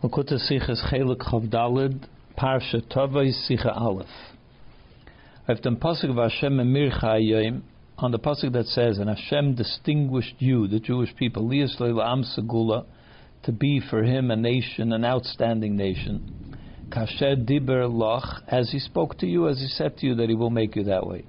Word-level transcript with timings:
Lakuta 0.00 0.34
Sichas 0.34 0.92
Chelik 0.92 1.16
Chavdalid, 1.16 2.06
Parsha 2.38 2.80
Tovay 2.88 3.32
Sicha 3.32 3.76
Aleph. 3.76 4.06
I've 5.48 5.60
done 5.60 5.74
Pasuk 5.74 6.10
of 6.10 6.14
Hashem 6.14 6.60
and 6.60 6.72
Mircha 6.72 7.18
on 7.98 8.12
the 8.12 8.18
Pasuk 8.20 8.52
that 8.52 8.66
says, 8.66 8.98
And 8.98 9.08
Hashem 9.08 9.56
distinguished 9.56 10.36
you, 10.38 10.68
the 10.68 10.78
Jewish 10.78 11.16
people, 11.16 11.48
Lias 11.48 11.74
Am 11.80 12.22
Segula, 12.22 12.84
to 13.42 13.50
be 13.50 13.80
for 13.90 14.04
him 14.04 14.30
a 14.30 14.36
nation, 14.36 14.92
an 14.92 15.04
outstanding 15.04 15.76
nation. 15.76 16.56
Kasher 16.90 17.34
Diber 17.34 17.92
Loch, 17.92 18.44
as 18.46 18.70
he 18.70 18.78
spoke 18.78 19.18
to 19.18 19.26
you, 19.26 19.48
as 19.48 19.58
he 19.58 19.66
said 19.66 19.96
to 19.96 20.06
you 20.06 20.14
that 20.14 20.28
he 20.28 20.36
will 20.36 20.50
make 20.50 20.76
you 20.76 20.84
that 20.84 21.08
way. 21.08 21.24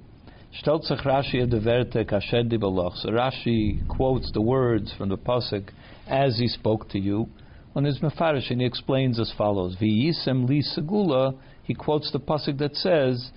Stelzach 0.62 1.04
Rashi 1.04 1.42
of 1.42 1.50
the 1.50 1.58
Verte 1.58 2.06
Kasher 2.08 2.48
Diber 2.48 2.72
Loch. 2.72 2.94
So 2.98 3.08
Rashi 3.08 3.84
quotes 3.88 4.30
the 4.30 4.40
words 4.40 4.94
from 4.96 5.08
the 5.08 5.18
Pasuk 5.18 5.70
as 6.06 6.38
he 6.38 6.46
spoke 6.46 6.88
to 6.90 7.00
you 7.00 7.28
on 7.74 7.84
his 7.84 7.98
Mefarish, 8.00 8.50
and 8.50 8.60
he 8.60 8.66
explains 8.66 9.20
as 9.20 9.32
follows: 9.36 9.76
V'yisem 9.80 10.48
li 10.48 10.62
segula. 10.76 11.36
He 11.62 11.74
quotes 11.74 12.10
the 12.10 12.18
pasuk 12.18 12.58
that 12.58 12.74
says 12.74 13.30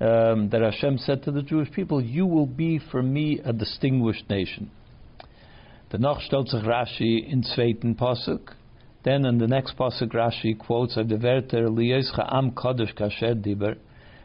um, 0.00 0.48
that 0.50 0.60
Hashem 0.60 0.98
said 0.98 1.22
to 1.24 1.30
the 1.30 1.42
Jewish 1.42 1.70
people, 1.72 2.00
"You 2.00 2.26
will 2.26 2.46
be 2.46 2.78
for 2.78 3.02
me 3.02 3.40
a 3.44 3.52
distinguished 3.52 4.28
nation." 4.28 4.70
The 5.90 5.98
stellt 6.20 6.48
sich 6.48 6.64
Rashi 6.64 7.32
in 7.32 7.42
zweiten 7.42 7.96
pasuk. 7.96 8.54
Then 9.04 9.24
in 9.24 9.38
the 9.38 9.46
next 9.46 9.76
pasuk, 9.76 10.12
Rashi 10.12 10.58
quotes 10.58 10.96
of 10.96 11.08
the 11.08 11.16
Verter 11.16 11.68
liyescha 11.68 12.34
am 12.34 12.50
kadosh 12.50 12.92
kasher 12.94 13.40
diber, 13.40 13.76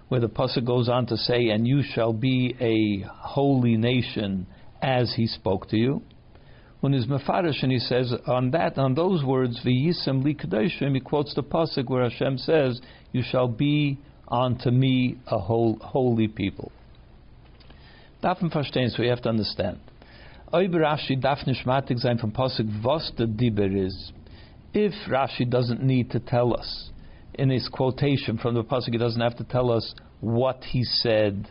where 0.08 0.20
the 0.20 0.28
pasuk 0.28 0.66
goes 0.66 0.90
on 0.90 1.06
to 1.06 1.18
say, 1.18 1.50
"And 1.50 1.68
you 1.68 1.84
shall 1.84 2.14
be 2.14 2.56
a 2.60 3.06
holy 3.08 3.78
nation 3.78 4.48
as 4.82 5.14
He 5.14 5.28
spoke 5.28 5.70
to 5.70 5.78
you." 5.78 6.02
When 6.82 6.94
he's 6.94 7.06
mefarish 7.06 7.64
and 7.64 7.72
he 7.72 7.80
says 7.80 8.14
on 8.28 8.52
that 8.52 8.78
on 8.78 8.96
those 8.96 9.24
words 9.24 9.62
v'yisem 9.64 10.24
li 10.24 10.36
kadoshim 10.36 10.94
he 10.94 11.00
quotes 11.00 11.34
the 11.36 11.44
pasuk 11.44 11.90
where 11.90 12.04
Hashem 12.10 12.38
says 12.40 12.82
you 13.14 13.24
shall 13.24 13.48
be 13.48 13.98
unto 14.28 14.72
me 14.72 15.18
a 15.28 15.38
whole, 15.38 15.78
holy 15.82 16.28
people. 16.28 16.72
Davon 18.22 18.50
verstehen, 18.50 18.90
so 18.90 19.04
we 19.04 19.10
have 19.10 19.22
to 19.22 19.30
understand. 19.30 19.80
Oib 20.54 20.74
Rashi 20.74 21.22
darf 21.22 21.46
nicht 21.46 21.66
matig 21.66 22.00
sein 22.00 22.18
from 22.18 22.32
pasuk 22.32 22.84
was 22.84 23.12
the 23.18 23.26
diber 23.26 23.86
is. 23.86 24.12
If 24.74 24.94
Rashi 25.10 25.50
doesn't 25.50 25.84
need 25.84 26.12
to 26.12 26.20
tell 26.20 26.58
us 26.58 26.90
in 27.34 27.50
his 27.50 27.68
quotation 27.68 28.38
from 28.38 28.56
the 28.56 28.64
pasuk, 28.64 28.92
he 28.92 28.98
doesn't 28.98 29.22
have 29.22 29.38
to 29.38 29.44
tell 29.44 29.72
us 29.72 29.94
what 30.20 30.64
he 30.64 30.84
said 30.84 31.50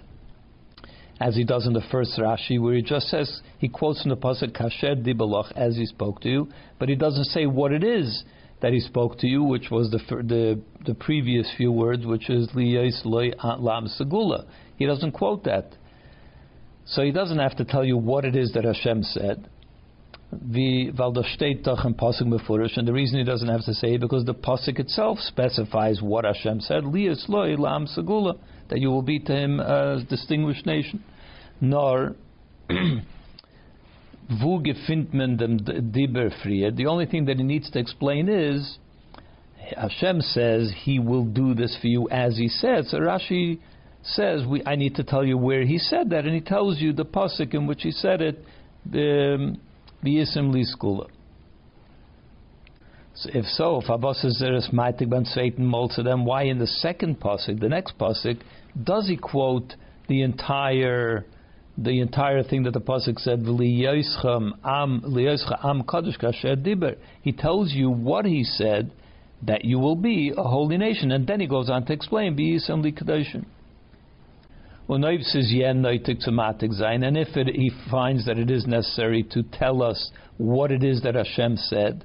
as 1.20 1.36
he 1.36 1.44
does 1.44 1.66
in 1.66 1.74
the 1.74 1.82
first 1.92 2.18
Rashi, 2.18 2.60
where 2.60 2.74
he 2.74 2.82
just 2.82 3.08
says, 3.08 3.42
he 3.58 3.68
quotes 3.68 4.00
from 4.02 4.08
the 4.08 4.16
Pasuk, 4.16 4.52
Kasher 4.52 4.96
Dibalach, 4.96 5.52
as 5.54 5.76
he 5.76 5.84
spoke 5.84 6.20
to 6.22 6.28
you, 6.28 6.48
but 6.78 6.88
he 6.88 6.94
doesn't 6.94 7.26
say 7.26 7.44
what 7.46 7.72
it 7.72 7.84
is 7.84 8.24
that 8.62 8.72
he 8.72 8.80
spoke 8.80 9.18
to 9.18 9.26
you, 9.26 9.42
which 9.42 9.70
was 9.70 9.90
the 9.90 9.98
the, 10.22 10.60
the 10.86 10.94
previous 10.94 11.50
few 11.56 11.72
words, 11.72 12.06
which 12.06 12.28
is 12.30 12.48
Liyais 12.50 13.04
Loy 13.04 13.30
Lam 13.42 13.86
Segula. 13.98 14.46
He 14.76 14.86
doesn't 14.86 15.12
quote 15.12 15.44
that. 15.44 15.74
So 16.86 17.02
he 17.02 17.12
doesn't 17.12 17.38
have 17.38 17.56
to 17.56 17.64
tell 17.64 17.84
you 17.84 17.96
what 17.96 18.24
it 18.24 18.34
is 18.36 18.52
that 18.52 18.64
Hashem 18.64 19.02
said. 19.02 19.48
The 20.32 20.92
Pasuk 20.92 22.76
and 22.76 22.88
the 22.88 22.92
reason 22.92 23.18
he 23.18 23.24
doesn't 23.24 23.48
have 23.48 23.64
to 23.64 23.74
say 23.74 23.94
it 23.94 24.00
because 24.00 24.24
the 24.24 24.34
pasuk 24.34 24.78
itself 24.78 25.18
specifies 25.18 26.00
what 26.00 26.24
Hashem 26.24 26.60
said. 26.60 26.84
Liyas 26.84 27.28
loy 27.28 27.56
lam 27.56 27.86
segula 27.86 28.38
that 28.70 28.80
you 28.80 28.88
will 28.90 29.02
be 29.02 29.18
to 29.18 29.32
him 29.32 29.60
a 29.60 30.02
distinguished 30.08 30.64
nation 30.66 31.04
nor 31.60 32.14
wo 34.30 34.60
gefindt 34.60 35.10
dem 35.12 35.58
Dibber 35.92 36.30
The 36.76 36.86
only 36.86 37.06
thing 37.06 37.24
that 37.26 37.36
he 37.36 37.42
needs 37.42 37.70
to 37.70 37.78
explain 37.78 38.28
is 38.28 38.78
Hashem 39.76 40.20
says 40.20 40.72
he 40.84 40.98
will 40.98 41.24
do 41.24 41.54
this 41.54 41.76
for 41.80 41.86
you 41.88 42.08
as 42.10 42.36
he 42.36 42.48
says. 42.48 42.90
So 42.90 42.98
Rashi 42.98 43.58
says, 44.02 44.46
we, 44.46 44.62
I 44.64 44.76
need 44.76 44.94
to 44.96 45.04
tell 45.04 45.24
you 45.24 45.36
where 45.36 45.64
he 45.64 45.78
said 45.78 46.10
that, 46.10 46.24
and 46.24 46.34
he 46.34 46.40
tells 46.40 46.80
you 46.80 46.92
the 46.92 47.04
pasuk 47.04 47.54
in 47.54 47.66
which 47.66 47.82
he 47.82 47.90
said 47.90 48.20
it, 48.22 48.36
um, 48.86 49.60
the 50.02 50.16
Yisim 50.16 50.54
Liskula. 50.54 51.08
So 53.14 53.30
if 53.34 53.44
so, 53.44 53.80
if 53.82 53.88
Abbas 53.88 54.24
is 54.24 54.38
there 54.40 54.54
is 54.54 54.68
maitig 54.72 55.10
ben 55.10 55.24
zweiten 55.24 55.58
mol, 55.58 55.90
so 55.90 56.02
then 56.02 56.24
why 56.24 56.44
in 56.44 56.58
the 56.58 56.66
second 56.66 57.20
pasuk, 57.20 57.60
the 57.60 57.68
next 57.68 57.98
pasuk, 57.98 58.40
does 58.82 59.08
he 59.08 59.16
quote 59.16 59.74
the 60.08 60.22
entire 60.22 61.26
the 61.78 62.00
entire 62.00 62.42
thing 62.42 62.64
that 62.64 62.72
the 62.72 62.80
pasuk 62.80 63.18
said, 63.18 63.40
am 63.40 64.54
am 64.64 65.82
kadosh 65.82 66.18
kasher 66.18 66.56
diber." 66.56 66.96
He 67.22 67.32
tells 67.32 67.72
you 67.72 67.90
what 67.90 68.26
he 68.26 68.44
said 68.44 68.92
that 69.42 69.64
you 69.64 69.78
will 69.78 69.96
be 69.96 70.32
a 70.36 70.42
holy 70.42 70.76
nation, 70.76 71.10
and 71.12 71.26
then 71.26 71.40
he 71.40 71.46
goes 71.46 71.70
on 71.70 71.86
to 71.86 71.92
explain, 71.92 72.36
"Be 72.36 72.58
li 72.68 72.92
kadoshim." 72.92 73.44
And 74.88 75.04
if 77.16 77.36
it, 77.36 77.46
he 77.54 77.70
finds 77.90 78.26
that 78.26 78.38
it 78.38 78.50
is 78.50 78.66
necessary 78.66 79.22
to 79.22 79.42
tell 79.44 79.82
us 79.82 80.10
what 80.36 80.72
it 80.72 80.82
is 80.82 81.02
that 81.02 81.14
Hashem 81.14 81.56
said, 81.56 82.04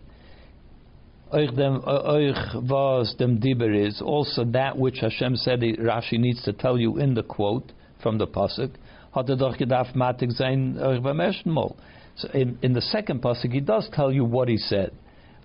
was 1.32 3.16
dem 3.18 3.42
is 3.44 4.02
also 4.02 4.46
that 4.46 4.78
which 4.78 5.00
Hashem 5.00 5.36
said. 5.36 5.62
Rashi 5.62 6.20
needs 6.20 6.44
to 6.44 6.54
tell 6.54 6.78
you 6.78 6.98
in 6.98 7.14
the 7.14 7.24
quote 7.24 7.72
from 8.02 8.18
the 8.18 8.28
pasuk 8.28 8.72
hat 9.16 9.30
er 9.30 9.38
doch 9.38 9.58
gedacht 9.58 9.96
matig 9.96 10.32
sein 10.34 10.76
beim 11.02 11.20
ersten 11.20 11.52
Mal. 11.52 11.76
So 12.16 12.28
in, 12.30 12.58
in 12.62 12.74
the 12.74 12.82
second 12.82 13.22
pasuk, 13.22 13.52
he 13.52 13.62
does 13.62 13.90
tell 13.94 14.12
you 14.12 14.26
what 14.26 14.50
he 14.50 14.58
said. 14.58 14.92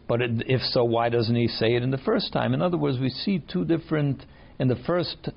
But 0.09 0.23
it, 0.23 0.43
if 0.47 0.61
so, 0.63 0.85
why 0.85 1.09
doesn't 1.09 1.35
he 1.35 1.47
say 1.47 1.77
it 1.77 1.83
in 1.83 1.91
the 1.91 1.99
first 1.99 2.33
time? 2.33 2.53
In 2.53 2.63
other 2.63 2.77
words, 2.77 2.99
we 2.99 3.11
see 3.11 3.43
two 3.51 3.65
different. 3.65 4.25
In 4.59 4.69
the 4.69 4.77
first 4.87 5.31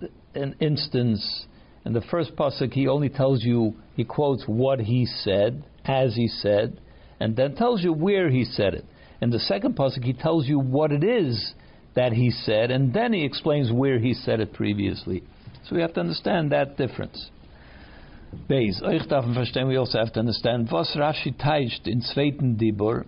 instance, 0.60 1.46
in 1.86 1.94
the 1.94 2.02
first 2.02 2.36
pasuk, 2.36 2.74
he 2.74 2.88
only 2.88 3.10
tells 3.10 3.44
you, 3.44 3.76
he 3.96 4.04
quotes 4.04 4.44
what 4.48 4.82
he 4.82 5.06
said, 5.06 5.64
as 5.86 6.16
he 6.16 6.28
said, 6.28 6.82
and 7.20 7.36
then 7.36 7.56
tells 7.56 7.84
you 7.84 7.94
where 7.94 8.30
he 8.30 8.44
said 8.44 8.74
it. 8.74 8.86
In 9.24 9.30
the 9.30 9.40
second 9.40 9.78
pasuk, 9.78 10.04
he 10.04 10.12
tells 10.12 10.50
you 10.50 10.60
what 10.60 10.92
it 10.92 11.02
is 11.02 11.54
that 11.96 12.12
he 12.12 12.30
said, 12.30 12.72
and 12.72 12.94
then 12.94 13.14
he 13.14 13.24
explains 13.24 13.72
where 13.72 13.98
he 13.98 14.14
said 14.14 14.42
it 14.42 14.52
previously. 14.52 15.24
So 15.64 15.78
we 15.78 15.82
have 15.82 15.94
to 15.94 16.02
understand 16.02 16.52
that 16.52 16.76
difference. 16.76 17.30
Verstehen, 18.50 19.68
we 19.70 19.78
also 19.78 20.00
have 20.00 20.12
to 20.12 20.20
understand, 20.20 20.70
was 20.70 20.94
Rashi 20.98 21.34
teicht 21.42 21.88
in 21.88 22.02
zweiten 22.02 22.58
Dibur, 22.58 23.06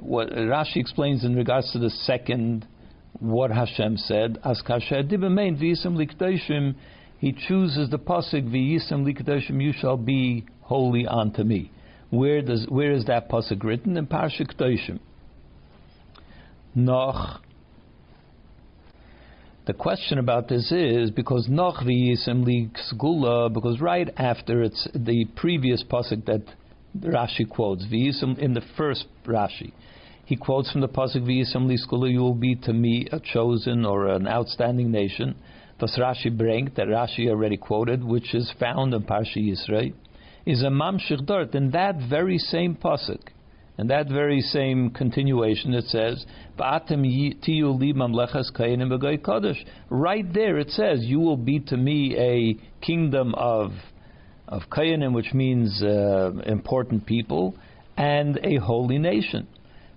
what 0.00 0.30
Rashi 0.30 0.78
explains 0.78 1.24
in 1.24 1.36
regards 1.36 1.70
to 1.70 1.78
the 1.78 1.90
second, 1.90 2.66
what 3.20 3.52
Hashem 3.52 3.98
said, 3.98 4.38
as 4.44 4.60
kasher 4.66 5.08
Dibur 5.08 5.30
main, 5.30 5.56
v'yisem 5.56 5.94
likdoshim, 5.94 6.74
he 7.18 7.32
chooses 7.32 7.88
the 7.90 8.00
pasuk, 8.00 8.50
v'yisem 8.50 9.06
likdoshim, 9.06 9.62
you 9.62 9.72
shall 9.72 9.96
be 9.96 10.44
holy 10.62 11.06
unto 11.06 11.44
me. 11.44 11.70
Where 12.10 12.42
does 12.42 12.66
where 12.68 12.90
is 12.90 13.04
that 13.04 13.28
pasuk 13.28 13.62
written? 13.62 13.96
In 13.96 14.08
Parashah 14.08 14.52
Kedoshim. 14.52 14.98
Noch 16.76 17.40
the 19.66 19.72
question 19.72 20.18
about 20.18 20.46
this 20.46 20.70
is 20.70 21.10
because 21.10 21.48
Nochri 21.48 22.12
is 22.12 22.28
Gula, 22.96 23.50
because 23.50 23.80
right 23.80 24.08
after 24.16 24.62
it's 24.62 24.86
the 24.94 25.24
previous 25.34 25.82
pasuk 25.82 26.24
that 26.26 26.42
Rashi 26.96 27.48
quotes, 27.48 27.84
V'yisem 27.86 28.38
in 28.38 28.54
the 28.54 28.62
first 28.76 29.06
Rashi, 29.26 29.72
he 30.24 30.36
quotes 30.36 30.70
from 30.70 30.82
the 30.82 30.88
pasuk 30.88 31.22
V'yisem 31.22 31.66
Liskula, 31.66 32.12
you 32.12 32.20
will 32.20 32.34
be 32.34 32.54
to 32.54 32.72
me 32.72 33.08
a 33.10 33.18
chosen 33.18 33.84
or 33.84 34.06
an 34.06 34.28
outstanding 34.28 34.92
nation. 34.92 35.34
Das 35.80 35.98
Rashi 35.98 36.30
bringt 36.30 36.76
that 36.76 36.86
Rashi 36.86 37.28
already 37.28 37.56
quoted, 37.56 38.04
which 38.04 38.36
is 38.36 38.52
found 38.60 38.94
in 38.94 39.02
Parshi 39.02 39.50
Yisrael, 39.50 39.94
is 40.46 40.62
a 40.62 40.68
mamshich 40.68 41.26
dort 41.26 41.56
in 41.56 41.72
that 41.72 41.96
very 42.08 42.38
same 42.38 42.76
pasuk. 42.76 43.20
And 43.78 43.90
that 43.90 44.08
very 44.08 44.40
same 44.40 44.90
continuation, 44.90 45.74
it 45.74 45.84
says, 45.84 46.24
Right 49.90 50.32
there 50.32 50.58
it 50.58 50.70
says, 50.70 51.04
You 51.04 51.20
will 51.20 51.36
be 51.36 51.60
to 51.60 51.76
me 51.76 52.16
a 52.16 52.56
kingdom 52.84 53.34
of 53.34 53.72
of 54.48 54.62
Kohanim, 54.70 55.12
which 55.12 55.34
means 55.34 55.82
uh, 55.82 56.30
important 56.46 57.04
people, 57.04 57.56
and 57.96 58.38
a 58.44 58.56
holy 58.56 58.98
nation. 58.98 59.48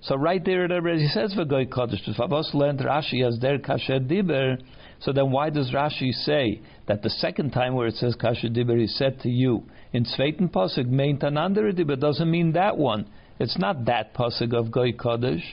So 0.02 0.16
right 0.16 0.44
there 0.44 0.64
it 0.66 0.72
already 0.72 1.08
says 1.08 1.36
V'goy 1.38 1.68
Kodesh. 1.68 2.00
Rashi 2.18 3.28
as 3.28 3.38
der 3.40 3.58
kasher 3.58 4.00
diber. 4.00 4.62
So 5.00 5.12
then 5.12 5.32
why 5.32 5.50
does 5.50 5.72
Rashi 5.72 6.12
say 6.14 6.62
that 6.88 7.04
the 7.04 7.10
second 7.10 7.52
time 7.52 7.76
where 7.76 7.88
it 7.88 7.96
says 7.96 8.16
kasher 8.16 8.50
diber 8.56 8.82
is 8.82 8.98
said 8.98 9.20
to 9.22 9.30
you 9.30 9.64
in 9.92 10.06
Sveiten 10.06 10.50
Pasuk 10.50 10.86
meint 10.86 11.24
another 11.24 11.72
diber 11.74 12.00
doesn't 12.00 12.32
mean 12.32 12.54
that 12.54 12.78
one. 12.78 13.08
It's 13.40 13.58
not 13.58 13.86
that 13.86 14.14
pasuk 14.14 14.54
of 14.54 14.72
Goy 14.72 14.92
Kodesh, 14.92 15.44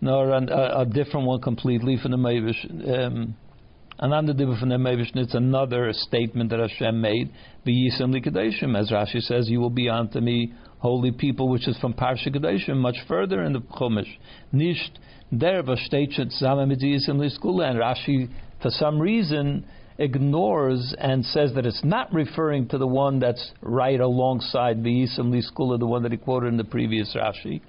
nor 0.00 0.32
an, 0.32 0.48
a, 0.48 0.80
a, 0.80 0.86
different 0.86 1.26
one 1.26 1.40
completely 1.40 1.96
from 1.96 2.10
the 2.10 2.16
Mavish 2.16 2.64
um, 3.04 3.36
the 4.00 4.78
Meibishn, 4.78 5.16
it's 5.16 5.34
another 5.34 5.90
statement 5.92 6.50
that 6.50 6.60
Hashem 6.60 7.00
made. 7.00 7.30
V'yisam 7.66 8.14
likadeshim, 8.14 8.78
as 8.78 8.90
Rashi 8.90 9.20
says, 9.20 9.48
you 9.48 9.60
will 9.60 9.70
be 9.70 9.88
unto 9.88 10.20
me 10.20 10.52
holy 10.78 11.10
people, 11.10 11.48
which 11.48 11.66
is 11.66 11.76
from 11.78 11.94
Parsha 11.94 12.28
Kedeshim, 12.28 12.76
much 12.76 12.96
further 13.08 13.42
in 13.42 13.52
the 13.52 13.60
Chumash. 13.60 14.18
Nisht 14.54 14.92
der 15.36 15.62
v'shteichet 15.62 16.32
zame 16.40 16.72
and 16.72 17.80
Rashi, 17.80 18.28
for 18.62 18.70
some 18.70 19.00
reason, 19.00 19.64
ignores 19.98 20.94
and 20.98 21.24
says 21.24 21.52
that 21.54 21.66
it's 21.66 21.82
not 21.84 22.12
referring 22.14 22.68
to 22.68 22.78
the 22.78 22.86
one 22.86 23.18
that's 23.18 23.50
right 23.60 24.00
alongside 24.00 24.78
V'yisam 24.82 25.32
liskula, 25.32 25.78
the 25.78 25.86
one 25.86 26.04
that 26.04 26.12
he 26.12 26.18
quoted 26.18 26.48
in 26.48 26.56
the 26.56 26.64
previous 26.64 27.14
Rashi. 27.16 27.60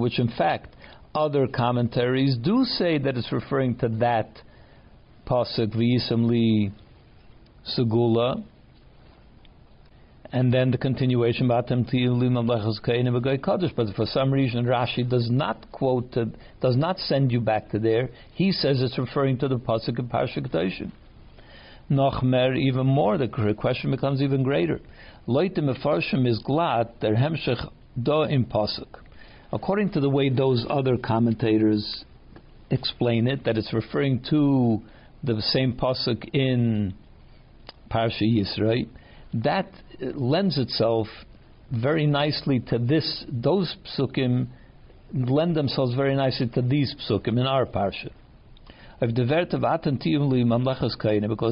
Which 0.00 0.18
in 0.18 0.28
fact 0.36 0.76
other 1.14 1.46
commentaries 1.46 2.36
do 2.42 2.64
say 2.64 2.98
that 2.98 3.16
it's 3.16 3.30
referring 3.30 3.76
to 3.76 3.88
that 4.00 4.30
pasuk 5.26 5.68
v'yisam 5.76 6.26
li 6.28 6.72
segula, 7.78 8.42
and 10.32 10.52
then 10.52 10.70
the 10.70 10.78
continuation 10.78 11.48
But 11.48 11.68
for 11.68 11.76
some 14.06 14.32
reason, 14.32 14.64
Rashi 14.64 15.08
does 15.08 15.28
not 15.30 15.70
quote, 15.72 16.12
to, 16.12 16.30
does 16.60 16.76
not 16.76 16.98
send 16.98 17.30
you 17.30 17.40
back 17.40 17.70
to 17.70 17.78
there. 17.78 18.08
He 18.34 18.52
says 18.52 18.80
it's 18.80 18.98
referring 18.98 19.38
to 19.38 19.48
the 19.48 19.58
pasuk 19.58 19.98
of 19.98 20.06
Parsha 20.06 20.38
Kedoshim. 20.38 20.92
Nochmer, 21.90 22.56
even 22.56 22.86
more, 22.86 23.18
the 23.18 23.28
question 23.28 23.90
becomes 23.90 24.22
even 24.22 24.42
greater. 24.42 24.80
Leute 25.26 25.56
mefarshim 25.56 26.26
is 26.26 26.38
glad 26.38 26.88
der 27.00 27.14
hemshech 27.14 27.70
do 28.02 28.24
im 28.24 28.46
pasuk 28.46 29.02
according 29.52 29.90
to 29.90 30.00
the 30.00 30.08
way 30.08 30.30
those 30.30 30.66
other 30.68 30.96
commentators 30.96 32.04
explain 32.70 33.28
it, 33.28 33.44
that 33.44 33.58
it's 33.58 33.72
referring 33.72 34.24
to 34.30 34.80
the 35.22 35.40
same 35.42 35.74
pasuk 35.74 36.26
in 36.34 36.94
Parsha 37.90 38.22
Yisrael, 38.22 38.88
that 39.34 39.70
lends 40.00 40.58
itself 40.58 41.06
very 41.70 42.06
nicely 42.06 42.60
to 42.60 42.78
this. 42.78 43.24
Those 43.28 43.76
psukim 43.98 44.48
lend 45.12 45.56
themselves 45.56 45.94
very 45.94 46.14
nicely 46.14 46.48
to 46.48 46.62
these 46.62 46.94
psukim 47.08 47.38
in 47.38 47.46
our 47.46 47.66
parsha. 47.66 48.10
Because 49.00 49.18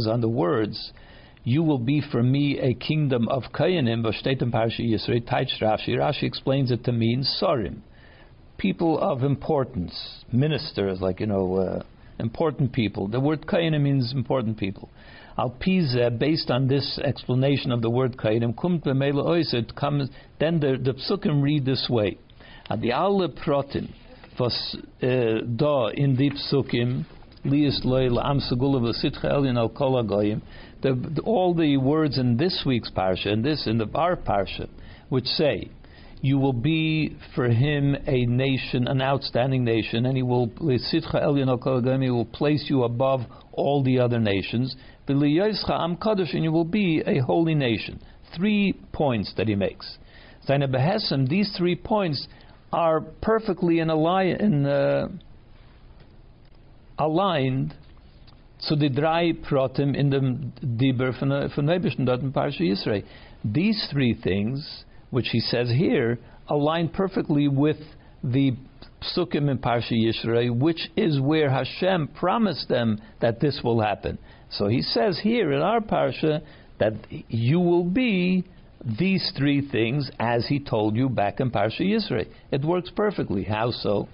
on 0.06 0.21
the 0.21 0.29
words, 0.29 0.93
you 1.43 1.62
will 1.62 1.79
be 1.79 2.03
for 2.12 2.23
me 2.23 2.59
a 2.59 2.75
kingdom 2.75 3.29
of 3.29 3.44
kohanim, 3.53 4.05
Vashtatim 4.05 4.53
Parsha 4.53 4.81
Yisrael, 4.81 5.23
Taich 5.26 5.61
Rashi. 5.61 5.97
Rashi 5.97 6.25
explains 6.25 6.71
it 6.71 6.85
to 6.85 6.93
mean 6.93 7.25
sorim 7.43 7.81
people 8.61 8.99
of 8.99 9.23
importance, 9.23 10.23
ministers, 10.31 11.00
like, 11.00 11.19
you 11.19 11.26
know, 11.26 11.56
uh, 11.56 11.83
important 12.19 12.73
people. 12.73 13.09
The 13.09 13.19
word 13.19 13.47
kainim 13.47 13.81
means 13.81 14.12
important 14.15 14.59
people. 14.59 14.91
Al 15.38 15.50
Piza, 15.50 16.11
based 16.11 16.50
on 16.50 16.69
this 16.69 16.99
explanation 17.03 17.73
of 17.73 17.82
the 17.82 17.91
word 17.91 18.17
kainim, 18.17 18.55
kumt 18.55 18.82
it 19.55 19.75
comes, 19.77 20.09
then 20.38 20.61
the, 20.61 20.79
the 20.82 20.94
psukim 20.94 21.43
read 21.43 21.65
this 21.65 21.87
way. 21.88 22.19
The 22.69 22.93
alle 22.93 23.29
protin, 23.29 23.93
was 24.38 24.77
uh, 25.03 25.06
da 25.56 25.88
in 25.88 26.17
the 26.17 26.31
psukim, 26.31 27.05
lias 27.44 27.81
loy 27.85 28.06
am 28.06 28.41
segula 28.41 28.81
v'sitcha 28.81 29.25
elyon 29.25 29.56
al 29.56 29.69
kol 29.69 30.03
all 31.25 31.55
the 31.55 31.76
words 31.76 32.19
in 32.19 32.37
this 32.37 32.62
week's 32.65 32.91
parsha, 32.91 33.29
and 33.29 33.44
this 33.44 33.67
in 33.67 33.79
the 33.79 33.88
our 33.94 34.17
parsha, 34.17 34.69
which 35.09 35.26
say, 35.26 35.69
you 36.23 36.38
will 36.38 36.53
be 36.53 37.17
for 37.35 37.49
him 37.49 37.97
a 38.06 38.26
nation, 38.26 38.87
an 38.87 39.00
outstanding 39.00 39.65
nation, 39.65 40.05
and 40.06 40.17
he 40.17 40.23
will 40.23 40.49
he 40.59 42.11
will 42.11 42.25
place 42.26 42.67
you 42.69 42.85
above 42.85 43.21
all 43.53 43.83
the 43.83 43.99
other 43.99 44.19
nations. 44.19 44.76
And 46.35 46.45
you 46.45 46.53
will 46.53 46.65
be 46.65 47.03
a 47.07 47.19
holy 47.19 47.55
nation. 47.55 48.01
Three 48.37 48.75
points 48.93 49.33
that 49.37 49.49
he 49.49 49.55
makes. 49.55 49.99
These 50.49 51.55
three 51.57 51.77
points 51.77 52.27
are 52.73 53.01
perfectly 53.01 53.81
in, 53.81 53.91
in 53.91 54.67
uh, 54.67 55.09
aligned 56.99 57.75
in 59.97 60.11
Dibur 60.11 61.19
Parsha 62.33 62.61
Yisrael. 62.61 63.05
These 63.45 63.89
three 63.91 64.15
things 64.15 64.85
which 65.11 65.29
he 65.31 65.41
says 65.41 65.69
here, 65.71 66.19
align 66.49 66.89
perfectly 66.89 67.49
with 67.49 67.79
the 68.23 68.53
psukim 69.00 69.50
in 69.50 69.58
Parsha 69.58 69.93
Yisrael, 69.93 70.58
which 70.58 70.91
is 70.97 71.20
where 71.20 71.50
Hashem 71.50 72.08
promised 72.08 72.69
them 72.69 73.00
that 73.20 73.41
this 73.41 73.61
will 73.64 73.81
happen. 73.81 74.19
So 74.50 74.69
he 74.69 74.82
says 74.82 75.20
here 75.23 75.52
in 75.52 75.62
our 75.62 75.81
Parsha 75.81 76.43
that 76.79 76.94
you 77.29 77.61
will 77.61 77.85
be 77.85 78.44
these 78.99 79.32
three 79.37 79.61
things 79.69 80.11
as 80.19 80.47
he 80.49 80.58
told 80.58 80.97
you 80.97 81.08
back 81.08 81.41
in 81.41 81.50
Parsha 81.50 81.82
Yisrael. 81.82 82.26
It 82.50 82.64
works 82.64 82.91
perfectly. 82.94 83.44
How 83.44 83.70
so? 83.70 84.08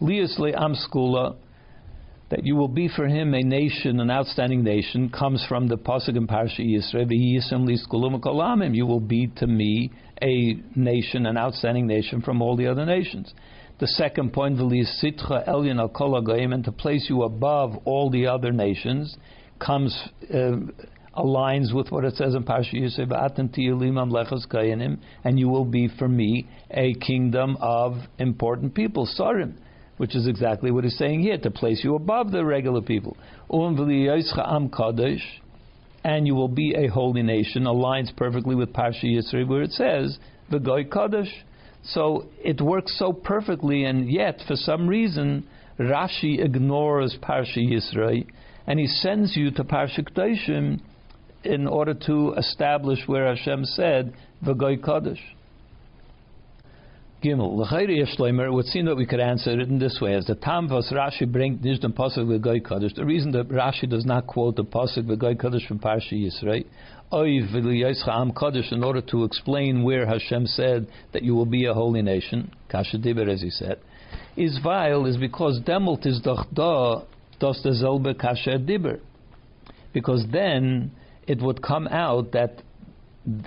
Liasle 0.00 0.54
Amskula, 0.54 1.36
that 2.30 2.44
you 2.44 2.54
will 2.56 2.68
be 2.68 2.88
for 2.88 3.06
him 3.06 3.34
a 3.34 3.42
nation, 3.42 3.98
an 4.00 4.10
outstanding 4.10 4.62
nation, 4.62 5.08
comes 5.10 5.44
from 5.48 5.68
the 5.68 5.76
pasuk 5.76 6.16
in 6.16 6.26
Parsha 6.26 6.60
Yisrael. 6.60 7.10
You 8.74 8.86
will 8.86 9.00
be 9.00 9.26
to 9.36 9.46
me 9.46 9.90
a 10.22 10.56
nation, 10.74 11.26
an 11.26 11.36
outstanding 11.36 11.86
nation 11.86 12.22
from 12.22 12.42
all 12.42 12.56
the 12.56 12.66
other 12.66 12.86
nations. 12.86 13.32
The 13.78 13.86
second 13.86 14.32
point, 14.32 14.58
sitcha 14.58 15.46
elyon 15.46 15.78
al 15.78 15.90
Kol 15.90 16.16
and 16.16 16.64
to 16.64 16.72
place 16.72 17.06
you 17.10 17.22
above 17.24 17.76
all 17.84 18.08
the 18.10 18.26
other 18.26 18.50
nations, 18.50 19.16
comes 19.58 19.94
uh, 20.32 20.56
aligns 21.14 21.74
with 21.74 21.90
what 21.90 22.04
it 22.04 22.14
says 22.16 22.34
in 22.34 22.44
Parsha 22.44 22.74
Yisrael. 22.74 23.12
And 25.24 25.38
you 25.38 25.48
will 25.48 25.64
be 25.64 25.88
for 25.98 26.08
me 26.08 26.46
a 26.70 26.94
kingdom 26.94 27.56
of 27.60 27.96
important 28.18 28.74
people, 28.74 29.06
sarim 29.18 29.54
which 29.98 30.14
is 30.14 30.26
exactly 30.26 30.70
what 30.70 30.84
he's 30.84 30.98
saying 30.98 31.20
here, 31.20 31.38
to 31.38 31.50
place 31.50 31.82
you 31.82 31.94
above 31.94 32.30
the 32.30 32.44
regular 32.44 32.82
people. 32.82 33.16
Um 33.50 33.78
Am 33.78 34.68
Kadosh, 34.68 35.22
and 36.04 36.26
you 36.26 36.34
will 36.34 36.48
be 36.48 36.74
a 36.74 36.86
holy 36.88 37.22
nation, 37.22 37.64
aligns 37.64 38.14
perfectly 38.16 38.54
with 38.54 38.72
Parsha 38.72 39.04
Yisrael, 39.04 39.48
where 39.48 39.62
it 39.62 39.72
says, 39.72 40.18
the 40.50 40.58
Goy 40.58 40.84
Kaddish. 40.84 41.32
So 41.88 42.26
it 42.42 42.60
works 42.60 42.98
so 42.98 43.12
perfectly, 43.12 43.84
and 43.84 44.10
yet, 44.10 44.40
for 44.46 44.56
some 44.56 44.88
reason, 44.88 45.46
Rashi 45.78 46.44
ignores 46.44 47.16
Parsha 47.22 47.58
Yisrael, 47.58 48.26
and 48.66 48.78
he 48.78 48.86
sends 48.86 49.36
you 49.36 49.50
to 49.52 49.64
Parsha 49.64 50.00
Kedoshim 50.08 50.80
in 51.44 51.66
order 51.66 51.94
to 52.06 52.34
establish 52.36 53.06
where 53.06 53.26
Hashem 53.34 53.64
said, 53.64 54.14
the 54.44 54.54
Goy 54.54 54.76
Kaddish. 54.76 55.22
Gimel. 57.22 57.56
L'chayri 57.56 58.04
Yeshleimer, 58.04 58.46
it 58.46 58.52
would 58.52 58.66
seem 58.66 58.84
that 58.86 58.96
we 58.96 59.06
could 59.06 59.20
answer 59.20 59.58
it 59.58 59.68
in 59.68 59.78
this 59.78 59.98
way: 60.02 60.14
as 60.14 60.26
the 60.26 60.34
Tam 60.34 60.68
was 60.68 60.92
Rashi 60.92 61.30
bring 61.30 61.58
Nishdan 61.58 61.92
Pasuk 61.94 62.26
V'Goy 62.26 62.62
Kaddish. 62.66 62.94
The 62.94 63.04
reason 63.06 63.32
that 63.32 63.48
Rashi 63.48 63.88
does 63.88 64.04
not 64.04 64.26
quote 64.26 64.56
the 64.56 64.64
Pasuk 64.64 65.06
V'Goy 65.06 65.40
Kaddish 65.40 65.66
from 65.66 65.78
Parsha 65.78 66.12
Yisrael, 66.12 66.66
Oiv 67.12 67.54
V'Yischa 67.54 68.08
Am 68.08 68.32
Kaddish, 68.32 68.70
in 68.70 68.84
order 68.84 69.00
to 69.00 69.24
explain 69.24 69.82
where 69.82 70.06
Hashem 70.06 70.46
said 70.46 70.88
that 71.12 71.22
you 71.22 71.34
will 71.34 71.46
be 71.46 71.64
a 71.64 71.72
holy 71.72 72.02
nation, 72.02 72.52
Kasha 72.68 72.98
Diber, 72.98 73.28
as 73.28 73.40
he 73.40 73.50
said, 73.50 73.78
is 74.36 74.58
vile 74.62 75.06
is 75.06 75.16
because 75.16 75.60
Demelt 75.62 76.04
is 76.04 76.20
doch 76.20 76.46
da 76.52 77.02
das 77.40 77.62
derselbe 77.64 78.18
Kasha 78.20 78.58
Diber, 78.58 79.00
because 79.94 80.26
then 80.30 80.90
it 81.26 81.40
would 81.40 81.62
come 81.62 81.88
out 81.88 82.32
that 82.32 82.62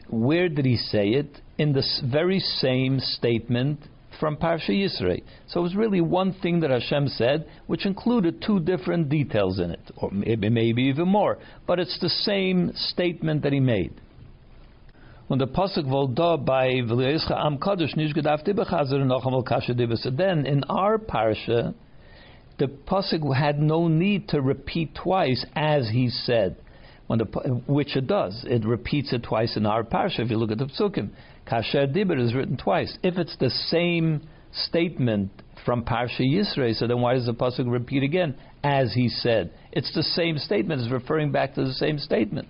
where 0.10 0.50
did 0.50 0.66
he 0.66 0.76
say 0.76 1.10
it? 1.10 1.40
In 1.60 1.74
the 1.74 1.84
very 2.06 2.40
same 2.40 3.02
statement 3.02 3.82
from 4.18 4.38
Parsha 4.38 4.70
Yisrael. 4.70 5.22
So 5.48 5.60
it 5.60 5.64
was 5.64 5.76
really 5.76 6.00
one 6.00 6.32
thing 6.32 6.62
that 6.62 6.72
Hashem 6.72 7.10
said, 7.10 7.48
which 7.68 7.86
included 7.86 8.42
two 8.42 8.62
different 8.62 9.10
details 9.10 9.60
in 9.60 9.72
it, 9.72 9.92
or 9.98 10.10
maybe, 10.10 10.84
even 10.84 11.10
more. 11.10 11.38
But 11.68 11.80
it's 11.80 12.00
the 12.00 12.10
same 12.10 12.72
statement 12.76 13.44
that 13.44 13.52
he 13.52 13.60
made. 13.60 13.94
When 15.28 15.38
the 15.38 15.48
pasuk 15.48 15.86
volda 15.86 16.44
by 16.44 16.68
v'leischa 16.70 17.46
am 17.46 17.58
kadosh 17.58 17.94
So 20.00 20.10
then 20.10 20.46
in 20.46 20.64
our 20.64 20.98
parsha, 20.98 21.76
the 22.58 22.68
pasuk 22.68 23.36
had 23.36 23.60
no 23.60 23.90
need 23.90 24.30
to 24.30 24.42
repeat 24.42 24.96
twice 24.96 25.46
as 25.58 25.90
he 25.90 26.10
said 26.10 26.56
when 27.10 27.18
the, 27.18 27.26
which 27.66 27.98
it 27.98 28.06
does. 28.06 28.46
It 28.48 28.64
repeats 28.64 29.14
it 29.14 29.24
twice 29.24 29.58
in 29.58 29.66
our 29.66 29.84
parsha. 29.84 30.20
If 30.20 30.30
you 30.30 30.38
look 30.38 30.52
at 30.52 30.60
the 30.60 30.66
psukim, 30.66 31.10
kasher 31.50 31.88
dibur 31.94 32.20
is 32.20 32.34
written 32.34 32.58
twice. 32.58 32.98
If 33.04 33.18
it's 33.18 33.36
the 33.38 33.50
same 33.50 34.28
statement 34.52 35.32
from 35.66 35.84
Parsha 35.84 36.22
Yisrael, 36.22 36.76
so 36.76 36.88
then 36.88 37.02
why 37.02 37.14
does 37.14 37.26
the 37.26 37.34
pasuk 37.34 37.70
repeat 37.70 38.04
again? 38.04 38.36
As 38.64 38.94
he 38.94 39.10
said, 39.10 39.52
it's 39.72 39.94
the 39.94 40.04
same 40.04 40.38
statement. 40.38 40.82
It's 40.82 40.92
referring 40.92 41.32
back 41.32 41.56
to 41.56 41.64
the 41.64 41.74
same 41.74 41.98
statement. 41.98 42.48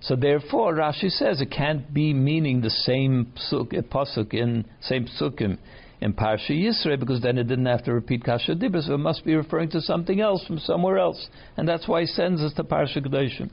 So 0.00 0.14
therefore, 0.14 0.74
Rashi 0.74 1.10
says 1.10 1.40
it 1.40 1.50
can't 1.50 1.92
be 1.92 2.12
meaning 2.12 2.60
the 2.60 2.70
same 2.70 3.32
psuk, 3.36 3.74
eh, 3.74 3.80
pasuk 3.80 4.32
in 4.32 4.64
same 4.80 5.06
psukim 5.06 5.58
in 6.00 6.12
Parsha 6.12 6.50
Yisro 6.50 6.98
because 6.98 7.20
then 7.20 7.38
it 7.38 7.44
didn't 7.44 7.66
have 7.66 7.84
to 7.84 7.92
repeat 7.92 8.24
Kasha 8.24 8.54
Dibra, 8.54 8.82
so 8.82 8.94
it 8.94 8.98
must 8.98 9.24
be 9.24 9.34
referring 9.34 9.70
to 9.70 9.80
something 9.80 10.20
else 10.20 10.44
from 10.46 10.58
somewhere 10.58 10.98
else, 10.98 11.28
and 11.56 11.68
that's 11.68 11.88
why 11.88 12.02
he 12.02 12.06
sends 12.06 12.40
us 12.40 12.52
to 12.54 12.64
Parsha 12.64 13.04
Kedoshim. 13.04 13.50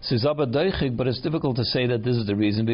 But 0.00 1.06
it's 1.06 1.20
difficult 1.20 1.56
to 1.56 1.64
say 1.64 1.86
that 1.86 2.04
this 2.04 2.16
is 2.16 2.26
the 2.26 2.36
reason. 2.36 2.66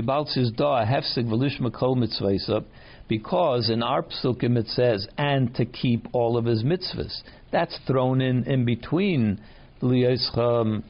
Because 3.06 3.70
in 3.70 3.82
our 3.82 4.02
psukim 4.02 4.56
it 4.58 4.66
says, 4.68 5.06
and 5.16 5.54
to 5.54 5.64
keep 5.64 6.06
all 6.12 6.36
of 6.36 6.44
his 6.44 6.62
mitzvahs. 6.62 7.22
That's 7.50 7.78
thrown 7.86 8.20
in 8.20 8.44
in 8.44 8.64
between 8.64 9.40
Liyascham 9.82 10.82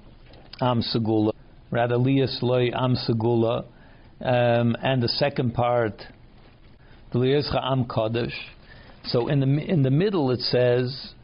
Am 0.60 0.82
Segula, 0.82 1.32
rather 1.70 1.96
Liyas 1.96 2.40
Loy 2.42 2.70
Am 2.72 2.96
Segula, 2.96 3.64
um, 4.20 4.76
and 4.82 5.02
the 5.02 5.08
second 5.08 5.54
part, 5.54 6.02
Liyascha 7.12 7.60
Am 7.62 7.86
Kaddish. 7.86 8.34
So 9.06 9.28
in 9.28 9.40
the 9.40 9.46
in 9.46 9.82
the 9.82 9.90
middle 9.90 10.30
it 10.30 10.40
says 10.40 11.14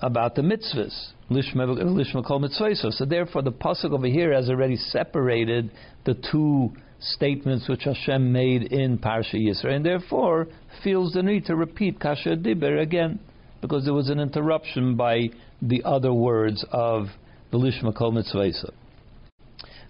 about 0.00 0.34
the 0.34 0.42
mitzvahs. 0.42 1.12
Lishma 1.30 2.24
kol 2.24 2.38
mitzvah. 2.38 2.92
So 2.92 3.04
therefore, 3.04 3.42
the 3.42 3.52
pasuk 3.52 3.92
over 3.92 4.06
here 4.06 4.32
has 4.32 4.48
already 4.48 4.76
separated 4.76 5.70
the 6.04 6.14
two 6.14 6.72
statements 7.00 7.68
which 7.68 7.84
Hashem 7.84 8.32
made 8.32 8.64
in 8.72 8.98
Parsha 8.98 9.34
Yisrael, 9.34 9.76
and 9.76 9.84
therefore 9.84 10.48
feels 10.82 11.12
the 11.12 11.22
need 11.22 11.46
to 11.46 11.56
repeat 11.56 11.98
Kasher 11.98 12.36
Diber 12.36 12.80
again, 12.80 13.18
because 13.60 13.84
there 13.84 13.94
was 13.94 14.08
an 14.08 14.20
interruption 14.20 14.96
by 14.96 15.30
the 15.60 15.82
other 15.84 16.12
words 16.12 16.64
of 16.70 17.06
the 17.50 17.58
Lishma 17.58 17.94
kol 17.94 18.12
mitzvah. 18.12 18.72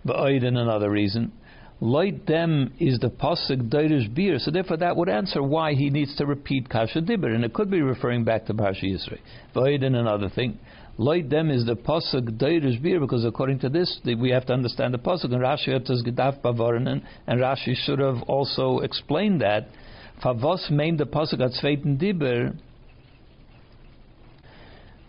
But 0.05 0.31
in 0.31 0.57
another 0.57 0.91
reason. 0.91 1.33
Light 1.81 2.27
them 2.27 2.73
is 2.81 2.99
the 3.01 3.11
pasuk 3.11 3.69
Deirish 3.69 4.15
Bir, 4.15 4.39
so 4.39 4.51
therefore 4.51 4.79
that 4.79 4.97
would 4.97 5.11
answer 5.11 5.43
why 5.43 5.75
he 5.75 5.91
needs 5.91 6.17
to 6.17 6.25
repeat 6.25 6.71
Kasha 6.71 7.03
Dibber, 7.03 7.35
and 7.35 7.45
it 7.45 7.53
could 7.53 7.71
be 7.71 7.83
referring 7.83 8.25
back 8.25 8.47
to 8.47 8.55
Parsha 8.55 8.85
Yisrael. 8.85 9.19
Void 9.53 9.83
and 9.83 9.95
another 9.95 10.31
thing. 10.31 10.59
Light 10.97 11.29
them 11.29 11.51
is 11.51 11.67
the 11.67 11.77
pasuk 11.77 12.39
Deirish 12.39 12.83
Bir, 12.83 12.99
because 12.99 13.27
according 13.27 13.59
to 13.59 13.69
this 13.69 14.01
we 14.05 14.31
have 14.31 14.47
to 14.47 14.55
understand 14.55 14.95
the 14.95 14.99
pasuk, 14.99 15.25
and 15.25 15.43
Rashi 15.43 15.71
has 15.71 16.03
Gedaf 16.03 16.41
Bavaranen, 16.41 17.03
and 17.27 17.41
Rashi 17.41 17.75
should 17.77 17.99
have 17.99 18.23
also 18.23 18.79
explained 18.79 19.43
that. 19.43 19.69
Favos 20.25 20.71
main 20.71 20.97
the 20.97 21.05
pasuk 21.05 21.41
at 21.43 21.99
Dibber. 21.99 22.55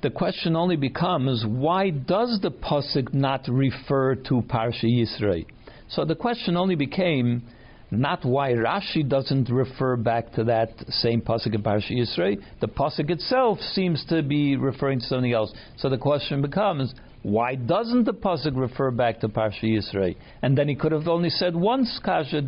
The 0.02 0.10
question 0.10 0.58
only 0.58 0.76
becomes 0.76 1.46
why 1.48 1.92
does 1.92 2.40
the 2.42 2.52
pasuk 2.52 3.14
not 3.14 3.48
refer 3.48 4.16
to 4.16 4.42
Parsha 4.42 4.84
Yisrael? 4.84 5.46
So 5.90 6.06
the 6.06 6.16
question 6.16 6.58
only 6.58 6.76
became 6.76 7.44
not 7.90 8.26
why 8.26 8.52
Rashi 8.52 9.08
doesn't 9.08 9.50
refer 9.50 9.96
back 9.96 10.34
to 10.34 10.44
that 10.46 10.70
same 10.90 11.22
pasuk 11.22 11.56
in 11.56 11.64
Parashat 11.64 11.98
Yisrael. 11.98 12.42
The 12.60 12.68
pasuk 12.68 13.10
itself 13.10 13.60
seems 13.60 14.04
to 14.10 14.22
be 14.22 14.58
referring 14.58 15.00
to 15.00 15.06
something 15.06 15.32
else. 15.32 15.54
So 15.78 15.90
the 15.90 15.98
question 15.98 16.42
becomes, 16.42 16.94
why 17.24 17.56
doesn't 17.56 18.04
the 18.04 18.14
pasuk 18.14 18.58
refer 18.58 18.92
back 18.92 19.22
to 19.22 19.30
Parashat 19.30 19.64
Yisrael? 19.64 20.16
And 20.42 20.58
then 20.58 20.68
he 20.68 20.76
could 20.76 20.92
have 20.92 21.08
only 21.08 21.30
said 21.30 21.56
once 21.56 22.00
Kasha. 22.04 22.42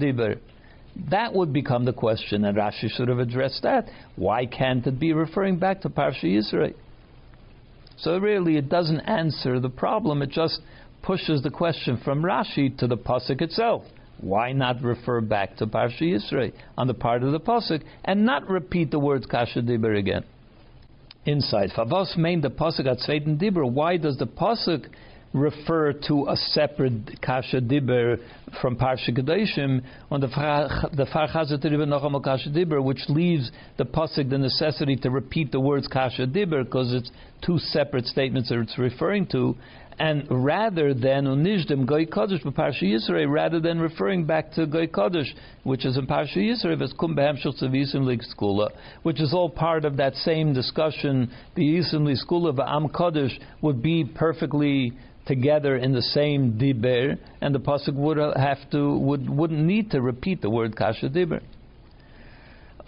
That 1.10 1.34
would 1.34 1.54
become 1.54 1.86
the 1.86 1.94
question, 1.94 2.44
and 2.44 2.58
Rashi 2.58 2.90
should 2.90 3.08
have 3.08 3.20
addressed 3.20 3.64
that. 3.64 3.88
Why 4.18 4.46
can't 4.46 4.86
it 4.86 5.00
be 5.00 5.14
referring 5.14 5.58
back 5.58 5.82
to 5.82 5.90
Parsha 5.90 6.26
Yisrael? 6.26 6.74
So 7.98 8.18
really, 8.18 8.58
it 8.58 8.70
doesn't 8.70 9.02
answer 9.02 9.60
the 9.60 9.70
problem. 9.70 10.22
It 10.22 10.32
just 10.32 10.62
pushes 11.02 11.42
the 11.42 11.50
question 11.50 12.00
from 12.04 12.22
Rashi 12.22 12.78
to 12.78 12.88
the 12.88 12.98
pasuk 12.98 13.42
itself. 13.42 13.84
Why 14.22 14.52
not 14.52 14.82
refer 14.82 15.22
back 15.22 15.58
to 15.58 15.68
Parsha 15.68 16.02
Yisrael 16.02 16.54
on 16.78 16.88
the 16.88 16.94
part 16.94 17.24
of 17.24 17.32
the 17.32 17.40
pasuk 17.40 17.84
and 18.04 18.26
not 18.26 18.50
repeat 18.50 18.92
the 18.92 19.00
words 19.00 19.26
Kasha 19.26 19.62
Dibber 19.62 19.94
again? 19.94 20.26
Inside, 21.26 21.72
Favos 21.72 22.18
main 22.18 22.42
the 22.42 22.50
pasuk 22.50 22.86
at 22.86 22.98
Sveiten 23.00 23.38
Dibber. 23.38 23.66
Why 23.66 23.98
does 23.98 24.18
the 24.18 24.26
pasuk 24.26 24.88
refer 25.34 25.94
to 25.94 26.28
a 26.28 26.36
separate 26.36 27.22
kasha 27.22 27.62
dibber 27.62 28.18
from 28.62 28.76
parsha 28.76 29.16
kedeshim 29.16 29.84
on 30.10 30.20
the 30.22 30.28
farchazet 30.28 32.24
kasha 32.24 32.82
which 32.82 33.02
leaves 33.10 33.52
the 33.78 33.86
pasuk 33.86 34.28
the 34.30 34.38
necessity 34.38 34.96
to 34.96 35.12
repeat 35.12 35.52
the 35.52 35.60
words 35.60 35.88
kasha 35.88 36.26
dibber 36.26 36.64
because 36.64 36.92
it's 36.94 37.12
two 37.46 37.60
separate 37.60 38.06
statements 38.06 38.50
that 38.50 38.60
it's 38.60 38.78
referring 38.78 39.26
to, 39.28 39.56
and 40.00 40.26
rather 40.30 40.94
than 40.94 41.26
unishdim 41.26 41.86
goy 41.86 42.06
kodesh 42.06 42.42
Parsha 42.44 42.84
Yisrael, 42.84 43.30
rather 43.30 43.60
than 43.60 43.80
referring 43.80 44.26
back 44.26 44.52
to 44.54 44.66
goy 44.66 44.88
kodesh, 44.88 45.28
which 45.64 45.86
is 45.86 45.98
in 45.98 46.08
Parsha 46.08 46.38
Yisrael, 46.38 46.82
as 46.82 46.94
kum 46.94 47.16
behemshel 47.16 47.54
tzavisim 47.62 48.70
which 49.04 49.20
is 49.20 49.34
all 49.34 49.50
part 49.50 49.84
of 49.84 49.98
that 49.98 50.16
same 50.16 50.54
discussion. 50.54 51.30
The 51.56 51.64
yisim 51.64 52.08
skula 52.26 52.52
am 52.66 52.88
kodesh 52.88 53.38
would 53.62 53.82
be 53.82 54.06
perfectly 54.06 54.94
together 55.26 55.76
in 55.76 55.94
the 55.94 56.02
same 56.02 56.54
diber, 56.54 57.18
and 57.42 57.54
the 57.54 57.60
pasuk 57.60 57.94
would 57.94 58.18
have 58.38 58.70
to 58.72 58.98
would 58.98 59.30
wouldn't 59.30 59.64
need 59.66 59.92
to 59.92 60.02
repeat 60.02 60.42
the 60.42 60.50
word 60.50 60.78
kasha 60.78 61.10
diber. 61.10 61.42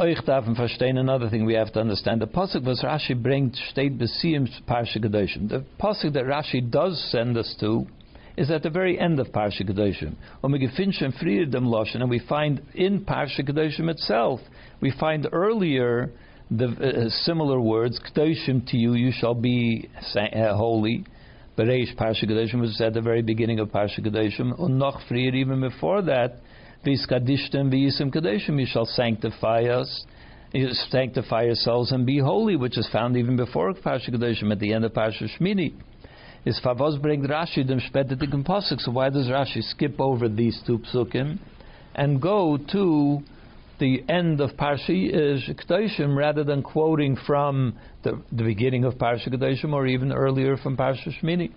Euch 0.02 0.18
verstehen 0.24 0.98
another 0.98 1.30
thing 1.30 1.46
we 1.46 1.54
have 1.54 1.72
to 1.72 1.80
understand. 1.80 2.24
The 2.24 2.26
pasuk 2.26 2.66
was 2.66 2.82
Rashi 2.82 3.14
bringt 3.14 3.56
steht 3.72 4.00
besiim 4.00 4.50
Parsha 4.68 4.98
Kedoshim. 4.98 5.48
The 5.48 5.64
pasuk 5.80 6.14
that 6.14 6.24
Rashi 6.24 6.72
does 6.72 7.00
send 7.12 7.38
us 7.38 7.56
to 7.60 7.86
is 8.36 8.50
at 8.50 8.64
the 8.64 8.72
very 8.72 9.00
end 9.00 9.20
of 9.20 9.28
Parsha 9.28 9.62
Kedoshim. 9.62 10.16
And 10.42 12.10
we 12.10 12.20
find 12.28 12.62
in 12.74 13.06
Parsha 13.06 13.48
Kedoshim 13.48 13.92
itself, 13.92 14.40
we 14.82 14.92
find 15.00 15.28
earlier 15.32 16.10
the 16.50 16.66
uh, 16.66 17.10
similar 17.24 17.62
words 17.62 18.00
Kedoshim 18.00 18.66
to 18.72 18.78
you, 18.78 18.96
you 18.96 19.12
shall 19.12 19.36
be 19.36 19.88
uh, 20.16 20.56
holy. 20.56 21.06
Bereish 21.56 21.96
Parsha 21.96 22.24
Kedoshim 22.28 22.62
was 22.62 22.82
at 22.82 22.96
the 22.96 23.02
very 23.02 23.22
beginning 23.22 23.60
of 23.60 23.68
Parsha 23.68 24.00
Kedoshim, 24.00 24.60
and 24.60 24.80
noch 24.80 25.00
freer 25.08 25.36
even 25.36 25.62
before 25.62 26.02
that 26.02 26.40
Viskadishtem 26.86 27.70
v'yisim 27.72 28.12
kadeshim, 28.12 28.60
you 28.60 28.66
shall 28.66 28.86
sanctify 28.86 29.66
us, 29.66 30.06
you 30.52 30.68
sanctify 30.90 31.44
yourselves 31.44 31.92
and 31.92 32.06
be 32.06 32.18
holy, 32.18 32.56
which 32.56 32.78
is 32.78 32.90
found 32.92 33.16
even 33.16 33.38
before 33.38 33.72
Parsha 33.74 34.10
Kadeshim 34.10 34.52
at 34.52 34.60
the 34.60 34.74
end 34.74 34.84
of 34.84 34.92
Parsha 34.92 35.28
Shmini. 35.38 35.74
Is 36.44 36.60
Favos 36.66 37.00
bring 37.00 37.22
Rashi 37.24 37.66
dem 37.66 37.80
spätetigen 37.80 38.44
Pasuk. 38.44 38.80
So 38.80 38.92
why 38.92 39.10
does 39.10 39.28
Rashi 39.28 39.62
skip 39.62 40.00
over 40.00 40.28
these 40.28 40.60
two 40.66 40.80
psukim 40.80 41.38
and 41.94 42.20
go 42.20 42.58
to 42.72 43.20
the 43.80 44.04
end 44.10 44.42
of 44.42 44.52
Parsha 44.52 44.90
Kedoshim 44.90 46.16
rather 46.16 46.44
than 46.44 46.64
quoting 46.64 47.16
from 47.28 47.78
the, 48.04 48.20
the 48.32 48.44
beginning 48.44 48.86
of 48.86 48.96
Parsha 48.96 49.30
Kedoshim 49.30 49.74
or 49.74 49.86
even 49.86 50.12
earlier 50.12 50.58
from 50.58 50.76
Parsha 50.76 51.10
Shmini? 51.22 51.52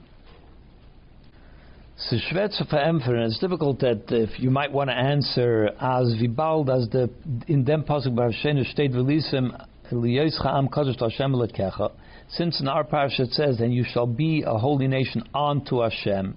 So 1.97 2.17
Shvetz 2.17 2.61
verämpfern, 2.69 3.25
it's 3.25 3.39
difficult 3.39 3.79
that 3.79 4.11
if 4.11 4.41
you 4.41 4.51
might 4.51 4.73
want 4.73 4.91
to 4.91 4.97
answer 4.97 5.71
as 5.81 6.13
vibald 6.21 6.69
as 6.69 6.89
the 6.89 7.09
in 7.47 7.63
dem 7.65 7.85
pasuk 7.85 8.17
bar 8.17 8.33
shene 8.33 8.65
steht 8.65 8.91
velisem 8.91 9.57
liyoscha 9.93 10.59
am 10.59 10.69
Hashem. 10.69 11.91
Since 12.31 12.61
in 12.61 12.67
our 12.67 12.83
parsha 12.83 13.21
it 13.21 13.31
says, 13.31 13.59
"Then 13.59 13.71
you 13.71 13.85
shall 13.85 14.09
be 14.09 14.43
a 14.43 14.59
holy 14.59 14.89
nation 14.89 15.23
unto 15.33 15.83
Hashem." 15.83 16.37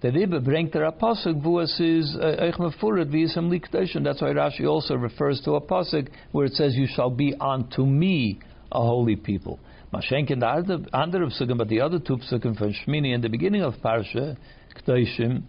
The 0.00 0.12
Rebbe 0.12 0.40
bringt 0.40 0.72
der 0.72 0.84
a 0.84 0.92
pasuk 0.92 1.42
es 1.64 1.80
is 1.80 2.16
uh, 2.16 2.36
eich 2.40 2.58
mefuret 2.58 3.10
wie 3.10 3.24
es 3.24 3.36
am 3.36 3.50
likdeshim. 3.50 4.04
That's 4.04 4.22
why 4.22 4.28
Rashi 4.28 4.64
also 4.64 4.94
refers 4.94 5.40
to 5.40 5.56
a 5.56 5.60
pasuk 5.60 6.08
where 6.30 6.46
it 6.46 6.52
says, 6.52 6.76
"You 6.76 6.86
shall 6.86 7.10
be 7.10 7.34
unto 7.40 7.84
me 7.84 8.38
a 8.70 8.80
holy 8.80 9.16
people." 9.16 9.58
Mashenk 9.92 10.30
in 10.30 10.38
the 10.38 10.46
other 10.46 10.78
psukim, 10.78 11.58
but 11.58 11.66
the 11.66 11.80
other 11.80 11.98
two 11.98 12.18
psukim 12.18 12.56
from 12.56 12.72
Shmini 12.72 13.12
in 13.12 13.22
the 13.22 13.28
beginning 13.28 13.62
of 13.62 13.74
parsha 13.82 14.36
Kedoshim. 14.74 15.42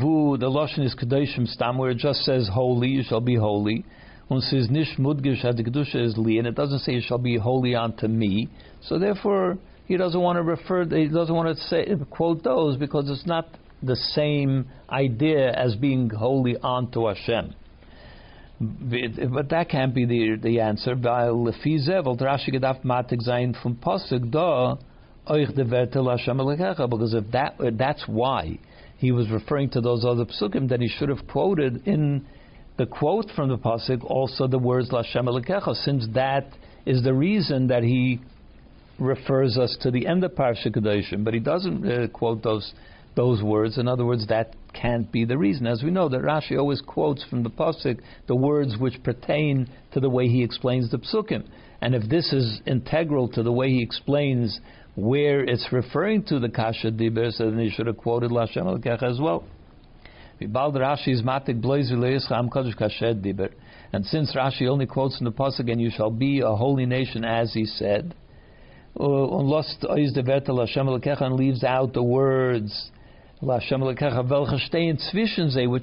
Vu, 0.00 0.36
the 0.36 0.46
Lashon 0.46 0.84
is 0.84 0.94
Kedoshim 0.94 1.46
Stam, 1.46 1.78
where 1.78 1.90
it 1.90 1.98
just 1.98 2.20
says 2.24 2.48
holy, 2.52 2.88
you 2.88 3.02
shall 3.02 3.20
be 3.20 3.36
holy. 3.36 3.84
It 4.30 4.42
says 4.42 4.68
Nish 4.70 4.96
Mudgish 4.98 5.42
had 5.42 5.56
Kedusha 5.56 6.04
is 6.04 6.18
Li, 6.18 6.38
and 6.38 6.46
it 6.46 6.54
doesn't 6.54 6.80
say 6.80 6.92
you 6.92 7.00
shall 7.00 7.18
be 7.18 7.38
holy 7.38 7.74
unto 7.74 8.08
me. 8.08 8.48
So 8.82 8.98
therefore, 8.98 9.56
he 9.86 9.96
doesn't 9.96 10.20
want 10.20 10.36
to 10.36 10.42
refer, 10.42 10.84
he 10.84 11.08
doesn't 11.08 11.34
want 11.34 11.56
to 11.56 11.64
say, 11.64 11.86
quote 12.10 12.44
those 12.44 12.76
because 12.76 13.08
it's 13.08 13.26
not 13.26 13.48
the 13.82 13.96
same 13.96 14.68
idea 14.90 15.50
as 15.52 15.76
being 15.76 16.10
holy 16.10 16.56
unto 16.62 17.06
Hashem. 17.06 17.54
But 18.60 19.48
that 19.50 19.68
can't 19.70 19.94
be 19.94 20.04
the 20.04 20.36
the 20.42 20.60
answer. 20.60 20.96
Because 25.28 27.14
if 27.14 27.30
that 27.32 27.56
that's 27.76 28.04
why 28.06 28.58
he 28.96 29.12
was 29.12 29.30
referring 29.30 29.70
to 29.70 29.80
those 29.80 30.04
other 30.04 30.24
psukim, 30.24 30.68
then 30.68 30.80
he 30.80 30.88
should 30.88 31.08
have 31.08 31.26
quoted 31.28 31.86
in 31.86 32.26
the 32.76 32.86
quote 32.86 33.30
from 33.34 33.48
the 33.48 33.58
pasuk 33.58 34.04
also 34.04 34.46
the 34.46 34.58
words 34.58 34.90
Lashem 34.90 35.24
Elokecha, 35.24 35.74
since 35.84 36.06
that 36.14 36.46
is 36.86 37.02
the 37.02 37.14
reason 37.14 37.68
that 37.68 37.82
he 37.82 38.20
refers 38.98 39.56
us 39.58 39.76
to 39.82 39.90
the 39.90 40.06
end 40.06 40.24
of 40.24 40.32
Parsha 40.32 40.68
Kedoshim, 40.68 41.24
but 41.24 41.34
he 41.34 41.40
doesn't 41.40 41.88
uh, 41.88 42.08
quote 42.08 42.42
those 42.42 42.72
those 43.14 43.42
words. 43.42 43.78
In 43.78 43.88
other 43.88 44.04
words, 44.06 44.28
that 44.28 44.54
can't 44.72 45.10
be 45.10 45.24
the 45.24 45.36
reason. 45.36 45.66
As 45.66 45.82
we 45.82 45.90
know, 45.90 46.08
that 46.08 46.20
Rashi 46.20 46.56
always 46.56 46.80
quotes 46.80 47.24
from 47.24 47.42
the 47.42 47.50
pasuk 47.50 47.98
the 48.28 48.36
words 48.36 48.76
which 48.78 49.02
pertain 49.02 49.68
to 49.92 49.98
the 49.98 50.08
way 50.08 50.28
he 50.28 50.44
explains 50.44 50.90
the 50.90 50.98
psukim. 50.98 51.44
And 51.80 51.94
if 51.94 52.08
this 52.08 52.32
is 52.32 52.60
integral 52.64 53.28
to 53.30 53.42
the 53.42 53.52
way 53.52 53.70
he 53.70 53.82
explains 53.82 54.60
where 54.98 55.44
it's 55.44 55.68
referring 55.70 56.24
to 56.24 56.40
the 56.40 56.48
kasha 56.48 56.90
dibur, 56.90 57.32
so 57.32 57.48
then 57.48 57.60
he 57.60 57.70
should 57.70 57.86
have 57.86 57.96
quoted 57.96 58.32
Lashem 58.32 58.66
al 58.66 58.78
as 59.08 59.20
well. 59.20 59.44
And 60.40 60.52
since 64.06 64.34
Rashi 64.34 64.68
only 64.68 64.86
quotes 64.86 65.20
in 65.20 65.24
the 65.24 65.30
pasuk, 65.30 65.70
and 65.70 65.80
you 65.80 65.90
shall 65.90 66.10
be 66.10 66.40
a 66.40 66.48
holy 66.48 66.84
nation, 66.84 67.24
as 67.24 67.54
he 67.54 67.64
said, 67.64 68.12
and 68.96 69.48
leaves 71.36 71.62
out 71.62 71.92
the 71.92 72.02
words 72.02 72.90
which 73.40 73.70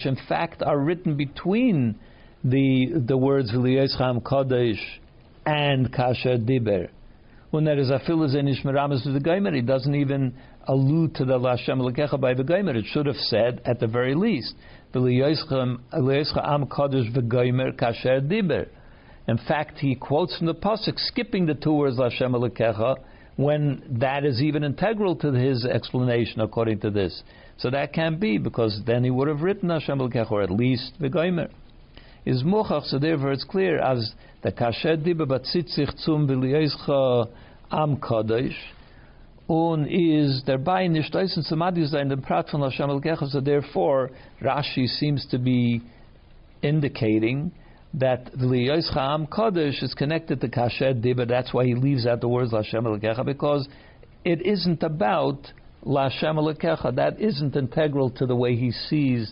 in 0.05 0.17
fact 0.27 0.62
are 0.62 0.77
written 0.77 1.15
between 1.15 1.95
the 2.43 3.01
the 3.07 3.17
words 3.17 3.53
and 5.45 5.93
Kasher 5.93 6.38
Diber. 6.38 6.89
When 7.52 7.64
there 7.64 7.78
is 7.78 7.90
a 7.90 8.00
philosophic 8.00 8.64
meramas 8.66 9.04
to 9.04 9.12
the 9.12 9.20
Geimer, 9.20 9.56
it 9.56 9.66
doesn't 9.66 9.96
even 9.96 10.34
allude 10.68 11.16
to 11.16 11.25
the 11.25 11.38
Lashem 11.38 11.80
Lekecha 11.80 12.20
by 12.20 12.34
the 12.34 12.44
Geimer. 12.44 12.75
It 12.75 12.86
should 12.88 13.06
have 13.06 13.16
said, 13.16 13.62
at 13.66 13.80
the 13.80 13.88
very 13.88 14.16
least, 14.16 14.56
Am 14.94 15.80
Kasher 16.68 18.22
Diber. 18.22 18.68
In 19.28 19.38
fact, 19.38 19.80
he 19.80 19.96
quotes 19.96 20.38
from 20.38 20.48
the 20.48 20.56
pasuk, 20.56 20.98
skipping 20.98 21.46
the 21.46 21.56
two 21.56 21.74
words 21.74 21.98
Lashem 21.98 22.34
Lekecha, 22.34 22.98
when 23.38 23.84
that 24.00 24.24
is 24.25 24.42
even 24.42 24.64
integral 24.64 25.16
to 25.18 25.32
his 25.32 25.66
explanation, 25.66 26.42
according 26.42 26.80
to 26.80 26.90
this. 26.90 27.24
So 27.58 27.70
that 27.70 27.94
can't 27.94 28.20
be 28.20 28.38
because 28.38 28.82
then 28.86 29.04
he 29.04 29.12
would 29.12 29.28
have 29.28 29.42
written 29.42 29.70
Hashem 29.70 30.00
Elkech 30.00 30.32
or 30.32 30.42
at 30.42 30.52
least 30.52 30.94
V'goimer. 31.02 31.50
Is 32.25 32.41
mochach, 32.44 32.86
so 32.86 32.98
therefore 32.98 33.34
it's 33.34 33.44
clear 33.44 33.79
as 33.79 34.13
the 34.41 34.51
kasher 34.51 34.98
dibe 34.98 35.27
batzitzich 35.27 35.96
zum 36.03 36.27
v'liyeischa 36.27 37.29
am 37.72 37.98
kadosh 37.98 38.55
un 39.48 39.86
is 39.86 40.41
dabei 40.44 40.88
nicht 40.88 41.15
eisen 41.15 41.44
zum 41.44 41.62
Adi 41.62 41.86
sein 41.86 42.10
dem 42.10 42.22
Prat 42.22 42.50
von 42.50 42.62
Hashem 42.62 42.89
Elkech, 42.89 43.20
so 43.29 43.39
therefore 43.39 44.10
Rashi 44.41 44.88
seems 44.88 45.27
to 45.27 45.38
be 45.38 45.82
indicating 46.63 47.51
that 47.94 48.34
v'liyeischa 48.34 48.98
am 48.98 49.27
kadosh 49.27 49.84
is 49.84 49.94
connected 49.94 50.41
to 50.41 50.48
kasher 50.48 50.96
dibe, 50.96 51.27
that's 51.27 51.53
why 51.53 51.63
he 51.63 51.75
leaves 51.75 52.08
out 52.08 52.22
the 52.22 52.27
words 52.27 52.51
Hashem 52.51 52.86
Elkech, 52.86 53.24
because 53.24 53.67
it 54.24 54.44
isn't 54.44 54.82
about 54.82 55.51
Lashem 55.86 56.36
Alekecha. 56.36 56.96
That 56.96 57.22
isn't 57.22 57.55
integral 57.55 58.10
to 58.12 58.25
the 58.25 58.36
way 58.36 58.55
he 58.55 58.72
sees 58.72 59.32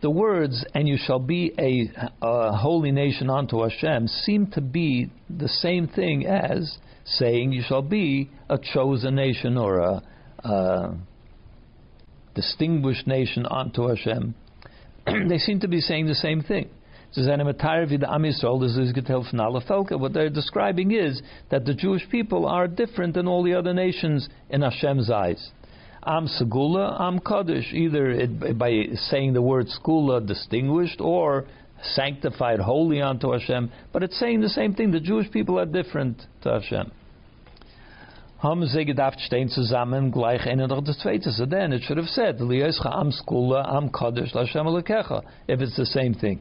the 0.00 0.10
words 0.10 0.64
"and 0.74 0.88
you 0.88 0.96
shall 0.96 1.18
be 1.18 1.52
a, 1.58 1.90
a, 2.22 2.56
holy 2.56 2.92
nation 2.92 3.30
unto 3.30 3.62
Hashem" 3.62 4.08
seem 4.08 4.46
to 4.52 4.60
be 4.60 5.10
the 5.28 5.48
same 5.48 5.88
thing 5.88 6.26
as 6.26 6.78
saying 7.04 7.52
you 7.52 7.62
shall 7.62 7.82
be 7.82 8.30
a 8.48 8.58
chosen 8.58 9.14
nation 9.14 9.56
or 9.56 9.78
a, 9.78 10.02
a 10.44 10.96
distinguished 12.34 13.06
nation 13.06 13.46
unto 13.50 13.88
Hashem. 13.88 14.34
they 15.28 15.38
seem 15.38 15.60
to 15.60 15.68
be 15.68 15.80
saying 15.80 16.06
the 16.06 16.14
same 16.14 16.42
thing. 16.42 16.68
What 17.14 17.58
they're 20.12 20.28
describing 20.28 20.90
is 20.92 21.22
that 21.50 21.64
the 21.64 21.74
Jewish 21.74 22.06
people 22.10 22.46
are 22.46 22.68
different 22.68 23.14
than 23.14 23.26
all 23.26 23.42
the 23.42 23.54
other 23.54 23.72
nations 23.72 24.28
in 24.50 24.60
Hashem's 24.60 25.10
eyes. 25.10 25.50
Am 26.06 26.26
Segula, 26.26 27.00
Am 27.00 27.18
Kaddish, 27.18 27.72
either 27.72 28.10
it, 28.10 28.58
by 28.58 28.84
saying 29.10 29.32
the 29.32 29.42
word 29.42 29.66
Skula, 29.68 30.24
distinguished, 30.24 31.00
or 31.00 31.46
sanctified, 31.94 32.60
holy 32.60 33.00
unto 33.02 33.32
Hashem. 33.32 33.70
But 33.92 34.02
it's 34.02 34.18
saying 34.18 34.40
the 34.40 34.48
same 34.48 34.74
thing. 34.74 34.90
The 34.90 35.00
Jewish 35.00 35.30
people 35.30 35.58
are 35.58 35.66
different 35.66 36.22
to 36.42 36.52
Hashem. 36.52 36.92
Haben 38.38 38.66
sie 38.66 38.84
gedacht, 38.84 39.18
stehen 39.20 39.48
zusammen, 39.48 40.12
gleich 40.12 40.46
eine 40.46 40.68
noch 40.68 40.84
das 40.84 40.98
zweite. 41.00 41.32
So 41.32 41.44
then 41.44 41.72
it 41.72 41.82
should 41.82 41.96
have 41.96 42.06
said, 42.06 42.38
Liescha 42.38 42.96
am 42.96 43.10
Skula, 43.10 43.66
am 43.74 43.90
Kaddish, 43.90 44.32
Lashem 44.32 44.64
Alekecha, 44.64 45.22
if 45.48 45.60
it's 45.60 45.76
the 45.76 45.86
same 45.86 46.14
thing. 46.14 46.38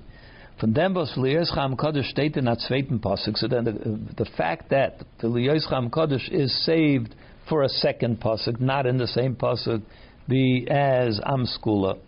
Von 0.59 0.73
dem, 0.73 0.93
was 0.93 1.11
Liescha 1.17 1.57
am 1.57 1.75
Kaddish 1.75 2.11
steht 2.11 2.37
in 2.37 2.45
that 2.45 2.59
zweiten 2.59 2.99
Pasuk, 2.99 3.35
so 3.35 3.47
then 3.47 3.63
the, 3.63 4.23
the 4.23 4.29
fact 4.37 4.69
that 4.69 4.99
the 5.21 5.27
Liescha 5.27 5.73
am 5.73 5.89
Kaddish 5.89 6.29
is 6.29 6.65
saved 6.65 7.15
for 7.49 7.63
a 7.63 7.69
second 7.69 8.19
pasuk, 8.19 8.59
not 8.59 8.85
in 8.85 8.97
the 8.97 9.07
same 9.07 9.35
pasuk, 9.35 9.81
be 10.27 10.67
as 10.69 11.19
Amskula. 11.19 11.99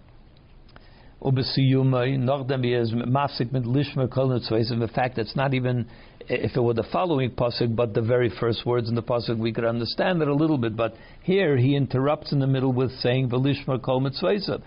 The 1.22 1.44
fact 4.94 5.18
it's 5.18 5.36
not 5.36 5.54
even 5.54 5.88
if 6.30 6.56
it 6.56 6.62
were 6.62 6.76
the 6.76 6.86
following 6.92 7.32
pasuk, 7.32 7.76
but 7.76 7.96
the 7.96 8.02
very 8.02 8.30
first 8.40 8.64
words 8.64 8.88
in 8.88 8.94
the 8.94 9.02
pasuk, 9.02 9.38
we 9.40 9.52
could 9.52 9.66
understand 9.66 10.22
it 10.22 10.28
a 10.28 10.34
little 10.34 10.60
bit. 10.60 10.76
But 10.76 10.94
here 11.24 11.58
he 11.58 11.76
interrupts 11.76 12.32
in 12.32 12.40
the 12.40 12.46
middle 12.46 12.72
with 12.72 12.92
saying 13.00 13.30
"Velishma 13.30 13.82
kol 13.82 14.00
mitzvaysav," 14.00 14.62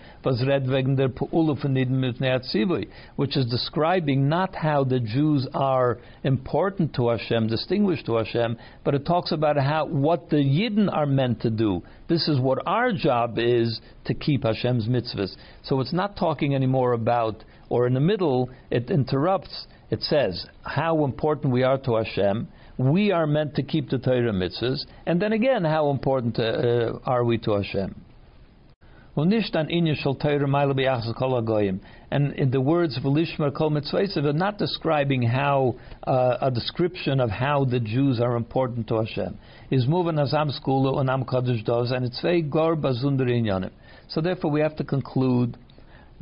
which 3.15 3.37
is 3.37 3.45
describing 3.45 4.27
not 4.27 4.55
how 4.55 4.83
the 4.83 4.99
Jews 4.99 5.47
are 5.53 5.99
important 6.23 6.93
to 6.95 7.09
Hashem, 7.09 7.47
distinguished 7.47 8.05
to 8.07 8.17
Hashem, 8.17 8.57
but 8.83 8.93
it 8.93 9.05
talks 9.05 9.31
about 9.31 9.55
how 9.57 9.85
what 9.85 10.29
the 10.29 10.37
Yidden 10.37 10.93
are 10.93 11.05
meant 11.05 11.41
to 11.43 11.49
do. 11.49 11.81
This 12.09 12.27
is 12.27 12.41
what 12.41 12.59
our 12.67 12.91
job 12.91 13.39
is 13.39 13.79
to 14.05 14.13
keep 14.13 14.43
Hashem's 14.43 14.89
mitzvahs. 14.89 15.35
So 15.63 15.79
it's 15.79 15.93
not 15.93 16.17
talking 16.17 16.53
anymore 16.53 16.91
about, 16.91 17.45
or 17.69 17.87
in 17.87 17.93
the 17.93 18.01
middle, 18.01 18.49
it 18.69 18.91
interrupts 18.91 19.67
it 19.93 20.01
says 20.01 20.45
how 20.63 21.05
important 21.05 21.53
we 21.53 21.61
are 21.61 21.77
to 21.77 21.95
Hashem. 21.97 22.47
We 22.77 23.11
are 23.11 23.27
meant 23.27 23.53
to 23.55 23.63
keep 23.63 23.91
the 23.91 23.99
Torah 23.99 24.33
mitzvahs, 24.33 24.79
and 25.05 25.21
then 25.21 25.33
again, 25.33 25.63
how 25.63 25.91
important 25.91 26.39
uh, 26.39 26.97
are 27.05 27.23
we 27.23 27.37
to 27.39 27.51
Hashem? 27.61 27.93
And 29.15 29.31
in 32.33 32.49
the 32.49 32.61
words 32.61 32.97
of 32.97 33.03
Elishmar 33.03 33.55
Kol 33.55 33.69
Mitzvah, 33.69 34.27
are 34.27 34.33
not 34.33 34.57
describing 34.57 35.21
how 35.21 35.75
uh, 36.07 36.37
a 36.41 36.49
description 36.49 37.19
of 37.19 37.29
how 37.29 37.65
the 37.65 37.79
Jews 37.79 38.19
are 38.19 38.35
important 38.35 38.87
to 38.87 38.95
Hashem. 38.95 39.37
Is 39.69 39.85
moving 39.87 40.17
as 40.17 40.33
Am 40.33 40.49
Skula 40.49 40.99
and 40.99 41.11
Am 41.11 41.25
Kaddish 41.25 41.63
does, 41.63 41.91
and 41.91 42.03
it's 42.03 42.19
very 42.21 42.41
gar 42.41 42.75
bazundar 42.75 43.69
So 44.07 44.19
therefore, 44.21 44.49
we 44.49 44.61
have 44.61 44.75
to 44.77 44.83
conclude 44.83 45.55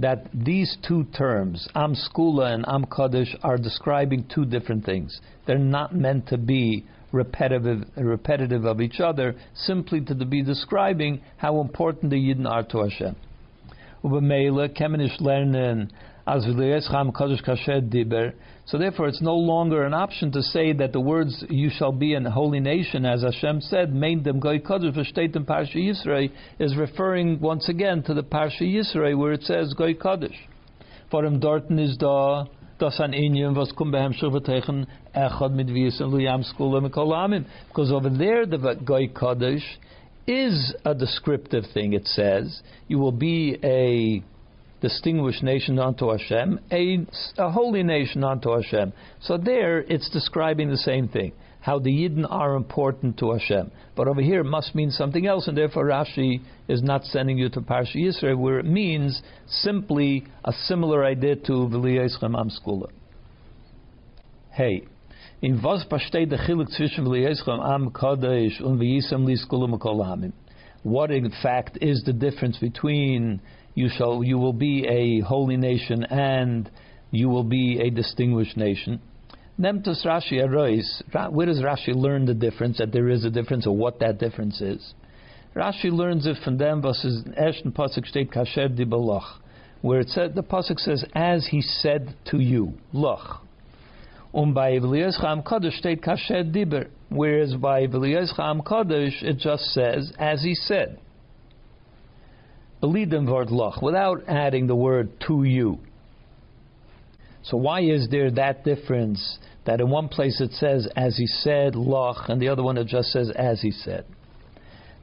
that 0.01 0.27
these 0.33 0.77
two 0.87 1.05
terms, 1.17 1.67
Am 1.75 1.95
Skula 1.95 2.53
and 2.53 2.65
Am 2.67 2.85
Kaddish, 2.85 3.35
are 3.43 3.57
describing 3.57 4.25
two 4.33 4.45
different 4.45 4.85
things. 4.85 5.19
They're 5.45 5.57
not 5.57 5.95
meant 5.95 6.27
to 6.27 6.37
be 6.37 6.85
repetitive, 7.11 7.83
repetitive 7.95 8.65
of 8.65 8.81
each 8.81 8.99
other, 8.99 9.35
simply 9.53 10.01
to 10.01 10.15
be 10.15 10.43
describing 10.43 11.21
how 11.37 11.61
important 11.61 12.09
the 12.09 12.17
Yidden 12.17 12.49
are 12.49 12.63
to 12.63 12.83
Hashem. 12.83 13.15
So 18.65 18.77
therefore, 18.77 19.07
it's 19.07 19.21
no 19.21 19.35
longer 19.35 19.83
an 19.83 19.93
option 19.93 20.31
to 20.31 20.41
say 20.41 20.71
that 20.73 20.93
the 20.93 20.99
words 20.99 21.43
"You 21.49 21.69
shall 21.69 21.91
be 21.91 22.13
a 22.13 22.29
holy 22.29 22.59
nation," 22.59 23.05
as 23.05 23.23
Hashem 23.23 23.61
said, 23.61 23.93
"Main 23.93 24.23
them 24.23 24.39
goy 24.39 24.59
kadosh 24.59 24.93
v'shteitem 24.93 25.45
parsha 25.45 25.75
Yisrei," 25.75 26.31
is 26.59 26.75
referring 26.75 27.39
once 27.39 27.67
again 27.69 28.03
to 28.03 28.13
the 28.13 28.23
parsha 28.23 28.61
Yisrei 28.61 29.17
where 29.17 29.33
it 29.33 29.43
says 29.43 29.73
goy 29.73 29.93
kadosh. 29.93 30.37
For 31.09 31.25
him, 31.25 31.39
dorten 31.39 31.79
is 31.79 31.97
da 31.97 32.45
das 32.79 32.99
an 32.99 33.11
Inyan 33.11 33.55
was 33.55 33.71
kum 33.73 33.91
behem 33.91 34.13
echad 35.15 35.55
luyam 35.99 36.43
skula 36.43 36.87
mikolamim. 36.87 37.45
Because 37.67 37.91
over 37.91 38.09
there, 38.09 38.45
the 38.45 38.57
goy 38.85 39.07
kadosh 39.07 39.65
is 40.27 40.73
a 40.85 40.95
descriptive 40.95 41.65
thing. 41.73 41.93
It 41.93 42.07
says 42.07 42.61
you 42.87 42.99
will 42.99 43.11
be 43.11 43.57
a 43.63 44.23
distinguished 44.81 45.43
nation 45.43 45.79
unto 45.79 46.11
Hashem, 46.11 46.59
a, 46.71 47.05
a 47.37 47.51
holy 47.51 47.83
nation 47.83 48.23
unto 48.23 48.55
Hashem. 48.55 48.91
So 49.21 49.37
there 49.37 49.79
it's 49.79 50.09
describing 50.09 50.69
the 50.69 50.77
same 50.77 51.07
thing, 51.07 51.33
how 51.61 51.79
the 51.79 51.91
Yidden 51.91 52.25
are 52.29 52.55
important 52.55 53.17
to 53.19 53.31
Hashem. 53.31 53.71
But 53.95 54.07
over 54.07 54.21
here 54.21 54.41
it 54.41 54.45
must 54.45 54.73
mean 54.73 54.89
something 54.89 55.27
else, 55.27 55.47
and 55.47 55.55
therefore 55.55 55.85
Rashi 55.85 56.41
is 56.67 56.81
not 56.81 57.05
sending 57.05 57.37
you 57.37 57.49
to 57.49 57.61
Parsha 57.61 57.95
Yisrael, 57.95 58.37
where 58.37 58.59
it 58.59 58.65
means 58.65 59.21
simply 59.47 60.25
a 60.43 60.51
similar 60.51 61.05
idea 61.05 61.35
to 61.35 61.51
V'liyeschem 61.51 62.37
Am 62.37 62.49
Skula. 62.49 62.89
Hey, 64.49 64.83
in 65.41 65.61
was 65.61 65.85
besteht 65.85 66.29
der 66.31 66.39
Chiluk 66.39 66.69
zwischen 66.69 67.05
V'liyescham 67.05 67.63
Am 67.63 67.91
Kadosh 67.91 68.59
und 68.61 68.79
V'yisam 68.79 69.25
Li 69.25 69.37
Skulim 69.37 69.77
Kolamim? 69.79 70.33
What 70.83 71.11
in 71.11 71.31
fact 71.43 71.77
is 71.79 72.03
the 72.05 72.13
difference 72.13 72.57
between 72.57 73.39
you 73.81 73.89
shall 73.89 74.23
you 74.23 74.37
will 74.37 74.53
be 74.53 74.85
a 74.87 75.25
holy 75.25 75.57
nation 75.57 76.03
and 76.03 76.69
you 77.09 77.27
will 77.29 77.43
be 77.43 77.79
a 77.81 77.89
distinguished 77.89 78.55
nation? 78.55 79.01
Nemtus 79.59 80.05
Rashi. 80.05 80.37
Where 81.31 81.45
does 81.45 81.61
Rashi 81.61 81.93
learn 81.95 82.25
the 82.25 82.33
difference? 82.33 82.77
That 82.77 82.91
there 82.91 83.09
is 83.09 83.25
a 83.25 83.29
difference, 83.29 83.65
or 83.67 83.75
what 83.75 83.99
that 83.99 84.19
difference 84.19 84.61
is? 84.61 84.93
Rashi 85.55 85.91
learns 85.91 86.25
it 86.25 86.37
from 86.43 86.57
them 86.57 86.81
versus 86.81 87.23
Eshton 87.39 87.73
Pasuk 87.73 88.05
State 88.07 88.31
Kasher 88.31 88.73
Di 88.73 88.85
where 89.81 89.99
it 89.99 90.09
said 90.09 90.35
the 90.35 90.43
Pasuk 90.43 90.79
says, 90.79 91.03
"As 91.13 91.47
he 91.47 91.61
said 91.61 92.13
to 92.25 92.39
you, 92.39 92.73
Loch." 92.93 93.43
Um 94.33 94.53
by 94.53 94.73
V'liyescham 94.73 95.43
Kadosh 95.43 95.77
state 95.77 96.01
Kasher 96.01 96.43
Diber, 96.43 96.87
whereas 97.09 97.55
by 97.55 97.87
V'liyescham 97.87 98.63
Kadosh 98.63 99.21
it 99.23 99.37
just 99.39 99.63
says, 99.73 100.13
"As 100.19 100.43
he 100.43 100.53
said." 100.55 100.99
Belidem 102.81 103.31
word 103.31 103.51
Loch, 103.51 103.81
without 103.81 104.23
adding 104.27 104.67
the 104.67 104.75
word 104.75 105.09
to 105.27 105.43
you. 105.43 105.79
So 107.43 107.57
why 107.57 107.81
is 107.81 108.07
there 108.09 108.31
that 108.31 108.63
difference? 108.63 109.39
That 109.65 109.79
in 109.79 109.89
one 109.89 110.07
place 110.07 110.41
it 110.41 110.53
says, 110.53 110.87
"As 110.95 111.17
he 111.17 111.27
said," 111.27 111.75
Loch, 111.75 112.29
and 112.29 112.41
the 112.41 112.49
other 112.49 112.63
one 112.63 112.77
it 112.77 112.87
just 112.87 113.11
says, 113.11 113.29
"As 113.29 113.61
he 113.61 113.71
said." 113.71 114.05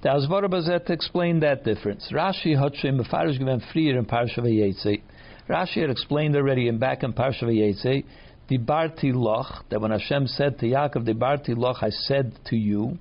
The 0.03 0.11
Azvara 0.11 0.49
Bazet 0.49 0.91
explained 0.91 1.43
that 1.43 1.65
difference. 1.65 2.11
Rashi 2.13 2.57
Hotshim 2.57 3.01
Befarish 3.01 3.39
given 3.39 3.61
freer 3.73 3.99
in 3.99 4.05
Parsha 4.05 4.39
Vayetze. 4.39 5.01
Rashi 5.49 5.81
had 5.81 5.91
explained 5.91 6.37
already 6.37 6.69
in 6.69 6.79
back 6.79 7.03
in 7.03 7.13
Parsha 7.13 7.45
Vayetze, 7.45 8.05
Dibarti 8.49 9.13
Loch, 9.15 9.69
that 9.71 9.81
when 9.81 9.91
Hashem 9.91 10.27
said 10.27 10.59
to 10.59 10.67
Yaakov, 10.67 11.05
Dibarti 11.05 11.57
Loch, 11.57 11.83
I 11.83 11.91
said 11.91 12.33
to 12.47 12.57
you, 12.57 12.99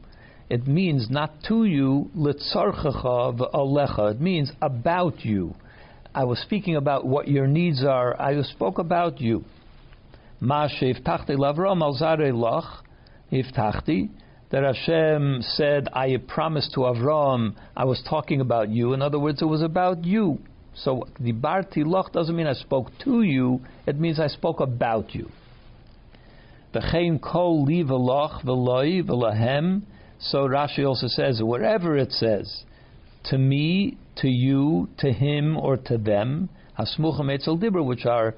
it 0.49 0.67
means 0.67 1.09
not 1.09 1.31
to 1.47 1.65
you, 1.65 2.09
litzarchecha 2.15 3.37
v'alecha. 3.37 4.11
It 4.11 4.21
means 4.21 4.51
about 4.61 5.25
you. 5.25 5.55
I 6.15 6.23
was 6.23 6.39
speaking 6.39 6.75
about 6.75 7.05
what 7.05 7.27
your 7.27 7.47
needs 7.47 7.83
are. 7.83 8.19
I 8.19 8.41
spoke 8.41 8.79
about 8.79 9.19
you. 9.19 9.43
Ma 10.39 10.67
sheftachti 10.67 11.31
lavram 11.31 11.81
al 11.81 11.93
zare 11.95 12.31
loch, 12.31 12.83
iftachti, 13.31 14.09
that 14.49 14.63
Hashem 14.63 15.41
said, 15.41 15.89
I 15.91 16.15
promised 16.25 16.73
to 16.73 16.81
Avram, 16.81 17.55
I 17.75 17.83
was 17.83 18.01
talking 18.09 18.39
about 18.39 18.69
you. 18.69 18.93
In 18.93 19.01
other 19.01 19.19
words, 19.19 19.41
it 19.41 19.45
was 19.45 19.61
about 19.61 20.05
you. 20.05 20.39
So 20.73 21.07
the 21.19 21.33
Barti 21.33 21.83
Loch 21.85 22.13
doesn't 22.13 22.35
mean 22.35 22.47
I 22.47 22.53
spoke 22.53 22.87
to 23.03 23.23
you, 23.23 23.61
it 23.85 23.99
means 23.99 24.19
I 24.19 24.27
spoke 24.27 24.59
about 24.59 25.13
you. 25.13 25.29
V'chein 26.73 27.19
kol 27.19 27.65
li 27.65 27.83
v'loch 27.83 28.43
v'loi 28.43 29.03
v'lahem. 29.03 29.81
So 30.19 30.47
Rashi 30.47 30.87
also 30.87 31.07
says, 31.07 31.41
wherever 31.43 31.97
it 31.97 32.11
says, 32.11 32.63
to 33.25 33.37
me, 33.37 33.97
to 34.17 34.27
you, 34.27 34.89
to 34.99 35.11
him, 35.11 35.57
or 35.57 35.77
to 35.77 35.97
them, 35.97 36.49
hasmucham 36.77 37.33
etzel 37.33 37.57
dibra, 37.57 37.85
which 37.85 38.05
are 38.05 38.35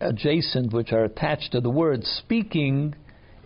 adjacent, 0.00 0.72
which 0.72 0.92
are 0.92 1.04
attached 1.04 1.52
to 1.52 1.60
the 1.60 1.70
word 1.70 2.04
speaking, 2.04 2.94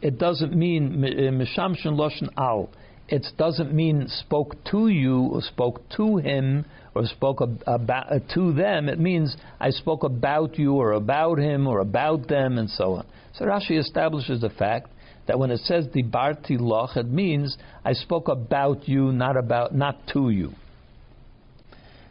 it 0.03 0.19
doesn't 0.19 0.55
mean 0.55 1.05
uh, 1.05 1.09
mishamshin 1.31 1.97
loshen 1.97 2.29
al. 2.37 2.71
It 3.09 3.25
doesn't 3.39 3.73
mean 3.73 4.09
spoke 4.09 4.57
to 4.73 4.89
you 4.89 5.29
or 5.33 5.43
spoke 5.43 5.89
to 5.97 6.17
him 6.17 6.65
or 6.95 7.07
spoke 7.07 7.41
about 7.41 8.13
uh, 8.13 8.19
to 8.35 8.53
them. 8.53 8.89
It 8.89 8.99
means 8.99 9.37
I 9.61 9.71
spoke 9.71 10.03
about 10.03 10.59
you 10.59 10.75
or 10.75 10.93
about 10.93 11.39
him 11.39 11.69
or 11.69 11.79
about 11.81 12.27
them 12.27 12.59
and 12.59 12.69
so 12.69 12.95
on. 12.95 13.07
So 13.35 13.45
Rashi 13.45 13.79
establishes 13.79 14.41
the 14.41 14.51
fact 14.51 14.91
that 15.27 15.39
when 15.39 15.51
it 15.51 15.61
says 15.61 15.87
dibarti 15.87 16.59
loch, 16.59 16.97
it 16.97 17.07
means 17.07 17.57
I 17.87 17.93
spoke 17.93 18.29
about 18.29 18.89
you, 18.89 19.13
not 19.13 19.37
about 19.37 19.75
not 19.75 19.97
to 20.13 20.31
you. 20.31 20.53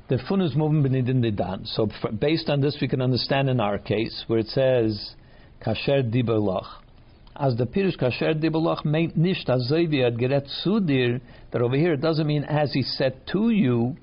The 0.08 0.18
funus 0.30 0.56
movement 0.56 0.86
benidin 0.86 1.36
dan. 1.36 1.66
So 1.66 1.90
based 2.20 2.50
on 2.50 2.62
this, 2.62 2.78
we 2.82 2.88
can 2.88 3.02
understand 3.02 3.50
in 3.50 3.60
our 3.60 3.78
case 3.78 4.24
where 4.28 4.40
it 4.40 4.48
says 4.48 5.16
kasher 5.66 6.02
dibar 6.04 6.40
loch 6.40 6.86
as 7.38 7.58
the 7.58 7.66
Pirush 7.66 7.98
Kasher 7.98 8.34
Dibelach 8.34 8.86
meint 8.86 9.18
nicht 9.18 9.48
azoivi 9.48 10.06
ad 10.06 10.18
geret 10.18 10.48
zu 10.64 10.80
dir, 10.80 11.20
that 11.52 11.62
over 11.62 11.76
here 11.76 11.94
it 11.94 12.02
doesn't 12.02 12.28
mean 12.28 12.44
as 12.46 12.72
he 12.74 12.82
said 12.82 13.28
to 13.28 13.50
you, 13.50 13.98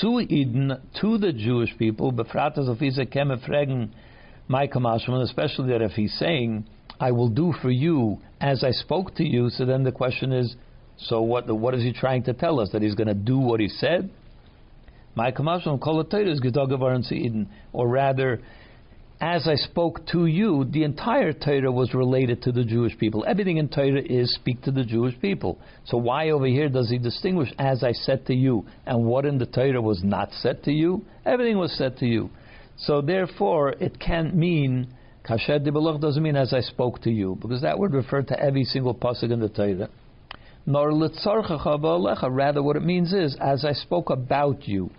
zu 0.00 0.20
Eden, 0.20 0.72
to 1.00 1.18
the 1.18 1.32
Jewish 1.32 1.76
people, 1.78 2.12
befratas 2.12 2.68
of 2.68 2.80
Isa 2.80 3.04
keme 3.04 3.38
fragen, 3.46 3.90
my 4.48 4.66
kamashman, 4.66 5.22
especially 5.22 5.70
that 5.72 5.82
if 5.82 5.92
he's 5.92 6.14
saying, 6.18 6.64
I 6.98 7.12
will 7.12 7.28
do 7.28 7.52
for 7.60 7.70
you 7.70 8.18
as 8.40 8.64
I 8.64 8.70
spoke 8.70 9.14
to 9.16 9.24
you, 9.24 9.50
so 9.50 9.66
then 9.66 9.84
the 9.84 9.92
question 9.92 10.32
is, 10.32 10.56
so 10.98 11.22
what, 11.22 11.46
what 11.54 11.74
is 11.74 11.82
he 11.82 11.92
trying 11.92 12.24
to 12.24 12.32
tell 12.32 12.60
us? 12.60 12.70
That 12.72 12.82
he's 12.82 12.94
going 12.94 13.08
to 13.08 13.14
do 13.14 13.38
what 13.38 13.60
he 13.60 13.68
said? 13.68 14.10
My 15.14 15.30
kamashman, 15.32 15.80
kol 15.80 16.00
is 16.00 17.12
Eden, 17.12 17.48
or 17.72 17.88
rather, 17.88 18.40
as 19.20 19.48
I 19.48 19.56
spoke 19.56 20.06
to 20.12 20.26
you, 20.26 20.64
the 20.70 20.84
entire 20.84 21.32
Torah 21.32 21.72
was 21.72 21.92
related 21.92 22.42
to 22.42 22.52
the 22.52 22.62
Jewish 22.62 22.96
people. 22.98 23.24
Everything 23.26 23.56
in 23.56 23.68
Torah 23.68 24.00
is 24.00 24.32
speak 24.34 24.62
to 24.62 24.70
the 24.70 24.84
Jewish 24.84 25.18
people. 25.20 25.58
So 25.86 25.96
why 25.98 26.30
over 26.30 26.46
here 26.46 26.68
does 26.68 26.88
he 26.88 26.98
distinguish 26.98 27.52
as 27.58 27.82
I 27.82 27.92
said 27.92 28.26
to 28.26 28.34
you 28.34 28.64
and 28.86 29.04
what 29.04 29.24
in 29.24 29.38
the 29.38 29.46
Torah 29.46 29.82
was 29.82 30.02
not 30.04 30.30
said 30.40 30.62
to 30.64 30.72
you? 30.72 31.04
Everything 31.26 31.58
was 31.58 31.76
said 31.76 31.96
to 31.98 32.06
you. 32.06 32.30
So 32.76 33.00
therefore, 33.00 33.70
it 33.80 33.98
can't 33.98 34.36
mean 34.36 34.94
kasher 35.28 35.58
dibaloch 35.58 36.00
doesn't 36.00 36.22
mean 36.22 36.36
as 36.36 36.52
I 36.52 36.60
spoke 36.60 37.02
to 37.02 37.10
you 37.10 37.36
because 37.42 37.62
that 37.62 37.76
would 37.76 37.92
refer 37.92 38.22
to 38.22 38.40
every 38.40 38.62
single 38.62 38.94
pasuk 38.94 39.32
in 39.32 39.40
the 39.40 39.48
Torah. 39.48 39.88
Nor 40.68 40.92
rather 40.92 42.62
what 42.62 42.76
it 42.76 42.84
means 42.84 43.14
is 43.14 43.34
as 43.40 43.64
I 43.64 43.72
spoke 43.72 44.10
about 44.10 44.68
you. 44.68 44.90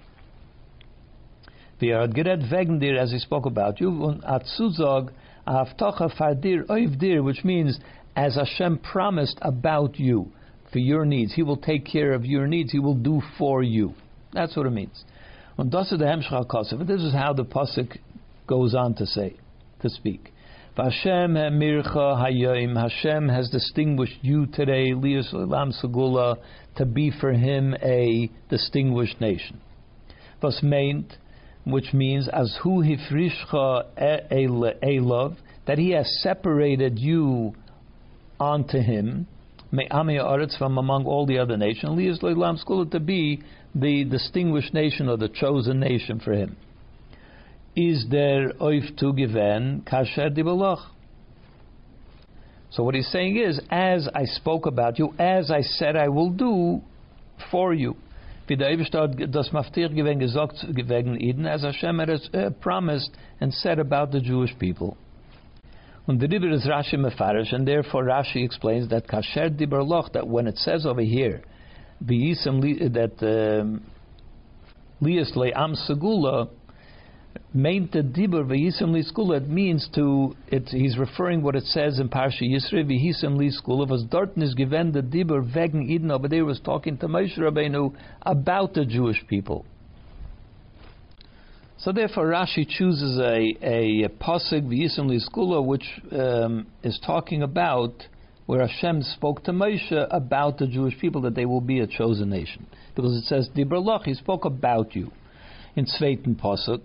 As 1.79 3.12
he 3.12 3.19
spoke 3.19 3.45
about 3.45 3.79
you, 3.79 3.91
which 7.21 7.43
means, 7.43 7.79
as 8.15 8.36
Hashem 8.36 8.79
promised 8.79 9.38
about 9.43 9.99
you, 9.99 10.32
for 10.71 10.79
your 10.79 11.05
needs. 11.05 11.36
He 11.36 11.43
will 11.43 11.58
take 11.58 11.86
care 11.86 12.13
of 12.13 12.25
your 12.25 12.47
needs. 12.47 12.71
He 12.71 12.79
will 12.79 12.95
do 12.95 13.21
for 13.38 13.62
you. 13.62 13.93
That's 14.34 14.55
what 14.55 14.65
it 14.65 14.71
means. 14.71 15.03
Hemschach 15.58 16.88
This 16.88 17.01
is 17.01 17.13
how 17.13 17.34
the 17.34 17.45
pasuk 17.45 17.97
goes 18.47 18.73
on 18.73 18.95
to 18.95 19.05
say, 19.05 19.36
to 19.82 19.89
speak. 19.89 20.34
Hashem 20.80 21.34
mircha. 21.34 22.15
Hashem 22.15 23.28
has 23.28 23.50
distinguished 23.50 24.20
you 24.22 24.46
today, 24.46 24.94
lias 24.94 25.30
lam 25.34 25.74
segula, 25.74 26.38
to 26.78 26.86
be 26.86 27.12
for 27.12 27.34
him 27.34 27.76
a 27.84 28.30
distinguished 28.50 29.20
nation. 29.20 29.60
Was 30.42 30.62
meint 30.62 31.18
which 31.65 31.94
means 31.94 32.30
as 32.30 32.58
hu 32.63 32.82
hifrishcha 32.82 33.88
elov, 34.82 35.36
that 35.68 35.78
he 35.78 35.92
has 35.92 36.08
separated 36.22 36.98
you 36.98 37.54
onto 38.39 38.80
him, 38.80 39.28
from 40.58 40.78
among 40.78 41.06
all 41.06 41.26
the 41.26 41.38
other 41.38 41.58
nations, 41.58 42.20
to 42.22 43.00
be 43.00 43.42
the 43.76 44.04
distinguished 44.06 44.74
nation 44.74 45.10
or 45.10 45.18
the 45.18 45.30
chosen 45.30 45.80
nation 45.80 46.20
for 46.20 46.32
him. 46.34 46.56
Is 47.75 48.05
there 48.10 48.53
oif 48.53 48.97
to 48.97 49.13
given 49.13 49.84
kasher 49.86 50.29
dibaloch? 50.36 50.86
So 52.71 52.84
what 52.84 52.95
he's 52.95 53.10
saying 53.12 53.38
is, 53.38 53.60
as 53.69 54.08
I 54.13 54.25
spoke 54.25 54.65
about 54.65 54.99
you, 54.99 55.13
as 55.17 55.49
I 55.49 55.62
said 55.62 55.95
I 55.95 56.10
will 56.10 56.29
do 56.29 56.82
for 57.51 57.73
you 57.73 57.95
das 58.55 59.49
Maftir 59.51 59.89
gesagt 59.89 61.21
Eden, 61.21 61.45
as 61.45 61.62
Hashem 61.62 61.99
has 61.99 62.29
uh, 62.34 62.49
promised 62.62 63.12
and 63.39 63.53
said 63.53 63.79
about 63.79 64.12
the 64.12 64.19
Jewish 64.19 64.58
people. 64.58 64.97
Und 66.08 66.19
the 66.19 66.27
Dibber 66.27 66.49
is 66.49 66.65
Rashi 66.65 66.95
Mefarish, 66.95 67.53
and 67.53 67.67
therefore 67.67 68.05
Rashi 68.05 68.43
explains 68.43 68.89
that 68.89 69.08
Kasher 69.08 69.55
Dibber 69.55 69.84
Loch, 69.84 70.12
that 70.13 70.27
when 70.27 70.47
it 70.47 70.58
says 70.58 70.86
over 70.86 71.01
here, 71.01 71.43
that 72.01 73.60
um, 73.62 73.84
Lias 75.01 75.34
Le'am 75.36 75.75
Segula, 75.88 76.49
Meint 77.56 77.92
the 77.92 78.02
dibur 78.02 78.44
v'yisem 78.44 78.92
li 78.92 79.04
skula. 79.04 79.38
It 79.38 79.50
means 79.50 79.88
to. 79.96 80.36
It, 80.48 80.70
he's 80.70 80.98
referring 80.98 81.42
what 81.42 81.56
it 81.56 81.63
says 81.63 82.00
in 82.00 82.10
Parsha 82.10 82.44
Yisro 82.44 82.84
v'yisem 82.84 83.38
li 83.38 83.52
skula. 83.52 83.88
Was 83.88 84.06
is 84.38 84.54
given 84.54 84.92
the 84.92 85.02
dibur 85.02 85.42
wegen 85.56 85.89
Eden. 85.89 86.12
Over 86.12 86.28
there 86.28 86.46
was 86.46 86.60
talking 86.60 86.98
to 87.00 87.08
Moshe 87.08 87.38
Rabbeinu 87.38 87.96
about 88.22 88.74
the 88.74 88.86
Jewish 88.86 89.26
people. 89.28 89.65
So 91.78 91.92
therefore, 91.92 92.28
Rashi 92.28 92.68
chooses 92.68 93.18
a 93.18 93.56
a, 93.63 94.04
a 94.04 94.10
pasuk 94.10 94.68
v'yisem 94.68 95.08
li 95.08 95.20
skula, 95.20 95.65
which 95.65 95.86
um, 96.12 96.68
is 96.84 97.00
talking 97.04 97.42
about 97.42 97.94
where 98.46 98.65
Hashem 98.65 99.02
spoke 99.04 99.44
to 99.44 99.52
Moshe 99.52 100.08
about 100.12 100.58
the 100.58 100.68
Jewish 100.68 101.00
people 101.00 101.22
that 101.22 101.36
they 101.36 101.46
will 101.46 101.62
be 101.62 101.80
a 101.80 101.88
chosen 101.88 102.30
nation, 102.30 102.68
because 102.96 103.15
it 103.15 103.26
says 103.26 103.50
dibur 103.56 103.84
loch. 103.84 104.06
He 104.06 104.13
spoke 104.13 104.46
about 104.46 104.96
you 104.96 105.12
in 105.76 105.86
Sveiten 105.86 106.36
pasuk. 106.36 106.82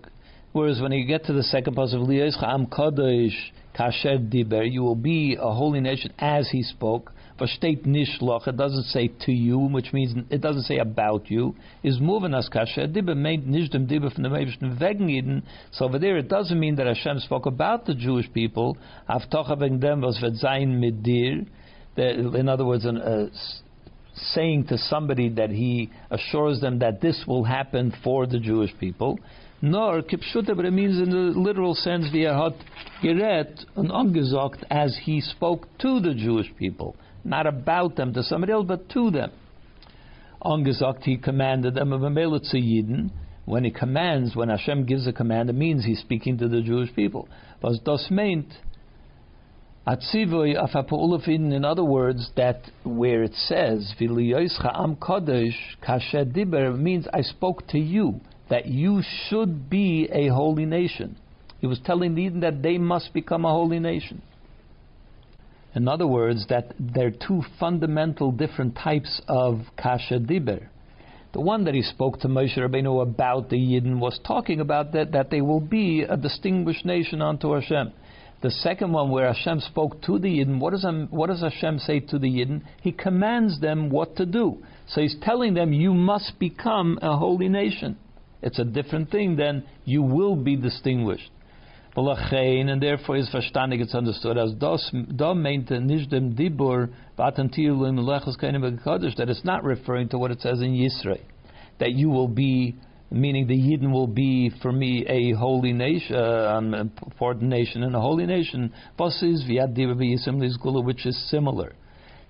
Whereas 0.55 0.79
when 0.79 0.93
you 0.93 1.05
get 1.05 1.25
to 1.25 1.33
the 1.33 1.43
second 1.43 1.75
pasuk 1.75 2.01
of 2.01 2.07
Liyos 2.07 2.41
Am 2.41 2.67
Kadosh, 2.67 3.35
kasher 3.77 4.17
diber, 4.17 4.63
you 4.63 4.83
will 4.83 4.95
be 4.95 5.35
a 5.37 5.51
holy 5.51 5.81
nation 5.81 6.13
as 6.17 6.49
he 6.49 6.63
spoke. 6.63 7.11
Versteht 7.37 7.85
nishloch, 7.85 8.47
it 8.47 8.55
doesn't 8.55 8.85
say 8.85 9.09
to 9.25 9.33
you, 9.33 9.59
which 9.59 9.91
means 9.91 10.15
it 10.29 10.39
doesn't 10.39 10.61
say 10.61 10.77
about 10.77 11.29
you. 11.29 11.53
Is 11.83 11.99
moving 11.99 12.33
as 12.33 12.47
kasher 12.47 12.87
diber, 12.87 13.17
made 13.17 13.45
diber 13.45 14.13
from 14.13 14.23
the 14.23 15.07
Eden. 15.09 15.43
So 15.73 15.83
over 15.83 15.99
there, 15.99 16.15
it 16.15 16.29
doesn't 16.29 16.57
mean 16.57 16.77
that 16.77 16.87
Hashem 16.87 17.19
spoke 17.19 17.47
about 17.47 17.85
the 17.85 17.93
Jewish 17.93 18.31
people. 18.31 18.77
Avtocha 19.09 19.59
wegen 19.59 19.81
dem 19.81 19.99
was 19.99 20.23
sein 20.39 20.79
mit. 20.79 21.05
In 21.97 22.47
other 22.47 22.63
words, 22.63 22.85
an, 22.85 22.97
uh, 22.97 23.27
saying 24.15 24.67
to 24.67 24.77
somebody 24.77 25.27
that 25.27 25.49
he 25.49 25.91
assures 26.09 26.61
them 26.61 26.79
that 26.79 27.01
this 27.01 27.25
will 27.27 27.43
happen 27.43 27.93
for 28.05 28.25
the 28.25 28.39
Jewish 28.39 28.71
people. 28.79 29.19
Nor 29.61 30.01
kipshuta, 30.01 30.55
but 30.55 30.65
it 30.65 30.73
means 30.73 30.97
in 30.99 31.09
the 31.09 31.39
literal 31.39 31.75
sense, 31.75 32.09
via 32.11 32.33
hat 32.33 32.55
geret 33.01 33.65
and 33.75 33.89
angesagt 33.89 34.63
as 34.69 34.97
he 35.03 35.21
spoke 35.21 35.67
to 35.79 35.99
the 35.99 36.13
Jewish 36.13 36.53
people, 36.57 36.95
not 37.23 37.47
about 37.47 37.95
them 37.95 38.13
to 38.13 38.23
somebody 38.23 38.53
else, 38.53 38.65
but 38.67 38.89
to 38.89 39.11
them. 39.11 39.31
Angesagt, 40.43 41.03
he 41.03 41.17
commanded 41.17 41.73
them 41.73 41.93
of 41.93 42.01
Yidden. 42.01 43.11
When 43.45 43.63
he 43.63 43.71
commands, 43.71 44.35
when 44.35 44.49
Hashem 44.49 44.85
gives 44.85 45.07
a 45.07 45.13
command, 45.13 45.49
it 45.49 45.53
means 45.53 45.85
he's 45.85 45.99
speaking 45.99 46.37
to 46.39 46.47
the 46.47 46.61
Jewish 46.61 46.93
people. 46.95 47.29
Was 47.61 47.79
das 47.79 48.07
meint 48.09 48.51
Atzivoy 49.87 50.55
afapulafin, 50.55 51.53
in 51.53 51.63
other 51.63 51.83
words, 51.83 52.31
that 52.35 52.61
where 52.83 53.21
it 53.21 53.35
says 53.35 53.93
am 54.01 54.95
kodesh 54.95 55.55
kasher 55.87 56.77
means 56.77 57.07
I 57.13 57.21
spoke 57.21 57.67
to 57.67 57.77
you 57.77 58.19
that 58.49 58.67
you 58.67 59.01
should 59.27 59.69
be 59.69 60.07
a 60.11 60.27
holy 60.27 60.65
nation. 60.65 61.17
He 61.59 61.67
was 61.67 61.79
telling 61.83 62.15
the 62.15 62.23
Eden 62.23 62.41
that 62.41 62.61
they 62.61 62.77
must 62.77 63.13
become 63.13 63.45
a 63.45 63.51
holy 63.51 63.79
nation. 63.79 64.21
In 65.73 65.87
other 65.87 66.07
words, 66.07 66.45
that 66.49 66.73
there 66.79 67.07
are 67.07 67.11
two 67.11 67.43
fundamental 67.59 68.31
different 68.31 68.75
types 68.75 69.21
of 69.27 69.61
kasher 69.77 70.25
diber. 70.25 70.67
The 71.33 71.41
one 71.41 71.65
that 71.65 71.73
he 71.73 71.81
spoke 71.81 72.21
to 72.21 72.29
Moshe 72.29 72.57
Rabbeinu 72.57 73.01
about 73.01 73.49
the 73.49 73.57
Yidden 73.57 73.99
was 73.99 74.17
talking 74.25 74.61
about 74.61 74.93
that, 74.93 75.11
that 75.11 75.31
they 75.31 75.41
will 75.41 75.59
be 75.59 76.03
a 76.03 76.15
distinguished 76.15 76.85
nation 76.85 77.21
unto 77.21 77.51
Hashem. 77.53 77.91
The 78.41 78.51
second 78.51 78.93
one, 78.93 79.09
where 79.09 79.33
Hashem 79.33 79.59
spoke 79.59 80.01
to 80.03 80.17
the 80.17 80.39
Yidden, 80.39 80.59
what 80.59 80.71
does, 80.71 80.85
what 81.09 81.27
does 81.27 81.41
Hashem 81.41 81.79
say 81.79 81.99
to 81.99 82.19
the 82.19 82.29
Yidden? 82.29 82.61
He 82.81 82.93
commands 82.93 83.59
them 83.59 83.89
what 83.89 84.15
to 84.15 84.25
do. 84.25 84.59
So 84.87 85.01
he's 85.01 85.17
telling 85.21 85.55
them, 85.55 85.73
you 85.73 85.93
must 85.93 86.39
become 86.39 86.99
a 87.01 87.17
holy 87.17 87.49
nation. 87.49 87.97
It's 88.45 88.59
a 88.59 88.63
different 88.63 89.09
thing 89.09 89.35
then 89.35 89.63
you 89.85 90.03
will 90.03 90.35
be 90.35 90.55
distinguished. 90.55 91.31
And 91.97 92.81
therefore 92.81 93.17
is 93.17 93.29
verstandig, 93.33 93.81
it's 93.81 93.95
understood 93.95 94.37
as 94.37 94.53
das, 94.53 94.91
da 95.15 95.33
meinte 95.33 95.71
Dibur, 95.71 96.89
that 97.17 99.29
it's 99.29 99.45
not 99.45 99.63
referring 99.63 100.09
to 100.09 100.17
what 100.17 100.31
it 100.31 100.41
says 100.41 100.61
in 100.61 100.73
Yisrael, 100.73 101.21
that 101.79 101.93
you 101.93 102.09
will 102.09 102.27
be 102.27 102.75
meaning 103.09 103.47
the 103.47 103.55
Yidden 103.55 103.91
will 103.91 104.07
be 104.07 104.51
for 104.61 104.71
me 104.71 105.05
a 105.07 105.33
holy 105.33 105.73
nation, 105.73 106.15
uh, 106.15 106.57
an 106.57 106.73
important 106.73 107.49
nation 107.49 107.83
and 107.83 107.95
a 107.95 107.99
holy 107.99 108.25
nation. 108.25 108.73
Which 108.97 111.05
is 111.05 111.29
similar 111.29 111.75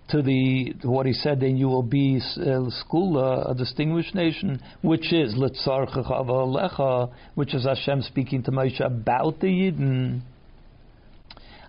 to 0.10 0.22
the 0.22 0.74
to 0.82 0.90
what 0.90 1.06
he 1.06 1.14
said. 1.14 1.40
Then 1.40 1.58
you 1.58 1.68
will 1.68 1.84
be 1.84 2.22
uh, 2.38 2.62
uh, 2.62 3.52
a 3.52 3.56
distinguished 3.56 4.16
nation, 4.16 4.62
which 4.82 5.12
is 5.12 5.36
which 7.36 7.54
is 7.54 7.66
Hashem 7.66 8.02
speaking 8.04 8.44
to 8.44 8.52
Moshe 8.52 8.86
about 8.86 9.40
the 9.40 9.48
Yidden. 9.48 10.22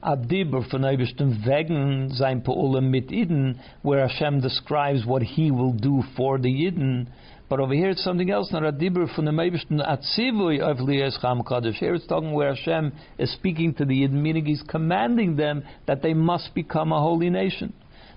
Abdibur 0.03 0.71
von 0.71 0.83
wegen 0.83 2.11
sein 2.15 2.43
Pa'ulim 2.43 2.91
mit 2.91 3.11
Eden, 3.11 3.59
where 3.83 4.07
Hashem 4.07 4.41
describes 4.41 5.05
what 5.05 5.23
He 5.23 5.51
will 5.51 5.73
do 5.73 6.03
for 6.17 6.39
the 6.39 6.49
Yidden. 6.49 7.09
But 7.49 7.61
over 7.61 7.75
here 7.75 7.91
it's 7.91 8.05
something 8.05 8.31
else. 8.31 8.53
Not 8.53 8.65
a 8.65 8.73
dibur 8.73 9.13
from 9.15 9.25
the 9.25 9.31
Meibishten 9.31 9.81
atzivui 9.81 10.61
of 10.61 10.79
liyes 10.79 11.21
cham 11.21 11.43
kadosh. 11.43 11.75
Here 11.75 11.95
it's 11.95 12.07
talking 12.07 12.33
where 12.33 12.55
Hashem 12.55 12.93
is 13.19 13.33
speaking 13.33 13.75
to 13.75 13.85
the 13.85 13.97
Yid, 13.97 14.13
meaning 14.13 14.45
He's 14.45 14.63
commanding 14.63 15.37
them 15.37 15.65
that 15.87 16.03
they 16.03 16.13
must 16.13 16.55
become 16.55 16.93
a 16.93 17.01
holy 17.01 17.31
nation. 17.31 17.73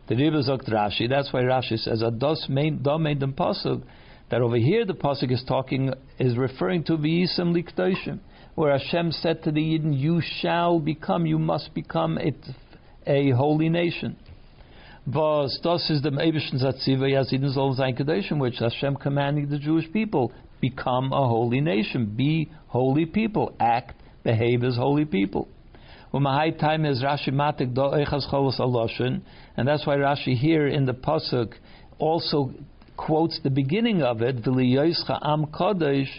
The 0.10 0.15
Rebbe 0.15 0.41
sagt 0.41 0.65
Rashi. 0.65 1.08
That's 1.08 1.32
why 1.32 1.43
Rashi 1.43 1.78
says 1.78 2.02
ados 2.02 2.50
main 2.50 2.82
da 2.82 2.98
made 2.98 3.19
them 3.19 3.34
pasuk. 3.34 3.84
That 4.32 4.41
over 4.41 4.58
here 4.58 4.84
the 4.84 4.95
pasuk 4.95 5.32
is 5.32 5.43
talking 5.48 5.93
is 6.17 6.36
referring 6.36 6.84
to 6.86 6.98
v'yisem 6.98 7.54
likdoshim, 7.56 8.19
where 8.56 8.76
Hashem 8.76 9.12
said 9.12 9.43
to 9.43 9.52
the 9.52 9.62
Yidden, 9.62 9.95
"You 9.95 10.19
shall 10.19 10.80
become, 10.80 11.28
you 11.28 11.38
must 11.38 11.76
become 11.76 12.17
a, 12.17 12.34
a 13.06 13.30
holy 13.32 13.69
nation." 13.69 14.17
was 15.06 15.60
das 15.63 15.89
is 15.91 16.02
the 16.02 16.10
Eibishn 16.10 16.56
Zatziva 16.56 17.08
Yazidin 17.10 17.54
soll 17.54 17.76
sein 17.76 17.95
Kedoshim, 17.95 18.39
which 18.39 18.58
Hashem 18.58 18.95
commanding 18.95 19.48
the 19.50 19.60
Jewish 19.60 19.91
people, 19.93 20.32
become 20.60 21.13
a 21.13 21.28
holy 21.28 21.62
nation, 21.62 22.13
be 22.15 22.50
holy 22.67 23.06
people, 23.06 23.56
act, 23.60 24.02
behave 24.24 24.63
as 24.63 24.76
holy 24.76 25.06
people. 25.06 25.48
Umahai 26.13 26.60
time 26.60 26.86
is 26.86 27.04
Rashi 27.04 27.30
Matik 27.30 27.76
Do'echas 27.76 28.28
Cholos 28.32 28.58
Aloshin, 28.60 29.22
and 29.56 29.67
that's 29.67 29.86
why 29.86 29.95
Rashi 29.95 30.36
here 30.36 30.67
in 30.67 30.86
the 30.86 30.93
Pasuk 30.93 31.54
also 32.00 32.52
quotes 32.98 33.39
the 33.43 33.52
beginning 33.52 34.02
of 34.02 34.24
it, 34.24 34.38
V'liyoischa 34.38 35.19
Am 35.22 35.45
Kodesh, 35.45 36.10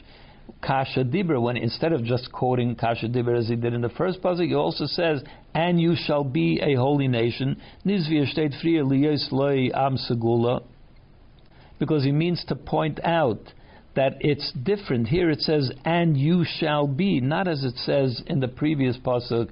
Kasha 0.63 1.03
Dibra, 1.03 1.43
when 1.43 1.57
instead 1.57 1.93
of 1.93 2.05
just 2.05 2.31
quoting 2.31 2.77
Kasha 2.77 3.09
Dibra 3.09 3.39
as 3.39 3.49
he 3.49 3.57
did 3.57 3.75
in 3.75 3.81
the 3.81 3.89
first 3.89 4.23
pasuk, 4.23 4.47
he 4.47 4.55
also 4.55 4.87
says, 4.87 5.25
"And 5.55 5.81
you 5.81 5.97
shall 5.97 6.23
be 6.23 6.61
a 6.61 6.75
holy 6.75 7.09
nation." 7.09 7.57
Nizvir 7.85 8.33
steht 8.33 8.55
frier 8.63 8.85
liyos 8.85 9.33
loy 9.33 9.71
am 9.75 9.97
segula, 9.97 10.63
because 11.81 12.05
he 12.05 12.13
means 12.13 12.45
to 12.45 12.55
point 12.55 13.01
out 13.03 13.41
that 13.95 14.19
it's 14.21 14.53
different. 14.53 15.09
Here 15.09 15.31
it 15.31 15.41
says, 15.41 15.73
"And 15.85 16.17
you 16.17 16.45
shall 16.45 16.87
be," 16.87 17.21
not 17.21 17.49
as 17.49 17.65
it 17.65 17.77
says 17.79 18.23
in 18.27 18.39
the 18.39 18.49
previous 18.49 18.97
pasuk, 18.99 19.49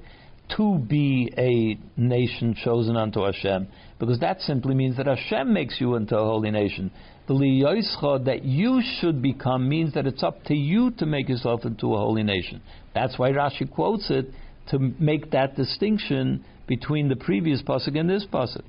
"To 0.57 0.79
be 0.79 1.33
a 1.37 1.79
nation 2.01 2.55
chosen 2.55 2.97
unto 2.97 3.23
Hashem," 3.23 3.69
because 3.99 4.19
that 4.21 4.41
simply 4.41 4.75
means 4.75 4.97
that 4.97 5.07
Hashem 5.07 5.53
makes 5.53 5.81
you 5.81 5.95
into 5.95 6.17
a 6.17 6.25
holy 6.25 6.51
nation. 6.51 6.91
The 7.27 7.35
liyoischa 7.35 8.25
that 8.25 8.45
you 8.45 8.81
should 8.83 9.21
become 9.21 9.69
means 9.69 9.93
that 9.95 10.07
it's 10.07 10.23
up 10.23 10.45
to 10.45 10.55
you 10.55 10.91
to 10.93 11.05
make 11.05 11.29
yourself 11.29 11.67
into 11.67 11.95
a 11.95 11.99
holy 11.99 12.23
nation. 12.23 12.63
That's 12.95 13.19
why 13.19 13.33
Rashi 13.33 13.71
quotes 13.71 14.11
it 14.11 14.33
to 14.71 14.79
make 14.79 15.31
that 15.33 15.55
distinction 15.55 16.45
between 16.67 17.09
the 17.09 17.17
previous 17.17 17.63
pasuk 17.63 17.99
and 17.99 18.09
this 18.09 18.25
pasuk. 18.25 18.65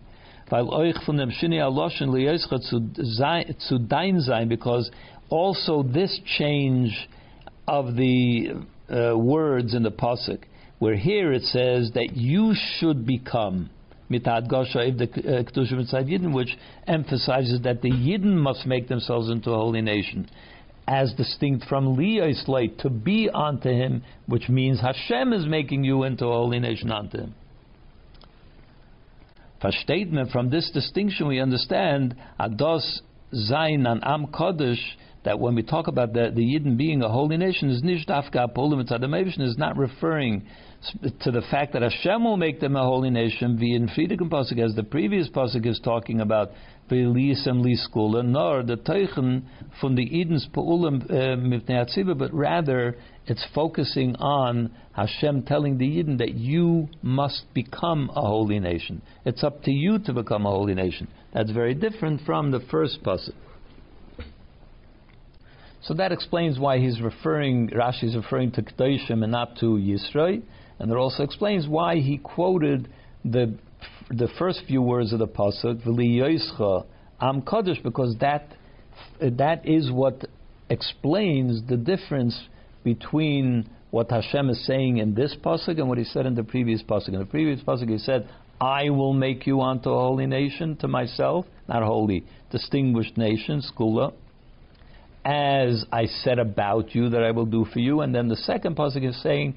Because 4.49 4.91
also 5.29 5.83
this 5.83 6.19
change 6.37 7.09
of 7.67 7.95
the 7.95 8.49
uh, 8.89 9.17
words 9.17 9.73
in 9.75 9.83
the 9.83 9.91
pasuk, 9.91 10.39
where 10.79 10.95
here 10.95 11.31
it 11.33 11.43
says 11.43 11.91
that 11.93 12.15
you 12.15 12.53
should 12.77 13.05
become 13.05 13.69
mitad 14.09 14.49
gosha 14.49 14.89
if 14.89 14.97
the 14.97 15.05
uh, 15.05 15.43
kedushim 15.43 15.93
Yidden, 15.93 16.33
which 16.33 16.57
emphasizes 16.87 17.61
that 17.61 17.81
the 17.81 17.91
Yidden 17.91 18.35
must 18.35 18.65
make 18.65 18.87
themselves 18.87 19.29
into 19.29 19.51
a 19.51 19.55
holy 19.55 19.81
nation, 19.81 20.29
as 20.87 21.13
distinct 21.13 21.65
from 21.65 21.95
liyos 21.95 22.43
slate 22.45 22.79
to 22.79 22.89
be 22.89 23.29
unto 23.31 23.69
him, 23.69 24.03
which 24.25 24.49
means 24.49 24.81
Hashem 24.81 25.33
is 25.33 25.45
making 25.45 25.83
you 25.83 26.03
into 26.03 26.25
a 26.25 26.33
holy 26.33 26.59
nation 26.59 26.91
unto 26.91 27.19
him. 27.19 27.35
Versteht 29.61 30.31
from 30.31 30.49
this 30.49 30.71
distinction 30.73 31.27
we 31.27 31.39
understand 31.39 32.15
ados 32.39 33.01
zayin 33.33 33.85
an 33.85 33.99
am 34.03 34.27
kodesh 34.27 34.79
that 35.25 35.37
when 35.37 35.53
we 35.53 35.61
talk 35.61 35.87
about 35.87 36.13
the, 36.13 36.31
the 36.33 36.41
Yidden 36.41 36.77
being 36.77 37.03
a 37.03 37.09
holy 37.09 37.35
nation 37.35 37.69
is 37.69 37.83
nish 37.83 38.05
dafka 38.05 38.47
is 39.41 39.57
not 39.57 39.77
referring 39.77 40.47
to 41.21 41.31
the 41.31 41.41
fact 41.51 41.73
that 41.73 41.81
Hashem 41.81 42.23
will 42.23 42.37
make 42.37 42.59
them 42.59 42.75
a 42.75 42.83
holy 42.83 43.09
nation, 43.09 43.57
the 43.57 43.79
Friedigen 43.95 44.29
Pasuk, 44.29 44.63
as 44.63 44.75
the 44.75 44.83
previous 44.83 45.27
Pasuk 45.29 45.65
is 45.65 45.79
talking 45.83 46.21
about, 46.21 46.51
Ve'lisem 46.89 47.63
liskula, 47.63 48.25
nor 48.25 48.63
the 48.63 48.77
Teichen 48.77 49.43
from 49.79 49.95
the 49.95 50.21
Eden's 50.21 50.47
Pa'ulim 50.53 51.03
uh, 51.11 52.13
but 52.15 52.33
rather 52.33 52.95
it's 53.27 53.45
focusing 53.53 54.15
on 54.15 54.71
Hashem 54.93 55.43
telling 55.43 55.77
the 55.77 55.85
Eden 55.85 56.17
that 56.17 56.33
you 56.33 56.87
must 57.03 57.43
become 57.53 58.09
a 58.15 58.21
holy 58.21 58.59
nation. 58.59 59.01
It's 59.25 59.43
up 59.43 59.63
to 59.63 59.71
you 59.71 59.99
to 59.99 60.13
become 60.13 60.45
a 60.45 60.49
holy 60.49 60.73
nation. 60.73 61.09
That's 61.33 61.51
very 61.51 61.75
different 61.75 62.21
from 62.25 62.51
the 62.51 62.61
first 62.71 63.03
Pasuk. 63.03 63.35
So 65.81 65.93
that 65.93 66.11
explains 66.11 66.59
why 66.59 66.79
he's 66.79 67.01
referring, 67.01 67.69
Rashi 67.69 68.05
is 68.05 68.15
referring 68.15 68.51
to 68.53 68.61
Kedoshim 68.63 69.23
and 69.23 69.31
not 69.31 69.57
to 69.59 69.65
Yisrael. 69.65 70.41
And 70.79 70.91
it 70.91 70.95
also 70.95 71.23
explains 71.23 71.67
why 71.67 71.97
he 71.97 72.17
quoted 72.17 72.87
the 73.23 73.53
the 74.09 74.27
first 74.39 74.63
few 74.67 74.81
words 74.81 75.13
of 75.13 75.19
the 75.19 75.27
pasuk, 75.27 75.83
"V'liyoischa 75.83 76.85
am 77.21 77.41
kadosh," 77.41 77.83
because 77.83 78.15
that 78.19 78.47
that 79.19 79.67
is 79.67 79.91
what 79.91 80.25
explains 80.69 81.63
the 81.67 81.77
difference 81.77 82.39
between 82.83 83.69
what 83.91 84.09
Hashem 84.09 84.49
is 84.49 84.65
saying 84.65 84.97
in 84.97 85.13
this 85.15 85.35
pasuk 85.43 85.79
and 85.79 85.89
what 85.89 85.97
He 85.97 86.03
said 86.05 86.25
in 86.25 86.35
the 86.35 86.43
previous 86.43 86.81
pasuk. 86.81 87.09
In 87.09 87.19
the 87.19 87.25
previous 87.25 87.61
pasuk, 87.61 87.89
He 87.89 87.97
said, 87.97 88.27
"I 88.61 88.89
will 88.89 89.13
make 89.13 89.45
you 89.45 89.61
unto 89.61 89.89
a 89.89 89.99
holy 89.99 90.27
nation 90.27 90.77
to 90.77 90.87
myself, 90.87 91.45
not 91.67 91.83
holy, 91.83 92.23
distinguished 92.51 93.17
nation, 93.17 93.61
skula." 93.61 94.13
As 95.25 95.85
I 95.91 96.05
said 96.05 96.39
about 96.39 96.95
you 96.95 97.09
that 97.09 97.21
I 97.23 97.31
will 97.31 97.45
do 97.45 97.65
for 97.65 97.79
you, 97.79 97.99
and 98.01 98.15
then 98.15 98.29
the 98.29 98.37
second 98.37 98.75
pasuk 98.77 99.03
is 99.03 99.21
saying, 99.21 99.55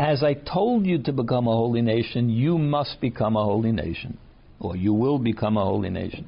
"As 0.00 0.22
I 0.22 0.32
told 0.32 0.86
you 0.86 0.96
to 1.02 1.12
become 1.12 1.46
a 1.46 1.54
holy 1.54 1.82
nation, 1.82 2.30
you 2.30 2.56
must 2.56 3.02
become 3.02 3.36
a 3.36 3.44
holy 3.44 3.70
nation, 3.70 4.16
or 4.58 4.74
you 4.74 4.94
will 4.94 5.18
become 5.18 5.58
a 5.58 5.64
holy 5.64 5.90
nation." 5.90 6.24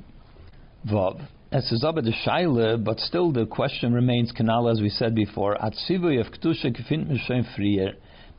Vav. 0.87 1.23
Aber 1.51 2.03
the 2.03 2.13
shaila, 2.13 2.85
but 2.85 3.01
still 3.01 3.33
the 3.33 3.47
question 3.47 3.95
remains, 3.95 4.31
canal 4.31 4.69
as 4.69 4.83
we 4.83 4.91
said 4.91 5.15
before, 5.15 5.57
that 5.59 5.73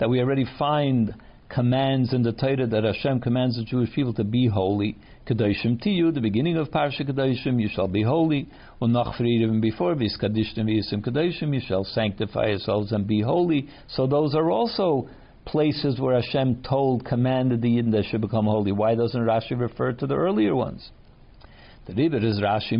we 0.08 0.20
already 0.20 0.46
find 0.60 1.16
commands 1.50 2.14
in 2.14 2.22
the 2.22 2.32
Torah 2.32 2.68
that 2.68 2.84
Hashem 2.84 3.20
commands 3.20 3.58
the 3.58 3.64
Jewish 3.64 3.92
people 3.92 4.14
to 4.14 4.24
be 4.24 4.46
holy. 4.46 4.98
Kedoshim 5.26 5.84
tiyu, 5.84 6.14
the 6.14 6.22
beginning 6.22 6.58
of 6.58 6.70
Parsha 6.70 7.10
Kedoshim, 7.10 7.60
you 7.60 7.70
shall 7.70 7.88
be 7.88 8.04
holy. 8.04 8.48
Unach 8.82 9.20
even 9.20 9.62
before 9.62 9.96
vis 9.96 10.16
kadishtim 10.16 10.66
v'yisim 10.66 11.04
Kedoshim, 11.04 11.56
you 11.56 11.62
shall 11.68 11.84
sanctify 11.84 12.50
yourselves 12.50 12.92
and 12.92 13.08
be 13.08 13.22
holy. 13.22 13.68
So 13.88 14.06
those 14.06 14.36
are 14.36 14.52
also 14.52 15.08
places 15.46 16.00
where 16.00 16.20
Hashem 16.20 16.64
told, 16.64 17.06
commanded 17.06 17.62
the 17.62 17.70
Yidden 17.70 17.92
that 17.92 18.06
should 18.06 18.22
become 18.22 18.46
holy. 18.46 18.72
Why 18.72 18.96
doesn't 18.96 19.22
Rashi 19.22 19.60
refer 19.60 19.94
to 19.94 20.08
the 20.08 20.16
earlier 20.16 20.56
ones? 20.56 20.90
The 21.86 21.94
is 22.24 22.40
Rashi 22.40 22.78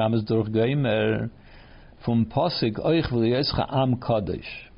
ames 0.00 0.24
durchgeimer 0.24 1.30
vom 2.06 2.26
Posig 2.26 2.78
euch 2.78 3.10
will 3.10 3.22
yescha 3.22 3.66
am 3.74 3.96
Kaddish. 3.96 4.70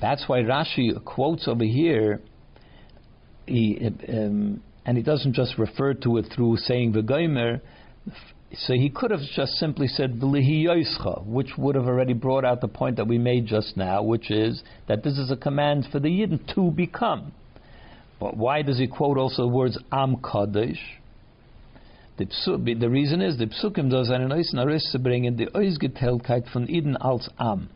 That's 0.00 0.28
why 0.28 0.42
Rashi 0.42 1.02
quotes 1.04 1.48
over 1.48 1.64
here, 1.64 2.20
he, 3.46 3.90
um, 4.08 4.62
and 4.84 4.96
he 4.96 5.02
doesn't 5.02 5.32
just 5.32 5.58
refer 5.58 5.94
to 5.94 6.18
it 6.18 6.26
through 6.34 6.58
saying 6.58 6.92
v'geimer, 6.92 7.60
so 8.54 8.74
he 8.74 8.90
could 8.90 9.10
have 9.10 9.20
just 9.34 9.52
simply 9.54 9.88
said 9.88 10.22
which 10.22 11.50
would 11.58 11.74
have 11.74 11.86
already 11.86 12.12
brought 12.12 12.44
out 12.44 12.60
the 12.60 12.68
point 12.68 12.96
that 12.96 13.08
we 13.08 13.18
made 13.18 13.46
just 13.46 13.76
now, 13.76 14.02
which 14.02 14.30
is 14.30 14.62
that 14.86 15.02
this 15.02 15.18
is 15.18 15.30
a 15.30 15.36
command 15.36 15.86
for 15.90 15.98
the 15.98 16.08
Yidden 16.08 16.54
to 16.54 16.70
become. 16.70 17.32
But 18.20 18.36
why 18.36 18.62
does 18.62 18.78
he 18.78 18.86
quote 18.86 19.18
also 19.18 19.42
the 19.42 19.48
words 19.48 19.78
Am 19.90 20.16
Kadosh? 20.16 20.78
The, 22.18 22.76
the 22.78 22.88
reason 22.88 23.20
is, 23.20 23.36
the 23.36 23.46
Psukim 23.46 23.90
does 23.90 24.10
einen 24.10 24.32
Eisen 24.32 24.58
Aris 24.58 24.90
zu 24.90 24.98
bringen, 24.98 25.36
die 25.36 25.48
Ausgeteiltkeit 25.48 26.48
von 26.50 26.66
Eden 26.70 26.96
als 26.96 27.28
Am. 27.38 27.68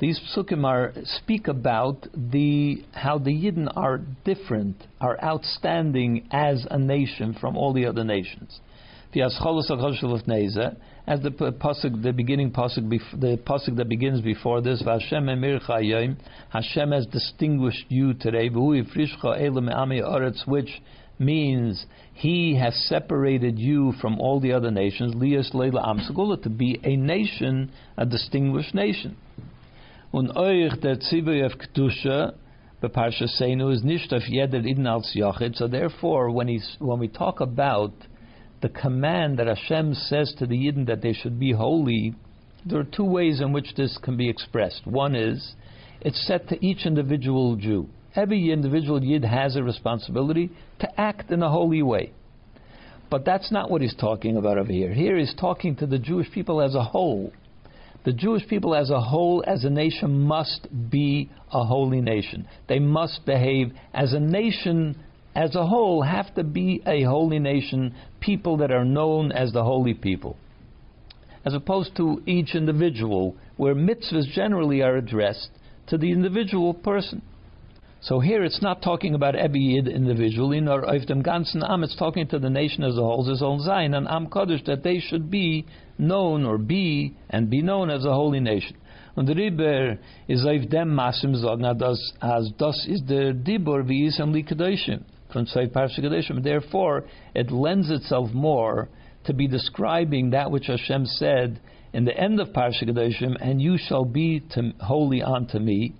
These 0.00 0.20
Psukim 0.34 0.64
are, 0.64 0.92
speak 1.04 1.46
about 1.46 2.08
the, 2.12 2.84
how 2.92 3.18
the 3.18 3.30
Yidden 3.30 3.70
are 3.76 3.98
different, 4.24 4.76
are 5.00 5.22
outstanding 5.22 6.26
as 6.32 6.66
a 6.68 6.78
nation 6.78 7.34
from 7.34 7.56
all 7.56 7.72
the 7.72 7.86
other 7.86 8.02
nations 8.02 8.60
as 11.06 11.20
the 11.22 11.30
pasuk, 11.30 12.02
the 12.02 12.12
beginning 12.12 12.50
pasuk, 12.50 12.88
the 13.20 13.38
pasuk 13.46 13.76
that 13.76 13.88
begins 13.88 14.20
before 14.20 14.60
this, 14.60 14.82
Hashem 14.84 15.28
Hashem 16.50 16.92
has 16.92 17.06
distinguished 17.06 17.86
you 17.88 18.14
today, 18.14 18.48
which 20.46 20.82
means 21.18 21.86
He 22.12 22.56
has 22.56 22.74
separated 22.88 23.58
you 23.58 23.92
from 24.00 24.20
all 24.20 24.40
the 24.40 24.52
other 24.52 24.70
nations, 24.70 25.14
Lias 25.14 25.50
Leila 25.54 25.88
Am 25.88 25.98
to 26.42 26.50
be 26.50 26.80
a 26.84 26.96
nation, 26.96 27.70
a 27.96 28.04
distinguished 28.04 28.74
nation. 28.74 29.16
Und 30.12 30.36
euch 30.36 30.80
der 30.80 30.98
of 31.44 31.52
Kedusha, 31.58 32.34
Beparsha 32.82 33.26
Seinu, 33.40 33.72
is 33.72 33.82
nicht 33.82 34.12
auf 34.12 34.26
jeder 34.28 34.64
Iden 34.64 34.86
als 34.86 35.14
Yachid. 35.14 35.56
So 35.56 35.68
therefore, 35.68 36.30
when, 36.30 36.48
he's, 36.48 36.76
when 36.78 36.98
we 36.98 37.08
talk 37.08 37.40
about 37.40 37.92
the 38.62 38.68
command 38.68 39.38
that 39.38 39.46
Hashem 39.46 39.94
says 39.94 40.34
to 40.38 40.46
the 40.46 40.56
Yidden 40.56 40.86
that 40.86 41.02
they 41.02 41.12
should 41.12 41.38
be 41.38 41.52
holy, 41.52 42.14
there 42.64 42.80
are 42.80 42.84
two 42.84 43.04
ways 43.04 43.40
in 43.40 43.52
which 43.52 43.74
this 43.76 43.98
can 44.02 44.16
be 44.16 44.28
expressed. 44.28 44.86
One 44.86 45.14
is, 45.14 45.54
it's 46.00 46.26
set 46.26 46.48
to 46.48 46.66
each 46.66 46.86
individual 46.86 47.56
Jew. 47.56 47.88
Every 48.14 48.50
individual 48.50 49.02
Yid 49.02 49.24
has 49.24 49.56
a 49.56 49.62
responsibility 49.62 50.50
to 50.80 51.00
act 51.00 51.30
in 51.30 51.42
a 51.42 51.50
holy 51.50 51.82
way. 51.82 52.12
But 53.10 53.24
that's 53.24 53.52
not 53.52 53.70
what 53.70 53.82
he's 53.82 53.94
talking 53.94 54.36
about 54.36 54.58
over 54.58 54.72
here. 54.72 54.92
Here 54.92 55.16
he's 55.16 55.34
talking 55.34 55.76
to 55.76 55.86
the 55.86 55.98
Jewish 55.98 56.30
people 56.32 56.60
as 56.60 56.74
a 56.74 56.82
whole. 56.82 57.32
The 58.04 58.12
Jewish 58.12 58.46
people 58.48 58.74
as 58.74 58.90
a 58.90 59.00
whole, 59.00 59.44
as 59.46 59.64
a 59.64 59.70
nation, 59.70 60.20
must 60.20 60.68
be 60.90 61.30
a 61.52 61.64
holy 61.64 62.00
nation. 62.00 62.48
They 62.68 62.78
must 62.78 63.26
behave 63.26 63.72
as 63.92 64.12
a 64.12 64.20
nation 64.20 65.02
as 65.36 65.54
a 65.54 65.66
whole 65.66 66.02
have 66.02 66.34
to 66.34 66.42
be 66.42 66.82
a 66.86 67.02
holy 67.02 67.38
nation, 67.38 67.94
people 68.20 68.56
that 68.56 68.70
are 68.70 68.86
known 68.86 69.30
as 69.30 69.52
the 69.52 69.62
holy 69.62 69.92
people. 69.92 70.34
As 71.44 71.52
opposed 71.52 71.94
to 71.98 72.22
each 72.26 72.54
individual, 72.54 73.36
where 73.58 73.74
mitzvahs 73.74 74.26
generally 74.32 74.80
are 74.80 74.96
addressed 74.96 75.50
to 75.88 75.98
the 75.98 76.10
individual 76.10 76.72
person. 76.72 77.20
So 78.00 78.18
here 78.18 78.44
it's 78.44 78.62
not 78.62 78.82
talking 78.82 79.14
about 79.14 79.36
every 79.36 79.60
Yid 79.60 79.88
individually, 79.88 80.60
nor 80.60 80.82
of 80.82 81.06
dem 81.06 81.22
ganzen 81.22 81.62
Am, 81.68 81.84
it's 81.84 81.96
talking 81.96 82.26
to 82.28 82.38
the 82.38 82.50
nation 82.50 82.82
as 82.82 82.96
a 82.96 83.02
whole, 83.02 83.28
own 83.28 83.60
Zayin, 83.60 83.94
and 83.94 84.08
Am 84.08 84.28
Kodesh, 84.28 84.64
that 84.64 84.82
they 84.84 85.00
should 85.00 85.30
be 85.30 85.66
known 85.98 86.46
or 86.46 86.56
be 86.56 87.14
and 87.28 87.50
be 87.50 87.60
known 87.60 87.90
as 87.90 88.06
a 88.06 88.14
holy 88.14 88.40
nation. 88.40 88.76
Und 89.16 89.28
Riber 89.28 89.98
is 90.28 90.46
auf 90.46 90.68
dem 90.70 90.94
Masim 90.94 91.34
sagen, 91.36 91.64
as 92.20 92.52
das 92.58 92.86
is 92.88 93.02
der 93.02 93.34
Dibur, 93.34 93.86
wie 93.86 94.06
is 94.06 94.18
am 94.18 94.32
Likadoshim 94.32 95.04
from 95.32 95.46
Tzayt 95.46 95.72
Parsha. 95.72 96.42
Therefore, 96.42 97.04
it 97.34 97.50
lends 97.50 97.90
itself 97.90 98.32
more 98.32 98.88
to 99.24 99.34
be 99.34 99.48
describing 99.48 100.30
that 100.30 100.50
which 100.50 100.66
Hashem 100.66 101.06
said 101.06 101.60
in 101.92 102.04
the 102.04 102.16
end 102.16 102.40
of 102.40 102.48
Parsha 102.48 102.84
Kedoshim, 102.84 103.36
and 103.40 103.60
you 103.60 103.76
shall 103.78 104.04
be 104.04 104.40
to, 104.50 104.72
holy 104.80 105.22
unto 105.22 105.58
me. 105.58 105.94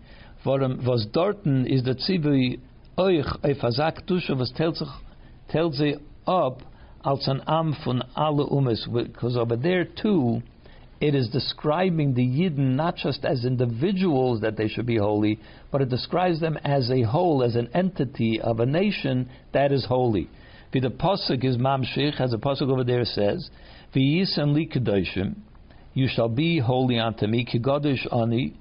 Was 0.44 1.06
dorten 1.12 1.66
is 1.66 1.82
the 1.82 1.94
tzivui 1.94 2.60
euch 2.98 3.40
eifazak 3.42 4.06
tusha 4.06 4.36
was 4.36 4.52
tells 4.56 5.76
sie 5.78 5.96
up 6.26 6.62
als 7.04 7.26
an 7.28 7.42
am 7.46 7.74
von 7.84 8.02
alle 8.16 8.48
umes, 8.48 8.86
because 8.92 9.36
over 9.36 9.56
there 9.56 9.84
too, 9.84 10.42
it 11.00 11.14
is 11.14 11.28
describing 11.28 12.14
the 12.14 12.26
Yidden 12.26 12.74
not 12.74 12.96
just 12.96 13.24
as 13.24 13.44
individuals 13.44 14.40
that 14.40 14.56
they 14.56 14.68
should 14.68 14.86
be 14.86 14.96
holy, 14.96 15.38
but 15.70 15.82
it 15.82 15.90
describes 15.90 16.40
them 16.40 16.56
as 16.64 16.90
a 16.90 17.02
whole, 17.02 17.42
as 17.42 17.54
an 17.54 17.68
entity 17.74 18.40
of 18.40 18.60
a 18.60 18.66
nation 18.66 19.28
that 19.52 19.72
is 19.72 19.84
holy. 19.84 20.28
The 20.72 20.90
pasuk 20.90 21.42
is 21.42 21.56
mamshich, 21.56 22.20
as 22.20 22.32
the 22.32 22.38
pasuk 22.38 22.70
over 22.70 22.84
there 22.84 23.04
says, 23.04 23.48
"V'yisem 23.94 24.52
li 24.52 24.66
kedoshim, 24.66 25.36
you 25.94 26.06
shall 26.06 26.28
be 26.28 26.58
holy 26.58 26.98
unto 26.98 27.26
me, 27.26 27.46
kigodesh 27.46 28.06
ani." 28.12 28.54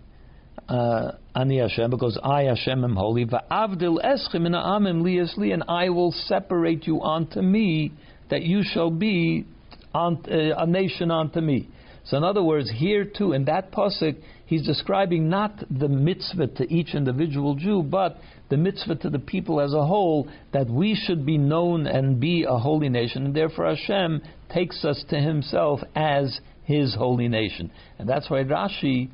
Uh, 0.70 1.12
ani 1.36 1.60
Hashem, 1.60 1.92
because 1.92 2.18
I 2.24 2.44
Hashem 2.44 2.84
am 2.84 2.96
holy. 2.96 3.26
Va'avdil 3.26 4.00
eschim 4.04 4.46
in 4.46 4.54
amim 4.54 5.04
li 5.04 5.52
and 5.52 5.64
I 5.68 5.90
will 5.90 6.12
separate 6.12 6.88
you 6.88 7.02
unto 7.02 7.42
me, 7.42 7.92
that 8.30 8.42
you 8.42 8.64
shall 8.64 8.90
be 8.90 9.46
uh, 9.94 10.16
a 10.28 10.66
nation 10.66 11.12
unto 11.12 11.42
me. 11.42 11.68
So 12.06 12.18
in 12.18 12.24
other 12.24 12.44
words, 12.44 12.70
here 12.70 13.04
too, 13.04 13.34
in 13.34 13.46
that 13.46 13.72
pasuk, 13.72 14.16
he's 14.46 14.66
describing 14.66 15.28
not 15.28 15.64
the 15.72 15.88
mitzvah 15.88 16.48
to 16.48 16.72
each 16.72 16.94
individual 16.94 17.56
Jew, 17.56 17.82
but 17.82 18.18
the 18.50 18.58
mitzvah 18.58 18.96
to 18.98 19.10
the 19.10 19.20
people 19.20 19.60
as 19.60 19.74
a 19.74 19.86
whole, 19.86 20.28
that 20.54 20.70
we 20.70 20.94
should 20.96 21.26
be 21.26 21.40
known 21.40 21.88
and 21.88 22.20
be 22.20 22.44
a 22.44 22.58
holy 22.58 22.90
nation, 22.90 23.26
and 23.26 23.36
therefore 23.36 23.76
Hashem 23.76 24.22
takes 24.54 24.86
us 24.86 25.04
to 25.10 25.20
himself 25.20 25.80
as 25.96 26.40
his 26.64 26.94
holy 26.94 27.28
nation. 27.28 27.72
And 27.98 28.08
that's 28.08 28.30
why 28.30 28.44
Rashi 28.44 29.10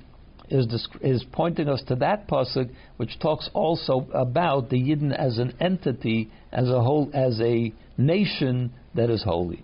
is, 0.49 0.67
is 1.01 1.23
pointing 1.31 1.69
us 1.69 1.81
to 1.87 1.95
that 1.95 2.27
pasuk, 2.27 2.69
which 2.97 3.17
talks 3.19 3.49
also 3.53 4.07
about 4.13 4.69
the 4.69 4.77
Yidden 4.77 5.15
as 5.15 5.37
an 5.37 5.53
entity, 5.61 6.29
as 6.51 6.67
a 6.67 6.81
whole, 6.81 7.09
as 7.13 7.39
a 7.39 7.73
nation 7.97 8.73
that 8.95 9.09
is 9.09 9.23
holy. 9.23 9.63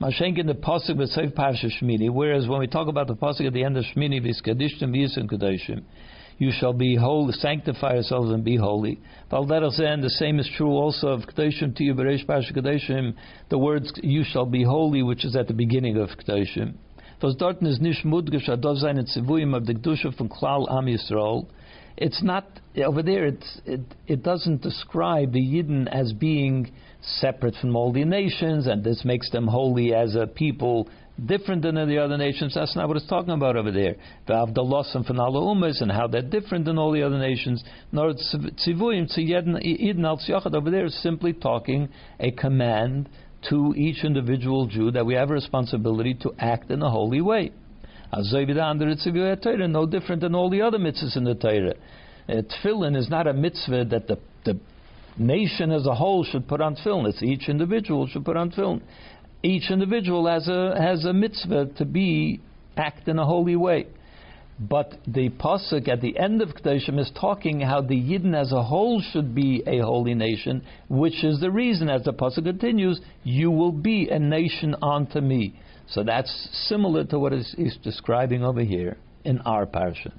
Mashenk 0.00 0.44
the 0.44 0.54
pasuk 0.54 0.96
with 0.96 1.14
Seif 1.16 1.34
Parsha 1.34 1.70
Shmini. 1.80 2.10
Whereas 2.10 2.48
when 2.48 2.58
we 2.58 2.66
talk 2.66 2.88
about 2.88 3.06
the 3.06 3.14
pasuk 3.14 3.46
at 3.46 3.52
the 3.52 3.62
end 3.62 3.76
of 3.76 3.84
Shmini, 3.94 4.20
Viskadishtim 4.20 4.90
Yisim 4.90 5.30
Kedoshim, 5.30 5.84
you 6.36 6.50
shall 6.50 6.72
be 6.72 6.96
holy, 6.96 7.32
sanctify 7.32 7.94
yourselves 7.94 8.32
and 8.32 8.42
be 8.42 8.56
holy. 8.56 9.00
And 9.30 10.02
the 10.02 10.14
same 10.18 10.40
is 10.40 10.50
true 10.56 10.72
also 10.72 11.08
of 11.08 11.20
Kedoshim 11.20 11.76
to 11.76 11.84
you, 11.84 11.94
Beresh 11.94 12.26
Parsha 12.26 12.52
Kedoshim, 12.52 13.14
the 13.50 13.58
words 13.58 13.92
you 14.02 14.24
shall 14.24 14.46
be 14.46 14.64
holy, 14.64 15.04
which 15.04 15.24
is 15.24 15.36
at 15.36 15.46
the 15.46 15.54
beginning 15.54 15.96
of 15.96 16.08
Kedoshim. 16.10 16.74
Was 17.22 17.36
dort 17.36 17.62
is 17.62 17.80
nicht 17.80 18.04
mudgish 18.04 18.50
adov 18.50 18.76
seine 18.80 19.02
Zivuim 19.04 19.56
of 19.56 19.64
the 19.64 19.72
Kedusha 19.72 20.14
from 20.14 20.28
Klal 20.28 20.70
Am 20.70 20.84
Yisrael. 20.84 21.46
It's 21.96 22.22
not 22.22 22.60
over 22.76 23.02
there. 23.02 23.24
It 23.24 23.42
it 24.06 24.22
doesn't 24.22 24.60
describe 24.60 25.32
the 25.32 25.40
Yidden 25.40 25.88
as 25.88 26.12
being 26.12 26.70
separate 27.06 27.54
from 27.60 27.76
all 27.76 27.92
the 27.92 28.04
nations, 28.04 28.66
and 28.66 28.82
this 28.82 29.04
makes 29.04 29.30
them 29.30 29.46
holy 29.46 29.94
as 29.94 30.14
a 30.14 30.26
people 30.26 30.88
different 31.26 31.62
than 31.62 31.74
the 31.74 31.98
other 31.98 32.16
nations. 32.16 32.54
That's 32.54 32.74
not 32.74 32.88
what 32.88 32.96
it's 32.96 33.06
talking 33.06 33.34
about 33.34 33.56
over 33.56 33.70
there. 33.70 33.96
The 34.26 34.32
Avdalos 34.32 34.94
and 34.94 35.06
Fanala 35.06 35.40
Umas 35.40 35.80
and 35.80 35.92
how 35.92 36.06
they're 36.06 36.22
different 36.22 36.64
than 36.64 36.78
all 36.78 36.92
the 36.92 37.02
other 37.02 37.18
nations. 37.18 37.62
Nor 37.92 38.14
Tzivuyim 38.14 39.16
Tziyedin 39.16 40.04
Al 40.04 40.56
over 40.56 40.70
there 40.70 40.86
is 40.86 41.02
simply 41.02 41.32
talking 41.32 41.88
a 42.18 42.30
command 42.32 43.08
to 43.50 43.74
each 43.76 44.04
individual 44.04 44.66
Jew 44.66 44.90
that 44.92 45.06
we 45.06 45.14
have 45.14 45.30
a 45.30 45.34
responsibility 45.34 46.14
to 46.22 46.32
act 46.38 46.70
in 46.70 46.82
a 46.82 46.90
holy 46.90 47.20
way. 47.20 47.52
No 48.16 49.86
different 49.86 50.20
than 50.20 50.34
all 50.34 50.50
the 50.50 50.62
other 50.62 50.78
mitzvahs 50.78 51.16
in 51.16 51.24
the 51.24 51.34
Torah. 51.34 51.74
Uh, 52.26 52.42
tefillin 52.42 52.96
is 52.96 53.10
not 53.10 53.26
a 53.26 53.32
mitzvah 53.34 53.84
that 53.84 54.06
the, 54.06 54.18
the 54.44 54.58
nation 55.18 55.70
as 55.70 55.86
a 55.86 55.94
whole 55.94 56.24
should 56.24 56.48
put 56.48 56.60
on 56.60 56.76
tefillin. 56.76 57.08
It's 57.08 57.22
each 57.22 57.48
individual 57.48 58.06
should 58.06 58.24
put 58.24 58.36
on 58.36 58.50
tefillin. 58.50 58.82
Each 59.42 59.70
individual 59.70 60.26
has 60.26 60.48
a 60.48 60.74
has 60.80 61.04
a 61.04 61.12
mitzvah 61.12 61.66
to 61.76 61.84
be 61.84 62.40
act 62.76 63.08
in 63.08 63.18
a 63.18 63.26
holy 63.26 63.56
way. 63.56 63.86
But 64.58 64.94
the 65.06 65.30
pasuk 65.30 65.88
at 65.88 66.00
the 66.00 66.16
end 66.16 66.40
of 66.40 66.50
Kedoshim 66.50 66.98
is 67.00 67.10
talking 67.20 67.60
how 67.60 67.80
the 67.80 67.96
Yidden 67.96 68.40
as 68.40 68.52
a 68.52 68.62
whole 68.62 69.00
should 69.00 69.34
be 69.34 69.64
a 69.66 69.80
holy 69.80 70.14
nation, 70.14 70.62
which 70.88 71.24
is 71.24 71.40
the 71.40 71.50
reason, 71.50 71.88
as 71.88 72.04
the 72.04 72.12
pasuk 72.12 72.44
continues, 72.44 73.00
you 73.24 73.50
will 73.50 73.72
be 73.72 74.08
a 74.08 74.18
nation 74.18 74.76
unto 74.80 75.20
me. 75.20 75.58
So 75.88 76.04
that's 76.04 76.48
similar 76.68 77.04
to 77.06 77.18
what 77.18 77.32
he's 77.32 77.76
describing 77.82 78.44
over 78.44 78.62
here 78.62 78.96
in 79.24 79.40
our 79.40 79.66
parsha. 79.66 80.12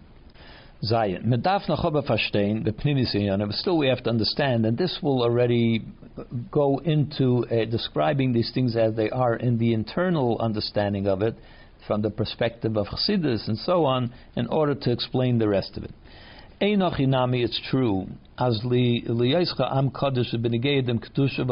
Zion. 0.84 1.24
Medaf 1.24 1.68
nachoba 1.68 2.06
verstehen 2.08 2.64
the 2.64 2.72
pnimis 2.72 3.54
Still, 3.54 3.78
we 3.78 3.88
have 3.88 4.04
to 4.04 4.10
understand, 4.10 4.66
and 4.66 4.78
this 4.78 5.00
will 5.02 5.24
already 5.24 5.84
go 6.52 6.80
into 6.80 7.46
uh, 7.48 7.66
describing 7.66 8.34
these 8.34 8.52
things 8.54 8.76
as 8.76 8.96
they 8.96 9.10
are 9.10 9.36
in 9.36 9.58
the 9.58 9.74
internal 9.74 10.38
understanding 10.40 11.08
of 11.08 11.22
it, 11.22 11.36
from 11.88 12.02
the 12.02 12.10
perspective 12.10 12.78
of 12.78 12.88
Chassidus 12.88 13.48
and 13.48 13.58
so 13.58 13.86
on, 13.86 14.12
in 14.36 14.48
order 14.48 14.76
to 14.76 14.92
explain 14.92 15.38
the 15.38 15.48
rest 15.48 15.78
of 15.78 15.84
it. 15.84 15.92
Einachinami, 16.62 17.44
it's 17.44 17.62
true. 17.70 18.08
As 18.40 18.62
liyaischa 18.64 19.76
am 19.76 19.92
kaddish 19.92 20.34
benegedem 20.34 21.04
kedusha 21.04 21.44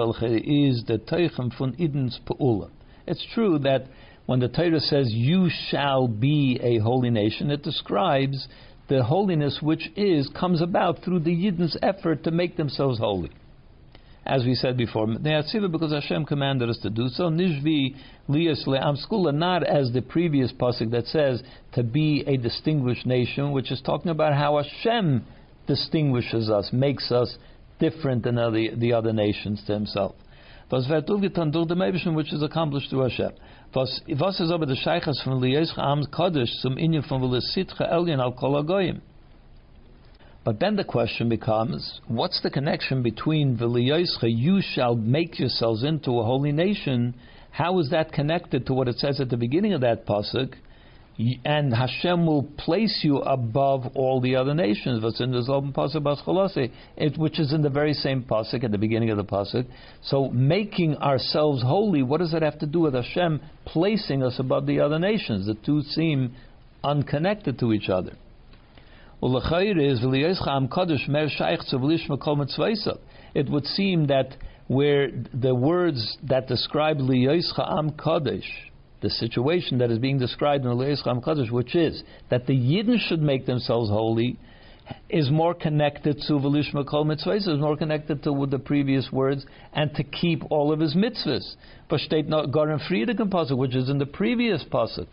is 0.43 0.84
the 0.86 0.97
teichem 0.97 1.55
von 1.57 1.76
Eden's 1.80 2.19
peula. 2.26 2.69
It's 3.05 3.26
true 3.34 3.59
that 3.59 3.88
when 4.26 4.39
the 4.39 4.47
Torah 4.47 4.80
says 4.80 5.11
you 5.11 5.49
shall 5.69 6.07
be 6.07 6.57
a 6.63 6.80
holy 6.80 7.09
nation, 7.09 7.51
it 7.51 7.63
describes 7.63 8.47
the 8.90 9.04
holiness 9.04 9.60
which 9.62 9.90
is 9.96 10.30
comes 10.30 10.62
about 10.62 11.04
through 11.04 11.20
the 11.20 11.32
Yidden's 11.32 11.78
effort 11.82 12.24
to 12.24 12.32
make 12.32 12.58
themselves 12.58 13.00
holy. 13.00 13.32
As 14.26 14.46
we 14.46 14.56
said 14.56 14.78
before, 14.78 15.06
because 15.06 15.92
Hashem 15.92 16.26
commanded 16.26 16.70
us 16.70 16.78
to 16.84 16.90
do 16.90 17.10
so. 17.10 17.24
Nishvi 17.24 17.96
liyas 18.30 18.66
le'am 18.66 18.98
skula, 18.98 19.34
not 19.34 19.64
as 19.64 19.92
the 19.92 20.02
previous 20.02 20.54
pasuk 20.54 20.92
that 20.92 21.08
says 21.08 21.44
to 21.74 21.84
be 21.84 22.24
a 22.26 22.38
distinguished 22.38 23.06
nation, 23.06 23.52
which 23.52 23.70
is 23.70 23.82
talking 23.82 24.12
about 24.12 24.34
how 24.34 24.62
Hashem 24.62 25.26
distinguishes 25.68 26.50
us, 26.50 26.70
makes 26.72 27.12
us 27.12 27.38
different 27.80 28.24
than 28.24 28.36
the, 28.36 28.70
the 28.78 28.94
other 28.94 29.12
nations 29.12 29.62
to 29.68 29.74
Himself. 29.74 30.16
Which 30.70 32.34
is 32.34 32.44
accomplished 32.44 32.90
through 32.90 33.10
Hashem. 33.10 33.32
Was, 33.74 34.03
was 34.07 34.39
ist 34.39 34.51
aber 34.51 34.67
der 34.67 34.76
Scheiches 34.76 35.19
von 35.24 35.41
Liyesch 35.41 35.76
Am 35.80 36.03
Kodesh 36.11 36.59
zum 36.61 36.78
Inyan 36.78 37.01
von 37.01 37.24
Velisitcha 37.24 37.86
Elyon 37.86 38.19
al 38.19 38.34
Kol 38.34 38.63
But 40.43 40.59
then 40.59 40.76
the 40.76 40.84
question 40.84 41.28
becomes, 41.28 41.99
what's 42.07 42.39
the 42.43 42.51
connection 42.51 43.01
between 43.01 43.57
V'liyoischa, 43.57 44.30
you 44.30 44.61
shall 44.61 44.95
make 44.95 45.39
yourselves 45.39 45.84
into 45.84 46.19
a 46.19 46.24
holy 46.24 46.51
nation, 46.51 47.15
how 47.49 47.80
is 47.80 47.89
that 47.89 48.11
connected 48.11 48.67
to 48.67 48.76
what 48.76 48.88
it 48.88 48.99
says 48.99 49.19
at 49.19 49.30
the 49.30 49.38
beginning 49.38 49.74
of 49.74 49.82
that 49.82 50.05
pasuk, 50.05 50.53
and 51.45 51.74
Hashem 51.74 52.26
will 52.26 52.43
place 52.43 53.01
you 53.03 53.18
above 53.20 53.86
all 53.95 54.20
the 54.20 54.36
other 54.36 54.55
nations. 54.55 55.03
What's 55.03 55.22
in 55.22 55.32
the 55.32 55.41
Zolban 55.41 55.72
pasuk 55.74 56.72
it, 56.97 57.18
which 57.18 57.39
is 57.39 57.53
in 57.53 57.61
the 57.61 57.70
very 57.70 57.93
same 57.93 58.24
pasuk 58.24 58.64
at 58.64 58.72
the 58.72 58.80
beginning 58.80 59.11
of 59.11 59.18
the 59.18 59.24
pasuk. 59.24 59.68
So 60.01 60.30
making 60.30 60.97
ourselves 60.97 61.61
holy, 61.61 62.01
what 62.01 62.20
does 62.20 62.32
that 62.32 62.41
have 62.41 62.57
to 62.59 62.66
do 62.66 62.80
with 62.82 62.95
Hashem 62.95 63.41
placing 63.66 64.24
us 64.24 64.39
above 64.39 64.66
the 64.66 64.80
other 64.80 64.97
nations? 64.97 65.45
The 65.45 65.53
two 65.53 65.84
seem 65.84 66.34
unconnected 66.84 67.59
to 67.59 67.74
each 67.74 67.89
other. 67.89 68.14
It 73.36 73.49
would 73.49 73.66
seem 73.66 74.07
that 74.07 74.36
where 74.68 75.09
the 75.34 75.55
words 75.55 76.18
that 76.24 76.47
describe 76.47 76.97
Liyoischa 76.97 77.78
Am 77.78 77.91
Kadosh 77.91 78.41
the 79.04 79.10
situation 79.10 79.78
that 79.78 79.91
is 79.91 79.99
being 79.99 80.18
described 80.18 80.64
in 80.64 80.70
the 80.70 80.76
Leis 80.76 81.04
Cham 81.04 81.22
Kaddish, 81.22 81.51
which 81.51 81.76
is 81.76 82.01
that 82.30 82.47
the 82.47 82.54
Yidden 82.54 82.97
should 82.97 83.22
make 83.22 83.45
themselves 83.45 83.89
holy, 83.89 84.39
is 85.10 85.30
more 85.30 85.54
connected 85.54 86.18
to 86.28 86.34
Velishma 86.34 86.88
Kol 86.89 87.06
Mitzvahs, 87.06 87.47
is 87.47 87.60
more 87.60 87.78
connected 87.78 88.24
to 88.24 88.47
the 88.49 88.60
previous 88.60 89.10
words, 89.12 89.45
and 89.74 89.93
to 89.95 90.04
keep 90.04 90.41
all 90.49 90.72
of 90.72 90.80
his 90.80 90.95
mitzvahs. 90.95 91.56
Versteht 91.89 92.28
not 92.28 92.51
Goren 92.51 92.80
Friedigen 92.80 93.30
Pasuk, 93.30 93.58
which 93.58 93.76
is 93.76 93.89
in 93.89 93.97
the 93.97 94.06
previous 94.06 94.64
Pasuk. 94.72 95.08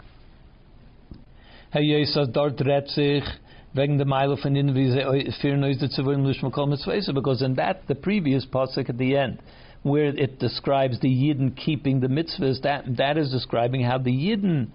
Because 7.15 7.43
in 7.43 7.55
that, 7.55 7.83
the 7.87 7.95
previous 7.95 8.47
Pasuk 8.47 8.89
at 8.89 8.99
the 8.99 9.17
end, 9.17 9.39
where 9.83 10.07
it 10.07 10.39
describes 10.39 11.01
the 11.01 11.09
Yidden 11.09 11.57
keeping 11.57 12.01
the 12.01 12.09
mitzvahs, 12.09 12.63
that, 12.63 12.85
that 12.97 13.17
is 13.17 13.31
describing 13.31 13.83
how 13.83 13.99
the 13.99 14.13
Yidden, 14.13 14.69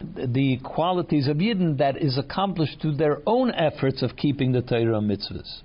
the 0.00 0.58
qualities 0.62 1.26
of 1.28 1.38
Yidden 1.38 1.78
that 1.78 1.96
is 1.96 2.18
accomplished 2.18 2.80
through 2.80 2.96
their 2.96 3.18
own 3.26 3.50
efforts 3.54 4.02
of 4.02 4.16
keeping 4.16 4.52
the 4.52 4.60
Torah 4.60 5.00
mitzvahs. 5.00 5.62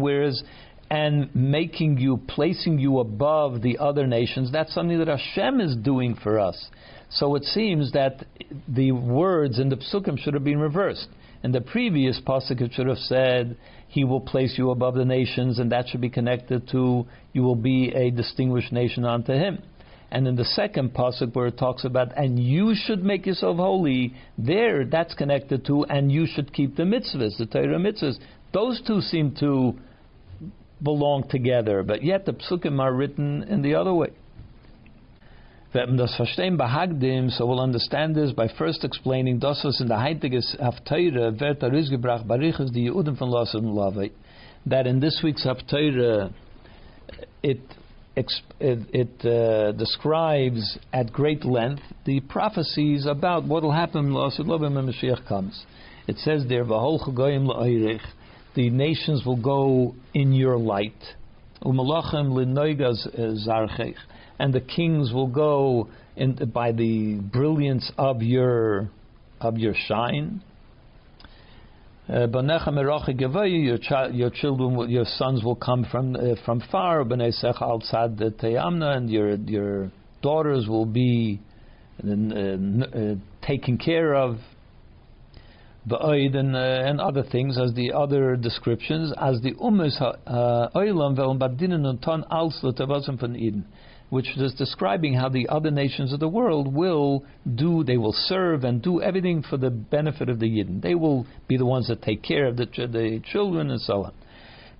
Whereas 0.00 0.42
and 0.90 1.34
making 1.34 1.98
you, 1.98 2.20
placing 2.28 2.78
you 2.78 2.98
above 2.98 3.62
the 3.62 3.78
other 3.78 4.06
nations, 4.06 4.52
that's 4.52 4.74
something 4.74 4.98
that 4.98 5.08
Hashem 5.08 5.60
is 5.60 5.76
doing 5.76 6.14
for 6.14 6.38
us. 6.38 6.68
So 7.10 7.36
it 7.36 7.44
seems 7.44 7.92
that 7.92 8.26
the 8.68 8.92
words 8.92 9.58
in 9.58 9.68
the 9.70 9.76
psukim 9.76 10.18
should 10.18 10.34
have 10.34 10.44
been 10.44 10.58
reversed. 10.58 11.08
In 11.44 11.52
the 11.52 11.60
previous 11.60 12.18
pasuk, 12.22 12.62
it 12.62 12.72
should 12.72 12.86
have 12.86 12.96
said, 12.96 13.56
"He 13.86 14.02
will 14.02 14.22
place 14.22 14.56
you 14.56 14.70
above 14.70 14.94
the 14.94 15.04
nations," 15.04 15.58
and 15.58 15.70
that 15.72 15.86
should 15.86 16.00
be 16.00 16.08
connected 16.08 16.66
to 16.68 17.04
you 17.34 17.42
will 17.42 17.54
be 17.54 17.90
a 17.94 18.10
distinguished 18.10 18.72
nation 18.72 19.04
unto 19.04 19.34
Him. 19.34 19.58
And 20.10 20.26
in 20.26 20.36
the 20.36 20.44
second 20.46 20.94
pasuk, 20.94 21.34
where 21.34 21.48
it 21.48 21.58
talks 21.58 21.84
about 21.84 22.16
"and 22.16 22.38
you 22.38 22.74
should 22.74 23.04
make 23.04 23.26
yourself 23.26 23.58
holy," 23.58 24.14
there 24.38 24.86
that's 24.86 25.12
connected 25.12 25.66
to 25.66 25.84
"and 25.84 26.10
you 26.10 26.24
should 26.24 26.50
keep 26.50 26.76
the 26.76 26.84
mitzvahs," 26.84 27.36
the 27.36 27.44
Torah 27.44 27.78
mitzvahs. 27.78 28.18
Those 28.52 28.80
two 28.80 29.02
seem 29.02 29.32
to 29.32 29.74
belong 30.82 31.24
together, 31.28 31.82
but 31.82 32.02
yet 32.02 32.24
the 32.24 32.32
psukim 32.32 32.80
are 32.80 32.94
written 32.94 33.42
in 33.42 33.60
the 33.60 33.74
other 33.74 33.92
way. 33.92 34.12
So 35.74 37.46
we'll 37.46 37.60
understand 37.60 38.14
this 38.14 38.30
by 38.30 38.46
first 38.56 38.84
explaining 38.84 39.40
in 39.80 39.88
herausgebracht, 41.62 42.26
bariches 42.28 42.72
that 44.66 44.86
in 44.86 45.00
this 45.00 45.20
week's 45.24 45.44
Hafteire 45.44 46.30
it 47.42 47.58
it, 48.60 48.78
it 48.92 49.26
uh, 49.26 49.72
describes 49.72 50.78
at 50.92 51.12
great 51.12 51.44
length 51.44 51.82
the 52.04 52.20
prophecies 52.20 53.06
about 53.06 53.44
what 53.44 53.64
will 53.64 53.72
happen 53.72 54.14
when 54.14 54.86
Mashiach 54.86 55.26
comes. 55.26 55.66
It 56.06 56.18
says 56.18 56.44
there, 56.48 56.64
the 58.54 58.70
nations 58.70 59.26
will 59.26 59.42
go 59.42 59.96
in 60.14 60.32
your 60.32 60.56
light 60.56 60.92
and 64.38 64.52
the 64.52 64.60
kings 64.60 65.12
will 65.12 65.28
go 65.28 65.88
in, 66.16 66.34
by 66.52 66.72
the 66.72 67.20
brilliance 67.32 67.90
of 67.96 68.22
your 68.22 68.90
of 69.40 69.58
your 69.58 69.74
shine. 69.86 70.42
Uh, 72.06 72.26
your, 72.26 73.78
your 74.12 74.30
children, 74.30 74.76
will, 74.76 74.90
your 74.90 75.06
sons 75.06 75.42
will 75.42 75.56
come 75.56 75.86
from 75.90 76.14
uh, 76.16 76.34
from 76.44 76.62
far. 76.70 77.00
And 77.00 79.10
your 79.10 79.34
your 79.34 79.90
daughters 80.22 80.68
will 80.68 80.86
be 80.86 81.40
uh, 82.06 82.10
uh, 82.10 83.14
taken 83.46 83.78
care 83.78 84.14
of. 84.14 84.36
And, 85.86 86.56
uh, 86.56 86.58
and 86.58 86.98
other 86.98 87.24
things 87.30 87.58
as 87.58 87.74
the 87.74 87.92
other 87.92 88.36
descriptions 88.36 89.12
as 89.20 89.42
the 89.42 89.52
umas 89.52 90.00
oilam 90.74 91.14
ve'um 91.14 91.38
badinen 91.38 92.02
ton 92.02 92.24
als 92.30 92.58
von 93.18 93.36
Eden 93.36 93.66
which 94.14 94.36
is 94.36 94.54
describing 94.54 95.12
how 95.12 95.28
the 95.28 95.48
other 95.48 95.72
nations 95.72 96.12
of 96.12 96.20
the 96.20 96.28
world 96.28 96.72
will 96.72 97.24
do, 97.56 97.82
they 97.82 97.96
will 97.96 98.12
serve 98.12 98.62
and 98.62 98.80
do 98.80 99.02
everything 99.02 99.42
for 99.42 99.56
the 99.56 99.70
benefit 99.70 100.28
of 100.28 100.38
the 100.38 100.46
Yidden. 100.46 100.80
They 100.80 100.94
will 100.94 101.26
be 101.48 101.56
the 101.56 101.66
ones 101.66 101.88
that 101.88 102.00
take 102.00 102.22
care 102.22 102.46
of 102.46 102.56
the, 102.56 102.66
the 102.66 103.20
children 103.32 103.72
and 103.72 103.80
so 103.80 104.04
on. 104.04 104.12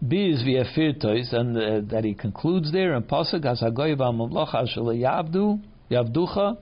B 0.07 0.31
Biz 0.31 0.45
v'yafirtois, 0.45 1.33
and 1.33 1.57
uh, 1.57 1.81
that 1.93 2.05
he 2.05 2.15
concludes 2.15 2.71
there 2.71 2.95
in 2.95 3.03
Pasuk, 3.03 3.45
as 3.45 3.61
yavdu, 3.61 5.61
yavducha, 5.91 6.57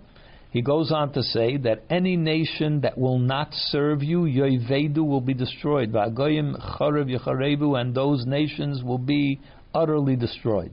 he 0.50 0.62
goes 0.62 0.90
on 0.90 1.12
to 1.12 1.22
say 1.22 1.58
that 1.58 1.82
any 1.90 2.16
nation 2.16 2.80
that 2.80 2.96
will 2.96 3.18
not 3.18 3.52
serve 3.52 4.02
you, 4.02 4.20
yoivedu, 4.20 5.06
will 5.06 5.20
be 5.20 5.34
destroyed. 5.34 5.92
V'agoyim 5.92 6.78
charev 6.78 7.14
yacharevu, 7.14 7.78
and 7.78 7.94
those 7.94 8.24
nations 8.24 8.82
will 8.82 8.96
be 8.96 9.40
utterly 9.74 10.16
destroyed. 10.16 10.72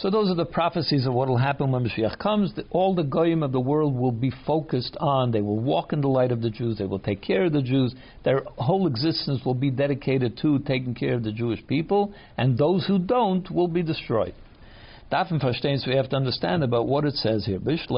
So 0.00 0.08
those 0.08 0.30
are 0.30 0.34
the 0.34 0.46
prophecies 0.46 1.04
of 1.04 1.12
what 1.12 1.28
will 1.28 1.36
happen 1.36 1.70
when 1.70 1.84
Mashiach 1.84 2.18
comes. 2.18 2.54
All 2.70 2.94
the 2.94 3.02
goyim 3.02 3.42
of 3.42 3.52
the 3.52 3.60
world 3.60 3.94
will 3.94 4.12
be 4.12 4.32
focused 4.46 4.96
on. 4.98 5.30
They 5.30 5.42
will 5.42 5.60
walk 5.60 5.92
in 5.92 6.00
the 6.00 6.08
light 6.08 6.32
of 6.32 6.40
the 6.40 6.48
Jews. 6.48 6.78
They 6.78 6.86
will 6.86 6.98
take 6.98 7.20
care 7.20 7.44
of 7.44 7.52
the 7.52 7.60
Jews. 7.60 7.94
Their 8.24 8.44
whole 8.56 8.86
existence 8.86 9.44
will 9.44 9.52
be 9.52 9.70
dedicated 9.70 10.38
to 10.38 10.58
taking 10.60 10.94
care 10.94 11.16
of 11.16 11.22
the 11.22 11.32
Jewish 11.32 11.66
people, 11.66 12.14
and 12.38 12.56
those 12.56 12.86
who 12.86 12.98
don't 12.98 13.50
will 13.50 13.68
be 13.68 13.82
destroyed. 13.82 14.32
Davon 15.10 15.38
verstehen, 15.38 15.78
so 15.78 15.90
we 15.90 15.96
have 15.96 16.08
to 16.08 16.16
understand 16.16 16.64
about 16.64 16.86
what 16.86 17.04
it 17.04 17.16
says 17.16 17.44
here. 17.44 17.58
We 17.58 17.76
could 17.76 17.90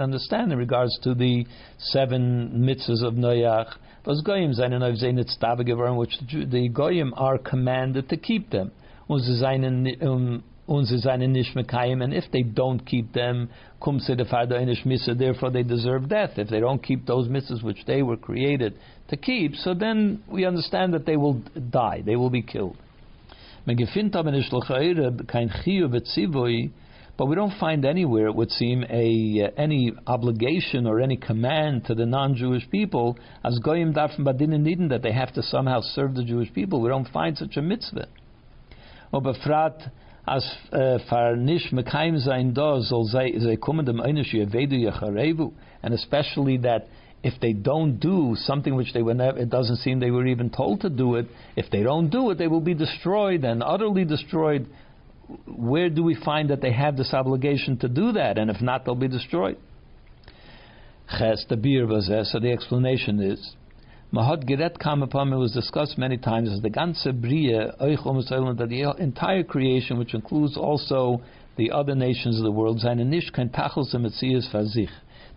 understand 0.00 0.52
in 0.52 0.58
regards 0.58 0.96
to 1.02 1.14
the 1.14 1.46
seven 1.78 2.52
mitzvahs 2.54 3.02
of 3.02 3.14
Noach. 3.14 3.74
Those 4.04 4.22
goyim, 4.22 4.50
which 5.96 6.16
the 6.30 6.68
goyim 6.72 7.12
are 7.16 7.38
commanded 7.38 8.08
to 8.10 8.16
keep 8.16 8.50
them 8.50 8.70
und 9.08 10.84
sie 10.84 11.28
nicht 11.28 11.54
mekayim, 11.54 12.02
and 12.02 12.12
if 12.12 12.30
they 12.32 12.42
don't 12.42 12.84
keep 12.84 13.12
them, 13.12 13.48
kum 13.80 14.00
se 14.00 14.16
defardo 14.16 14.52
enish 14.52 14.84
misa, 14.84 15.16
therefore 15.16 15.50
they 15.50 15.62
deserve 15.62 16.08
death. 16.08 16.38
If 16.38 16.48
they 16.48 16.60
don't 16.60 16.82
keep 16.82 17.06
those 17.06 17.28
mitzvahs 17.28 17.62
which 17.62 17.84
they 17.86 18.02
were 18.02 18.16
created 18.16 18.74
to 19.08 19.16
keep, 19.16 19.54
so 19.54 19.74
then 19.74 20.22
we 20.28 20.44
understand 20.44 20.92
that 20.94 21.06
they 21.06 21.16
will 21.16 21.40
die, 21.70 22.02
they 22.04 22.16
will 22.16 22.30
be 22.30 22.42
killed. 22.42 22.76
But 27.18 27.28
we 27.28 27.34
don't 27.34 27.58
find 27.58 27.84
anywhere, 27.86 28.26
it 28.26 28.34
would 28.34 28.50
seem, 28.50 28.84
a 28.90 29.46
uh, 29.46 29.50
any 29.56 29.92
obligation 30.06 30.86
or 30.86 31.00
any 31.00 31.16
command 31.16 31.86
to 31.86 31.94
the 31.94 32.04
non-Jewish 32.04 32.68
people 32.70 33.18
as 33.42 33.58
goyim 33.64 33.94
darfen 33.94 34.24
niden 34.24 34.90
that 34.90 35.02
they 35.02 35.12
have 35.12 35.32
to 35.32 35.42
somehow 35.42 35.80
serve 35.80 36.14
the 36.14 36.24
Jewish 36.24 36.52
people. 36.52 36.82
We 36.82 36.90
don't 36.90 37.08
find 37.08 37.38
such 37.38 37.56
a 37.56 37.62
mitzvah. 37.62 38.08
As 40.28 40.44
äh, 40.72 40.98
da 42.52 42.80
soll 42.82 43.04
sei 43.06 43.38
ze 43.38 43.56
kommen 43.56 43.86
dem 43.86 44.00
einish 44.00 44.34
and 45.82 45.94
especially 45.94 46.58
that 46.58 46.86
if 47.22 47.40
they 47.40 47.52
don't 47.52 47.98
do 47.98 48.36
something 48.36 48.74
which 48.76 48.92
they 48.92 49.02
were 49.02 49.14
never, 49.14 49.38
it 49.38 49.50
doesn't 49.50 49.76
seem 49.78 49.98
they 49.98 50.10
were 50.12 50.26
even 50.26 50.50
told 50.50 50.80
to 50.82 50.88
do 50.88 51.16
it. 51.16 51.26
If 51.56 51.70
they 51.70 51.82
don't 51.82 52.08
do 52.08 52.30
it, 52.30 52.38
they 52.38 52.46
will 52.46 52.60
be 52.60 52.74
destroyed 52.74 53.44
and 53.44 53.62
utterly 53.62 54.04
destroyed. 54.04 54.68
Where 55.46 55.90
do 55.90 56.04
we 56.04 56.14
find 56.14 56.50
that 56.50 56.60
they 56.60 56.72
have 56.72 56.96
this 56.96 57.12
obligation 57.12 57.78
to 57.78 57.88
do 57.88 58.12
that? 58.12 58.38
And 58.38 58.48
if 58.48 58.60
not, 58.60 58.84
they'll 58.84 58.94
be 58.94 59.08
destroyed. 59.08 59.56
Ches 61.18 61.44
the 61.48 61.56
beer 61.56 61.86
So 62.24 62.38
the 62.38 62.52
explanation 62.52 63.20
is 63.20 63.54
Mahad 64.12 64.48
Geret 64.48 64.78
Kam 64.78 65.02
it 65.02 65.36
was 65.36 65.50
discussed 65.50 65.98
many 65.98 66.16
times 66.16 66.48
as 66.52 66.60
the 66.60 66.70
ganze 66.70 67.20
Brie, 67.20 67.50
that 67.50 67.74
um 67.80 68.56
the 68.68 68.94
entire 69.02 69.42
creation, 69.42 69.98
which 69.98 70.14
includes 70.14 70.56
also 70.56 71.20
the 71.56 71.72
other 71.72 71.96
nations 71.96 72.38
of 72.38 72.44
the 72.44 72.52
world, 72.52 72.78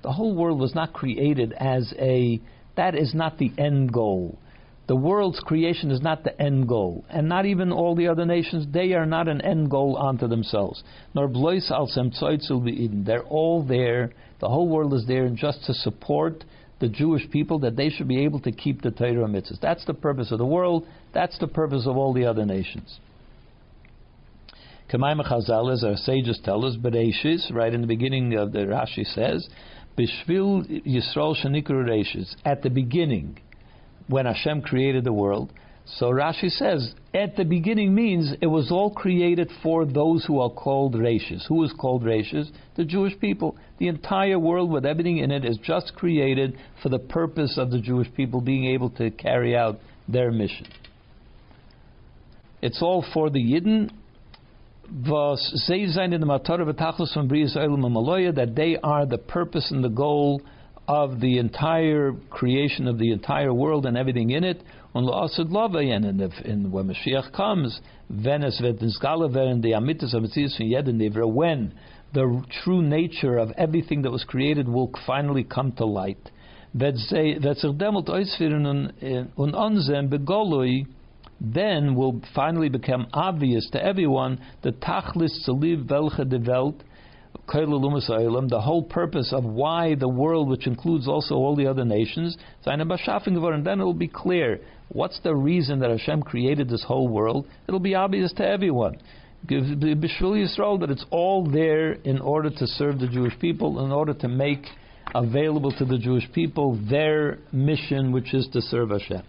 the 0.01 0.11
whole 0.11 0.35
world 0.35 0.59
was 0.59 0.75
not 0.75 0.93
created 0.93 1.53
as 1.53 1.95
a, 1.97 2.39
that 2.75 2.93
is 2.93 3.15
not 3.15 3.39
the 3.39 3.51
end 3.57 3.91
goal. 3.91 4.37
The 4.85 4.95
world's 4.95 5.39
creation 5.39 5.89
is 5.89 6.01
not 6.01 6.23
the 6.23 6.39
end 6.39 6.67
goal, 6.67 7.05
and 7.09 7.27
not 7.27 7.47
even 7.47 7.71
all 7.71 7.95
the 7.95 8.07
other 8.07 8.25
nations, 8.25 8.67
they 8.71 8.93
are 8.93 9.05
not 9.07 9.27
an 9.27 9.41
end 9.41 9.71
goal 9.71 9.97
unto 9.97 10.27
themselves. 10.27 10.83
Nor 11.15 11.27
blois 11.27 11.71
al 11.71 11.87
They're 11.87 13.23
all 13.23 13.63
there, 13.63 14.11
the 14.39 14.49
whole 14.49 14.67
world 14.67 14.93
is 14.93 15.07
there 15.07 15.27
just 15.29 15.65
to 15.65 15.73
support 15.73 16.43
the 16.79 16.87
Jewish 16.87 17.29
people 17.29 17.59
that 17.59 17.75
they 17.75 17.89
should 17.89 18.07
be 18.07 18.23
able 18.23 18.39
to 18.41 18.51
keep 18.51 18.81
the 18.81 18.91
Torah 18.91 19.27
mitzvahs. 19.27 19.59
That's 19.59 19.85
the 19.85 19.93
purpose 19.93 20.31
of 20.31 20.37
the 20.37 20.45
world. 20.45 20.85
That's 21.13 21.37
the 21.39 21.47
purpose 21.47 21.85
of 21.85 21.97
all 21.97 22.13
the 22.13 22.25
other 22.25 22.45
nations. 22.45 22.99
Kamaim 24.91 25.21
Chazal, 25.21 25.71
as 25.71 25.83
our 25.83 25.95
sages 25.95 26.39
tell 26.43 26.65
us, 26.65 26.75
Bereshis, 26.75 27.53
right 27.53 27.73
in 27.73 27.81
the 27.81 27.87
beginning 27.87 28.35
of 28.35 28.53
the 28.53 28.59
Rashi 28.59 29.05
says, 29.05 29.47
Bishvil 29.97 30.83
Yisrael 30.85 31.35
Shanikru 31.35 31.85
Reshis, 31.85 32.35
at 32.43 32.63
the 32.63 32.69
beginning, 32.69 33.37
when 34.07 34.25
Hashem 34.25 34.61
created 34.61 35.03
the 35.03 35.13
world, 35.13 35.53
so 35.97 36.11
Rashi 36.11 36.49
says, 36.51 36.93
at 37.13 37.35
the 37.35 37.43
beginning 37.43 37.95
means 37.95 38.33
it 38.41 38.47
was 38.47 38.71
all 38.71 38.91
created 38.91 39.49
for 39.63 39.85
those 39.85 40.23
who 40.25 40.39
are 40.39 40.49
called 40.49 40.93
Rashis. 40.93 41.47
Who 41.47 41.63
is 41.63 41.73
called 41.73 42.03
Rashis? 42.03 42.51
The 42.75 42.85
Jewish 42.85 43.19
people. 43.19 43.57
The 43.79 43.87
entire 43.87 44.37
world 44.37 44.69
with 44.69 44.85
everything 44.85 45.17
in 45.17 45.31
it 45.31 45.43
is 45.43 45.57
just 45.57 45.95
created 45.95 46.57
for 46.83 46.89
the 46.89 46.99
purpose 46.99 47.57
of 47.57 47.71
the 47.71 47.79
Jewish 47.79 48.13
people 48.13 48.39
being 48.39 48.65
able 48.65 48.91
to 48.91 49.09
carry 49.09 49.55
out 49.55 49.79
their 50.07 50.31
mission. 50.31 50.67
It's 52.61 52.81
all 52.81 53.03
for 53.13 53.29
the 53.29 53.39
Yidden. 53.39 53.89
That 58.35 58.53
they 58.55 58.77
are 58.83 59.05
the 59.05 59.17
purpose 59.17 59.71
and 59.71 59.83
the 59.83 59.89
goal 59.89 60.41
of 60.87 61.19
the 61.19 61.37
entire 61.37 62.13
creation 62.31 62.87
of 62.87 62.97
the 62.97 63.11
entire 63.11 63.53
world 63.53 63.85
and 63.85 63.95
everything 63.95 64.31
in 64.31 64.43
it. 64.43 64.63
And 64.93 66.21
if 66.21 66.45
in 66.45 66.71
when 66.71 66.87
Mashiach 66.87 67.31
comes, 67.31 67.79
and 68.09 69.63
the 69.63 69.73
when 71.27 71.73
the 72.11 72.43
true 72.63 72.81
nature 72.81 73.37
of 73.37 73.51
everything 73.57 74.01
that 74.01 74.11
was 74.11 74.23
created 74.23 74.67
will 74.67 74.91
finally 75.05 75.43
come 75.43 75.71
to 75.73 75.85
light. 75.85 76.31
Äh, 76.75 77.39
then 81.41 81.95
will 81.95 82.21
finally 82.35 82.69
become 82.69 83.07
obvious 83.13 83.69
to 83.69 83.81
everyone 83.83 84.39
the 84.61 84.71
tachlis 84.71 85.45
the 88.49 88.61
whole 88.61 88.83
purpose 88.83 89.33
of 89.33 89.43
why 89.45 89.95
the 89.95 90.07
world, 90.07 90.49
which 90.49 90.67
includes 90.67 91.07
also 91.07 91.35
all 91.35 91.55
the 91.55 91.65
other 91.65 91.85
nations, 91.85 92.37
and 92.65 92.81
then 93.65 93.79
it 93.79 93.83
will 93.83 93.93
be 93.93 94.07
clear 94.07 94.59
what's 94.89 95.19
the 95.21 95.33
reason 95.35 95.79
that 95.79 95.89
Hashem 95.89 96.23
created 96.23 96.69
this 96.69 96.83
whole 96.83 97.07
world. 97.07 97.47
It'll 97.67 97.79
be 97.79 97.95
obvious 97.95 98.33
to 98.33 98.45
everyone. 98.45 98.97
Bishvil 99.47 100.35
Yisrael 100.35 100.79
that 100.81 100.91
it's 100.91 101.05
all 101.11 101.49
there 101.49 101.93
in 101.93 102.19
order 102.19 102.49
to 102.49 102.67
serve 102.67 102.99
the 102.99 103.07
Jewish 103.07 103.37
people, 103.39 103.83
in 103.85 103.91
order 103.91 104.13
to 104.15 104.27
make 104.27 104.65
available 105.15 105.71
to 105.71 105.85
the 105.85 105.97
Jewish 105.97 106.29
people 106.33 106.79
their 106.89 107.39
mission, 107.51 108.11
which 108.11 108.33
is 108.33 108.47
to 108.53 108.61
serve 108.61 108.89
Hashem. 108.89 109.23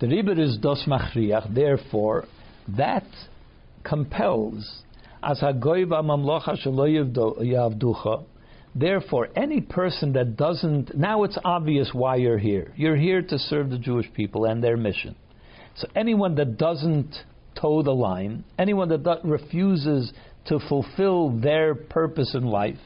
The 0.00 0.08
Ribber 0.08 0.40
is 0.40 0.58
dos 0.58 0.84
machriach, 0.86 1.54
therefore, 1.54 2.24
that 2.76 3.06
compels 3.84 4.82
as 5.22 5.40
hagoiva 5.40 6.02
mamlocha 6.04 6.56
yavducha. 6.66 8.24
Therefore, 8.74 9.28
any 9.34 9.60
person 9.60 10.12
that 10.12 10.36
doesn't 10.36 10.96
now 10.96 11.24
it's 11.24 11.38
obvious 11.44 11.90
why 11.92 12.16
you're 12.16 12.38
here. 12.38 12.72
You're 12.76 12.96
here 12.96 13.22
to 13.22 13.38
serve 13.38 13.70
the 13.70 13.78
Jewish 13.78 14.12
people 14.14 14.44
and 14.44 14.62
their 14.62 14.76
mission. 14.76 15.16
So 15.76 15.88
anyone 15.94 16.34
that 16.36 16.58
doesn't 16.58 17.14
toe 17.60 17.82
the 17.82 17.94
line, 17.94 18.44
anyone 18.58 18.88
that 18.88 19.20
refuses 19.24 20.12
to 20.46 20.58
fulfill 20.68 21.30
their 21.40 21.74
purpose 21.74 22.34
in 22.34 22.44
life, 22.44 22.78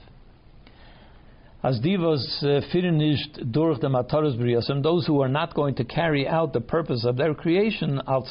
as 1.65 1.79
divos 1.81 2.43
uh, 2.43 2.61
finished 2.73 3.53
durch 3.53 3.81
the 3.81 3.89
mataros 3.89 4.83
those 4.83 5.07
who 5.07 5.21
are 5.21 5.29
not 5.29 5.55
going 5.55 5.77
to 5.77 5.85
carry 5.85 6.27
out 6.27 6.53
the 6.53 6.61
purpose 6.61 7.05
of 7.05 7.17
their 7.17 7.35
creation, 7.35 8.01
al 8.09 8.27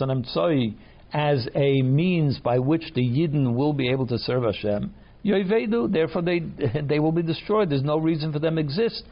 as 1.13 1.47
a 1.55 1.81
means 1.81 2.39
by 2.39 2.59
which 2.59 2.83
the 2.93 3.01
Yidden 3.01 3.55
will 3.55 3.73
be 3.73 3.89
able 3.89 4.07
to 4.07 4.17
serve 4.17 4.43
Hashem, 4.43 4.93
Yoivedu, 5.23 5.91
therefore 5.91 6.21
they, 6.21 6.39
they 6.83 6.99
will 6.99 7.11
be 7.11 7.21
destroyed. 7.21 7.69
There's 7.69 7.83
no 7.83 7.97
reason 7.97 8.31
for 8.31 8.39
them 8.39 8.57
exist, 8.57 9.03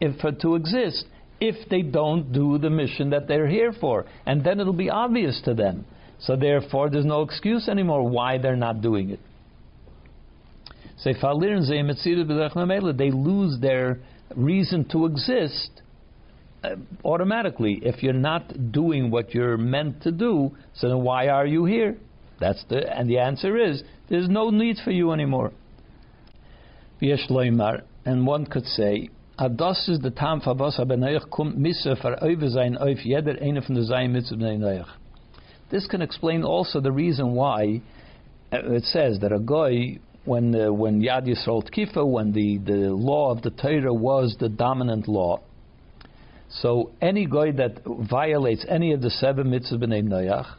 if, 0.00 0.20
for, 0.20 0.32
to 0.32 0.54
exist 0.54 1.06
if 1.40 1.68
they 1.68 1.82
don't 1.82 2.32
do 2.32 2.58
the 2.58 2.70
mission 2.70 3.10
that 3.10 3.28
they're 3.28 3.48
here 3.48 3.72
for. 3.72 4.06
And 4.24 4.44
then 4.44 4.60
it'll 4.60 4.72
be 4.72 4.90
obvious 4.90 5.40
to 5.44 5.54
them. 5.54 5.86
So 6.18 6.34
therefore, 6.34 6.88
there's 6.88 7.04
no 7.04 7.22
excuse 7.22 7.68
anymore 7.68 8.08
why 8.08 8.38
they're 8.38 8.56
not 8.56 8.80
doing 8.80 9.10
it. 9.10 9.20
They 11.04 11.12
lose 13.10 13.60
their 13.60 13.98
reason 14.34 14.88
to 14.88 15.06
exist 15.06 15.82
uh, 16.64 16.76
automatically, 17.04 17.80
if 17.82 18.02
you're 18.02 18.14
not 18.14 18.72
doing 18.72 19.10
what 19.10 19.34
you're 19.34 19.58
meant 19.58 20.02
to 20.02 20.10
do, 20.10 20.56
so 20.74 20.88
then 20.88 21.02
why 21.02 21.28
are 21.28 21.46
you 21.46 21.66
here? 21.66 21.98
That's 22.40 22.64
the 22.68 22.92
and 22.92 23.08
the 23.08 23.18
answer 23.18 23.56
is 23.56 23.82
there's 24.08 24.28
no 24.28 24.50
need 24.50 24.76
for 24.84 24.90
you 24.90 25.12
anymore. 25.12 25.52
And 27.00 28.26
one 28.26 28.46
could 28.46 28.66
say, 28.66 29.10
Adas 29.38 29.88
is 29.90 30.00
the 30.00 30.10
tam 30.10 30.40
fabas 30.40 30.80
abenayach 30.80 31.30
kum 31.30 31.60
misse 31.60 31.88
for 32.00 32.16
over 32.24 32.48
sein 32.48 32.78
auf 32.78 33.04
jeder 33.04 33.36
eine 33.42 33.60
von 33.60 33.76
der 33.76 33.84
sein 33.84 34.12
mitzvah 34.12 34.86
This 35.70 35.86
can 35.86 36.00
explain 36.00 36.42
also 36.42 36.80
the 36.80 36.92
reason 36.92 37.32
why 37.32 37.82
uh, 38.50 38.72
it 38.72 38.84
says 38.84 39.18
that 39.20 39.32
a 39.32 39.38
guy 39.38 39.98
when 40.24 40.54
uh, 40.54 40.72
when 40.72 41.02
Yad 41.02 41.26
Yisrael 41.26 41.62
Tkifa, 41.68 42.06
when 42.06 42.32
the, 42.32 42.58
the 42.58 42.94
law 42.94 43.30
of 43.30 43.42
the 43.42 43.50
Torah 43.50 43.92
was 43.92 44.36
the 44.40 44.48
dominant 44.48 45.06
law, 45.06 45.40
so 46.48 46.92
any 47.02 47.26
guy 47.26 47.50
that 47.52 47.82
violates 47.84 48.64
any 48.68 48.92
of 48.92 49.02
the 49.02 49.10
seven 49.10 49.48
mitzvahs 49.48 49.78
b'nei 49.78 50.02
Noach, 50.02 50.54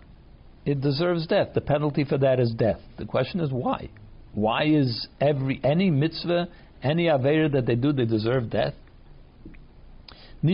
it 0.67 0.81
deserves 0.81 1.25
death. 1.25 1.53
The 1.55 1.61
penalty 1.61 2.03
for 2.03 2.17
that 2.17 2.41
is 2.41 2.53
death. 2.53 2.81
The 2.97 3.05
question 3.05 3.39
is 3.39 3.51
why? 3.51 3.89
Why 4.33 4.65
is 4.65 5.07
every 5.21 5.61
any 5.63 5.89
mitzvah, 5.89 6.49
any 6.83 7.05
avera 7.05 7.49
that 7.53 7.65
they 7.65 7.75
do, 7.75 7.93
they 7.93 8.03
deserve 8.05 8.49
death? 8.49 8.73
And 10.43 10.49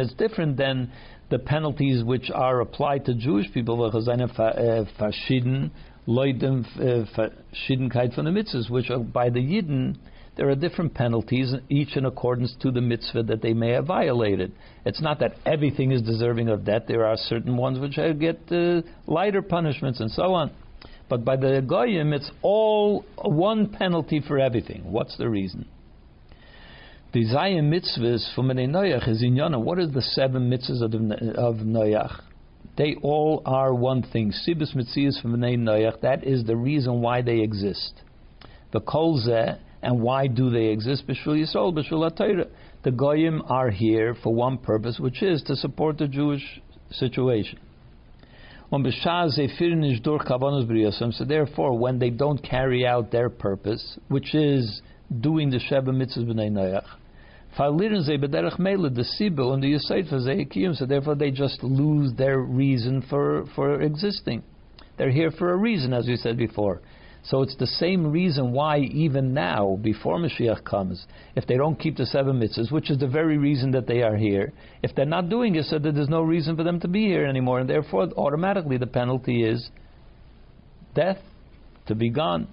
it's 0.00 0.12
different 0.14 0.56
than 0.56 0.90
the 1.30 1.38
penalties 1.38 2.02
which 2.02 2.30
are 2.34 2.60
applied 2.60 3.04
to 3.04 3.14
Jewish 3.14 3.46
people, 3.54 3.84
uh, 3.84 3.96
uh, 3.96 4.84
the 8.24 8.30
mitzvahs, 8.30 8.68
which 8.68 8.90
are 8.90 8.98
by 8.98 9.30
the 9.30 9.40
Yidden, 9.40 9.96
there 10.38 10.48
are 10.48 10.54
different 10.54 10.94
penalties, 10.94 11.52
each 11.68 11.96
in 11.96 12.06
accordance 12.06 12.54
to 12.60 12.70
the 12.70 12.80
mitzvah 12.80 13.24
that 13.24 13.42
they 13.42 13.52
may 13.52 13.70
have 13.70 13.86
violated. 13.86 14.52
It's 14.86 15.02
not 15.02 15.18
that 15.18 15.34
everything 15.44 15.90
is 15.90 16.00
deserving 16.00 16.48
of 16.48 16.64
death. 16.64 16.82
There 16.86 17.04
are 17.04 17.16
certain 17.16 17.56
ones 17.56 17.80
which 17.80 17.98
get 18.20 18.40
uh, 18.52 18.82
lighter 19.08 19.42
punishments 19.42 19.98
and 19.98 20.10
so 20.12 20.34
on. 20.34 20.52
But 21.08 21.24
by 21.24 21.36
the 21.36 21.60
Goyim, 21.66 22.12
it's 22.12 22.30
all 22.40 23.04
one 23.16 23.70
penalty 23.70 24.22
for 24.26 24.38
everything. 24.38 24.92
What's 24.92 25.16
the 25.18 25.28
reason? 25.28 25.66
The 27.12 27.24
Zayim 27.24 27.68
mitzvahs 27.68 28.28
for 28.28 28.42
from 28.42 28.48
Noach 28.50 29.08
is 29.08 29.22
in 29.22 29.34
Yana. 29.34 29.60
What 29.60 29.78
are 29.78 29.88
the 29.88 30.02
seven 30.02 30.48
mitzvahs 30.48 30.82
of, 30.82 30.94
of 31.36 31.66
Noach? 31.66 32.20
They 32.76 32.94
all 33.02 33.42
are 33.44 33.74
one 33.74 34.02
thing. 34.02 34.32
Sibis 34.46 34.76
mitzvahs 34.76 35.16
for 35.16 35.22
from 35.22 35.40
Noach. 35.40 36.00
That 36.02 36.22
is 36.22 36.44
the 36.44 36.54
reason 36.54 37.00
why 37.00 37.22
they 37.22 37.40
exist. 37.40 37.94
The 38.72 38.80
kolzeh 38.80 39.58
and 39.82 40.00
why 40.00 40.26
do 40.26 40.50
they 40.50 40.66
exist? 40.66 41.06
B'shul 41.06 41.36
Yisrael, 41.38 41.72
b'shul. 41.72 42.48
The 42.82 42.90
goyim 42.90 43.42
are 43.48 43.70
here 43.70 44.14
for 44.22 44.34
one 44.34 44.58
purpose, 44.58 44.98
which 44.98 45.22
is 45.22 45.42
to 45.44 45.56
support 45.56 45.98
the 45.98 46.08
Jewish 46.08 46.60
situation. 46.90 47.58
So 48.70 48.78
therefore, 51.24 51.78
when 51.78 51.98
they 51.98 52.10
don't 52.10 52.42
carry 52.42 52.86
out 52.86 53.10
their 53.10 53.30
purpose, 53.30 53.98
which 54.08 54.34
is 54.34 54.82
doing 55.20 55.50
the 55.50 55.58
Sheba 55.58 55.90
mitzvahs 55.90 56.26
b'nei 56.26 56.50
Noach, 56.50 56.84
so 60.76 60.86
therefore 60.86 61.14
they 61.14 61.30
just 61.30 61.64
lose 61.64 62.12
their 62.14 62.38
reason 62.40 63.02
for, 63.08 63.46
for 63.56 63.80
existing. 63.80 64.42
They're 64.98 65.10
here 65.10 65.30
for 65.30 65.52
a 65.52 65.56
reason, 65.56 65.94
as 65.94 66.06
we 66.06 66.16
said 66.16 66.36
before. 66.36 66.82
So 67.24 67.42
it's 67.42 67.56
the 67.56 67.66
same 67.66 68.10
reason 68.10 68.52
why 68.52 68.78
even 68.78 69.34
now, 69.34 69.78
before 69.82 70.18
Mashiach 70.18 70.64
comes, 70.64 71.06
if 71.36 71.46
they 71.46 71.56
don't 71.56 71.78
keep 71.78 71.96
the 71.96 72.06
seven 72.06 72.40
mitzvahs, 72.40 72.72
which 72.72 72.90
is 72.90 72.98
the 72.98 73.08
very 73.08 73.36
reason 73.36 73.72
that 73.72 73.86
they 73.86 74.02
are 74.02 74.16
here, 74.16 74.52
if 74.82 74.94
they're 74.94 75.04
not 75.04 75.28
doing 75.28 75.54
it, 75.56 75.66
so 75.66 75.78
that 75.78 75.94
there's 75.94 76.08
no 76.08 76.22
reason 76.22 76.56
for 76.56 76.62
them 76.64 76.80
to 76.80 76.88
be 76.88 77.06
here 77.06 77.26
anymore, 77.26 77.60
and 77.60 77.68
therefore 77.68 78.08
automatically 78.16 78.78
the 78.78 78.86
penalty 78.86 79.42
is 79.42 79.68
death, 80.94 81.18
to 81.86 81.94
be 81.94 82.10
gone. 82.10 82.48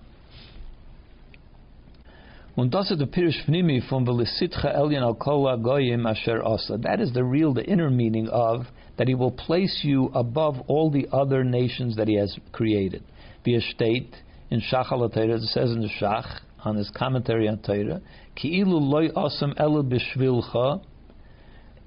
Und 2.57 2.71
das 2.73 2.89
ist 2.89 2.99
der 2.99 3.07
Pirish 3.07 3.45
Pnimi 3.45 3.81
von 3.89 4.05
Velisitcha 4.05 4.73
Elyon 4.77 5.03
al 5.03 5.15
Kol 5.15 5.57
Goyim 5.57 6.05
Asher. 6.05 6.41
That 6.81 7.01
is 7.01 7.11
the 7.11 7.23
real, 7.23 7.53
the 7.53 7.65
inner 7.65 7.89
meaning 7.89 8.29
of 8.29 8.67
that 8.97 9.09
he 9.09 9.15
will 9.15 9.31
place 9.31 9.81
you 9.83 10.09
above 10.13 10.61
all 10.67 10.89
the 10.89 11.05
other 11.11 11.43
nations 11.43 11.97
that 11.97 12.07
he 12.07 12.15
has 12.15 12.37
created. 12.53 13.03
Be 13.43 13.55
a 13.55 13.61
state 13.61 14.15
in 14.49 14.61
Shach 14.61 14.91
al 14.91 15.03
it 15.03 15.41
says 15.41 15.71
in 15.71 15.81
the 15.81 15.89
Shach, 15.99 16.39
on 16.63 16.75
his 16.75 16.89
commentary 16.95 17.47
on 17.47 17.59
Torah, 17.59 18.01
Ki'ilu 18.35 18.79
loy 18.79 19.09
asam 19.09 19.55
elu 19.59 19.83
bishvilcha, 19.83 20.81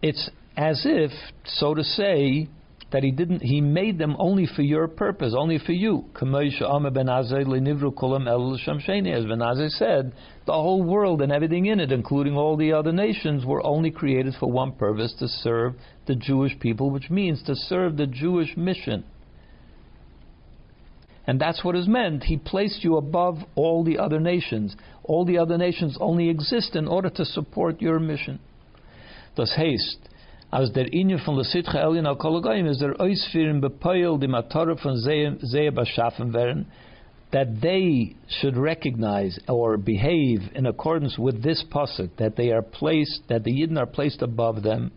it's 0.02 0.30
as 0.56 0.82
if, 0.84 1.10
so 1.44 1.74
to 1.74 1.82
say, 1.82 2.48
that 2.90 3.02
he 3.02 3.10
didn't 3.10 3.40
he 3.40 3.60
made 3.60 3.98
them 3.98 4.16
only 4.18 4.46
for 4.46 4.62
your 4.62 4.88
purpose, 4.88 5.34
only 5.36 5.58
for 5.58 5.72
you. 5.72 6.06
As 6.14 6.22
Ben 6.22 7.06
said, 9.70 10.12
the 10.46 10.52
whole 10.52 10.82
world 10.82 11.20
and 11.20 11.30
everything 11.30 11.66
in 11.66 11.80
it, 11.80 11.92
including 11.92 12.34
all 12.34 12.56
the 12.56 12.72
other 12.72 12.92
nations, 12.92 13.44
were 13.44 13.64
only 13.64 13.90
created 13.90 14.34
for 14.40 14.50
one 14.50 14.72
purpose 14.72 15.14
to 15.18 15.28
serve 15.28 15.74
the 16.06 16.14
Jewish 16.14 16.58
people, 16.60 16.90
which 16.90 17.10
means 17.10 17.42
to 17.42 17.54
serve 17.54 17.98
the 17.98 18.06
Jewish 18.06 18.56
mission. 18.56 19.04
And 21.28 21.38
that's 21.38 21.62
what 21.62 21.76
is 21.76 21.86
meant. 21.86 22.24
He 22.24 22.38
placed 22.38 22.82
you 22.82 22.96
above 22.96 23.36
all 23.54 23.84
the 23.84 23.98
other 23.98 24.18
nations. 24.18 24.74
All 25.04 25.26
the 25.26 25.36
other 25.36 25.58
nations 25.58 25.98
only 26.00 26.30
exist 26.30 26.74
in 26.74 26.88
order 26.88 27.10
to 27.10 27.24
support 27.26 27.82
your 27.82 28.00
mission. 28.00 28.38
Das 29.36 29.54
heißt, 29.54 29.98
als 30.50 30.72
der 30.72 30.90
Inje 30.90 31.18
von 31.18 31.36
Lesitcha 31.36 31.82
Elyon 31.82 32.06
al 32.06 32.16
Kologoyim 32.16 32.66
ist 32.66 32.80
der 32.80 32.98
Ausführen 32.98 33.60
bepeil 33.60 34.18
die 34.18 34.26
Matore 34.26 34.78
von 34.78 34.96
Zehe 34.96 35.70
beschaffen 35.70 36.32
werden, 36.32 36.66
that 37.30 37.60
they 37.60 38.16
should 38.40 38.56
recognize 38.56 39.38
or 39.48 39.76
behave 39.76 40.50
in 40.54 40.64
accordance 40.64 41.18
with 41.18 41.42
this 41.42 41.62
pasuk, 41.70 42.08
that 42.16 42.36
they 42.36 42.50
are 42.50 42.62
placed, 42.62 43.28
that 43.28 43.44
the 43.44 43.52
Yidden 43.52 43.76
are 43.76 43.86
placed 43.86 44.22
above 44.22 44.62
them, 44.62 44.92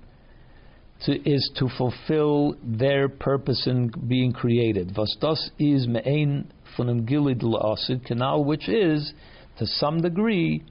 to, 1.06 1.30
is 1.30 1.52
to 1.58 1.68
fulfill 1.78 2.56
their 2.64 3.10
purpose 3.10 3.66
in 3.68 3.92
being 4.08 4.32
created. 4.32 4.94
Vastas 4.96 5.50
is 5.58 5.88
me'ein 5.88 6.52
funim 6.78 7.08
gilid 7.10 7.42
la'asid 7.42 8.06
canal, 8.06 8.44
which 8.44 8.70
is, 8.70 9.14
to 9.58 9.66
some 9.66 10.02
degree, 10.02 10.64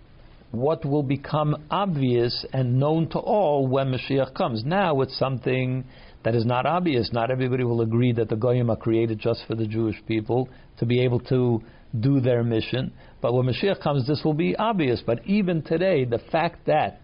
what 0.52 0.84
will 0.84 1.02
become 1.02 1.56
obvious 1.70 2.44
and 2.52 2.78
known 2.78 3.08
to 3.10 3.18
all 3.18 3.66
when 3.66 3.92
Mashiach 3.92 4.34
comes. 4.34 4.64
Now 4.64 5.00
it's 5.00 5.16
something 5.18 5.84
that 6.24 6.34
is 6.34 6.44
not 6.44 6.66
obvious. 6.66 7.10
Not 7.12 7.30
everybody 7.30 7.64
will 7.64 7.82
agree 7.82 8.12
that 8.12 8.28
the 8.28 8.36
Goyim 8.36 8.70
are 8.70 8.76
created 8.76 9.18
just 9.18 9.44
for 9.46 9.54
the 9.54 9.66
Jewish 9.66 9.96
people 10.06 10.48
to 10.78 10.86
be 10.86 11.02
able 11.02 11.20
to 11.20 11.62
do 11.98 12.20
their 12.20 12.42
mission. 12.42 12.92
But 13.20 13.32
when 13.32 13.46
Mashiach 13.46 13.80
comes, 13.80 14.06
this 14.06 14.22
will 14.24 14.34
be 14.34 14.56
obvious. 14.56 15.02
But 15.04 15.24
even 15.26 15.62
today, 15.62 16.04
the 16.04 16.20
fact 16.30 16.66
that 16.66 17.00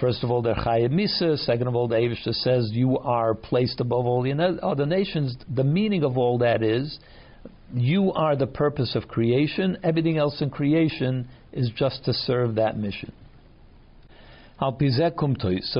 First 0.00 0.22
of 0.22 0.30
all, 0.30 0.42
they're 0.42 0.54
Chayim 0.54 0.92
Misa. 0.92 1.36
Second 1.38 1.66
of 1.66 1.74
all, 1.74 1.88
the 1.88 1.96
Avishta 1.96 2.32
says 2.32 2.70
you 2.72 2.98
are 2.98 3.34
placed 3.34 3.80
above 3.80 4.06
all 4.06 4.22
the 4.22 4.32
other 4.62 4.86
nations. 4.86 5.36
The 5.52 5.64
meaning 5.64 6.04
of 6.04 6.16
all 6.16 6.38
that 6.38 6.62
is 6.62 6.98
you 7.74 8.12
are 8.12 8.36
the 8.36 8.46
purpose 8.46 8.94
of 8.94 9.08
creation. 9.08 9.78
Everything 9.82 10.16
else 10.16 10.40
in 10.40 10.50
creation 10.50 11.28
is 11.52 11.70
just 11.74 12.04
to 12.04 12.12
serve 12.12 12.54
that 12.54 12.78
mission. 12.78 13.12
So 14.60 14.70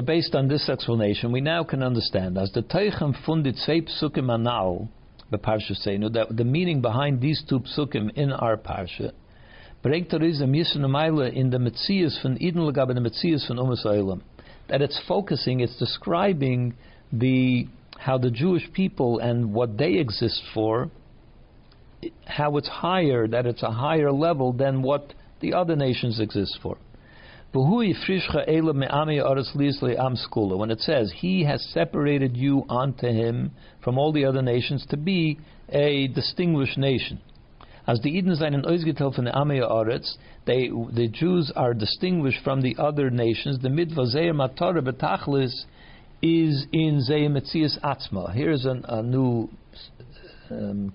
based 0.00 0.34
on 0.34 0.48
this 0.48 0.68
explanation, 0.68 1.32
we 1.32 1.40
now 1.40 1.64
can 1.64 1.82
understand 1.82 2.38
as 2.38 2.52
the 2.52 2.62
Teichem 2.62 3.14
fundit 3.26 3.64
zwei 3.64 3.80
psukim 3.80 4.32
anal, 4.32 4.88
the 5.30 5.38
parsha 5.38 5.74
saying 5.74 6.00
that 6.12 6.36
the 6.36 6.44
meaning 6.44 6.80
behind 6.80 7.20
these 7.20 7.42
two 7.48 7.60
psukim 7.60 8.10
in 8.16 8.32
our 8.32 8.56
parsha 8.56 9.12
bringt 9.82 10.12
er 10.12 10.22
is 10.22 10.40
a 10.40 10.46
Meile 10.46 11.28
in 11.28 11.50
the 11.50 11.58
Metzias 11.58 12.20
von 12.22 12.36
Eden 12.40 12.62
Lagab 12.62 12.90
and 12.90 12.96
the 12.96 13.10
Metzias 13.10 13.46
von 13.46 13.58
Umas 13.58 13.84
That 14.68 14.82
it's 14.82 15.00
focusing, 15.06 15.60
it's 15.60 15.78
describing 15.78 16.74
the 17.12 17.68
how 17.98 18.18
the 18.18 18.30
Jewish 18.30 18.72
people 18.72 19.18
and 19.18 19.52
what 19.52 19.76
they 19.76 19.94
exist 19.94 20.42
for, 20.54 20.90
how 22.26 22.56
it's 22.56 22.68
higher, 22.68 23.26
that 23.26 23.44
it's 23.46 23.62
a 23.62 23.70
higher 23.70 24.12
level 24.12 24.52
than 24.52 24.82
what 24.82 25.14
the 25.40 25.52
other 25.54 25.74
nations 25.74 26.20
exist 26.20 26.58
for. 26.62 26.76
When 27.52 27.90
it 30.70 30.80
says, 30.80 31.12
He 31.16 31.44
has 31.44 31.64
separated 31.72 32.36
you 32.36 32.64
unto 32.68 33.06
Him 33.06 33.52
from 33.82 33.98
all 33.98 34.12
the 34.12 34.24
other 34.26 34.42
nations 34.42 34.84
to 34.90 34.96
be 34.96 35.38
a 35.70 36.08
distinguished 36.08 36.78
nation. 36.78 37.20
As 37.88 38.02
the 38.02 38.10
Eden 38.10 38.34
seinen 38.34 38.66
ausgeteilt 38.66 39.14
von 39.14 39.24
der 39.24 39.34
Amei 39.34 39.62
Oretz, 39.62 40.18
they, 40.44 40.70
the 40.92 41.08
Jews 41.08 41.50
are 41.56 41.72
distinguished 41.72 42.44
from 42.44 42.60
the 42.60 42.76
other 42.76 43.10
nations. 43.10 43.60
The 43.62 43.70
mitzvah 43.70 44.08
Zeir 44.08 44.34
Matara 44.34 44.82
Betachlis 44.82 45.64
is 46.20 46.66
in 46.70 47.00
Zeir 47.00 47.30
Metzias 47.30 47.80
Atzma. 47.80 48.34
Here's 48.34 48.66
an, 48.66 48.84
a 48.86 49.02
new 49.02 49.48
um, 50.50 50.92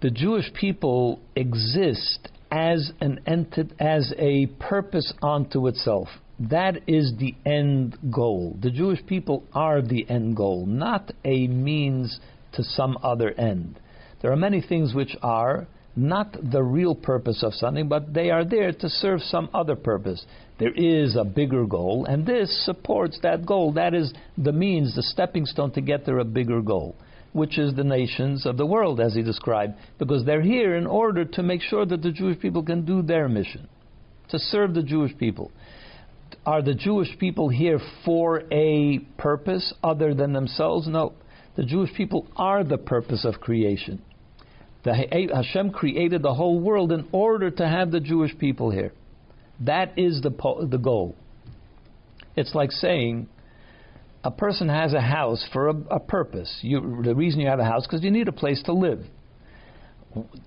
The 0.00 0.10
Jewish 0.12 0.52
people 0.54 1.18
exist 1.34 2.28
as 2.52 2.92
an 3.00 3.18
entity, 3.26 3.74
as 3.80 4.14
a 4.16 4.46
purpose 4.60 5.12
unto 5.24 5.66
itself. 5.66 6.06
that 6.38 6.76
is 6.86 7.14
the 7.18 7.34
end 7.44 7.98
goal. 8.12 8.56
The 8.62 8.70
Jewish 8.70 9.04
people 9.06 9.42
are 9.52 9.82
the 9.82 10.08
end 10.08 10.36
goal, 10.36 10.66
not 10.66 11.10
a 11.24 11.48
means 11.48 12.20
to 12.52 12.62
some 12.62 12.96
other 13.02 13.32
end. 13.32 13.80
There 14.24 14.32
are 14.32 14.36
many 14.36 14.62
things 14.62 14.94
which 14.94 15.14
are 15.22 15.66
not 15.94 16.34
the 16.50 16.62
real 16.62 16.94
purpose 16.94 17.42
of 17.42 17.52
something, 17.52 17.88
but 17.88 18.14
they 18.14 18.30
are 18.30 18.42
there 18.42 18.72
to 18.72 18.88
serve 18.88 19.20
some 19.20 19.50
other 19.52 19.76
purpose. 19.76 20.24
There 20.58 20.72
is 20.72 21.14
a 21.14 21.24
bigger 21.24 21.66
goal, 21.66 22.06
and 22.06 22.24
this 22.24 22.64
supports 22.64 23.18
that 23.22 23.44
goal. 23.44 23.72
That 23.72 23.92
is 23.92 24.14
the 24.38 24.50
means, 24.50 24.96
the 24.96 25.02
stepping 25.02 25.44
stone 25.44 25.72
to 25.72 25.82
get 25.82 26.06
there 26.06 26.20
a 26.20 26.24
bigger 26.24 26.62
goal, 26.62 26.96
which 27.34 27.58
is 27.58 27.74
the 27.74 27.84
nations 27.84 28.46
of 28.46 28.56
the 28.56 28.64
world, 28.64 28.98
as 28.98 29.12
he 29.12 29.22
described, 29.22 29.74
because 29.98 30.24
they're 30.24 30.40
here 30.40 30.74
in 30.74 30.86
order 30.86 31.26
to 31.26 31.42
make 31.42 31.60
sure 31.60 31.84
that 31.84 32.00
the 32.00 32.10
Jewish 32.10 32.40
people 32.40 32.62
can 32.62 32.86
do 32.86 33.02
their 33.02 33.28
mission, 33.28 33.68
to 34.30 34.38
serve 34.38 34.72
the 34.72 34.82
Jewish 34.82 35.14
people. 35.18 35.52
Are 36.46 36.62
the 36.62 36.72
Jewish 36.72 37.14
people 37.18 37.50
here 37.50 37.78
for 38.06 38.44
a 38.50 39.00
purpose 39.18 39.74
other 39.82 40.14
than 40.14 40.32
themselves? 40.32 40.88
No. 40.88 41.12
The 41.56 41.64
Jewish 41.64 41.92
people 41.92 42.26
are 42.36 42.64
the 42.64 42.78
purpose 42.78 43.26
of 43.26 43.34
creation. 43.34 44.00
The, 44.84 45.30
Hashem 45.34 45.70
created 45.70 46.22
the 46.22 46.34
whole 46.34 46.60
world 46.60 46.92
in 46.92 47.08
order 47.10 47.50
to 47.50 47.66
have 47.66 47.90
the 47.90 48.00
Jewish 48.00 48.36
people 48.38 48.70
here. 48.70 48.92
That 49.60 49.98
is 49.98 50.20
the, 50.20 50.30
the 50.68 50.78
goal. 50.78 51.16
It's 52.36 52.54
like 52.54 52.70
saying 52.70 53.28
a 54.22 54.30
person 54.30 54.68
has 54.68 54.92
a 54.92 55.00
house 55.00 55.46
for 55.52 55.68
a, 55.68 55.74
a 55.90 56.00
purpose. 56.00 56.58
You, 56.62 57.02
the 57.02 57.14
reason 57.14 57.40
you 57.40 57.48
have 57.48 57.60
a 57.60 57.64
house 57.64 57.86
because 57.86 58.02
you 58.02 58.10
need 58.10 58.28
a 58.28 58.32
place 58.32 58.62
to 58.64 58.72
live. 58.72 59.00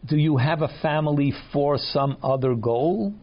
Do 0.05 0.17
you 0.17 0.37
have 0.37 0.61
a 0.61 0.69
family 0.81 1.33
for 1.51 1.77
some 1.77 2.17
other 2.23 2.55
goal? 2.55 3.13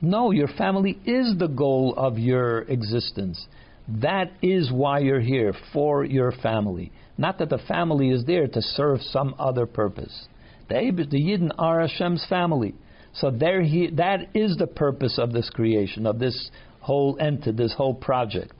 No, 0.00 0.32
your 0.32 0.48
family 0.48 0.98
is 1.06 1.34
the 1.38 1.48
goal 1.48 1.94
of 1.96 2.18
your 2.18 2.62
existence. 2.62 3.46
That 3.88 4.32
is 4.42 4.70
why 4.72 5.00
you're 5.00 5.20
here, 5.20 5.54
for 5.72 6.04
your 6.04 6.32
family. 6.32 6.92
Not 7.16 7.38
that 7.38 7.48
the 7.48 7.58
family 7.68 8.10
is 8.10 8.24
there 8.24 8.46
to 8.48 8.62
serve 8.62 9.00
some 9.02 9.34
other 9.38 9.66
purpose. 9.66 10.26
The, 10.68 11.06
the 11.10 11.20
Yidden 11.20 11.50
are 11.58 11.80
Hashem's 11.80 12.24
family. 12.28 12.74
So 13.14 13.30
there 13.30 13.62
he, 13.62 13.90
that 13.90 14.28
is 14.34 14.56
the 14.56 14.66
purpose 14.66 15.18
of 15.18 15.32
this 15.32 15.48
creation, 15.50 16.06
of 16.06 16.18
this 16.18 16.50
whole 16.80 17.16
entity, 17.20 17.52
this 17.52 17.74
whole 17.74 17.94
project. 17.94 18.52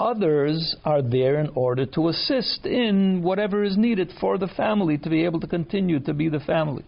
Others 0.00 0.76
are 0.84 1.02
there 1.02 1.40
in 1.40 1.50
order 1.54 1.84
to 1.86 2.08
assist 2.08 2.64
in 2.64 3.22
whatever 3.22 3.64
is 3.64 3.76
needed 3.76 4.12
for 4.20 4.38
the 4.38 4.46
family 4.46 4.96
to 4.98 5.10
be 5.10 5.24
able 5.24 5.40
to 5.40 5.46
continue 5.46 5.98
to 6.00 6.14
be 6.14 6.28
the 6.28 6.40
family. 6.40 6.84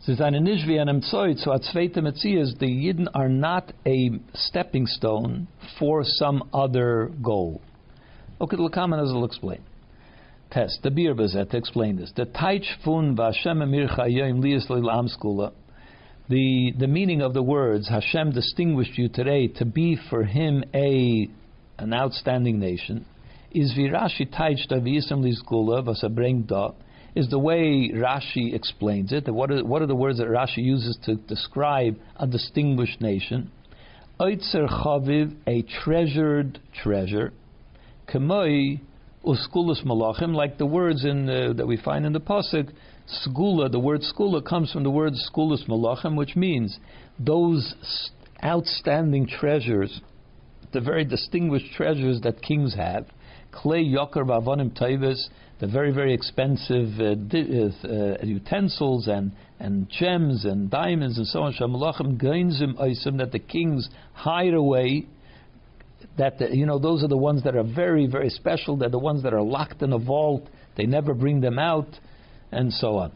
So 0.00 0.14
the 0.14 0.22
Yidden 2.66 3.06
are 3.14 3.28
not 3.28 3.72
a 3.86 4.10
stepping 4.34 4.86
stone 4.86 5.48
for 5.78 6.04
some 6.04 6.48
other 6.54 7.10
goal. 7.22 7.60
Okay, 8.40 8.56
the 8.56 8.62
Lakaman 8.62 9.02
will 9.12 9.24
explain 9.24 9.62
test, 10.50 10.80
the 10.82 10.90
beer 10.90 11.14
bezet, 11.14 11.50
to 11.50 11.56
explain 11.56 11.96
this. 11.96 12.12
The 12.16 12.26
taich 12.26 12.66
fun 12.84 13.16
v'Hashem 13.16 13.62
emir 13.62 13.88
chayim 13.88 14.42
liyas 14.42 14.68
am 14.70 15.08
skula. 15.08 15.52
The 16.28 16.72
the 16.78 16.88
meaning 16.88 17.22
of 17.22 17.34
the 17.34 17.42
words 17.42 17.88
Hashem 17.88 18.32
distinguished 18.32 18.98
you 18.98 19.08
today 19.08 19.46
to 19.48 19.64
be 19.64 19.96
for 20.10 20.24
Him 20.24 20.64
a 20.74 21.28
an 21.78 21.94
outstanding 21.94 22.58
nation 22.58 23.06
is 23.52 23.74
virashi 23.74 24.28
taich 24.28 24.66
da 24.68 24.80
is 27.16 27.30
the 27.30 27.38
way 27.38 27.90
Rashi 27.94 28.54
explains 28.54 29.10
it. 29.10 29.26
What 29.32 29.50
are, 29.50 29.64
what 29.64 29.80
are 29.80 29.86
the 29.86 29.96
words 29.96 30.18
that 30.18 30.26
Rashi 30.26 30.58
uses 30.58 30.98
to 31.04 31.14
describe 31.14 31.98
a 32.16 32.26
distinguished 32.26 33.00
nation? 33.00 33.50
Oitzer 34.20 34.68
chaviv, 34.68 35.34
a 35.46 35.62
treasured 35.62 36.60
treasure. 36.82 37.32
Kamoi 38.06 38.80
uskulas 39.26 39.84
malachim, 39.84 40.34
like 40.34 40.58
the 40.58 40.66
words 40.66 41.04
in 41.04 41.26
the, 41.26 41.54
that 41.56 41.66
we 41.66 41.76
find 41.76 42.06
in 42.06 42.12
the 42.12 42.20
pasuk. 42.20 42.70
Skula, 43.26 43.70
the 43.70 43.78
word 43.78 44.02
skula 44.02 44.44
comes 44.44 44.72
from 44.72 44.82
the 44.82 44.90
word 44.90 45.12
skulas 45.14 45.66
malachim, 45.68 46.16
which 46.16 46.36
means 46.36 46.78
those 47.18 47.74
outstanding 48.44 49.26
treasures, 49.26 50.00
the 50.72 50.80
very 50.80 51.04
distinguished 51.04 51.72
treasures 51.74 52.20
that 52.22 52.42
kings 52.42 52.74
have. 52.74 53.06
Clay 53.52 53.84
yokar 53.84 54.24
bavanim 54.24 54.76
taivis, 54.78 55.28
the 55.60 55.66
very 55.66 55.90
very 55.90 56.12
expensive 56.12 57.00
uh, 57.00 57.14
di- 57.14 57.62
uh, 57.62 57.88
uh, 57.88 58.16
utensils 58.22 59.08
and 59.08 59.32
and 59.58 59.88
gems 59.88 60.44
and 60.44 60.70
diamonds 60.70 61.16
and 61.16 61.26
so 61.26 61.40
on. 61.40 61.54
Shamalachim 61.54 62.20
gainzim 62.20 62.74
oisim 62.74 63.18
that 63.18 63.32
the 63.32 63.38
kings 63.38 63.88
hide 64.12 64.52
away 64.52 65.06
that 66.18 66.38
the, 66.38 66.54
you 66.56 66.66
know 66.66 66.78
those 66.78 67.02
are 67.04 67.08
the 67.08 67.16
ones 67.16 67.42
that 67.44 67.56
are 67.56 67.64
very 67.64 68.06
very 68.06 68.30
special. 68.30 68.76
They're 68.76 68.88
the 68.88 68.98
ones 68.98 69.22
that 69.22 69.34
are 69.34 69.42
locked 69.42 69.82
in 69.82 69.92
a 69.92 69.98
vault. 69.98 70.48
They 70.76 70.86
never 70.86 71.14
bring 71.14 71.40
them 71.40 71.58
out, 71.58 71.88
and 72.52 72.72
so 72.72 72.96
on. 72.98 73.12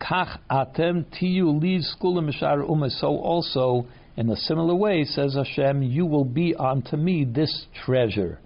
Kach 0.00 0.38
atem 0.50 1.04
tiyu 1.20 1.60
skulim 2.00 2.90
So 2.90 3.08
also 3.08 3.86
in 4.16 4.28
a 4.30 4.36
similar 4.36 4.74
way 4.74 5.04
says 5.04 5.34
Hashem, 5.34 5.82
you 5.82 6.06
will 6.06 6.24
be 6.24 6.54
unto 6.54 6.96
me 6.96 7.24
this 7.24 7.66
treasure, 7.84 8.38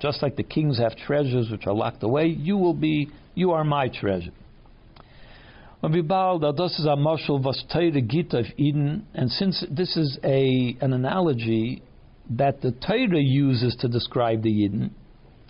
just 0.00 0.22
like 0.22 0.36
the 0.36 0.42
kings 0.42 0.78
have 0.78 0.96
treasures 0.96 1.50
which 1.50 1.66
are 1.66 1.74
locked 1.74 2.02
away. 2.02 2.26
You 2.26 2.56
will 2.56 2.74
be, 2.74 3.10
you 3.34 3.52
are 3.52 3.64
my 3.64 3.88
treasure. 3.88 4.32
And 5.82 5.94
since 9.28 9.64
this 9.70 9.96
is 9.96 10.18
a 10.22 10.76
an 10.80 10.92
analogy 10.92 11.82
that 12.30 12.60
the 12.60 12.72
Torah 12.72 13.20
uses 13.20 13.76
to 13.80 13.88
describe 13.88 14.42
the 14.42 14.50
Yidden 14.50 14.90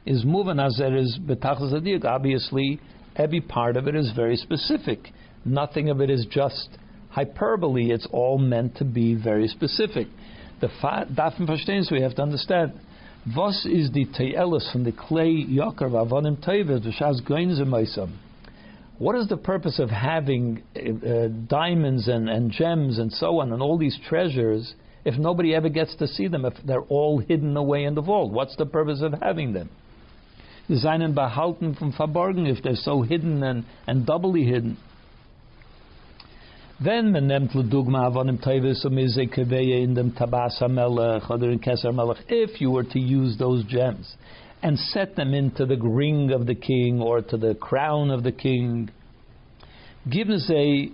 is 0.04 0.24
moving 0.24 0.58
as 0.58 0.76
there 0.78 0.96
is 0.96 1.18
betachas. 1.20 2.04
Obviously, 2.04 2.80
every 3.16 3.40
part 3.40 3.76
of 3.76 3.86
it 3.86 3.94
is 3.94 4.12
very 4.14 4.36
specific. 4.36 5.12
Nothing 5.44 5.90
of 5.90 6.00
it 6.00 6.10
is 6.10 6.26
just 6.30 6.70
hyperbole. 7.10 7.90
It's 7.90 8.06
all 8.10 8.38
meant 8.38 8.76
to 8.76 8.84
be 8.84 9.14
very 9.14 9.48
specific. 9.48 10.08
The 10.60 10.68
dafen 10.68 11.48
verstehen 11.48 11.90
we 11.90 12.00
have 12.02 12.14
to 12.16 12.22
understand. 12.22 12.72
Was 13.36 13.66
is 13.66 13.90
the 13.92 14.06
te'elis 14.06 14.70
from 14.72 14.84
the 14.84 14.92
clay 14.92 15.44
yakar 15.48 15.90
v'avonim 15.90 16.44
teves 16.44 16.84
v'shaz 16.84 17.22
goinzim 17.28 18.12
What 18.98 19.16
is 19.16 19.28
the 19.28 19.36
purpose 19.36 19.78
of 19.78 19.90
having 19.90 20.62
uh, 20.76 21.28
diamonds 21.48 22.08
and, 22.08 22.28
and 22.28 22.50
gems 22.50 22.98
and 22.98 23.12
so 23.12 23.40
on 23.40 23.52
and 23.52 23.62
all 23.62 23.78
these 23.78 23.98
treasures 24.08 24.74
if 25.04 25.18
nobody 25.18 25.54
ever 25.54 25.68
gets 25.68 25.94
to 25.96 26.06
see 26.06 26.28
them, 26.28 26.44
if 26.44 26.54
they're 26.64 26.82
all 26.82 27.18
hidden 27.18 27.56
away 27.56 27.84
in 27.84 27.94
the 27.94 28.02
vault? 28.02 28.32
What's 28.32 28.56
the 28.56 28.66
purpose 28.66 29.02
of 29.02 29.14
having 29.20 29.52
them? 29.52 29.70
Seinen 30.72 31.12
behalten 31.14 31.74
from 31.76 31.92
verborgen, 31.92 32.46
if 32.46 32.62
they're 32.62 32.76
so 32.76 33.02
hidden 33.02 33.42
and, 33.42 33.64
and 33.86 34.06
doubly 34.06 34.44
hidden. 34.44 34.76
Wenn 36.82 37.12
man 37.12 37.28
nimmt 37.28 37.54
in 39.82 39.94
dem 39.94 40.12
oder 41.30 41.50
in 41.50 41.60
Melech, 41.94 42.18
if 42.28 42.60
you 42.60 42.70
were 42.70 42.82
to 42.82 42.98
use 42.98 43.36
those 43.38 43.64
gems 43.64 44.16
and 44.62 44.78
set 44.78 45.14
them 45.14 45.34
into 45.34 45.66
the 45.66 45.76
ring 45.76 46.32
of 46.32 46.46
the 46.46 46.54
king 46.54 47.00
or 47.00 47.20
to 47.20 47.36
the 47.36 47.54
crown 47.54 48.10
of 48.10 48.22
the 48.22 48.32
king, 48.32 48.90
given 50.10 50.40
a 50.50 50.88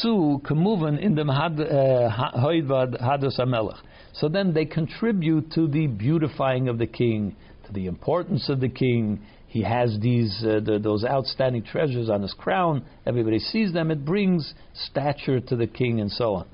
zu 0.00 0.40
kemuven 0.44 0.98
in 0.98 1.14
hoidvad 1.14 2.94
uh, 2.94 3.04
hados 3.04 3.38
amelech. 3.38 3.78
So 4.14 4.28
then 4.28 4.52
they 4.52 4.64
contribute 4.64 5.52
to 5.52 5.66
the 5.66 5.86
beautifying 5.86 6.68
of 6.68 6.78
the 6.78 6.86
king, 6.86 7.36
to 7.66 7.72
the 7.72 7.86
importance 7.86 8.48
of 8.48 8.60
the 8.60 8.68
king. 8.68 9.20
He 9.46 9.62
has 9.62 9.98
these 10.00 10.42
uh, 10.44 10.60
the, 10.60 10.78
those 10.78 11.04
outstanding 11.04 11.64
treasures 11.64 12.08
on 12.08 12.22
his 12.22 12.34
crown. 12.34 12.84
Everybody 13.06 13.38
sees 13.38 13.72
them. 13.72 13.90
It 13.90 14.04
brings 14.04 14.54
stature 14.74 15.40
to 15.40 15.56
the 15.56 15.66
king 15.66 16.00
and 16.00 16.10
so 16.10 16.34
on. 16.34 16.46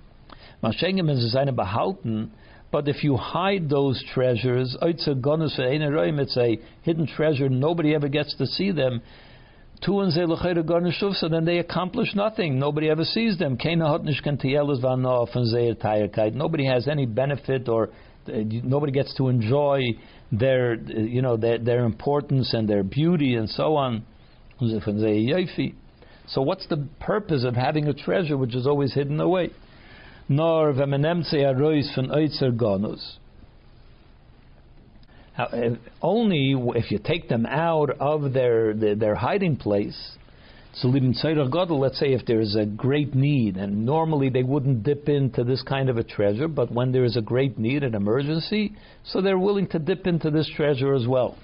Mashengem 0.62 1.10
is 1.10 1.32
seine 1.32 1.52
behalten. 1.52 2.30
But 2.70 2.86
if 2.86 3.02
you 3.02 3.16
hide 3.16 3.70
those 3.70 4.04
treasures, 4.12 4.76
it's 4.82 5.06
a 6.36 6.58
hidden 6.82 7.06
treasure. 7.06 7.48
Nobody 7.48 7.94
ever 7.94 8.08
gets 8.08 8.36
to 8.36 8.46
see 8.46 8.72
them 8.72 9.00
so 9.84 11.28
then 11.28 11.44
they 11.44 11.58
accomplish 11.58 12.14
nothing. 12.14 12.58
Nobody 12.58 12.90
ever 12.90 13.04
sees 13.04 13.38
them. 13.38 13.56
Nobody 16.34 16.66
has 16.66 16.88
any 16.88 17.06
benefit 17.06 17.68
or 17.68 17.90
uh, 18.28 18.32
nobody 18.44 18.92
gets 18.92 19.14
to 19.14 19.28
enjoy 19.28 19.82
their, 20.32 20.74
you 20.74 21.22
know, 21.22 21.36
their, 21.36 21.58
their 21.58 21.84
importance 21.84 22.52
and 22.54 22.68
their 22.68 22.82
beauty 22.82 23.36
and 23.36 23.48
so 23.48 23.76
on. 23.76 24.04
So 26.26 26.42
what's 26.42 26.66
the 26.66 26.88
purpose 27.00 27.44
of 27.44 27.54
having 27.54 27.88
a 27.88 27.94
treasure 27.94 28.36
which 28.36 28.54
is 28.54 28.66
always 28.66 28.92
hidden 28.92 29.20
away? 29.20 29.50
Nor 30.28 30.74
only 36.02 36.54
if 36.74 36.90
you 36.90 36.98
take 36.98 37.28
them 37.28 37.46
out 37.46 37.90
of 38.00 38.32
their, 38.32 38.74
their, 38.74 38.94
their 38.94 39.14
hiding 39.14 39.56
place, 39.56 40.16
So 40.80 40.88
let's 40.88 41.98
say 41.98 42.12
if 42.12 42.26
there 42.26 42.40
is 42.40 42.56
a 42.56 42.66
great 42.66 43.14
need, 43.14 43.56
and 43.56 43.86
normally 43.86 44.30
they 44.30 44.42
wouldn't 44.42 44.82
dip 44.82 45.08
into 45.08 45.44
this 45.44 45.62
kind 45.62 45.88
of 45.88 45.96
a 45.96 46.04
treasure, 46.04 46.48
but 46.48 46.72
when 46.72 46.92
there 46.92 47.04
is 47.04 47.16
a 47.16 47.22
great 47.22 47.58
need, 47.58 47.82
an 47.82 47.94
emergency, 47.94 48.72
so 49.04 49.20
they're 49.20 49.38
willing 49.38 49.66
to 49.68 49.78
dip 49.78 50.06
into 50.06 50.30
this 50.30 50.50
treasure 50.56 50.94
as 50.94 51.06
well. 51.06 51.36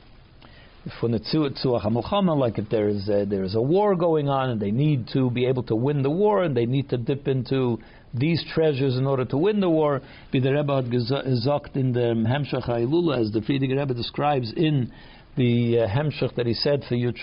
Like 1.01 2.59
if 2.59 2.69
there 2.69 2.89
is 2.89 3.09
a, 3.09 3.25
there 3.25 3.45
is 3.45 3.55
a 3.55 3.63
war 3.63 3.97
going 3.97 4.29
on 4.29 4.51
and 4.51 4.61
they 4.61 4.71
need 4.71 5.09
to 5.15 5.31
be 5.31 5.47
able 5.47 5.63
to 5.65 5.75
win 5.75 6.03
the 6.03 6.11
war 6.11 6.45
and 6.45 6.55
they 6.55 6.67
need 6.67 6.91
to 6.91 6.99
dip 6.99 7.27
into 7.27 7.79
these 8.15 8.45
treasures 8.55 8.97
in 8.97 9.07
order 9.07 9.25
to 9.25 9.37
win 9.37 9.61
the 9.61 9.69
war. 9.69 10.01
Be 10.31 10.41
the 10.41 10.53
Rebbe 10.53 10.75
had 10.75 10.91
gesagt 10.91 11.77
in 11.77 11.93
the 11.93 12.15
Hemshach 12.15 12.69
Hailula, 12.69 13.21
as 13.21 13.33
the 13.33 13.41
Frierdiker 13.41 13.79
Rebbe 13.79 13.95
describes 13.95 14.53
in 14.57 14.93
the 15.37 15.81
uh, 15.81 16.31
that 16.37 16.47
he 16.47 16.55
said 16.55 16.85
for 16.89 16.95
Yud 16.95 17.19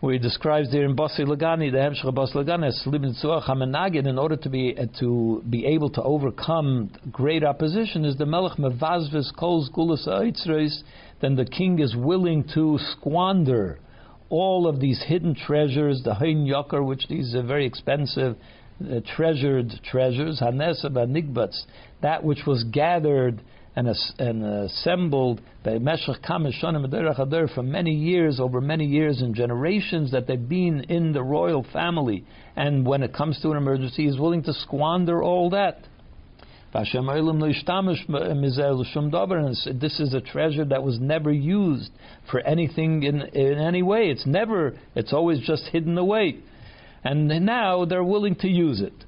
where 0.00 0.14
he 0.14 0.18
describes 0.18 0.72
there 0.72 0.84
in 0.84 0.96
Basi 0.96 1.20
Lagani, 1.20 1.70
the 1.70 1.78
Hemshach 1.78 2.12
Basi 2.12 2.34
Lagani, 2.34 2.66
as 2.66 4.06
in 4.06 4.18
order 4.18 4.36
to 4.36 4.48
be 4.48 4.76
uh, 4.76 4.86
to 4.98 5.44
be 5.48 5.64
able 5.66 5.90
to 5.90 6.02
overcome 6.02 6.90
great 7.12 7.44
opposition, 7.44 8.04
is 8.04 8.16
the 8.16 8.26
Melech 8.26 8.58
Mevazves 8.58 9.36
Kol 9.38 9.68
Gulas 9.72 10.08
Aitzreis, 10.08 10.82
then 11.20 11.36
the 11.36 11.44
king 11.44 11.78
is 11.78 11.94
willing 11.94 12.42
to 12.54 12.80
squander 12.96 13.78
all 14.28 14.66
of 14.66 14.80
these 14.80 15.00
hidden 15.06 15.36
treasures, 15.36 16.02
the 16.02 16.14
Hein 16.14 16.46
Yakar, 16.46 16.84
which 16.84 17.06
these 17.08 17.34
are 17.34 17.42
very 17.42 17.66
expensive 17.66 18.36
uh, 18.90 19.00
treasured 19.16 19.70
treasures, 19.84 20.40
Hanesab 20.40 20.94
Nigbats, 21.08 21.62
that 22.00 22.24
which 22.24 22.40
was 22.46 22.64
gathered 22.64 23.42
and, 23.74 23.88
and 24.18 24.44
assembled 24.44 25.40
by 25.64 25.78
Meshach 25.78 26.20
Kameshonim 26.22 27.54
for 27.54 27.62
many 27.62 27.92
years, 27.92 28.38
over 28.38 28.60
many 28.60 28.84
years 28.84 29.22
and 29.22 29.34
generations 29.34 30.12
that 30.12 30.26
they've 30.26 30.48
been 30.48 30.84
in 30.88 31.12
the 31.12 31.22
royal 31.22 31.64
family. 31.72 32.24
And 32.54 32.84
when 32.84 33.02
it 33.02 33.14
comes 33.14 33.40
to 33.40 33.50
an 33.50 33.56
emergency, 33.56 34.04
he's 34.04 34.18
willing 34.18 34.42
to 34.44 34.52
squander 34.52 35.22
all 35.22 35.50
that. 35.50 35.78
And 36.74 36.86
this 39.80 40.00
is 40.00 40.14
a 40.14 40.20
treasure 40.20 40.64
that 40.64 40.82
was 40.82 40.98
never 41.00 41.30
used 41.30 41.90
for 42.30 42.40
anything 42.40 43.02
in, 43.02 43.20
in 43.20 43.58
any 43.58 43.82
way. 43.82 44.10
It's 44.10 44.26
never, 44.26 44.78
it's 44.94 45.12
always 45.12 45.40
just 45.40 45.64
hidden 45.64 45.98
away 45.98 46.38
and 47.04 47.28
now 47.44 47.84
they're 47.84 48.04
willing 48.04 48.36
to 48.36 48.48
use 48.48 48.80
it. 48.80 49.04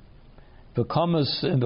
And 0.77 1.63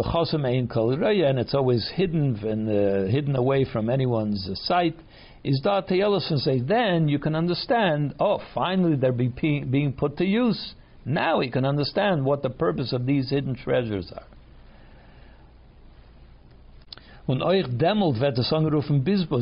and 1.25 1.39
it's 1.39 1.55
always 1.55 1.91
hidden 1.95 2.37
and 2.45 2.69
uh, 2.69 3.11
hidden 3.11 3.37
away 3.37 3.65
from 3.65 3.89
anyone's 3.89 4.51
sight. 4.65 4.97
Is 5.45 5.61
that 5.65 5.91
Ellison 5.91 6.39
say 6.39 6.61
then 6.61 7.09
you 7.09 7.19
can 7.19 7.35
understand? 7.35 8.15
Oh, 8.21 8.41
finally 8.55 8.97
they're 8.97 9.13
be, 9.13 9.29
being 9.29 9.93
put 9.93 10.19
to 10.19 10.25
use. 10.25 10.75
Now 11.07 11.41
you 11.41 11.51
can 11.51 11.65
understand 11.65 12.25
what 12.25 12.43
the 12.43 12.51
purpose 12.51 12.93
of 12.93 13.07
these 13.07 13.31
hidden 13.31 13.55
treasures 13.55 14.13
are. 14.15 14.27
When 17.25 17.43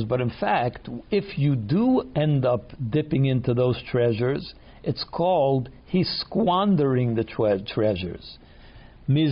but 0.05 0.21
in 0.21 0.31
fact, 0.41 0.89
if 1.11 1.39
you 1.39 1.55
do 1.55 2.03
end 2.17 2.45
up 2.45 2.73
dipping 2.91 3.27
into 3.27 3.55
those 3.55 3.81
treasures, 3.91 4.55
it's 4.87 5.05
called 5.11 5.69
he's 5.85 6.09
squandering 6.21 7.15
the 7.15 7.25
tre- 7.25 7.63
treasures. 7.63 8.39
They're 9.09 9.29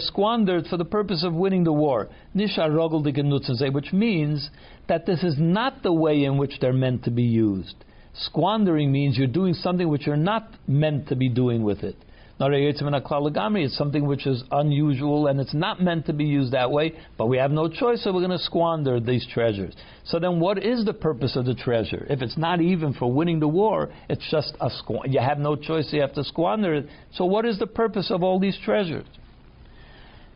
squandered 0.00 0.66
for 0.66 0.76
the 0.76 0.84
purpose 0.84 1.24
of 1.24 1.34
winning 1.34 1.64
the 1.64 1.72
war. 1.72 2.08
Which 2.34 3.92
means 3.92 4.50
that 4.88 5.06
this 5.06 5.22
is 5.22 5.36
not 5.38 5.82
the 5.82 5.92
way 5.92 6.24
in 6.24 6.38
which 6.38 6.58
they're 6.60 6.72
meant 6.72 7.04
to 7.04 7.10
be 7.10 7.22
used. 7.22 7.76
Squandering 8.14 8.90
means 8.90 9.16
you're 9.16 9.28
doing 9.28 9.54
something 9.54 9.88
which 9.88 10.06
you're 10.06 10.16
not 10.16 10.48
meant 10.66 11.08
to 11.08 11.14
be 11.14 11.28
doing 11.28 11.62
with 11.62 11.84
it. 11.84 11.96
It's 12.40 13.76
something 13.76 14.06
which 14.06 14.26
is 14.26 14.44
unusual 14.52 15.26
and 15.26 15.40
it's 15.40 15.54
not 15.54 15.82
meant 15.82 16.06
to 16.06 16.12
be 16.12 16.24
used 16.24 16.52
that 16.52 16.70
way, 16.70 16.92
but 17.16 17.26
we 17.26 17.36
have 17.38 17.50
no 17.50 17.68
choice, 17.68 18.04
so 18.04 18.12
we're 18.12 18.20
going 18.20 18.30
to 18.30 18.38
squander 18.38 19.00
these 19.00 19.26
treasures. 19.26 19.74
So 20.04 20.20
then, 20.20 20.38
what 20.38 20.62
is 20.62 20.84
the 20.84 20.94
purpose 20.94 21.34
of 21.34 21.46
the 21.46 21.54
treasure? 21.54 22.06
If 22.08 22.22
it's 22.22 22.38
not 22.38 22.60
even 22.60 22.94
for 22.94 23.12
winning 23.12 23.40
the 23.40 23.48
war, 23.48 23.90
it's 24.08 24.24
just 24.30 24.54
a 24.60 24.68
squ- 24.68 25.12
you 25.12 25.18
have 25.18 25.38
no 25.38 25.56
choice, 25.56 25.88
you 25.92 26.00
have 26.00 26.14
to 26.14 26.22
squander 26.22 26.74
it. 26.74 26.86
So, 27.14 27.24
what 27.24 27.44
is 27.44 27.58
the 27.58 27.66
purpose 27.66 28.10
of 28.10 28.22
all 28.22 28.38
these 28.38 28.58
treasures? 28.64 29.06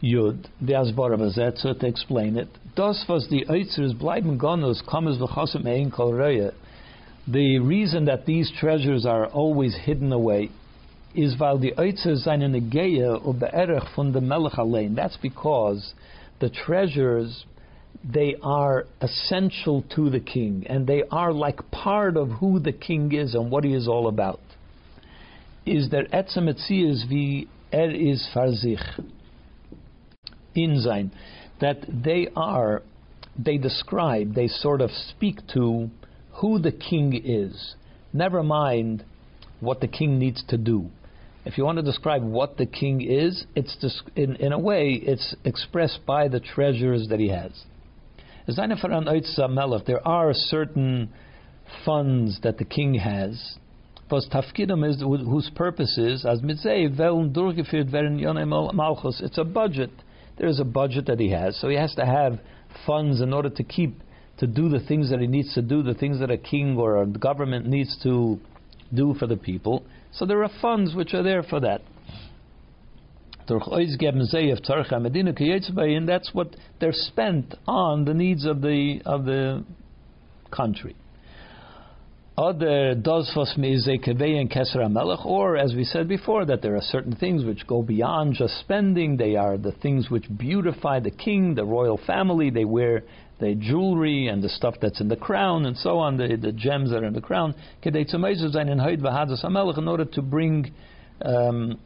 Yud, 0.02 0.46
the 0.60 0.72
Asbara 0.72 1.16
Bazet, 1.16 1.62
to 1.62 1.86
explain 1.86 2.36
it. 2.36 2.48
Das 2.74 3.04
was 3.08 3.28
the 3.30 3.44
Eitzers 3.48 3.96
bleiben 3.96 4.36
gonos, 4.38 4.82
kommes 4.84 5.20
v'chosim 5.20 5.66
ein 5.66 5.92
kol 5.92 6.16
The 7.28 7.58
reason 7.60 8.06
that 8.06 8.26
these 8.26 8.50
treasures 8.58 9.06
are 9.06 9.26
always 9.26 9.76
hidden 9.84 10.12
away 10.12 10.50
is 11.14 11.38
weil 11.38 11.58
die 11.58 11.76
Oitze 11.78 12.16
seine 12.16 12.48
Negeya 12.48 13.16
und 13.16 13.38
Be'erech 13.38 13.88
von 13.94 14.12
dem 14.12 14.28
Melech 14.28 14.58
allein. 14.58 14.94
That's 14.94 15.16
because 15.18 15.94
the 16.40 16.48
treasures, 16.48 17.44
they 18.04 18.36
are 18.42 18.86
essential 19.00 19.82
to 19.94 20.10
the 20.10 20.20
king, 20.20 20.66
and 20.68 20.86
they 20.86 21.02
are 21.10 21.32
like 21.32 21.70
part 21.70 22.16
of 22.16 22.28
who 22.40 22.58
the 22.58 22.72
king 22.72 23.12
is 23.12 23.34
and 23.34 23.50
what 23.50 23.64
he 23.64 23.74
is 23.74 23.86
all 23.86 24.08
about. 24.08 24.40
Is 25.66 25.88
der 25.90 26.04
Etzem 26.06 26.48
is 26.48 27.04
wie 27.08 27.46
er 27.72 27.90
is 27.90 28.28
farzich 28.34 28.82
in 30.54 30.80
sein, 30.80 31.12
that 31.60 31.78
they 31.88 32.28
are, 32.34 32.82
they 33.38 33.58
describe, 33.58 34.34
they 34.34 34.48
sort 34.48 34.80
of 34.80 34.90
speak 34.90 35.46
to 35.54 35.88
who 36.40 36.58
the 36.58 36.72
king 36.72 37.12
is. 37.24 37.74
Never 38.12 38.42
mind 38.42 39.04
what 39.60 39.80
the 39.80 39.88
king 39.88 40.18
needs 40.18 40.42
to 40.48 40.58
do 40.58 40.90
if 41.44 41.58
you 41.58 41.64
want 41.64 41.76
to 41.76 41.82
describe 41.82 42.22
what 42.22 42.56
the 42.56 42.66
king 42.66 43.00
is, 43.00 43.44
it's 43.56 44.02
in, 44.14 44.36
in 44.36 44.52
a 44.52 44.58
way 44.58 44.92
it's 44.92 45.34
expressed 45.44 46.00
by 46.06 46.28
the 46.28 46.38
treasures 46.40 47.08
that 47.08 47.18
he 47.18 47.28
has. 47.28 47.50
Uh, 48.48 48.52
there 49.86 50.06
are 50.06 50.32
certain 50.32 51.08
funds 51.84 52.40
that 52.42 52.58
the 52.58 52.64
king 52.64 52.94
has, 52.94 53.56
is 54.10 55.00
whose 55.00 55.50
purpose 55.54 55.98
is 55.98 56.24
as 56.26 56.40
it's 59.20 59.38
a 59.38 59.44
budget. 59.44 59.90
There 60.38 60.48
is 60.48 60.60
a 60.60 60.64
budget 60.64 61.06
that 61.06 61.18
he 61.20 61.30
has, 61.30 61.58
so 61.60 61.68
he 61.68 61.76
has 61.76 61.94
to 61.96 62.04
have 62.06 62.38
funds 62.86 63.20
in 63.20 63.32
order 63.32 63.50
to 63.50 63.64
keep 63.64 64.00
to 64.38 64.46
do 64.46 64.68
the 64.68 64.80
things 64.80 65.10
that 65.10 65.20
he 65.20 65.26
needs 65.26 65.54
to 65.54 65.62
do, 65.62 65.82
the 65.82 65.94
things 65.94 66.20
that 66.20 66.30
a 66.30 66.36
king 66.38 66.76
or 66.76 67.02
a 67.02 67.06
government 67.06 67.66
needs 67.66 67.96
to 68.02 68.40
do 68.92 69.14
for 69.14 69.26
the 69.26 69.36
people. 69.36 69.84
So 70.12 70.26
there 70.26 70.42
are 70.44 70.50
funds 70.60 70.94
which 70.94 71.14
are 71.14 71.22
there 71.22 71.42
for 71.42 71.60
that. 71.60 71.82
And 75.96 76.08
that's 76.08 76.30
what 76.32 76.56
they're 76.80 76.92
spent 76.92 77.54
on 77.66 78.04
the 78.04 78.14
needs 78.14 78.46
of 78.46 78.60
the 78.60 79.00
of 79.04 79.24
the 79.24 79.64
country. 80.50 80.94
Other 82.38 82.94
or 85.24 85.56
as 85.56 85.74
we 85.74 85.84
said 85.84 86.08
before, 86.08 86.46
that 86.46 86.62
there 86.62 86.76
are 86.76 86.80
certain 86.80 87.14
things 87.14 87.44
which 87.44 87.66
go 87.66 87.82
beyond 87.82 88.34
just 88.34 88.58
spending. 88.60 89.18
They 89.18 89.36
are 89.36 89.58
the 89.58 89.72
things 89.72 90.08
which 90.08 90.24
beautify 90.38 91.00
the 91.00 91.10
king, 91.10 91.54
the 91.54 91.64
royal 91.64 91.98
family. 92.06 92.48
They 92.48 92.64
wear 92.64 93.02
the 93.42 93.56
jewelry 93.56 94.28
and 94.28 94.42
the 94.42 94.48
stuff 94.48 94.76
that's 94.80 95.00
in 95.00 95.08
the 95.08 95.16
crown 95.16 95.66
and 95.66 95.76
so 95.76 95.98
on, 95.98 96.16
the, 96.16 96.38
the 96.40 96.52
gems 96.52 96.90
that 96.90 97.02
are 97.02 97.06
in 97.06 97.12
the 97.12 97.20
crown, 97.20 97.54
in 99.78 99.88
order 99.88 100.04
to 100.04 100.22
bring 100.22 100.72
um, 101.24 101.78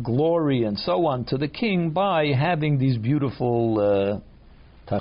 glory 0.00 0.62
and 0.62 0.78
so 0.78 1.06
on 1.06 1.24
to 1.24 1.36
the 1.36 1.48
king 1.48 1.90
by 1.90 2.26
having 2.26 2.78
these 2.78 2.96
beautiful 2.96 4.22
uh, 4.88 4.94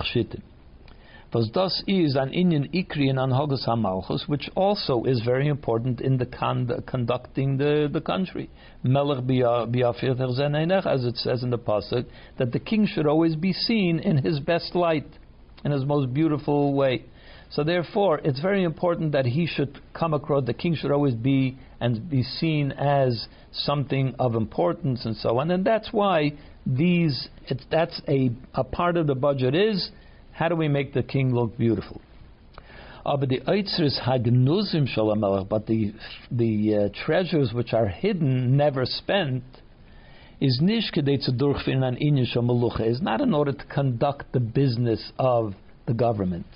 Was 1.34 1.50
das 1.50 1.82
is 1.88 2.18
an 2.18 2.34
Indian 2.34 2.68
ikri 2.74 3.10
in 3.10 3.16
anhogas 3.16 3.66
hamalchus, 3.66 4.28
which 4.28 4.50
also 4.54 5.04
is 5.04 5.22
very 5.22 5.48
important 5.48 6.02
in 6.02 6.18
the 6.18 6.26
con- 6.26 6.84
conducting 6.86 7.56
the, 7.56 7.90
the 7.92 8.02
country. 8.02 8.50
Melech 8.84 9.20
as 10.86 11.06
it 11.06 11.16
says 11.16 11.44
in 11.44 11.50
the 11.50 11.58
pasuk, 11.58 12.06
that 12.38 12.52
the 12.52 12.60
king 12.60 12.86
should 12.86 13.08
always 13.08 13.38
be 13.38 13.54
seen 13.54 14.00
in 14.00 14.18
his 14.18 14.42
best 14.42 14.76
light, 14.76 15.08
in 15.64 15.72
his 15.72 15.86
most 15.86 16.14
beautiful 16.14 16.74
way. 16.74 17.06
So 17.50 17.64
therefore, 17.64 18.20
it's 18.26 18.42
very 18.42 18.64
important 18.64 19.14
that 19.14 19.26
he 19.26 19.46
should 19.46 19.80
come 19.94 20.14
across. 20.14 20.46
The 20.46 20.54
king 20.54 20.76
should 20.76 20.92
always 20.92 21.16
be 21.16 21.58
and 21.80 22.10
be 22.10 22.24
seen 22.24 22.74
as 22.74 23.28
something 23.54 24.16
of 24.20 24.36
importance 24.36 25.06
and 25.06 25.16
so 25.16 25.40
on. 25.40 25.50
And 25.50 25.66
that's 25.66 25.94
why 25.94 26.34
these. 26.66 27.30
that's 27.70 28.02
a 28.10 28.32
a 28.54 28.64
part 28.66 28.98
of 28.98 29.08
the 29.08 29.16
budget 29.16 29.56
is 29.56 29.92
how 30.42 30.50
do 30.50 30.56
we 30.56 30.68
make 30.68 30.92
the 30.92 31.04
king 31.04 31.36
look 31.36 31.56
beautiful? 31.56 32.02
but 33.06 33.30
the 33.30 33.42
hagnuzim 34.08 34.88
but 35.48 35.68
the 35.68 35.94
the 36.32 36.76
uh, 36.76 36.90
treasures 37.06 37.54
which 37.54 37.74
are 37.74 37.88
hidden, 37.88 38.58
never 38.58 38.84
spent, 38.84 39.44
is 40.40 40.58
nish 40.60 40.90
is 40.96 43.02
not 43.04 43.22
in 43.22 43.34
order 43.36 43.52
to 43.52 43.66
conduct 43.66 44.34
the 44.34 44.40
business 44.40 45.12
of 45.20 45.54
the 45.86 45.94
government. 45.94 46.48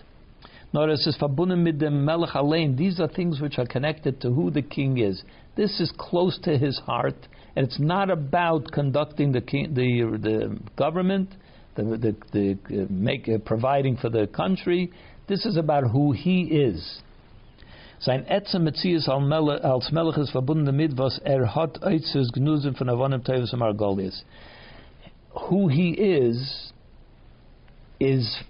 nor 0.73 0.89
es 0.89 1.05
ist 1.05 1.19
verbunden 1.19 1.63
mit 1.63 1.79
dem 1.79 2.03
Melech 2.03 2.33
allein. 2.33 2.75
These 2.75 2.99
are 2.99 3.07
things 3.07 3.39
which 3.39 3.59
are 3.59 3.67
connected 3.67 4.19
to 4.21 4.31
who 4.31 4.49
the 4.49 4.63
king 4.63 4.97
is. 4.97 5.23
This 5.55 5.79
is 5.79 5.91
close 5.95 6.39
to 6.39 6.57
his 6.57 6.79
heart, 6.79 7.27
and 7.55 7.67
it's 7.67 7.79
not 7.79 8.09
about 8.09 8.71
conducting 8.71 9.31
the 9.31 9.41
king, 9.41 9.75
the 9.75 10.17
the 10.17 10.57
government, 10.75 11.29
the 11.75 11.83
the, 11.83 12.15
the 12.31 12.83
uh, 12.83 12.85
make 12.89 13.27
uh, 13.27 13.37
providing 13.45 13.97
for 13.97 14.09
the 14.09 14.27
country. 14.27 14.91
This 15.27 15.45
is 15.45 15.57
about 15.57 15.89
who 15.91 16.11
he 16.11 16.43
is. 16.43 17.01
Sein 17.99 18.25
Etzem 18.25 18.63
Metzies 18.63 19.07
als 19.07 19.91
Melech 19.91 20.29
verbunden 20.31 20.97
was 20.97 21.19
er 21.25 21.45
hat 21.45 21.79
von 21.81 22.89
Avonim. 22.89 24.23
Who 25.49 25.67
he 25.67 25.91
is, 25.91 26.71
is 27.99 28.43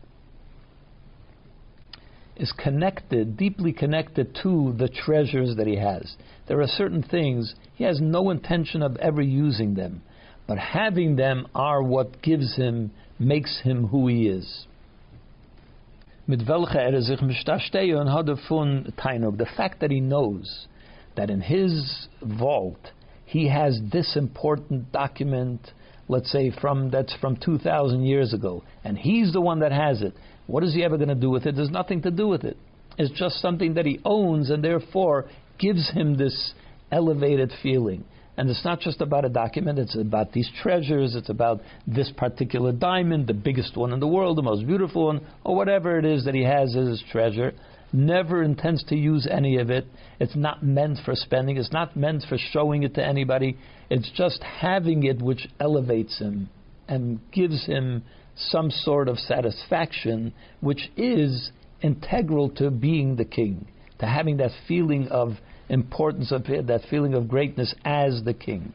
is 2.36 2.52
connected, 2.52 3.38
deeply 3.38 3.72
connected 3.72 4.38
to 4.44 4.74
the 4.78 4.90
treasures 4.90 5.56
that 5.56 5.68
he 5.68 5.78
has. 5.78 6.16
There 6.48 6.62
are 6.62 6.68
certain 6.68 7.02
things 7.02 7.56
he 7.76 7.86
has 7.86 8.02
no 8.02 8.30
intention 8.30 8.82
of 8.82 8.98
ever 8.98 9.22
using 9.22 9.76
them, 9.76 10.02
but 10.48 10.58
having 10.58 11.16
them 11.16 11.48
are 11.56 11.82
what 11.82 12.22
gives 12.22 12.56
him, 12.56 12.92
makes 13.20 13.62
him 13.62 13.88
who 13.88 14.08
he 14.08 14.28
is. 14.28 14.66
Er 16.28 16.36
the 16.38 16.46
fact 19.58 19.80
that 19.80 19.92
he 19.92 20.00
knows 20.00 20.68
that 21.16 21.30
in 21.30 21.42
his 21.42 22.08
vault 22.22 22.92
he 23.26 23.48
has 23.48 23.80
this 23.92 24.16
important 24.16 24.92
document, 24.92 25.72
let's 26.08 26.32
say 26.32 26.52
from 26.62 26.90
that's 26.90 27.14
from 27.16 27.36
2,000 27.38 28.04
years 28.04 28.34
ago, 28.34 28.64
and 28.84 28.98
he's 28.98 29.34
the 29.34 29.42
one 29.42 29.60
that 29.60 29.72
has 29.72 30.02
it. 30.02 30.14
What 30.48 30.64
is 30.64 30.74
he 30.74 30.84
ever 30.84 30.98
going 30.98 31.10
to 31.10 31.16
do 31.16 31.30
with 31.30 31.46
it? 31.46 31.56
There's 31.56 31.70
nothing 31.70 32.02
to 32.04 32.12
do 32.12 32.28
with 32.28 32.44
it. 32.44 32.58
It's 32.98 33.12
just 33.18 33.42
something 33.42 33.74
that 33.74 33.86
he 33.86 34.00
owns 34.06 34.50
and 34.50 34.64
therefore 34.64 35.26
gives 35.58 35.92
him 35.92 36.18
this 36.18 36.54
elevated 36.92 37.52
feeling. 37.62 38.06
And 38.38 38.50
it's 38.50 38.66
not 38.66 38.82
just 38.82 39.00
about 39.00 39.24
a 39.24 39.30
document, 39.30 39.80
it's 39.80 39.96
about 39.96 40.34
these 40.34 40.50
treasures, 40.62 41.16
it's 41.16 41.30
about 41.30 41.62
this 41.88 42.12
particular 42.18 42.74
diamond, 42.74 43.28
the 43.28 43.34
biggest 43.34 43.78
one 43.78 43.94
in 43.94 44.00
the 44.00 44.08
world, 44.08 44.38
the 44.38 44.42
most 44.42 44.68
beautiful 44.68 45.06
one, 45.06 45.26
or 45.44 45.56
whatever 45.56 45.98
it 45.98 46.06
is 46.06 46.26
that 46.26 46.36
he 46.36 46.44
has 46.44 46.76
as 46.76 46.88
his 46.88 47.04
treasure. 47.12 47.54
Never 47.94 48.44
intends 48.44 48.84
to 48.86 48.96
use 48.96 49.26
any 49.30 49.58
of 49.58 49.70
it. 49.70 49.88
It's 50.20 50.36
not 50.36 50.64
meant 50.64 51.00
for 51.06 51.16
spending, 51.16 51.56
it's 51.56 51.72
not 51.72 51.96
meant 51.96 52.26
for 52.28 52.38
showing 52.38 52.84
it 52.84 52.96
to 52.96 53.06
anybody. 53.06 53.58
It's 53.90 54.12
just 54.12 54.44
having 54.44 55.04
it 55.04 55.22
which 55.22 55.48
elevates 55.62 56.20
him 56.20 56.50
and 56.90 57.20
gives 57.32 57.66
him 57.66 58.04
some 58.36 58.70
sort 58.70 59.08
of 59.08 59.18
satisfaction, 59.18 60.34
which 60.60 60.92
is 60.98 61.52
integral 61.82 62.50
to 62.50 62.70
being 62.70 63.16
the 63.16 63.24
king, 63.24 63.68
to 64.00 64.06
having 64.06 64.38
that 64.38 64.52
feeling 64.68 65.08
of 65.08 65.38
importance 65.70 66.32
of 66.32 66.44
that 66.44 66.82
feeling 66.90 67.14
of 67.14 67.28
greatness 67.28 67.74
as 67.84 68.24
the 68.24 68.34
king. 68.34 68.74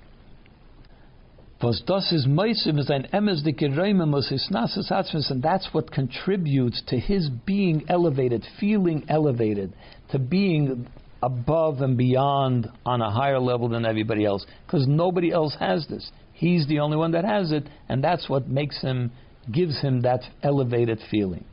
Was 1.62 1.82
das 1.86 2.10
is 2.10 2.26
meisim 2.26 2.78
is 2.78 2.90
ein 2.90 3.06
emes 3.12 3.44
de 3.44 3.52
gereimemus 3.52 4.32
is 4.32 4.48
nasus 4.50 5.30
and 5.30 5.42
that's 5.42 5.68
what 5.72 5.92
contributes 5.92 6.82
to 6.88 6.98
his 6.98 7.28
being 7.28 7.84
elevated, 7.88 8.46
feeling 8.58 9.04
elevated, 9.08 9.74
to 10.10 10.18
being 10.18 10.88
above 11.22 11.82
and 11.82 11.98
beyond 11.98 12.66
on 12.86 13.02
a 13.02 13.10
higher 13.10 13.38
level 13.38 13.68
than 13.68 13.84
everybody 13.84 14.24
else, 14.24 14.46
because 14.66 14.86
nobody 14.86 15.30
else 15.30 15.54
has 15.60 15.86
this. 15.88 16.10
He's 16.32 16.66
the 16.66 16.80
only 16.80 16.96
one 16.96 17.12
that 17.12 17.26
has 17.26 17.52
it, 17.52 17.68
and 17.90 18.02
that's 18.02 18.26
what 18.28 18.48
makes 18.48 18.80
him 18.80 19.12
gives 19.52 19.78
him 19.80 20.02
that 20.02 20.20
elevated 20.42 20.98
feeling. 21.10 21.44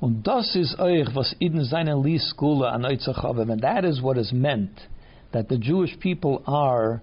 Und 0.00 0.26
das 0.26 0.54
ist 0.54 0.78
euch, 0.78 1.14
was 1.14 1.34
in 1.38 1.64
seinen 1.64 2.02
Lieskule 2.02 2.70
an 2.70 2.84
Oitzachavim, 2.84 3.50
and 3.50 3.62
that 3.62 3.84
is 3.84 4.02
what 4.02 4.18
is 4.18 4.32
meant, 4.32 4.88
that 5.32 5.48
the 5.48 5.56
Jewish 5.56 5.98
people 6.00 6.42
are 6.46 7.00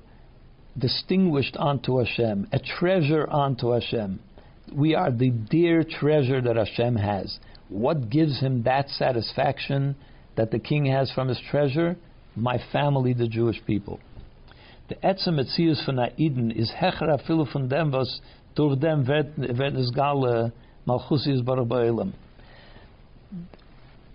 distinguished 0.78 1.58
unto 1.58 1.98
Hashem, 1.98 2.48
a 2.52 2.60
treasure 2.60 3.28
unto 3.30 3.72
Hashem. 3.72 4.20
We 4.76 4.96
are 4.96 5.12
the 5.12 5.32
dear 5.32 5.84
treasure 5.84 6.42
that 6.42 6.56
Hashem 6.56 6.96
has. 6.96 7.40
What 7.70 8.10
gives 8.10 8.40
him 8.40 8.64
that 8.64 8.90
satisfaction 8.90 9.96
that 10.36 10.52
the 10.52 10.60
king 10.60 10.86
has 10.86 11.12
from 11.12 11.28
his 11.28 11.40
treasure? 11.50 11.96
My 12.36 12.60
family, 12.72 13.14
the 13.14 13.28
Jewish 13.28 13.62
people. 13.66 14.00
The 14.90 14.96
etzem 14.96 15.40
etzius 15.40 15.84
von 15.86 16.00
Eden 16.18 16.52
is 16.52 16.72
hecher 16.72 17.10
afilu 17.10 17.52
von 17.52 17.70
dem, 17.70 17.92
was 17.92 18.22
durch 18.56 18.80
dem 18.80 19.08
wird 19.08 19.76
es 19.76 19.92
gale 19.92 20.52
Malchusis 20.88 21.44
Baruch 21.44 21.70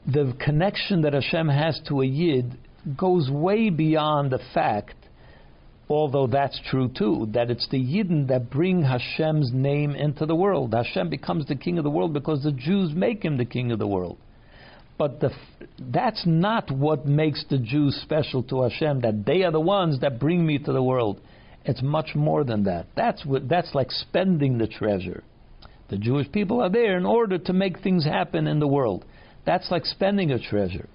The 0.07 0.35
connection 0.39 1.03
that 1.03 1.13
Hashem 1.13 1.49
has 1.49 1.81
to 1.89 2.01
a 2.03 2.07
Yid 2.07 2.57
goes 2.97 3.31
way 3.31 3.69
beyond 3.71 4.31
the 4.31 4.41
fact, 4.55 4.95
although 5.89 6.27
that's 6.27 6.59
true 6.71 6.89
too, 6.89 7.29
that 7.33 7.51
it's 7.51 7.69
the 7.69 7.79
Yidden 7.79 8.29
that 8.29 8.51
bring 8.51 8.83
Hashem's 8.83 9.51
name 9.53 9.91
into 9.95 10.25
the 10.25 10.35
world. 10.35 10.73
Hashem 10.73 11.11
becomes 11.11 11.47
the 11.47 11.57
king 11.57 11.79
of 11.79 11.85
the 11.85 11.91
world 11.91 12.13
because 12.13 12.43
the 12.43 12.53
Jews 12.53 12.93
make 12.95 13.25
him 13.25 13.37
the 13.37 13.45
king 13.45 13.73
of 13.73 13.79
the 13.79 13.87
world. 13.87 14.19
But 14.97 15.21
the, 15.21 15.31
that's 15.79 16.25
not 16.27 16.71
what 16.71 17.07
makes 17.07 17.45
the 17.49 17.59
Jews 17.59 18.01
special 18.03 18.43
to 18.45 18.63
Hashem, 18.63 19.01
that 19.03 19.25
they 19.25 19.43
are 19.43 19.53
the 19.53 19.61
ones 19.61 20.01
that 20.01 20.19
bring 20.19 20.45
me 20.45 20.59
to 20.59 20.73
the 20.73 20.83
world. 20.83 21.21
It's 21.65 21.83
much 21.83 22.15
more 22.15 22.45
than 22.45 22.65
that. 22.65 22.87
That's, 22.97 23.25
what, 23.25 23.49
that's 23.49 23.75
like 23.75 23.91
spending 23.91 24.59
the 24.59 24.67
treasure. 24.67 25.23
The 25.89 25.99
Jewish 25.99 26.31
people 26.33 26.61
are 26.61 26.71
there 26.71 26.97
in 26.99 27.07
order 27.07 27.39
to 27.39 27.53
make 27.53 27.81
things 27.81 28.05
happen 28.05 28.47
in 28.47 28.61
the 28.61 28.69
world. 28.69 29.05
That's 29.47 29.71
like 29.71 29.87
spending 29.87 30.31
a 30.31 30.39
treasure. 30.39 30.89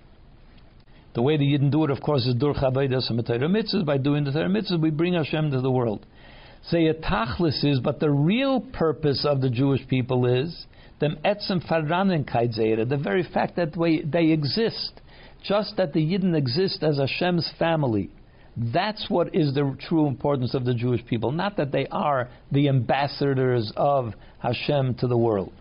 The 1.15 1.21
way 1.21 1.33
you 1.33 1.57
didn't 1.57 1.71
do 1.71 1.83
it, 1.83 1.91
of 1.91 2.01
course, 2.01 2.25
is 2.25 2.35
dur 2.35 2.53
chavedas 2.53 3.09
and 3.09 3.19
mitzvahs. 3.19 3.85
By 3.85 3.97
doing 3.97 4.23
the 4.23 4.31
Torah 4.31 4.49
mitzvahs, 4.49 4.81
we 4.81 4.89
bring 4.89 5.13
Hashem 5.13 5.51
to 5.51 5.61
the 5.61 5.71
world. 5.71 6.05
Say 6.69 6.87
a 6.87 6.93
tachlis 6.93 7.63
is, 7.63 7.79
but 7.79 7.99
the 7.99 8.09
real 8.09 8.61
purpose 8.61 9.25
of 9.25 9.41
the 9.41 9.49
Jewish 9.49 9.87
people 9.87 10.25
is 10.25 10.65
them 10.99 11.17
etzem 11.25 11.61
the 12.89 12.97
very 12.97 13.23
fact 13.33 13.55
that 13.57 13.73
they 14.05 14.31
exist, 14.31 15.01
just 15.43 15.75
that 15.77 15.93
the 15.93 15.99
Yidden 15.99 16.35
exist 16.35 16.83
as 16.83 16.97
Hashem's 16.97 17.51
family. 17.59 18.09
That's 18.55 19.09
what 19.09 19.33
is 19.33 19.53
the 19.53 19.75
true 19.87 20.07
importance 20.07 20.53
of 20.53 20.63
the 20.63 20.73
Jewish 20.73 21.05
people, 21.05 21.31
not 21.31 21.57
that 21.57 21.71
they 21.71 21.87
are 21.87 22.29
the 22.51 22.69
ambassadors 22.69 23.71
of 23.75 24.13
Hashem 24.39 24.95
to 24.95 25.07
the 25.07 25.17
world. 25.17 25.51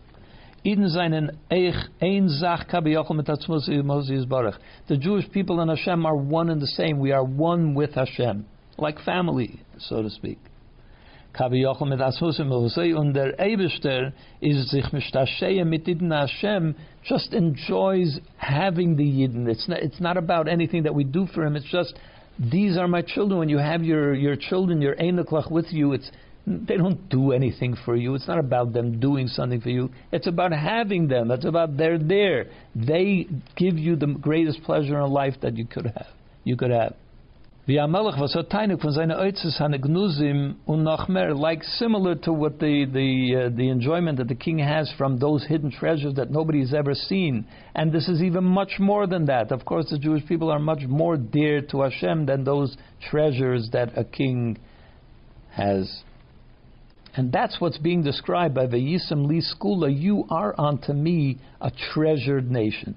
The 0.64 0.76
Jewish 5.00 5.30
people 5.32 5.60
and 5.60 5.70
Hashem 5.70 6.06
are 6.06 6.16
one 6.16 6.50
and 6.50 6.62
the 6.62 6.66
same. 6.66 7.00
We 7.00 7.12
are 7.12 7.24
one 7.24 7.74
with 7.74 7.94
Hashem, 7.94 8.46
like 8.78 9.00
family, 9.00 9.60
so 9.78 10.02
to 10.02 10.10
speak. 10.10 10.38
Just 17.04 17.32
enjoys 17.32 18.20
having 18.36 18.96
the 18.96 19.04
Yidden. 19.04 19.48
It's 19.48 19.68
not, 19.68 19.78
it's 19.78 20.00
not 20.00 20.16
about 20.16 20.46
anything 20.46 20.84
that 20.84 20.94
we 20.94 21.04
do 21.04 21.26
for 21.34 21.44
him, 21.44 21.56
it's 21.56 21.66
just 21.66 21.98
these 22.38 22.76
are 22.76 22.88
my 22.88 23.02
children. 23.02 23.38
When 23.38 23.48
you 23.48 23.58
have 23.58 23.82
your, 23.82 24.14
your 24.14 24.36
children, 24.36 24.80
your 24.80 24.96
Einaklach 24.96 25.50
with 25.50 25.66
you, 25.70 25.92
it's 25.92 26.10
they 26.46 26.76
don't 26.76 27.08
do 27.08 27.32
anything 27.32 27.76
for 27.84 27.94
you. 27.94 28.14
It's 28.14 28.26
not 28.26 28.38
about 28.38 28.72
them 28.72 28.98
doing 28.98 29.28
something 29.28 29.60
for 29.60 29.68
you. 29.68 29.90
It's 30.10 30.26
about 30.26 30.52
having 30.52 31.06
them. 31.06 31.30
It's 31.30 31.44
about 31.44 31.76
they're 31.76 31.98
there. 31.98 32.46
They 32.74 33.28
give 33.56 33.78
you 33.78 33.94
the 33.94 34.06
greatest 34.06 34.62
pleasure 34.64 35.00
in 35.00 35.10
life 35.10 35.34
that 35.42 35.56
you 35.56 35.66
could 35.66 35.86
have. 35.86 36.08
You 36.42 36.56
could 36.56 36.72
have. 36.72 36.96
Wie 37.64 37.78
Amelech 37.78 38.18
was 38.18 38.32
so 38.32 38.42
tiny 38.42 38.74
von 38.74 38.90
seine 38.90 39.16
Oitzes 39.18 39.60
han 39.60 39.80
gnuzim 39.80 40.56
und 40.66 40.82
noch 40.82 41.06
mehr, 41.06 41.32
like 41.32 41.62
similar 41.62 42.16
to 42.16 42.32
what 42.32 42.58
the 42.58 42.86
the 42.86 43.36
uh, 43.36 43.56
the 43.56 43.68
enjoyment 43.68 44.18
that 44.18 44.26
the 44.26 44.34
king 44.34 44.58
has 44.58 44.90
from 44.98 45.20
those 45.20 45.46
hidden 45.46 45.70
treasures 45.70 46.12
that 46.14 46.28
nobody 46.28 46.58
has 46.58 46.74
ever 46.74 46.92
seen. 46.92 47.46
And 47.76 47.92
this 47.92 48.08
is 48.08 48.20
even 48.20 48.42
much 48.42 48.80
more 48.80 49.06
than 49.06 49.26
that. 49.26 49.52
Of 49.52 49.64
course, 49.64 49.90
the 49.90 49.98
Jewish 50.00 50.26
people 50.26 50.50
are 50.50 50.58
much 50.58 50.82
more 50.88 51.16
dear 51.16 51.62
to 51.70 51.82
Hashem 51.82 52.26
than 52.26 52.42
those 52.42 52.76
treasures 53.08 53.68
that 53.72 53.96
a 53.96 54.02
king 54.02 54.58
has. 55.52 56.02
And 57.14 57.30
that's 57.30 57.60
what's 57.60 57.78
being 57.78 58.02
described 58.02 58.56
by 58.56 58.66
Vayisim 58.66 59.28
Li 59.28 59.40
Skula. 59.40 59.88
You 59.88 60.24
are 60.30 60.52
unto 60.58 60.92
me 60.92 61.38
a 61.60 61.70
treasured 61.92 62.50
nation. 62.50 62.96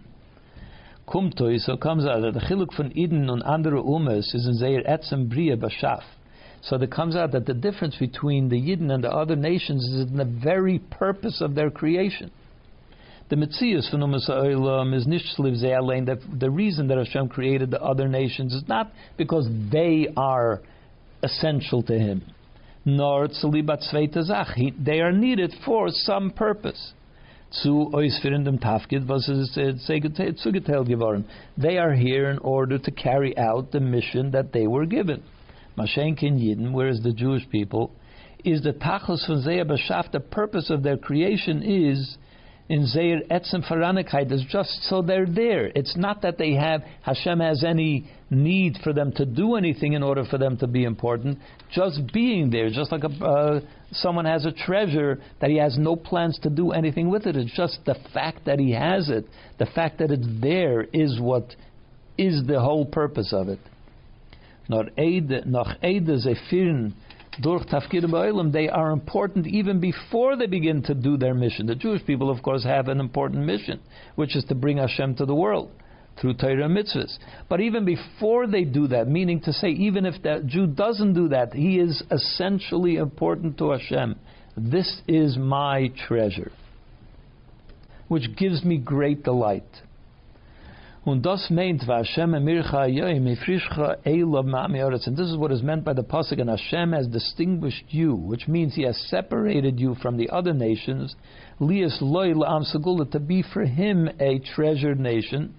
Kumtoi, 1.07 1.59
so 1.59 1.77
comes 1.77 2.05
out 2.05 2.21
that 2.21 2.33
the 2.33 2.39
chiluk 2.39 2.75
von 2.75 2.91
Eden 2.95 3.29
and 3.29 3.43
andere 3.43 3.81
Umes 3.81 4.33
is 4.33 4.47
in 4.47 4.57
Zeir 4.57 4.81
Etzem 4.83 5.29
Bria 5.29 5.55
Bashaf. 5.55 6.01
So 6.63 6.77
it 6.77 6.91
comes 6.91 7.15
out 7.15 7.31
that 7.33 7.45
the 7.45 7.53
difference 7.53 7.95
between 7.97 8.49
the 8.49 8.59
Yidden 8.59 8.91
and 8.91 9.03
the 9.03 9.11
other 9.11 9.35
nations 9.35 9.83
is 9.83 10.09
in 10.09 10.17
the 10.17 10.25
very 10.25 10.79
purpose 10.79 11.41
of 11.41 11.53
their 11.53 11.69
creation. 11.69 12.31
The 13.29 13.35
Metzias 13.35 13.91
von 13.91 13.99
Umes 14.01 14.27
Oilam 14.29 14.95
is 14.95 15.05
nicht 15.05 15.37
allein. 15.37 16.05
That 16.05 16.19
the 16.39 16.49
reason 16.49 16.87
that 16.87 16.97
Hashem 16.97 17.29
created 17.29 17.69
the 17.69 17.81
other 17.83 18.07
nations 18.07 18.55
is 18.55 18.67
not 18.67 18.91
because 19.15 19.47
they 19.71 20.07
are 20.17 20.61
essential 21.21 21.83
to 21.83 21.93
Him, 21.93 22.23
nor 22.83 23.27
They 23.27 25.01
are 25.01 25.11
needed 25.11 25.53
for 25.63 25.89
some 25.89 26.31
purpose. 26.31 26.93
Zu 27.51 27.91
Tafkid, 28.59 29.07
was 29.07 29.27
ist 29.29 29.55
zugeteilt 30.43 30.87
geworden. 30.87 31.25
They 31.57 31.77
are 31.77 31.93
here 31.93 32.29
in 32.29 32.39
order 32.39 32.77
to 32.79 32.91
carry 32.91 33.37
out 33.37 33.71
the 33.71 33.79
mission 33.79 34.31
that 34.31 34.51
they 34.51 34.67
were 34.67 34.85
given. 34.85 35.23
Mashenkin 35.77 36.39
Yidden, 36.39 36.71
whereas 36.71 37.01
the 37.01 37.13
Jewish 37.13 37.47
people, 37.49 37.91
is 38.43 38.61
the 38.61 38.73
von 39.27 39.41
Zeir 39.41 39.65
the 39.65 40.19
purpose 40.19 40.69
of 40.69 40.83
their 40.83 40.97
creation 40.97 41.63
is 41.63 42.17
in 42.69 42.85
Zeir 42.87 43.21
Etzem 43.29 43.67
Faranigkeit 43.67 44.31
is 44.31 44.43
just 44.49 44.83
so 44.83 45.01
they're 45.01 45.27
there. 45.27 45.71
It's 45.75 45.95
not 45.95 46.21
that 46.21 46.37
they 46.37 46.53
have 46.53 46.83
Hashem 47.01 47.39
has 47.39 47.63
any 47.63 48.07
need 48.29 48.77
for 48.83 48.93
them 48.93 49.11
to 49.13 49.25
do 49.25 49.55
anything 49.55 49.93
in 49.93 50.03
order 50.03 50.25
for 50.25 50.37
them 50.37 50.57
to 50.57 50.67
be 50.67 50.83
important. 50.83 51.37
Just 51.71 52.01
being 52.13 52.49
there, 52.49 52.69
just 52.69 52.91
like 52.91 53.03
a, 53.03 53.25
uh, 53.25 53.59
someone 53.91 54.25
has 54.25 54.45
a 54.45 54.51
treasure 54.51 55.21
that 55.41 55.49
he 55.49 55.57
has 55.57 55.77
no 55.77 55.95
plans 55.95 56.39
to 56.43 56.49
do 56.49 56.71
anything 56.71 57.09
with 57.09 57.25
it. 57.27 57.35
It's 57.35 57.55
just 57.55 57.79
the 57.85 57.95
fact 58.13 58.45
that 58.45 58.59
he 58.59 58.71
has 58.71 59.09
it, 59.09 59.25
the 59.59 59.67
fact 59.67 59.99
that 59.99 60.11
it's 60.11 60.27
there, 60.41 60.83
is 60.93 61.19
what 61.19 61.55
is 62.17 62.43
the 62.47 62.59
whole 62.59 62.85
purpose 62.85 63.31
of 63.31 63.47
it. 63.49 63.59
They 68.51 68.69
are 68.69 68.91
important 68.91 69.45
even 69.45 69.79
before 69.79 70.35
they 70.37 70.47
begin 70.47 70.81
to 70.83 70.95
do 70.95 71.17
their 71.17 71.33
mission. 71.33 71.67
The 71.67 71.75
Jewish 71.75 72.03
people, 72.05 72.31
of 72.31 72.41
course, 72.41 72.63
have 72.63 72.87
an 72.87 72.99
important 72.99 73.45
mission, 73.45 73.81
which 74.15 74.35
is 74.35 74.45
to 74.45 74.55
bring 74.55 74.77
Hashem 74.77 75.15
to 75.15 75.25
the 75.25 75.35
world 75.35 75.71
through 76.19 76.35
Torah 76.35 76.67
mitzvahs. 76.67 77.17
But 77.49 77.61
even 77.61 77.85
before 77.85 78.47
they 78.47 78.63
do 78.63 78.87
that, 78.87 79.07
meaning 79.07 79.41
to 79.41 79.53
say, 79.53 79.69
even 79.69 80.05
if 80.05 80.21
that 80.23 80.47
Jew 80.47 80.67
doesn't 80.67 81.13
do 81.13 81.29
that, 81.29 81.53
he 81.53 81.79
is 81.79 82.03
essentially 82.11 82.95
important 82.95 83.57
to 83.57 83.71
Hashem. 83.71 84.15
This 84.57 85.01
is 85.07 85.37
my 85.37 85.91
treasure, 86.07 86.51
which 88.07 88.35
gives 88.37 88.63
me 88.63 88.77
great 88.77 89.23
delight. 89.23 89.63
And 91.07 91.23
this 91.23 91.51
is 95.27 95.37
what 95.37 95.51
is 95.51 95.61
meant 95.61 95.83
by 95.83 95.93
the 95.93 96.03
pasuk, 96.03 96.41
and 96.41 96.49
Hashem 96.49 96.93
has 96.93 97.07
distinguished 97.07 97.85
you, 97.89 98.15
which 98.15 98.47
means 98.47 98.73
He 98.73 98.81
has 98.83 98.97
separated 99.09 99.79
you 99.79 99.93
from 100.01 100.17
the 100.17 100.31
other 100.31 100.51
nations, 100.51 101.15
to 101.59 103.19
be 103.19 103.43
for 103.53 103.65
Him 103.65 104.09
a 104.19 104.39
treasured 104.55 104.99
nation. 104.99 105.53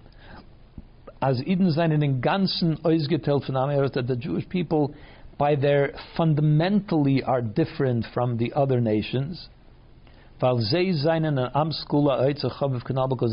As 1.21 1.41
Eden 1.41 1.71
seinen 1.71 2.03
in 2.03 2.21
ganzen 2.21 2.77
ausgeteilt 2.83 3.45
von 3.45 3.57
Am 3.57 3.69
that 3.91 4.07
the 4.07 4.15
Jewish 4.15 4.47
people, 4.49 4.93
by 5.37 5.55
their 5.55 5.93
fundamentally, 6.15 7.23
are 7.23 7.41
different 7.41 8.05
from 8.13 8.37
the 8.37 8.53
other 8.53 8.79
nations. 8.79 9.49
Because 10.39 10.69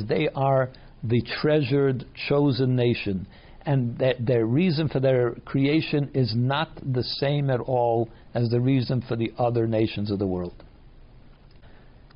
they 0.09 0.29
are 0.35 0.71
the 1.03 1.23
treasured, 1.41 2.07
chosen 2.29 2.77
nation. 2.77 3.27
And 3.67 3.99
that 3.99 4.25
their 4.27 4.47
reason 4.47 4.89
for 4.89 5.01
their 5.01 5.33
creation 5.45 6.11
is 6.15 6.35
not 6.35 6.69
the 6.83 7.03
same 7.03 7.51
at 7.51 7.61
all 7.61 8.09
as 8.35 8.49
the 8.51 8.61
reason 8.61 9.03
for 9.07 9.17
the 9.17 9.33
other 9.39 9.67
nations 9.67 10.11
of 10.11 10.19
the 10.19 10.27
world. 10.27 10.65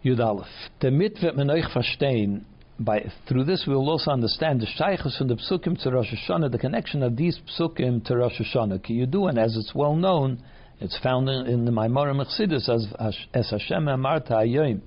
Yud 0.04 0.20
Aleph. 0.20 0.46
Damit 0.80 1.20
wird 1.22 1.36
man 1.36 1.50
euch 1.50 1.68
verstehen, 1.72 2.44
by, 2.78 3.10
through 3.28 3.44
this 3.44 3.64
we 3.66 3.74
will 3.74 3.88
also 3.90 4.10
understand 4.10 4.60
the 4.60 4.66
shaykhs 4.66 5.16
from 5.16 5.28
the 5.28 5.36
psukim 5.36 5.82
to 5.82 5.90
Rosh 5.90 6.12
Hashanah, 6.12 6.52
the 6.52 6.58
connection 6.58 7.02
of 7.02 7.16
these 7.16 7.38
psukim 7.58 8.04
to 8.06 8.16
Rosh 8.16 8.40
Hashanah. 8.40 8.82
Ki 8.82 9.04
Yudu, 9.04 9.28
and 9.28 9.38
as 9.38 9.56
it's 9.56 9.74
well 9.74 9.96
known, 9.96 10.42
it's 10.80 10.98
found 10.98 11.28
in, 11.28 11.46
in 11.46 11.64
the 11.64 11.72
Maimorah 11.72 12.14
Mechsidus 12.14 12.68
as, 12.68 13.16
as 13.34 13.50
Hashem 13.50 13.84
Amarta 13.86 14.32
Ayoim 14.32 14.80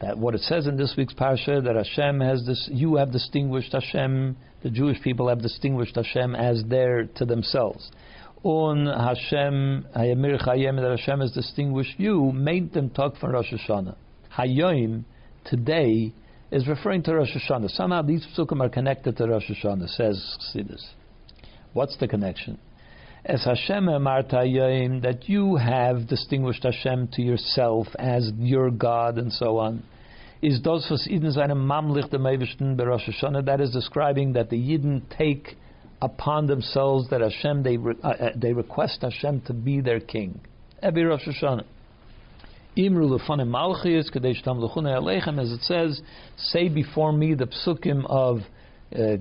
that 0.00 0.18
what 0.18 0.34
it 0.34 0.42
says 0.42 0.66
in 0.66 0.76
this 0.76 0.94
week's 0.96 1.14
parsha 1.14 1.62
that 1.64 1.74
Hashem 1.74 2.20
has 2.20 2.44
this, 2.46 2.68
you 2.70 2.96
have 2.96 3.12
distinguished 3.12 3.72
Hashem, 3.72 4.36
the 4.62 4.70
Jewish 4.70 5.00
people 5.02 5.28
have 5.28 5.40
distinguished 5.40 5.96
Hashem 5.96 6.34
as 6.34 6.62
their 6.68 7.04
to 7.16 7.24
themselves. 7.24 7.90
On 8.42 8.86
Hashem, 8.86 9.86
Hayamir 9.96 10.42
Chayim, 10.44 10.76
that 10.76 10.98
Hashem 10.98 11.20
has 11.20 11.32
distinguished 11.32 11.98
you, 11.98 12.30
made 12.32 12.72
them 12.72 12.90
talk 12.90 13.16
from 13.16 13.32
Rosh 13.32 13.52
Hashanah. 13.52 13.96
Hayom, 14.36 15.04
today, 15.44 16.12
is 16.50 16.68
referring 16.68 17.02
to 17.04 17.14
Rosh 17.14 17.34
Hashanah. 17.34 17.70
Somehow 17.70 18.02
these 18.02 18.26
psukim 18.36 18.60
are 18.60 18.68
connected 18.68 19.16
to 19.16 19.26
Rosh 19.26 19.50
Hashanah, 19.50 19.88
says 19.88 20.36
Chassidus. 20.54 20.84
What's 21.72 21.96
the 21.98 22.08
connection? 22.08 22.58
as 23.26 23.44
Hashem 23.44 23.86
Amartayim, 23.86 25.02
that 25.02 25.28
you 25.28 25.56
have 25.56 26.06
distinguished 26.06 26.62
Hashem 26.62 27.08
to 27.14 27.22
yourself 27.22 27.88
as 27.98 28.30
your 28.38 28.70
God 28.70 29.18
and 29.18 29.32
so 29.32 29.58
on, 29.58 29.82
is 30.40 30.62
those 30.62 30.86
was 30.88 31.08
Eden 31.10 31.32
seinem 31.32 31.66
Mamlich 31.66 32.08
dem 32.10 32.22
Eibishten 32.22 32.78
Rosh 32.78 33.08
Hashanah, 33.08 33.44
that 33.46 33.60
is 33.60 33.72
describing 33.72 34.34
that 34.34 34.48
the 34.48 34.56
Yidden 34.56 35.02
take 35.16 35.56
upon 36.00 36.46
themselves 36.46 37.10
that 37.10 37.20
Hashem, 37.20 37.64
they, 37.64 37.76
re, 37.76 37.94
uh, 38.04 38.08
uh 38.08 38.30
they 38.36 38.52
request 38.52 39.02
Hashem 39.02 39.40
to 39.42 39.52
be 39.52 39.80
their 39.80 39.98
king. 39.98 40.40
Every 40.80 41.02
Rosh 41.02 41.26
Hashanah. 41.26 41.64
Imru 42.76 43.18
lefanim 43.18 43.48
kadesh 44.12 44.42
tam 44.42 44.62
as 45.38 45.52
it 45.52 45.62
says, 45.62 46.00
say 46.36 46.68
before 46.68 47.12
me 47.12 47.34
the 47.34 47.46
psukim 47.46 48.04
of 48.06 48.40
uh, 48.94 49.16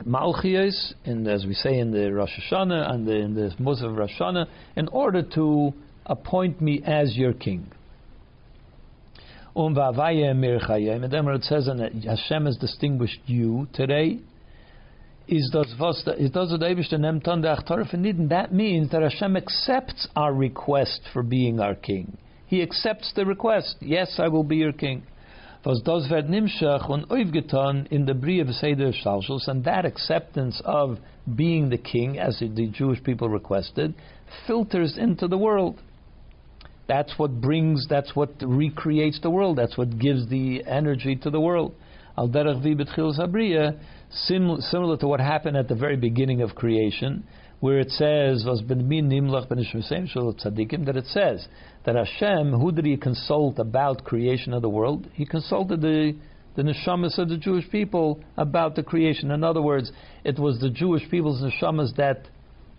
in, 1.06 1.28
as 1.28 1.45
we 1.45 1.53
say 1.53 1.80
in 1.80 1.91
the 1.91 2.14
Rosh 2.14 2.30
Hashanah 2.51 2.91
and 2.91 3.08
the, 3.08 3.16
in 3.16 3.34
the 3.34 3.56
Musaf 3.60 3.97
Rosh 3.97 4.12
Hashanah, 4.20 4.47
in 4.76 4.88
order 4.89 5.24
to 5.34 5.74
appoint 6.06 6.62
me 6.62 6.82
as 6.86 7.16
your 7.16 7.34
king. 7.34 7.72
Um 9.56 9.78
and 9.78 11.12
then 11.12 11.28
it 11.28 11.43
says 11.43 11.66
that 11.66 11.91
Hashem 12.06 12.45
has 12.45 12.58
distinguished 12.58 13.22
you 13.26 13.68
today. 13.74 14.20
Is 15.28 15.49
was 15.80 16.08
is 16.20 16.32
That 18.30 18.53
means 18.53 18.91
that 18.91 19.01
Hashem 19.01 19.38
accepts 19.38 20.08
our 20.16 20.34
request 20.34 21.01
for 21.12 21.24
being 21.24 21.60
our 21.60 21.74
king. 21.74 22.18
He 22.48 22.62
accepts 22.62 23.12
the 23.16 23.26
request. 23.26 23.78
Yes, 23.80 24.20
I 24.20 24.28
will 24.28 24.43
be 24.43 24.58
your 24.58 24.74
king 24.74 25.04
was 25.66 25.82
das 25.82 26.08
nimshach 26.12 26.88
und 26.89 27.06
in 27.91 28.06
the 28.06 28.14
Brie 28.14 28.39
of 28.39 28.50
Seder 28.50 28.91
and 29.48 29.64
that 29.64 29.84
acceptance 29.84 30.62
of 30.64 31.00
being 31.36 31.70
the 31.70 31.78
king, 31.78 32.20
as 32.20 32.39
the 32.39 32.68
Jewish 32.68 33.04
people 33.04 33.30
requested, 33.30 33.96
filters 34.46 34.96
into 34.98 35.28
the 35.28 35.38
world. 35.38 35.82
That's 36.88 37.18
what 37.18 37.41
brings, 37.41 37.88
that's 37.89 38.16
what 38.16 38.30
recreates 38.41 39.20
the 39.22 39.32
world, 39.32 39.58
that's 39.58 39.76
what 39.76 39.98
gives 39.98 40.30
the 40.30 40.64
energy 40.68 41.16
to 41.16 41.32
the 41.32 41.39
world. 41.39 41.74
Similar 44.12 44.98
to 44.98 45.08
what 45.08 45.20
happened 45.20 45.58
at 45.58 45.68
the 45.68 45.76
very 45.76 45.98
beginning 45.98 46.41
of 46.43 46.54
creation, 46.54 47.24
where 47.60 47.80
it 47.80 47.89
says, 47.89 48.46
was 48.46 48.62
ben 48.62 48.88
nimlach 48.88 49.50
ben 49.50 50.86
that 50.86 50.96
it 50.96 51.08
says 51.08 51.48
that 51.86 51.95
Hashem, 51.95 52.51
who 52.53 52.71
did 52.71 52.86
he 52.86 52.97
consult 52.97 53.59
about 53.59 54.03
creation 54.03 54.53
of 54.53 54.61
the 54.61 54.69
world? 54.69 55.07
He 55.13 55.25
consulted 55.25 55.81
the 55.81 56.15
the 56.55 56.63
neshamas 56.63 57.17
of 57.17 57.29
the 57.29 57.38
Jewish 57.38 57.69
people 57.69 58.21
about 58.38 58.75
the 58.75 58.83
creation. 58.83 59.31
In 59.31 59.43
other 59.43 59.61
words, 59.61 59.91
it 60.23 60.39
was 60.39 60.59
the 60.59 60.69
Jewish 60.69 61.03
people's 61.11 61.41
neshamas 61.41 61.95
that 61.97 62.27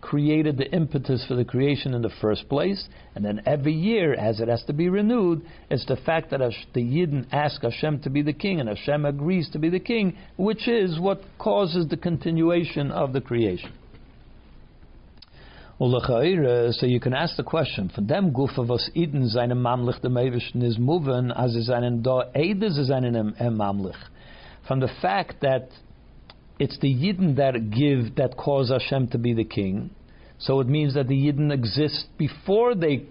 created 0.00 0.56
the 0.56 0.70
impetus 0.72 1.24
for 1.26 1.34
the 1.34 1.44
creation 1.44 1.92
in 1.92 2.00
the 2.00 2.12
first 2.20 2.48
place, 2.48 2.88
and 3.14 3.24
then 3.24 3.42
every 3.44 3.72
year, 3.72 4.14
as 4.14 4.40
it 4.40 4.48
has 4.48 4.62
to 4.64 4.72
be 4.72 4.88
renewed, 4.88 5.42
it's 5.68 5.84
the 5.86 5.96
fact 5.96 6.30
that 6.30 6.40
the 6.74 6.80
Yidden 6.80 7.26
ask 7.32 7.62
Hashem 7.62 8.00
to 8.02 8.10
be 8.10 8.22
the 8.22 8.32
king, 8.32 8.60
and 8.60 8.68
Hashem 8.68 9.04
agrees 9.04 9.50
to 9.50 9.58
be 9.58 9.68
the 9.68 9.80
king, 9.80 10.16
which 10.36 10.68
is 10.68 11.00
what 11.00 11.22
causes 11.38 11.88
the 11.88 11.96
continuation 11.96 12.92
of 12.92 13.12
the 13.12 13.20
creation. 13.20 13.72
Uh, 15.78 16.72
so 16.72 16.86
you 16.86 16.98
can 16.98 17.12
ask 17.12 17.36
the 17.36 17.42
question, 17.42 17.90
von 17.94 18.06
dem 18.06 18.32
Gufa, 18.32 18.66
was 18.66 18.90
Eden 18.94 19.28
seinem 19.28 19.60
Mamlich 19.60 20.00
dem 20.00 20.16
Eibishten 20.16 20.62
ist 20.62 20.78
moving, 20.78 21.30
as 21.30 21.54
is 21.54 21.68
einen 21.68 22.02
da 22.02 22.30
Ede 22.34 22.70
sie 22.70 22.84
seinen 22.84 23.34
Mamlich. 23.54 23.96
From 24.66 24.80
the 24.80 24.88
fact 25.02 25.42
that 25.42 25.68
it's 26.58 26.78
the 26.78 26.88
Yidden 26.88 27.36
that 27.36 27.70
give, 27.70 28.14
that 28.16 28.38
cause 28.38 28.70
Hashem 28.70 29.08
to 29.08 29.18
be 29.18 29.34
the 29.34 29.44
king, 29.44 29.90
so 30.38 30.60
it 30.60 30.66
means 30.66 30.94
that 30.94 31.08
the 31.08 31.14
Yidden 31.14 31.52
exist 31.52 32.06
before 32.16 32.74
they 32.74 33.04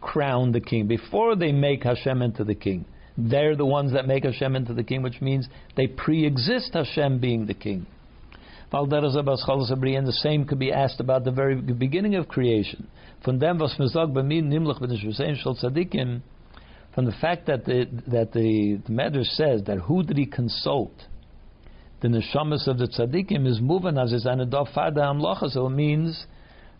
crown 0.00 0.52
the 0.52 0.60
king, 0.60 0.86
before 0.86 1.34
they 1.34 1.50
make 1.50 1.82
Hashem 1.82 2.22
into 2.22 2.44
the 2.44 2.54
king. 2.54 2.84
They're 3.18 3.56
the 3.56 3.66
ones 3.66 3.92
that 3.94 4.06
make 4.06 4.22
Hashem 4.22 4.54
into 4.54 4.74
the 4.74 4.84
king, 4.84 5.02
which 5.02 5.20
means 5.20 5.48
they 5.76 5.88
pre-exist 5.88 6.74
Hashem 6.74 7.18
being 7.18 7.46
the 7.46 7.54
king. 7.54 7.86
And 8.84 10.06
the 10.06 10.12
same 10.12 10.44
could 10.44 10.58
be 10.58 10.72
asked 10.72 11.00
about 11.00 11.24
the 11.24 11.30
very 11.30 11.56
beginning 11.56 12.14
of 12.14 12.28
creation. 12.28 12.88
From 13.22 13.38
the 17.04 17.12
fact 17.20 17.46
that 17.46 17.64
the 17.64 17.86
that 18.06 18.32
the, 18.32 18.80
the 18.86 18.92
matter 18.92 19.24
says 19.24 19.62
that 19.66 19.78
who 19.78 20.02
did 20.02 20.16
he 20.16 20.26
consult? 20.26 20.92
The 22.00 22.08
neshamas 22.08 22.66
of 22.66 22.78
the 22.78 22.86
tzaddikim 22.86 23.46
is 23.46 23.60
moving 23.60 23.98
as 23.98 24.12
is 24.12 24.26
an 24.26 24.50
fada 24.50 25.00
amlacha, 25.00 25.50
so 25.50 25.66
it 25.66 25.70
means 25.70 26.26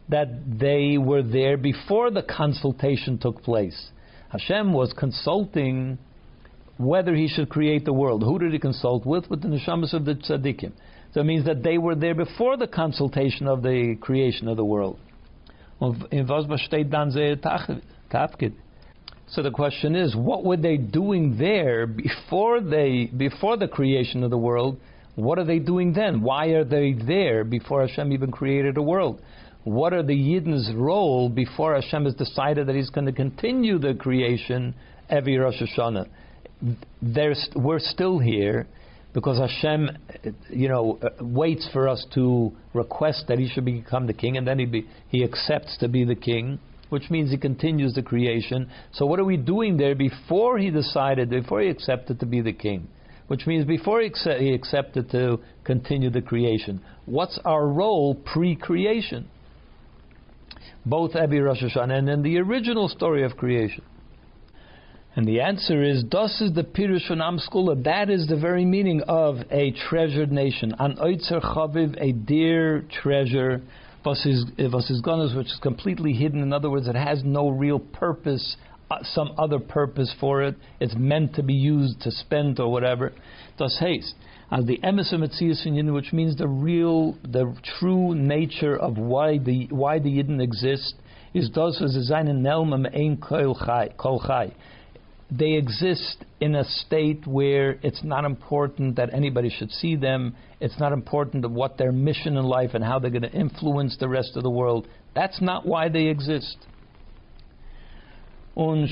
that 0.09 0.59
they 0.59 0.99
were 0.99 1.23
there 1.23 1.57
before 1.57 2.11
the 2.11 2.23
consultation 2.23 3.19
took 3.19 3.43
place. 3.43 3.91
Hashem 4.29 4.73
was 4.73 4.93
consulting 4.93 5.99
whether 6.79 7.15
he 7.15 7.29
should 7.29 7.49
create 7.49 7.85
the 7.85 7.93
world. 7.93 8.23
Who 8.23 8.39
did 8.39 8.53
he 8.53 8.59
consult 8.59 9.07
with? 9.07 9.31
With 9.31 9.43
the 9.43 9.49
neshamas 9.49 9.95
of 9.95 10.05
the 10.05 10.15
tzaddikim. 10.15 10.73
So 11.17 11.23
it 11.23 11.25
means 11.25 11.47
that 11.47 11.63
they 11.63 11.79
were 11.79 11.95
there 11.95 12.15
before 12.15 12.59
the 12.59 12.67
consultation 12.67 13.49
of 13.49 13.63
the 13.63 13.97
creation 14.03 14.49
of 14.49 14.59
the 14.59 14.65
world. 14.67 14.99
So 15.81 15.95
the 19.43 19.51
question 19.51 19.97
is, 19.97 20.15
what 20.15 20.45
were 20.45 20.59
they 20.59 20.77
doing 20.77 21.39
there 21.39 21.87
before 21.87 22.61
they 22.61 23.07
before 23.17 23.57
the 23.57 23.67
creation 23.67 24.25
of 24.25 24.31
the 24.31 24.37
world? 24.37 24.79
What 25.15 25.39
are 25.39 25.47
they 25.47 25.59
doing 25.59 25.95
then? 25.95 26.21
Why 26.21 26.49
are 26.49 26.65
they 26.65 26.93
there 26.93 27.45
before 27.45 27.87
Hashem 27.87 28.13
even 28.13 28.31
created 28.31 28.77
a 28.77 28.83
world? 28.83 29.23
What 29.65 29.95
are 29.95 30.03
the 30.03 30.13
Yidden's 30.13 30.71
role 30.75 31.31
before 31.31 31.81
Hashem 31.81 32.05
has 32.05 32.15
decided 32.15 32.67
that 32.67 32.77
He's 32.77 32.91
going 32.91 33.07
to 33.07 33.13
continue 33.13 33.79
the 33.79 33.95
creation 33.95 34.75
every 35.09 35.39
Rosh 35.39 35.63
Hashanah? 35.63 36.11
There's, 37.01 37.49
we're 37.57 37.79
still 37.79 38.19
here 38.19 38.67
because 39.17 39.39
Hashem, 39.39 39.89
you 40.51 40.69
know, 40.69 40.99
uh, 41.01 41.25
waits 41.25 41.67
for 41.73 41.89
us 41.89 42.05
to 42.13 42.53
request 42.75 43.25
that 43.29 43.39
He 43.39 43.49
should 43.49 43.65
become 43.65 44.07
the 44.07 44.13
king, 44.13 44.37
and 44.37 44.47
then 44.47 44.59
He 44.59 44.67
be, 44.67 44.87
He 45.09 45.25
accepts 45.25 45.79
to 45.79 45.89
be 45.89 46.05
the 46.05 46.15
king, 46.15 46.59
which 46.91 47.09
means 47.09 47.31
He 47.31 47.39
continues 47.39 47.95
the 47.95 48.03
creation. 48.03 48.69
So 48.93 49.07
what 49.07 49.19
are 49.19 49.25
we 49.25 49.39
doing 49.39 49.79
there 49.79 49.95
before 49.95 50.59
He 50.59 50.69
decided, 50.69 51.31
before 51.31 51.63
He 51.63 51.71
accepted 51.71 52.21
to 52.21 52.27
be 52.27 52.43
the 52.43 52.53
king? 52.53 52.89
Which 53.29 53.47
means 53.47 53.65
before 53.65 54.03
He, 54.03 54.09
accept, 54.09 54.39
he 54.39 54.53
accepted 54.53 55.11
to 55.13 55.41
continue 55.65 56.11
the 56.11 56.21
creation. 56.21 56.83
What's 57.07 57.41
our 57.47 57.67
role 57.67 58.17
pre-creation? 58.17 59.31
both 60.85 61.15
Ebi 61.15 61.43
Rosh 61.43 61.65
Hashanah 61.65 61.99
and 61.99 62.09
in 62.09 62.23
the 62.23 62.39
original 62.39 62.89
story 62.89 63.25
of 63.25 63.37
creation? 63.37 63.83
And 65.17 65.27
the 65.27 65.41
answer 65.41 65.83
is, 65.83 66.05
Das 66.05 66.43
is 66.43 66.53
the 66.53 66.63
Pirush 66.63 67.09
von 67.09 67.23
Am 67.23 67.39
Segula. 67.39 67.83
That 67.83 68.11
is 68.11 68.27
the 68.27 68.37
very 68.37 68.67
meaning 68.67 69.01
of 69.09 69.37
a 69.51 69.71
treasured 69.89 70.31
nation. 70.31 70.75
An 70.79 70.97
Oitzer 70.99 71.41
Chaviv, 71.41 71.97
a 71.99 72.13
dear 72.13 72.85
treasure, 73.01 73.63
his 74.05 75.01
gunners, 75.03 75.35
which 75.35 75.47
is 75.47 75.59
completely 75.63 76.13
hidden. 76.13 76.43
In 76.43 76.53
other 76.53 76.71
words, 76.71 76.87
it 76.87 76.95
has 76.95 77.25
no 77.25 77.49
real 77.49 77.79
purpose, 77.79 78.59
uh, 78.91 78.99
some 79.05 79.33
other 79.39 79.59
purpose 79.59 80.15
for 80.21 80.43
it. 80.43 80.55
It's 80.81 80.95
meant 80.95 81.35
to 81.37 81.43
be 81.43 81.55
used 81.55 82.03
to 82.03 82.11
spend 82.11 82.61
or 82.61 82.71
whatever. 82.71 83.15
Das 83.57 83.79
haste 83.81 84.15
as 84.51 84.65
the 84.67 84.79
emes 84.85 85.13
of 85.13 85.95
which 85.95 86.13
means 86.13 86.37
the 86.37 86.47
real, 86.47 87.17
the 87.23 87.53
true 87.79 88.15
nature 88.15 88.77
of 88.77 88.97
why 88.97 89.39
the 89.39 89.67
why 89.71 89.99
the 89.99 90.09
Yidden 90.09 90.41
exist, 90.41 90.95
is 91.35 91.51
those 91.51 91.83
as 91.83 92.09
seinen 92.09 92.43
Nelmem 92.43 92.87
ein 92.95 93.17
kol 93.17 93.55
chai. 93.57 94.53
They 95.31 95.53
exist 95.55 96.25
in 96.41 96.55
a 96.55 96.65
state 96.65 97.27
where 97.27 97.79
it's 97.83 98.05
not 98.05 98.25
important 98.25 98.97
that 98.97 99.13
anybody 99.13 99.51
should 99.51 99.71
see 99.71 99.97
them. 99.97 100.37
It's 100.61 100.79
not 100.79 100.93
important 100.93 101.45
of 101.45 101.53
what 101.53 101.79
their 101.79 101.93
mission 101.93 102.37
in 102.37 102.45
life 102.45 102.71
and 102.75 102.85
how 102.85 102.99
they're 102.99 103.11
going 103.11 103.23
to 103.23 103.33
influence 103.33 103.97
the 103.99 104.09
rest 104.09 104.37
of 104.37 104.43
the 104.45 104.51
world. 104.51 104.87
That's 105.15 105.41
not 105.41 105.67
why 105.67 105.89
they 105.89 106.07
exist 106.07 106.57
and 108.57 108.89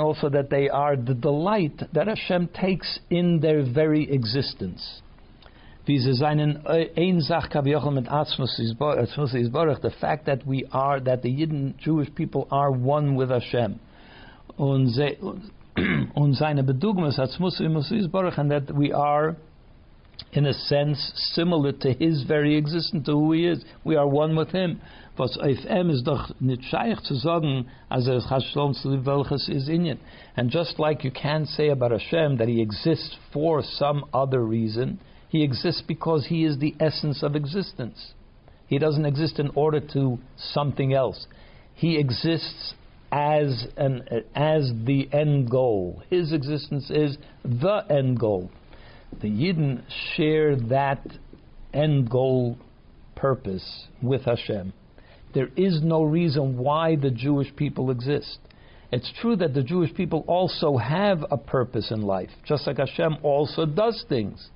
also 0.00 0.28
that 0.28 0.48
they 0.50 0.68
are 0.68 0.96
the 0.96 1.14
delight 1.14 1.80
that 1.94 2.08
Hashem 2.08 2.48
takes 2.48 2.98
in 3.08 3.40
their 3.40 3.62
very 3.64 4.12
existence. 4.12 5.00
The 5.86 5.96
fact 10.00 10.26
that 10.26 10.46
we 10.46 10.64
are, 10.70 11.00
that 11.00 11.22
the 11.22 11.30
Yidden 11.30 11.78
Jewish 11.78 12.14
people 12.14 12.46
are 12.50 12.70
one 12.70 13.16
with 13.16 13.30
Hashem. 13.30 13.80
Und 14.56 16.34
seine 16.34 16.62
Bedugmas 16.62 17.18
and 17.18 18.50
that 18.50 18.70
we 18.74 18.92
are, 18.92 19.36
in 20.32 20.46
a 20.46 20.52
sense, 20.52 21.12
similar 21.34 21.72
to 21.72 21.92
His 21.92 22.22
very 22.24 22.56
existence, 22.56 23.06
to 23.06 23.12
who 23.12 23.32
He 23.32 23.46
is. 23.46 23.64
We 23.84 23.96
are 23.96 24.06
one 24.06 24.36
with 24.36 24.50
Him 24.50 24.80
was 25.16 25.36
if 25.42 25.64
em 25.66 25.90
is 25.90 26.02
doch 26.02 26.30
nicht 26.40 26.62
scheich 26.64 27.00
zu 27.02 27.14
sagen, 27.14 27.66
als 27.88 28.06
er 28.06 28.20
Hashlom 28.20 28.74
zu 28.74 29.04
welches 29.04 29.48
ist 29.48 29.68
Inyan. 29.68 29.98
And 30.36 30.50
just 30.50 30.78
like 30.78 31.04
you 31.04 31.10
can't 31.10 31.46
say 31.46 31.68
about 31.68 31.90
Hashem 31.90 32.38
that 32.38 32.48
he 32.48 32.62
exists 32.62 33.16
for 33.32 33.62
some 33.62 34.04
other 34.14 34.42
reason, 34.42 35.00
he 35.28 35.42
exists 35.42 35.82
because 35.82 36.26
he 36.26 36.44
is 36.44 36.58
the 36.58 36.74
essence 36.80 37.22
of 37.22 37.36
existence. 37.36 38.14
He 38.66 38.78
doesn't 38.78 39.04
exist 39.04 39.38
in 39.38 39.50
order 39.54 39.80
to 39.92 40.18
something 40.36 40.94
else. 40.94 41.26
He 41.74 41.98
exists 41.98 42.74
as 43.12 43.66
an 43.76 44.08
as 44.34 44.72
the 44.84 45.06
end 45.12 45.50
goal. 45.50 46.02
His 46.08 46.32
existence 46.32 46.90
is 46.90 47.18
the 47.44 47.84
end 47.90 48.18
goal. 48.18 48.50
The 49.20 49.28
Yidden 49.28 49.82
share 50.16 50.56
that 50.56 51.06
end 51.74 52.10
goal 52.10 52.56
purpose 53.14 53.86
with 54.02 54.22
Hashem. 54.22 54.72
There 55.34 55.50
is 55.56 55.80
no 55.82 56.02
reason 56.02 56.56
why 56.56 56.96
the 56.96 57.10
Jewish 57.10 57.54
people 57.54 57.90
exist. 57.90 58.38
It's 58.90 59.10
true 59.20 59.36
that 59.36 59.54
the 59.54 59.62
Jewish 59.62 59.94
people 59.94 60.24
also 60.26 60.76
have 60.76 61.24
a 61.30 61.38
purpose 61.38 61.90
in 61.90 62.02
life, 62.02 62.30
just 62.44 62.66
like 62.66 62.78
Hashem 62.78 63.18
also 63.22 63.64
does 63.64 64.04
things. 64.08 64.48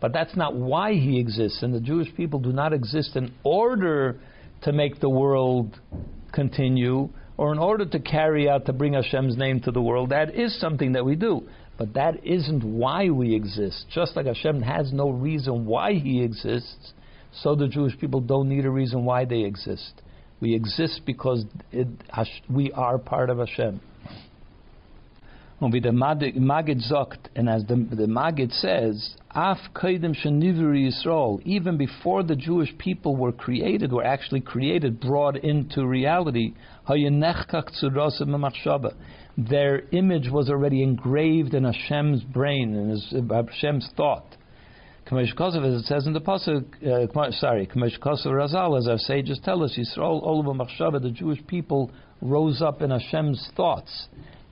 But 0.00 0.12
that's 0.12 0.36
not 0.36 0.54
why 0.54 0.94
He 0.94 1.18
exists, 1.18 1.62
and 1.62 1.74
the 1.74 1.80
Jewish 1.80 2.12
people 2.16 2.38
do 2.40 2.52
not 2.52 2.72
exist 2.72 3.16
in 3.16 3.32
order 3.44 4.18
to 4.62 4.72
make 4.72 5.00
the 5.00 5.08
world 5.08 5.78
continue 6.32 7.08
or 7.38 7.52
in 7.52 7.58
order 7.58 7.86
to 7.86 8.00
carry 8.00 8.50
out, 8.50 8.66
to 8.66 8.72
bring 8.72 8.92
Hashem's 8.94 9.36
name 9.36 9.60
to 9.60 9.70
the 9.70 9.80
world. 9.80 10.10
That 10.10 10.34
is 10.34 10.58
something 10.60 10.92
that 10.92 11.04
we 11.04 11.14
do. 11.14 11.48
But 11.78 11.94
that 11.94 12.26
isn't 12.26 12.64
why 12.64 13.08
we 13.10 13.34
exist. 13.34 13.86
Just 13.94 14.16
like 14.16 14.26
Hashem 14.26 14.60
has 14.62 14.92
no 14.92 15.10
reason 15.10 15.64
why 15.64 15.94
He 15.94 16.22
exists, 16.22 16.92
so 17.32 17.54
the 17.54 17.68
Jewish 17.68 17.96
people 17.98 18.20
don't 18.20 18.48
need 18.48 18.66
a 18.66 18.70
reason 18.70 19.04
why 19.04 19.24
they 19.24 19.44
exist. 19.44 20.02
We 20.40 20.54
exist 20.54 21.02
because 21.06 21.44
it, 21.70 21.86
we 22.50 22.72
are 22.72 22.98
part 22.98 23.30
of 23.30 23.38
Hashem. 23.38 23.80
And 25.60 25.74
as 25.74 25.82
the, 27.64 27.86
the 27.90 28.06
Magid 28.06 28.52
says, 28.52 29.16
Af 29.34 29.58
Kaidim 29.74 30.14
Yisrael, 30.24 31.42
even 31.42 31.76
before 31.76 32.22
the 32.22 32.36
Jewish 32.36 32.72
people 32.78 33.16
were 33.16 33.32
created, 33.32 33.92
were 33.92 34.04
actually 34.04 34.40
created, 34.40 35.00
brought 35.00 35.36
into 35.36 35.84
reality, 35.84 36.54
their 39.36 39.80
image 39.92 40.30
was 40.30 40.48
already 40.48 40.82
engraved 40.82 41.54
in 41.54 41.64
Hashem's 41.64 42.24
brain, 42.24 42.74
in 42.74 43.28
Hashem's 43.28 43.90
thought. 43.96 44.36
Kamesh 45.06 45.32
as 45.38 45.82
it 45.82 45.86
says 45.86 46.06
in 46.06 46.12
the 46.12 46.20
pasuk, 46.20 46.64
uh, 46.82 47.30
sorry, 47.32 47.66
Kamesh 47.66 47.98
Kosov 47.98 48.26
Razal, 48.26 48.78
as 48.78 48.88
our 48.88 48.98
sages 48.98 49.38
tell 49.44 49.62
us, 49.62 49.78
Yisrael 49.78 50.22
Olav 50.22 50.56
Machshava, 50.56 51.00
the 51.00 51.10
Jewish 51.10 51.46
people 51.46 51.90
rose 52.20 52.60
up 52.60 52.82
in 52.82 52.90
Hashem's 52.90 53.50
thoughts, 53.56 54.08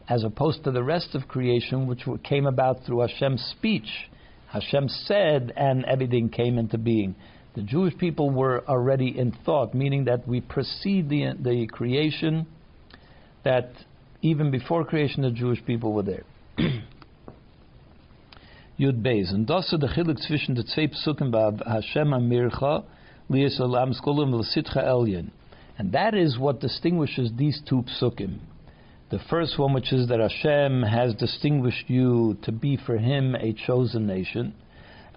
as 0.09 0.25
opposed 0.25 0.65
to 0.65 0.71
the 0.71 0.83
rest 0.83 1.15
of 1.15 1.29
creation, 1.29 1.87
which 1.87 2.05
came 2.23 2.47
about 2.47 2.85
through 2.87 3.01
Hashem's 3.01 3.43
speech. 3.59 4.09
Hashem 4.49 4.89
said, 4.89 5.53
and 5.57 5.85
everything 5.85 6.29
came 6.29 6.59
into 6.59 6.79
being. 6.79 7.17
The 7.57 7.62
Jewish 7.62 7.97
people 7.97 8.28
were 8.28 8.62
already 8.69 9.19
in 9.19 9.33
thought, 9.33 9.74
meaning 9.74 10.05
that 10.05 10.28
we 10.28 10.43
precede 10.43 11.09
the, 11.09 11.33
the 11.41 11.66
creation, 11.66 12.47
that 13.45 13.70
even 14.20 14.51
before 14.51 14.85
creation, 14.85 15.23
the 15.23 15.31
Jewish 15.31 15.65
people 15.65 15.95
were 15.95 16.03
there. 16.03 16.24
Yud 18.78 19.03
Beis. 19.03 19.33
Und 19.33 19.47
das 19.47 19.70
der 19.70 19.89
Chilik 19.89 20.19
zwischen 20.19 20.55
den 20.55 20.66
zwei 20.66 20.89
Psukim 20.89 21.31
bei 21.31 21.51
Hashem 21.65 22.12
Amircha, 22.12 22.85
Lies 23.31 23.59
Olam 23.59 23.95
Skulim 23.99 24.35
L'Sitcha 24.35 24.85
Elyon. 24.85 25.31
And 25.78 25.93
that 25.93 26.15
is 26.15 26.39
what 26.39 26.61
distinguishes 26.61 27.33
these 27.39 27.62
two 27.66 27.85
psukim. 27.85 28.39
The 29.09 29.19
first 29.31 29.59
one, 29.59 29.73
which 29.73 29.95
is 29.95 30.09
that 30.09 30.20
Hashem 30.20 30.83
has 30.83 31.15
distinguished 31.15 31.89
you 31.89 32.37
to 32.43 32.53
be 32.53 32.77
for 32.77 32.99
Him 32.99 33.35
a 33.35 33.55
chosen 33.55 34.07
nation, 34.07 34.53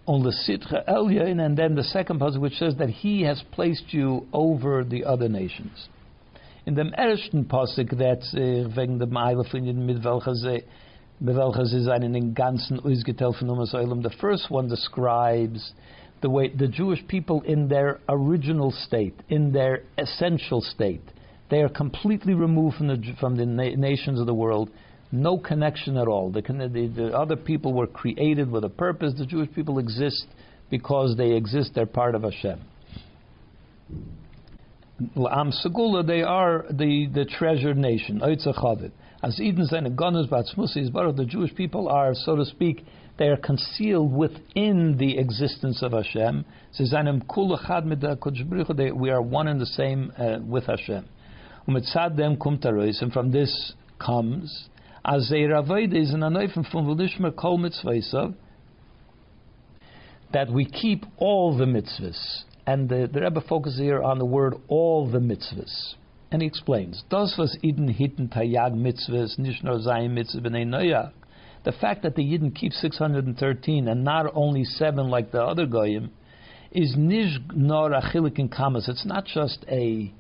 on 0.10 0.24
the 0.24 0.32
Sitcha 0.32 0.84
Elyon, 0.90 1.40
and 1.40 1.56
then 1.56 1.76
the 1.76 1.84
second 1.84 2.20
pasuk, 2.20 2.40
which 2.40 2.54
says 2.54 2.74
that 2.80 2.90
He 2.90 3.22
has 3.22 3.44
placed 3.52 3.94
you 3.94 4.26
over 4.34 4.84
the 4.84 5.06
other 5.06 5.30
nations. 5.30 5.88
In 6.66 6.74
the 6.74 6.92
ersten 6.98 7.46
pasuk, 7.46 7.96
that's 7.96 8.34
uh, 8.34 8.68
wegen 8.76 8.98
dem 8.98 9.16
Eile 9.16 9.46
von 9.52 9.86
mit 9.86 10.04
welcher 10.04 10.64
the 14.02 14.16
first 14.20 14.50
one 14.50 14.68
describes 14.68 15.74
the 16.22 16.30
way 16.30 16.48
the 16.50 16.68
Jewish 16.68 17.08
people 17.08 17.42
in 17.44 17.68
their 17.68 18.00
original 18.10 18.72
state, 18.72 19.14
in 19.30 19.52
their 19.52 19.84
essential 20.00 20.62
state. 20.62 21.04
They 21.52 21.62
are 21.62 21.70
completely 21.70 22.34
removed 22.34 22.78
from 22.78 22.88
the, 22.88 23.16
from 23.20 23.36
the 23.38 23.46
na- 23.46 23.76
nations 23.76 24.20
of 24.20 24.26
the 24.26 24.34
world, 24.34 24.72
no 25.12 25.38
connection 25.38 25.98
at 25.98 26.08
all. 26.08 26.32
The, 26.32 26.42
the, 26.42 26.92
the 26.96 27.18
other 27.18 27.36
people 27.36 27.74
were 27.74 27.88
created 27.88 28.50
with 28.52 28.64
a 28.64 28.70
purpose. 28.70 29.14
The 29.18 29.26
Jewish 29.26 29.52
people 29.54 29.80
exist 29.80 30.28
because 30.70 31.18
they 31.18 31.32
exist, 31.32 31.72
they're 31.74 31.86
part 31.86 32.16
of 32.16 32.24
Hashem. 32.24 32.60
Am 35.16 35.52
Segula, 35.52 36.06
they 36.06 36.22
are 36.22 36.66
the, 36.70 37.08
the 37.14 37.26
treasured 37.26 37.78
nation. 37.78 38.22
As 39.22 39.40
Eden 39.40 39.68
and 39.72 39.98
Ganas 39.98 40.30
Batzmusi 40.30 40.92
Baruch, 40.92 41.16
the 41.16 41.26
Jewish 41.26 41.56
people 41.56 41.90
are, 41.90 42.14
so 42.14 42.36
to 42.36 42.46
speak, 42.46 42.86
they 43.18 43.28
are 43.28 43.38
concealed 43.38 44.14
within 44.14 44.96
the 44.98 45.18
existence 45.18 45.82
of 45.84 45.92
Hashem. 45.92 46.46
We 46.80 46.92
are 49.10 49.22
one 49.22 49.48
and 49.48 49.60
the 49.60 49.66
same 49.66 50.14
uh, 50.18 50.38
with 50.46 50.66
Hashem. 50.66 51.06
And 51.68 53.14
from 53.14 53.32
this 53.32 53.74
comes, 54.00 54.70
as 55.10 55.24
is 55.24 56.12
that 60.32 60.52
we 60.52 60.66
keep 60.66 61.06
all 61.18 61.58
the 61.58 61.66
mitzvahs. 61.66 62.44
And 62.68 62.88
the, 62.88 63.10
the 63.12 63.22
Rebbe 63.22 63.42
focuses 63.50 63.80
here 63.80 64.04
on 64.04 64.20
the 64.20 64.26
word 64.26 64.54
all 64.68 65.10
the 65.10 65.18
mitzvahs. 65.18 65.96
And 66.32 66.44
he 66.44 66.48
explains, 66.48 67.04
Das 67.10 67.36
was 67.40 67.58
Eden 67.64 67.92
hitten 67.92 68.30
tayag 68.30 68.76
mitzvahs, 68.76 69.40
nur 69.64 69.82
sein 69.82 70.14
mitzvah 70.14 70.42
b'nei 70.42 70.68
noyach. 70.68 71.12
The 71.64 71.72
fact 71.72 72.04
that 72.04 72.16
the 72.16 72.24
Yidden 72.24 72.56
keep 72.56 72.72
613 72.72 73.88
and 73.88 74.04
not 74.04 74.32
only 74.34 74.64
seven 74.64 75.10
like 75.10 75.32
the 75.32 75.44
other 75.44 75.66
Goyim 75.66 76.12
is 76.72 76.96
nish 76.96 77.40
nor 77.54 77.90
achilik 77.90 78.38
in 78.38 78.48
kamas. 78.48 78.88
It's 78.88 79.06
not 79.06 79.26
just 79.26 79.66
a 79.68 80.14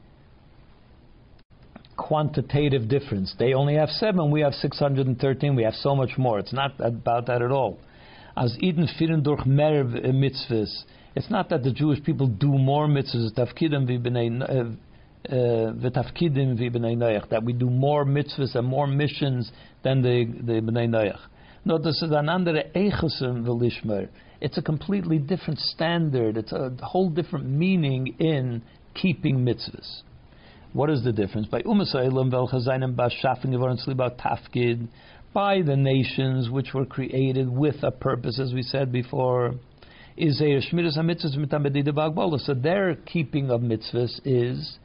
quantitative 1.99 2.87
difference. 2.87 3.35
They 3.37 3.53
only 3.53 3.75
have 3.75 3.89
seven, 3.89 4.31
we 4.31 4.41
have 4.41 4.53
613, 4.53 5.55
we 5.55 5.63
have 5.63 5.75
so 5.75 5.95
much 5.95 6.17
more. 6.17 6.39
It's 6.39 6.53
not 6.53 6.71
about 6.79 7.27
that 7.27 7.41
at 7.41 7.51
all. 7.51 7.77
As 8.37 8.57
Eden 8.61 8.87
firen 8.97 9.21
durch 9.21 9.45
mehr 9.45 9.83
mitzvahs. 9.83 10.85
It's 11.15 11.29
not 11.29 11.49
that 11.49 11.63
the 11.63 11.71
Jewish 11.71 12.01
people 12.03 12.27
do 12.27 12.47
more 12.47 12.87
mitzvahs, 12.87 13.33
tafkidim 13.33 14.41
uh, 14.41 14.75
uh, 15.27 15.73
that 17.29 17.41
we 17.43 17.53
do 17.53 17.69
more 17.69 18.05
mitzvahs 18.05 18.55
and 18.55 18.65
more 18.65 18.87
missions 18.87 19.51
than 19.83 20.01
the 20.01 20.25
the 20.47 20.61
bnei 20.61 20.87
noach. 20.87 21.19
No, 21.65 21.77
this 21.77 22.01
is 22.01 22.11
an 22.11 22.29
andere 22.29 22.63
eichesem 22.73 23.43
velishmer. 23.43 24.07
It's 24.39 24.57
a 24.57 24.61
completely 24.61 25.17
different 25.17 25.59
standard. 25.59 26.37
It's 26.37 26.53
a 26.53 26.71
whole 26.81 27.09
different 27.09 27.47
meaning 27.47 28.15
in 28.19 28.61
keeping 28.93 29.39
mitzvahs. 29.39 30.03
What 30.73 30.89
is 30.89 31.03
the 31.03 31.11
difference? 31.11 31.47
By 31.47 31.61
velchazayim 31.61 32.95
bashafin 32.95 34.19
tafkid, 34.19 34.87
by 35.33 35.61
the 35.61 35.75
nations 35.75 36.49
which 36.49 36.73
were 36.73 36.85
created 36.85 37.49
with 37.49 37.83
a 37.83 37.91
purpose, 37.91 38.39
as 38.39 38.53
we 38.53 38.61
said 38.61 38.91
before. 38.91 39.55
Is 40.17 40.39
So 40.39 40.59
their 42.53 42.95
keeping 42.95 43.49
of 43.49 43.61
mitzvahs 43.61 44.19
is 44.25 44.77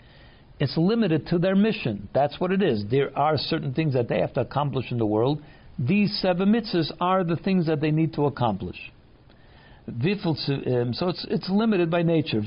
it's 0.60 0.76
limited 0.76 1.26
to 1.28 1.38
their 1.38 1.56
mission. 1.56 2.08
That's 2.14 2.38
what 2.38 2.52
it 2.52 2.62
is. 2.62 2.84
There 2.88 3.16
are 3.18 3.36
certain 3.36 3.74
things 3.74 3.94
that 3.94 4.08
they 4.08 4.20
have 4.20 4.32
to 4.34 4.42
accomplish 4.42 4.92
in 4.92 4.98
the 4.98 5.06
world. 5.06 5.42
These 5.76 6.16
seven 6.22 6.52
mitzvahs 6.52 6.92
are 7.00 7.24
the 7.24 7.36
things 7.36 7.66
that 7.66 7.80
they 7.80 7.90
need 7.90 8.14
to 8.14 8.26
accomplish. 8.26 8.78
Um, 9.88 10.94
so 10.94 11.08
it's 11.08 11.26
it's 11.28 11.50
limited 11.50 11.90
by 11.90 12.02
nature. 12.02 12.40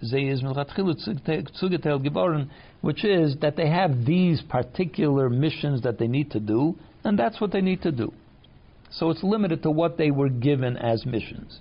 Which 0.00 0.12
is 3.04 3.36
that 3.40 3.54
they 3.56 3.68
have 3.68 4.04
these 4.04 4.42
particular 4.42 5.30
missions 5.30 5.82
that 5.82 5.98
they 5.98 6.06
need 6.06 6.30
to 6.32 6.40
do, 6.40 6.76
and 7.02 7.18
that's 7.18 7.40
what 7.40 7.52
they 7.52 7.62
need 7.62 7.82
to 7.82 7.92
do. 7.92 8.12
So 8.90 9.10
it's 9.10 9.22
limited 9.22 9.62
to 9.62 9.70
what 9.70 9.96
they 9.96 10.10
were 10.10 10.28
given 10.28 10.76
as 10.76 11.06
missions. 11.06 11.60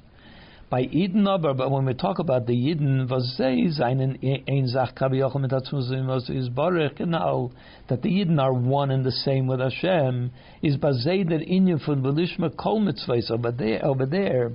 By 0.69 0.81
Eden 0.81 1.23
but 1.23 1.69
when 1.69 1.85
we 1.85 1.93
talk 1.93 2.17
about 2.17 2.47
the 2.47 2.55
Eden, 2.55 3.07
was 3.07 3.37
sie 3.37 3.69
seinen 3.71 4.17
ein 4.49 4.67
Sach 4.67 4.95
kabiyachim 4.95 5.41
mit 5.41 5.51
dazu 5.51 6.29
is 6.29 6.49
barech 6.49 6.97
genau 6.97 7.51
that 7.87 8.01
the 8.01 8.09
Eden 8.09 8.39
are 8.39 8.53
one 8.53 8.89
and 8.89 9.05
the 9.05 9.11
same 9.11 9.45
with 9.45 9.59
Hashem 9.59 10.31
is 10.63 10.75
bazei 10.77 11.23
der 11.23 11.39
inyan 11.39 11.85
von 11.85 12.01
belishma 12.01 12.55
kol 12.57 12.81
mitzvahs 12.81 13.29
over 13.29 13.51
there 13.51 13.85
over 13.85 14.07
there 14.07 14.53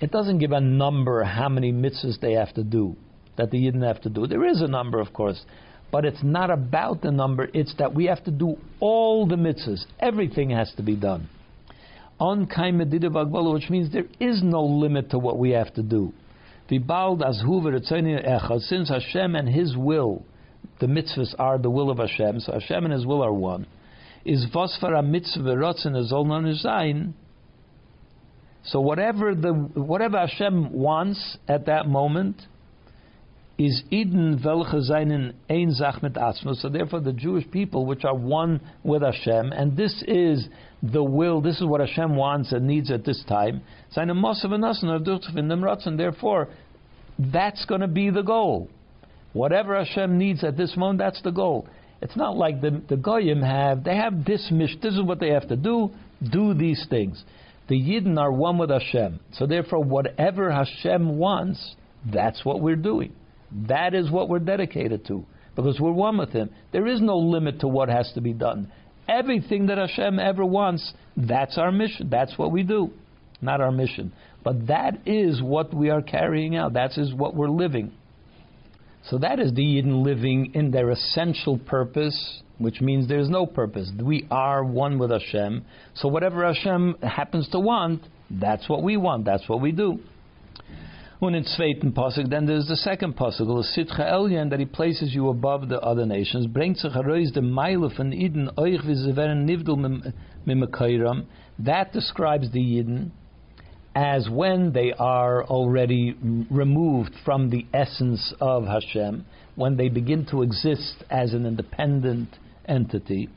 it 0.00 0.10
doesn't 0.10 0.38
give 0.38 0.50
a 0.50 0.60
number 0.60 1.22
how 1.22 1.48
many 1.48 1.72
mitzvahs 1.72 2.20
they 2.20 2.32
have 2.32 2.52
to 2.54 2.64
do 2.64 2.96
that 3.36 3.50
the 3.50 3.58
Eden 3.58 3.82
have 3.82 4.00
to 4.02 4.08
do. 4.08 4.26
There 4.26 4.44
is 4.44 4.60
a 4.60 4.68
number, 4.68 5.00
of 5.00 5.12
course, 5.12 5.44
but 5.90 6.04
it's 6.04 6.22
not 6.22 6.50
about 6.50 7.02
the 7.02 7.10
number. 7.10 7.48
It's 7.54 7.74
that 7.78 7.94
we 7.94 8.06
have 8.06 8.24
to 8.24 8.30
do 8.30 8.56
all 8.80 9.26
the 9.26 9.36
mitzvahs. 9.36 9.84
Everything 10.00 10.50
has 10.50 10.72
to 10.76 10.82
be 10.82 10.96
done 10.96 11.28
on 12.20 12.48
which 13.52 13.70
means 13.70 13.92
there 13.92 14.06
is 14.20 14.42
no 14.42 14.64
limit 14.64 15.10
to 15.10 15.18
what 15.18 15.38
we 15.38 15.50
have 15.50 15.72
to 15.74 15.82
do. 15.82 16.12
Since 16.68 16.88
Hashem 18.88 19.36
and 19.36 19.48
His 19.48 19.76
will, 19.76 20.24
the 20.80 20.86
mitzvahs 20.86 21.34
are 21.38 21.58
the 21.58 21.70
will 21.70 21.90
of 21.90 21.98
Hashem, 21.98 22.40
so 22.40 22.52
Hashem 22.52 22.84
and 22.84 22.92
His 22.94 23.04
will 23.04 23.22
are 23.22 23.32
one. 23.32 23.66
Is 24.24 24.46
vasfara 24.54 25.06
mitzvah 25.06 25.54
So 28.64 28.80
whatever 28.80 29.34
the 29.34 29.52
whatever 29.52 30.18
Hashem 30.18 30.72
wants 30.72 31.36
at 31.46 31.66
that 31.66 31.86
moment 31.86 32.40
is 33.56 33.84
Eden 33.90 34.42
welche 34.42 34.82
seinen 34.82 35.34
ein 35.48 35.70
Sach 35.70 36.02
mit 36.02 36.14
Atzmus. 36.14 36.60
So 36.60 36.68
therefore, 36.68 37.00
the 37.00 37.12
Jewish 37.12 37.48
people, 37.50 37.86
which 37.86 38.04
are 38.04 38.14
one 38.14 38.60
with 38.82 39.02
Hashem, 39.02 39.52
and 39.52 39.76
this 39.76 40.02
is 40.08 40.48
the 40.82 41.02
will, 41.02 41.40
this 41.40 41.60
is 41.60 41.64
what 41.64 41.80
Hashem 41.80 42.16
wants 42.16 42.52
and 42.52 42.66
needs 42.66 42.90
at 42.90 43.04
this 43.04 43.22
time. 43.28 43.62
Seine 43.90 44.12
Mosav 44.12 44.52
and 45.86 45.98
therefore, 45.98 46.48
that's 47.18 47.64
going 47.66 47.80
to 47.80 47.88
be 47.88 48.10
the 48.10 48.22
goal. 48.22 48.68
Whatever 49.32 49.76
Hashem 49.76 50.18
needs 50.18 50.42
at 50.42 50.56
this 50.56 50.76
moment, 50.76 50.98
that's 50.98 51.22
the 51.22 51.30
goal. 51.30 51.68
It's 52.02 52.16
not 52.16 52.36
like 52.36 52.60
the, 52.60 52.82
the 52.88 52.96
Goyim 52.96 53.40
have, 53.40 53.84
they 53.84 53.96
have 53.96 54.24
this 54.24 54.48
mission, 54.50 54.80
this 54.82 54.94
is 54.94 55.02
what 55.02 55.20
they 55.20 55.30
have 55.30 55.48
to 55.48 55.56
do, 55.56 55.90
do 56.32 56.54
these 56.54 56.84
things. 56.90 57.22
The 57.68 57.76
Yidden 57.76 58.18
are 58.18 58.32
one 58.32 58.58
with 58.58 58.70
Hashem. 58.70 59.20
So 59.32 59.46
therefore, 59.46 59.82
whatever 59.82 60.50
Hashem 60.50 61.16
wants, 61.18 61.76
that's 62.12 62.44
what 62.44 62.60
we're 62.60 62.76
doing. 62.76 63.12
That 63.68 63.94
is 63.94 64.10
what 64.10 64.28
we're 64.28 64.40
dedicated 64.40 65.06
to 65.06 65.24
because 65.54 65.78
we're 65.78 65.92
one 65.92 66.18
with 66.18 66.30
Him. 66.30 66.50
There 66.72 66.86
is 66.86 67.00
no 67.00 67.16
limit 67.16 67.60
to 67.60 67.68
what 67.68 67.88
has 67.88 68.10
to 68.14 68.20
be 68.20 68.32
done. 68.32 68.70
Everything 69.08 69.66
that 69.66 69.78
Hashem 69.78 70.18
ever 70.18 70.44
wants, 70.44 70.92
that's 71.16 71.58
our 71.58 71.70
mission. 71.70 72.08
That's 72.10 72.36
what 72.38 72.50
we 72.50 72.62
do. 72.62 72.90
Not 73.40 73.60
our 73.60 73.70
mission. 73.70 74.12
But 74.42 74.66
that 74.66 75.06
is 75.06 75.42
what 75.42 75.72
we 75.74 75.90
are 75.90 76.02
carrying 76.02 76.56
out. 76.56 76.72
That 76.72 76.96
is 76.96 77.12
what 77.14 77.34
we're 77.34 77.48
living. 77.48 77.92
So 79.10 79.18
that 79.18 79.38
is 79.38 79.52
the 79.52 79.62
Yidden 79.62 80.02
living 80.02 80.52
in 80.54 80.70
their 80.70 80.90
essential 80.90 81.58
purpose, 81.58 82.40
which 82.58 82.80
means 82.80 83.06
there's 83.06 83.28
no 83.28 83.44
purpose. 83.44 83.90
We 84.02 84.26
are 84.30 84.64
one 84.64 84.98
with 84.98 85.10
Hashem. 85.10 85.64
So 85.94 86.08
whatever 86.08 86.44
Hashem 86.44 86.96
happens 87.02 87.48
to 87.50 87.60
want, 87.60 88.02
that's 88.30 88.68
what 88.68 88.82
we 88.82 88.96
want. 88.96 89.26
That's 89.26 89.46
what 89.48 89.60
we 89.60 89.72
do. 89.72 90.00
Und 91.24 91.34
in 91.34 91.46
zweiten 91.46 91.94
Pasuk, 91.94 92.28
then 92.28 92.44
there's 92.44 92.68
the 92.68 92.76
second 92.76 93.16
Pasuk, 93.16 93.46
the 93.46 93.64
Sitcha 93.74 94.12
Elyon, 94.12 94.50
that 94.50 94.58
he 94.58 94.66
places 94.66 95.14
you 95.14 95.30
above 95.30 95.70
the 95.70 95.80
other 95.80 96.04
nations, 96.04 96.46
bringt 96.46 96.76
sich 96.76 96.92
heraus 96.92 97.34
Meile 97.40 97.88
von 97.88 98.12
euch 98.12 98.86
wie 98.86 98.94
sie 98.94 99.16
werden 99.16 99.46
nivdel. 99.46 101.24
That 101.64 101.94
describes 101.94 102.50
the 102.52 102.60
Eden 102.60 103.12
as 103.94 104.28
when 104.28 104.74
they 104.74 104.92
are 104.92 105.44
already 105.44 106.14
removed 106.50 107.14
from 107.24 107.48
the 107.48 107.64
essence 107.72 108.34
of 108.38 108.66
Hashem, 108.66 109.24
when 109.56 109.78
they 109.78 109.88
begin 109.88 110.26
to 110.26 110.42
exist 110.42 111.04
as 111.08 111.32
an 111.32 111.46
independent 111.46 112.36
entity 112.68 113.30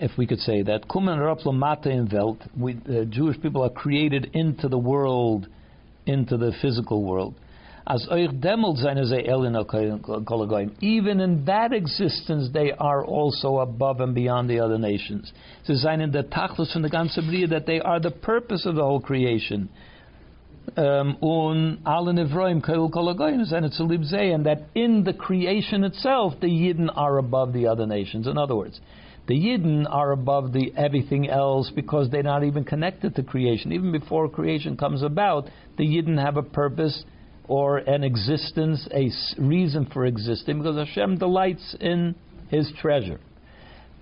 if 0.00 0.12
we 0.16 0.26
could 0.26 0.40
say 0.40 0.62
that. 0.62 0.88
Kumen 0.88 1.18
Raplamata 1.18 1.88
in 1.88 2.08
Welt, 2.08 2.38
we, 2.56 2.76
uh, 2.88 3.04
Jewish 3.04 3.38
people 3.42 3.62
are 3.62 3.68
created 3.68 4.30
into 4.32 4.68
the 4.68 4.78
world 4.78 5.48
into 6.08 6.36
the 6.36 6.52
physical 6.60 7.02
world. 7.04 7.34
As 7.90 8.06
even 10.80 11.20
in 11.20 11.44
that 11.46 11.72
existence, 11.72 12.50
they 12.52 12.72
are 12.72 13.02
also 13.04 13.58
above 13.58 14.00
and 14.00 14.14
beyond 14.14 14.50
the 14.50 14.60
other 14.60 14.76
nations. 14.78 15.32
Sie 15.64 15.72
seien 15.74 16.02
in 16.02 16.10
der 16.10 16.24
Tachlis 16.24 16.74
von 16.74 16.82
der 16.82 16.90
ganzen 16.90 17.48
that 17.48 17.64
they 17.64 17.80
are 17.80 17.98
the 17.98 18.10
purpose 18.10 18.66
of 18.66 18.74
the 18.74 18.82
whole 18.82 19.00
creation. 19.00 19.70
Um, 20.76 21.16
and 21.22 21.78
that 24.44 24.60
in 24.74 25.04
the 25.04 25.14
creation 25.14 25.84
itself, 25.84 26.34
the 26.40 26.46
Yidden 26.46 26.90
are 26.94 27.16
above 27.16 27.54
the 27.54 27.66
other 27.66 27.86
nations. 27.86 28.26
In 28.26 28.36
other 28.36 28.54
words, 28.54 28.80
the 29.28 29.34
Yidden 29.34 29.86
are 29.88 30.12
above 30.12 30.54
the 30.54 30.72
everything 30.74 31.28
else 31.28 31.70
because 31.74 32.10
they're 32.10 32.22
not 32.22 32.44
even 32.44 32.64
connected 32.64 33.14
to 33.14 33.22
creation. 33.22 33.72
Even 33.72 33.92
before 33.92 34.26
creation 34.26 34.74
comes 34.74 35.02
about, 35.02 35.50
the 35.76 35.84
Yidden 35.84 36.18
have 36.18 36.38
a 36.38 36.42
purpose 36.42 37.04
or 37.46 37.76
an 37.76 38.04
existence, 38.04 38.88
a 38.90 39.10
reason 39.40 39.86
for 39.92 40.06
existing, 40.06 40.58
because 40.58 40.76
Hashem 40.76 41.18
delights 41.18 41.76
in 41.78 42.14
His 42.50 42.72
treasure. 42.80 43.20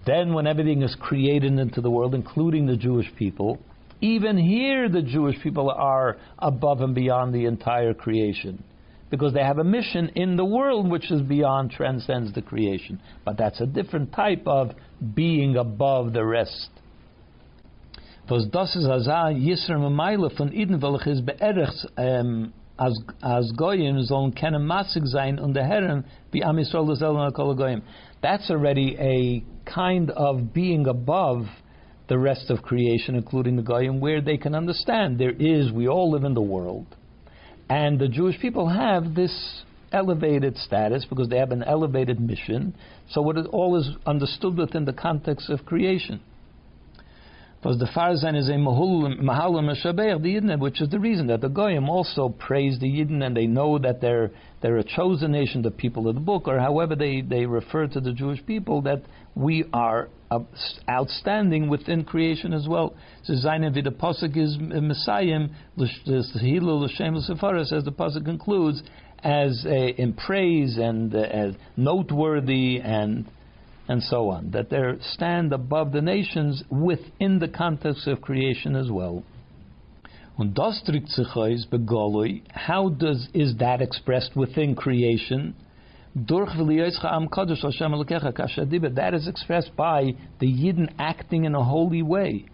Then, 0.07 0.33
when 0.33 0.47
everything 0.47 0.83
is 0.83 0.97
created 1.01 1.59
into 1.59 1.81
the 1.81 1.91
world, 1.91 2.15
including 2.15 2.67
the 2.67 2.77
Jewish 2.77 3.13
people, 3.17 3.59
even 4.01 4.39
here 4.39 4.89
the 4.89 5.03
Jewish 5.03 5.43
people 5.43 5.71
are 5.71 6.19
above 6.39 6.81
and 6.83 6.95
beyond 6.95 7.35
the 7.35 7.47
entire 7.47 7.95
creation 7.95 8.63
because 9.11 9.33
they 9.33 9.43
have 9.43 9.59
a 9.59 9.65
mission 9.65 10.11
in 10.15 10.37
the 10.37 10.45
world 10.45 10.91
which 10.91 11.11
is 11.11 11.23
beyond, 11.23 11.71
transcends 11.71 12.33
the 12.33 12.43
creation. 12.43 13.01
But 13.25 13.37
that's 13.37 13.61
a 13.61 13.67
different 13.67 14.13
type 14.13 14.43
of 14.47 14.73
being 15.15 15.57
above 15.57 16.13
the 16.13 16.25
rest. 16.25 16.71
Ähm. 21.97 22.53
That's 28.23 28.51
already 28.51 28.97
a 28.99 29.45
kind 29.65 30.11
of 30.11 30.53
being 30.53 30.87
above 30.87 31.47
the 32.09 32.19
rest 32.19 32.51
of 32.51 32.63
creation, 32.63 33.15
including 33.15 33.57
the 33.57 33.63
Goyim, 33.63 34.01
where 34.01 34.21
they 34.21 34.37
can 34.37 34.55
understand 34.55 35.19
there 35.19 35.31
is, 35.31 35.73
we 35.73 35.89
all 35.89 36.11
live 36.11 36.25
in 36.25 36.35
the 36.35 36.43
world, 36.43 36.87
and 37.69 37.99
the 37.99 38.09
Jewish 38.09 38.39
people 38.41 38.69
have 38.69 39.15
this 39.15 39.63
elevated 39.93 40.57
status 40.57 41.05
because 41.09 41.29
they 41.29 41.39
have 41.39 41.53
an 41.53 41.63
elevated 41.63 42.21
mission. 42.21 42.75
So 43.11 43.23
what 43.23 43.37
it 43.37 43.47
all 43.47 43.77
is 43.77 43.89
understood 44.05 44.57
within 44.57 44.85
the 44.85 44.93
context 44.93 45.49
of 45.49 45.65
creation. 45.65 46.21
Because 47.67 47.81
the 47.81 47.87
Farzan 47.87 48.37
is 48.39 48.49
a 48.49 48.53
Mahalim 48.53 49.19
Meshabeach, 49.21 50.23
the 50.23 50.37
Yidden, 50.37 50.61
which 50.61 50.81
is 50.81 50.89
the 50.89 51.01
reason 51.01 51.27
that 51.27 51.41
the 51.41 51.49
Goyim 51.49 51.91
also 51.91 52.29
praise 52.29 52.79
the 52.79 52.87
Yidden 52.87 53.27
and 53.27 53.37
they 53.37 53.49
know 53.49 53.77
that 53.77 54.01
they're, 54.01 54.31
they're 54.63 54.77
a 54.77 54.85
chosen 54.85 55.33
nation, 55.33 55.63
the 55.63 55.73
people 55.73 56.07
of 56.07 56.15
the 56.15 56.21
book, 56.21 56.47
or 56.47 56.61
however 56.61 56.95
they, 56.95 57.23
they 57.23 57.45
refer 57.45 57.89
to 57.89 58.01
the 58.01 58.13
Jewish 58.13 58.47
people, 58.47 58.83
that 58.83 59.03
we 59.35 59.65
are 59.73 60.09
outstanding 60.89 61.69
within 61.69 62.05
creation 62.05 62.53
as 62.53 62.69
well. 62.69 62.95
So 63.25 63.33
Zayin 63.33 63.75
the 63.75 63.91
Pasuk 63.91 64.37
is 64.37 64.57
Messiah, 64.61 65.49
the 65.77 65.89
Hilul 66.41 66.83
L'Shem 66.83 67.17
as 67.17 67.27
the 67.27 67.91
Pasuk 67.91 68.25
concludes, 68.25 68.81
as 69.25 69.67
a, 69.67 69.89
in 70.01 70.13
praise 70.13 70.79
and 70.79 71.13
uh, 71.13 71.19
as 71.19 71.55
noteworthy 71.77 72.79
and 72.79 73.27
and 73.89 74.03
so 74.03 74.29
on, 74.31 74.51
that 74.51 74.71
they 74.71 74.83
stand 75.13 75.53
above 75.53 75.93
the 75.93 76.03
nations 76.03 76.65
within 76.71 77.39
the 77.39 77.49
context 77.49 78.07
of 78.07 78.21
creation 78.21 78.75
as 78.75 78.91
well. 78.91 79.23
How 82.51 82.89
does 82.91 83.29
is 83.33 83.57
that 83.59 83.81
expressed 83.81 84.37
within 84.37 84.75
creation? 84.75 85.55
That 86.15 86.51
is 89.15 89.29
expressed 89.29 89.77
by 89.77 90.15
the 90.41 90.47
Yidden 90.47 90.93
acting 90.99 91.45
in 91.45 91.55
a 91.55 91.65
holy 91.65 92.03
way, 92.03 92.47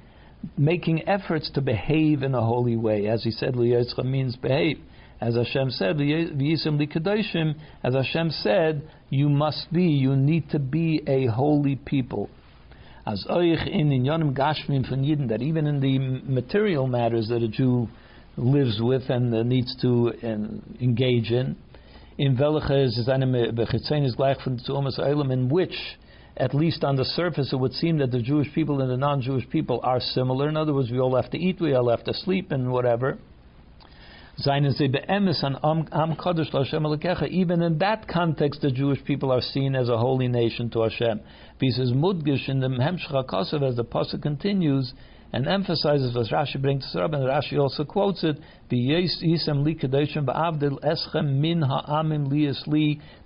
making 0.56 1.08
efforts 1.08 1.50
to 1.54 1.60
behave 1.60 2.22
in 2.22 2.34
a 2.34 2.42
holy 2.42 2.76
way. 2.76 3.08
As 3.08 3.24
he 3.24 3.30
said, 3.32 3.56
means 3.56 4.36
behave. 4.36 4.78
As 5.22 5.36
Hashem 5.36 5.70
said, 5.70 6.00
as 6.00 7.94
Hashem 7.94 8.30
said, 8.42 8.90
you 9.08 9.28
must 9.28 9.72
be, 9.72 9.84
you 9.84 10.16
need 10.16 10.50
to 10.50 10.58
be 10.58 11.00
a 11.06 11.26
holy 11.26 11.76
people. 11.76 12.28
As 13.06 13.24
oich 13.30 13.68
in 13.68 13.90
inyanim 13.90 14.36
gashmim 14.36 14.88
von 14.88 15.04
Yidden, 15.04 15.28
that 15.28 15.40
even 15.40 15.68
in 15.68 15.78
the 15.78 15.98
material 16.28 16.88
matters 16.88 17.28
that 17.28 17.40
a 17.40 17.46
Jew 17.46 17.86
lives 18.36 18.80
with 18.82 19.08
and 19.10 19.32
uh, 19.32 19.44
needs 19.44 19.76
to 19.82 20.12
uh, 20.24 20.26
engage 20.82 21.30
in, 21.30 21.54
in 22.18 22.36
welche 22.36 22.84
is 22.84 23.08
eine 23.08 23.26
bechitzenis 23.52 24.16
gleich 24.16 24.42
von 24.42 24.58
Zumas 24.58 24.98
Eilam, 24.98 25.32
in 25.32 25.48
which 25.48 25.76
at 26.36 26.52
least 26.52 26.82
on 26.82 26.96
the 26.96 27.04
surface, 27.04 27.52
it 27.52 27.60
would 27.60 27.74
seem 27.74 27.98
that 27.98 28.10
the 28.10 28.22
Jewish 28.22 28.52
people 28.56 28.80
and 28.80 28.90
the 28.90 28.96
non-Jewish 28.96 29.48
people 29.50 29.78
are 29.84 30.00
similar. 30.00 30.48
In 30.48 30.56
other 30.56 30.74
words, 30.74 30.90
we 30.90 30.98
all 30.98 31.14
have 31.14 31.30
to 31.30 31.38
eat, 31.38 31.60
we 31.60 31.74
all 31.74 31.90
have 31.90 32.02
to 32.04 32.12
sleep, 32.12 32.50
and 32.50 32.72
whatever. 32.72 33.18
Even 34.38 34.64
in 37.62 37.78
that 37.78 38.08
context, 38.08 38.60
the 38.62 38.70
Jewish 38.70 39.04
people 39.04 39.30
are 39.30 39.40
seen 39.42 39.76
as 39.76 39.88
a 39.88 39.98
holy 39.98 40.28
nation 40.28 40.70
to 40.70 40.82
Hashem. 40.82 41.20
Because 41.58 41.92
Mudgish 41.92 42.48
in 42.48 42.60
the 42.60 42.68
Hemshcha 42.68 43.26
Kosev, 43.26 43.62
as 43.62 43.76
the 43.76 43.84
Pasuk 43.84 44.22
continues, 44.22 44.94
and 45.34 45.46
emphasizes 45.46 46.14
what 46.14 46.26
Rashi 46.26 46.60
brings 46.60 46.90
to 46.92 47.00
Rabbi, 47.00 47.16
and 47.18 47.26
Rashi 47.26 47.58
also 47.58 47.84
quotes 47.84 48.22
it, 48.22 48.38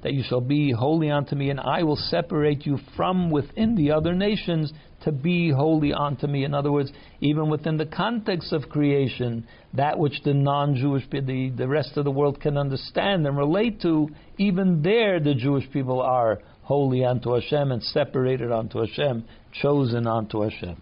that 0.02 0.12
you 0.12 0.22
shall 0.28 0.40
be 0.40 0.70
holy 0.72 1.10
unto 1.10 1.34
me, 1.34 1.50
and 1.50 1.60
I 1.60 1.82
will 1.82 1.96
separate 1.96 2.64
you 2.64 2.78
from 2.96 3.30
within 3.30 3.74
the 3.74 3.90
other 3.90 4.14
nations 4.14 4.72
to 5.06 5.12
be 5.12 5.50
holy 5.50 5.92
unto 5.92 6.26
me. 6.26 6.44
In 6.44 6.52
other 6.52 6.72
words, 6.72 6.92
even 7.20 7.48
within 7.48 7.76
the 7.76 7.86
context 7.86 8.52
of 8.52 8.68
creation, 8.68 9.46
that 9.72 9.96
which 9.98 10.20
the 10.24 10.34
non-Jewish, 10.34 11.04
the, 11.10 11.52
the 11.56 11.68
rest 11.68 11.96
of 11.96 12.04
the 12.04 12.10
world 12.10 12.40
can 12.40 12.58
understand 12.58 13.24
and 13.24 13.38
relate 13.38 13.80
to, 13.82 14.08
even 14.36 14.82
there 14.82 15.20
the 15.20 15.34
Jewish 15.34 15.70
people 15.72 16.02
are 16.02 16.40
holy 16.62 17.04
unto 17.04 17.34
Hashem 17.34 17.70
and 17.70 17.80
separated 17.82 18.50
unto 18.50 18.80
Hashem, 18.80 19.24
chosen 19.62 20.08
unto 20.08 20.42
Hashem. 20.42 20.76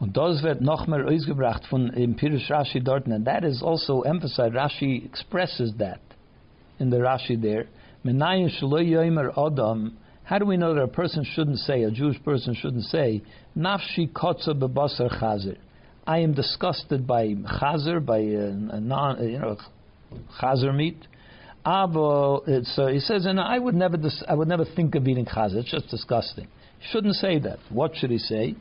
Und 0.00 0.16
das 0.16 0.42
wird 0.42 0.62
noch 0.62 0.86
mehr 0.86 1.06
ausgebracht 1.06 1.66
von 1.66 1.90
im 1.90 2.16
Pirush 2.16 2.50
Rashi 2.50 2.82
dort, 2.82 3.06
and 3.06 3.26
that 3.26 3.44
is 3.44 3.62
also 3.62 4.00
emphasized. 4.00 4.54
Rashi 4.54 5.04
expresses 5.04 5.74
that 5.76 6.00
in 6.78 6.88
the 6.88 6.96
Rashi 6.96 7.36
there. 7.38 7.66
Adam. 9.36 9.98
How 10.30 10.38
do 10.38 10.44
we 10.44 10.56
know 10.56 10.72
that 10.74 10.80
a 10.80 10.86
person 10.86 11.24
shouldn't 11.24 11.58
say, 11.58 11.82
a 11.82 11.90
Jewish 11.90 12.22
person 12.22 12.54
shouldn't 12.54 12.84
say, 12.84 13.20
Nafshi 13.58 14.12
kotza 14.12 14.50
bebasar 14.50 15.20
chazer. 15.20 15.56
I 16.06 16.18
am 16.20 16.34
disgusted 16.34 17.04
by 17.04 17.34
chazer, 17.34 18.06
by 18.06 18.18
a, 18.18 18.76
a 18.76 18.80
non, 18.80 19.28
you 19.28 19.40
know, 19.40 19.56
chazer 20.40 20.72
meat. 20.72 20.98
It's, 21.66 22.78
uh, 22.78 22.86
he 22.86 23.00
says, 23.00 23.26
and 23.26 23.40
I 23.40 23.58
would 23.58 23.74
never, 23.74 23.96
dis- 23.96 24.22
I 24.28 24.36
would 24.36 24.46
never 24.46 24.64
think 24.64 24.94
of 24.94 25.08
eating 25.08 25.24
chazer. 25.24 25.56
It's 25.56 25.70
just 25.72 25.88
disgusting. 25.88 26.46
Shouldn't 26.92 27.16
say 27.16 27.40
that. 27.40 27.58
What 27.68 27.96
should 27.96 28.12
he 28.12 28.18
say? 28.18 28.54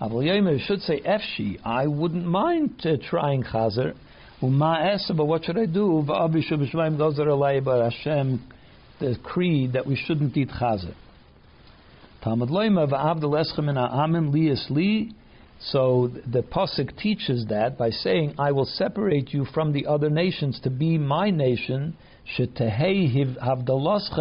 Aval 0.00 0.24
Yomer 0.24 0.58
should 0.60 0.80
say 0.80 1.02
Efshi. 1.02 1.58
I 1.62 1.88
wouldn't 1.88 2.24
mind 2.24 2.80
uh, 2.86 2.96
trying 3.10 3.42
Chazer. 3.44 3.94
Uma 4.40 4.98
but 5.14 5.26
what 5.26 5.44
should 5.44 5.58
I 5.58 5.66
do? 5.66 6.02
Va'abishu 6.08 6.58
Hashem, 7.92 8.50
the 8.98 9.16
creed 9.22 9.74
that 9.74 9.86
we 9.86 9.94
shouldn't 9.94 10.34
eat 10.38 10.48
Chazer. 10.48 10.94
Talmud 12.22 12.50
Loima 12.50 12.86
li. 14.70 15.12
So 15.58 16.10
the 16.26 16.42
pasuk 16.42 16.96
teaches 16.96 17.46
that 17.46 17.76
by 17.76 17.90
saying, 17.90 18.34
"I 18.38 18.52
will 18.52 18.64
separate 18.64 19.32
you 19.34 19.44
from 19.44 19.72
the 19.72 19.86
other 19.86 20.08
nations 20.08 20.60
to 20.60 20.70
be 20.70 20.98
my 20.98 21.30
nation." 21.30 21.94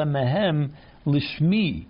Mehem 0.04 0.70
lishmi. 1.06 1.86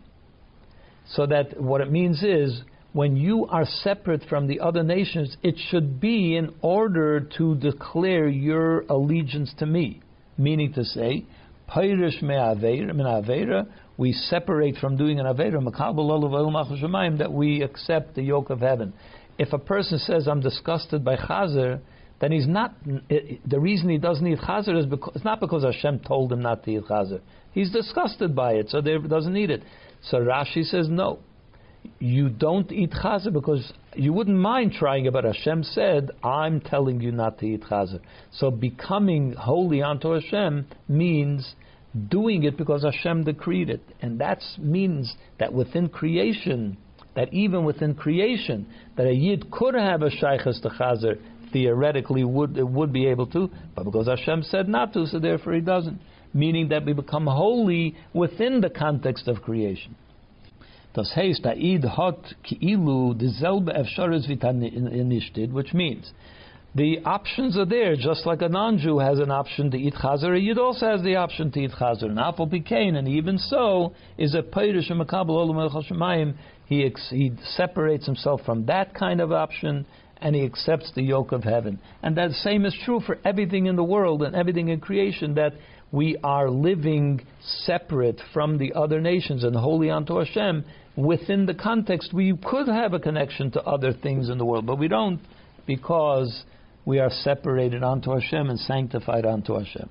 So 1.08 1.26
that 1.28 1.62
what 1.62 1.80
it 1.80 1.90
means 1.90 2.22
is 2.24 2.64
when 2.92 3.16
you 3.16 3.46
are 3.48 3.66
separate 3.66 4.24
from 4.26 4.48
the 4.48 4.60
other 4.60 4.84
nations, 4.84 5.38
it 5.42 5.58
should 5.58 6.02
be 6.02 6.36
in 6.36 6.54
order 6.62 7.22
to 7.38 7.56
declare 7.56 8.28
your 8.28 8.82
allegiance 8.90 9.54
to 9.60 9.66
me. 9.66 10.02
Meaning 10.38 10.74
to 10.74 10.84
say, 10.84 11.24
we 14.02 14.14
separate 14.14 14.78
from 14.78 14.98
doing 14.98 15.20
an 15.20 15.28
Avera, 15.28 15.62
that 17.20 17.32
we 17.32 17.62
accept 17.62 18.16
the 18.16 18.24
yoke 18.24 18.50
of 18.50 18.60
heaven. 18.60 18.94
If 19.38 19.54
a 19.54 19.60
person 19.60 20.00
says, 20.00 20.28
I'm 20.28 20.42
disgusted 20.42 21.06
by 21.06 21.18
Chazer, 21.18 21.80
then 22.20 22.32
he's 22.32 22.48
not, 22.48 22.74
eh, 23.12 23.36
the 23.46 23.60
reason 23.60 23.90
he 23.90 24.00
doesn't 24.00 24.26
eat 24.26 24.40
Chazer 24.40 24.76
is 24.76 24.88
because, 24.88 25.16
it's 25.16 25.24
not 25.24 25.40
because 25.40 25.64
Hashem 25.64 26.00
told 26.00 26.34
him 26.34 26.42
not 26.42 26.64
to 26.64 26.72
eat 26.72 26.86
Chazer. 26.86 27.22
He's 27.52 27.70
disgusted 27.70 28.36
by 28.36 28.54
it, 28.54 28.72
so 28.72 28.82
he 28.82 28.98
doesn't 29.08 29.38
eat 29.38 29.52
it. 29.52 29.62
So 30.02 30.18
Rashi 30.18 30.64
says, 30.64 30.90
no, 30.90 31.20
you 32.00 32.30
don't 32.30 32.72
eat 32.72 32.92
chazer 32.92 33.32
because 33.32 33.72
you 33.96 34.14
wouldn't 34.14 34.38
mind 34.38 34.74
trying 34.74 35.06
it, 35.06 35.14
but 35.14 35.26
Hashem 35.26 35.64
said, 35.64 36.10
I'm 36.24 36.60
telling 36.60 37.02
you 37.02 37.12
not 37.12 37.38
to 37.40 37.46
eat 37.46 37.62
chazer. 37.64 38.00
So 38.32 38.50
becoming 38.50 39.34
holy 39.34 39.84
unto 39.84 40.14
Hashem 40.14 40.66
means 40.88 41.56
doing 42.10 42.44
it 42.44 42.58
because 42.58 42.84
Hashem 42.84 43.24
decreed 43.24 43.70
it. 43.70 43.82
And 44.02 44.20
that 44.20 44.42
means 44.58 45.16
that 45.40 45.54
within 45.54 45.90
creation, 45.90 46.78
that 47.16 47.34
even 47.34 47.66
within 47.66 47.96
creation, 47.96 48.68
that 48.98 49.08
a 49.08 49.14
yid 49.14 49.52
could 49.52 49.76
have 49.76 50.02
a 50.02 50.10
shaykhs 50.10 50.62
to 50.62 50.70
chazer, 50.70 51.20
theoretically 51.52 52.24
would 52.24 52.58
would 52.58 52.94
be 52.94 53.08
able 53.08 53.28
to, 53.28 53.50
but 53.76 53.84
because 53.84 54.08
Hashem 54.08 54.44
said 54.44 54.70
not 54.70 54.94
to, 54.94 55.06
so 55.06 55.20
therefore 55.20 55.54
he 55.54 55.62
doesn't. 55.62 56.00
Meaning 56.34 56.70
that 56.70 56.86
we 56.86 56.94
become 56.94 57.28
holy 57.28 57.96
within 58.14 58.62
the 58.62 58.70
context 58.70 59.28
of 59.28 59.42
creation. 59.42 59.96
Das 60.94 61.14
heißt, 61.14 61.46
Eid 61.46 61.84
ki'ilu 62.44 63.14
which 65.54 65.74
means 65.74 66.12
the 66.74 67.00
options 67.04 67.58
are 67.58 67.66
there, 67.66 67.98
just 67.98 68.26
like 68.26 68.42
a 68.42 68.48
non-Jew 68.48 69.00
has 69.00 69.20
an 69.20 69.30
option 69.30 69.72
to 69.72 69.78
eat 69.78 69.94
chazer, 69.96 70.36
a 70.36 70.40
Yid 70.40 70.58
also 70.58 70.88
has 70.88 71.04
the 71.04 71.18
option 71.18 71.52
to 71.52 71.60
eat 71.60 71.72
chazer. 71.72 72.04
And 72.04 72.18
Apple 72.18 72.48
Pikain, 72.48 72.96
and 72.96 73.08
even 73.10 73.38
so, 73.38 73.94
is 74.18 74.34
a 74.36 74.42
Peirush 74.42 74.90
Makabal 74.90 75.50
Olam 75.50 76.34
He 76.66 76.90
he 77.10 77.34
separates 77.56 78.06
himself 78.06 78.42
from 78.46 78.66
that 78.68 78.94
kind 78.94 79.20
of 79.20 79.34
option 79.34 79.86
and 80.22 80.36
he 80.36 80.46
accepts 80.46 80.92
the 80.94 81.02
yoke 81.02 81.32
of 81.32 81.44
heaven. 81.44 81.80
And 82.04 82.16
that 82.18 82.32
same 82.32 82.66
is 82.66 82.78
true 82.86 83.02
for 83.02 83.18
everything 83.26 83.66
in 83.66 83.76
the 83.76 83.84
world 83.84 84.22
and 84.22 84.36
everything 84.36 84.70
in 84.70 84.80
creation 84.80 85.34
that 85.34 85.54
we 85.92 86.16
are 86.24 86.50
living 86.50 87.26
separate 87.66 88.22
from 88.34 88.58
the 88.60 88.72
other 88.74 89.02
nations 89.02 89.44
and 89.44 89.56
holy 89.56 89.90
unto 89.90 90.20
Hashem. 90.20 90.64
Within 90.96 91.48
the 91.48 91.54
context, 91.56 92.14
we 92.14 92.38
could 92.38 92.68
have 92.68 92.94
a 92.94 93.00
connection 93.00 93.52
to 93.52 93.64
other 93.64 93.92
things 93.92 94.30
in 94.30 94.38
the 94.38 94.46
world, 94.46 94.68
but 94.68 94.78
we 94.78 94.88
don't 94.88 95.20
because 95.66 96.44
we 96.86 97.00
are 97.00 97.10
separated 97.10 97.84
unto 97.84 98.12
Hashem 98.12 98.50
and 98.50 98.60
sanctified 98.60 99.26
unto 99.26 99.58
Hashem. 99.58 99.90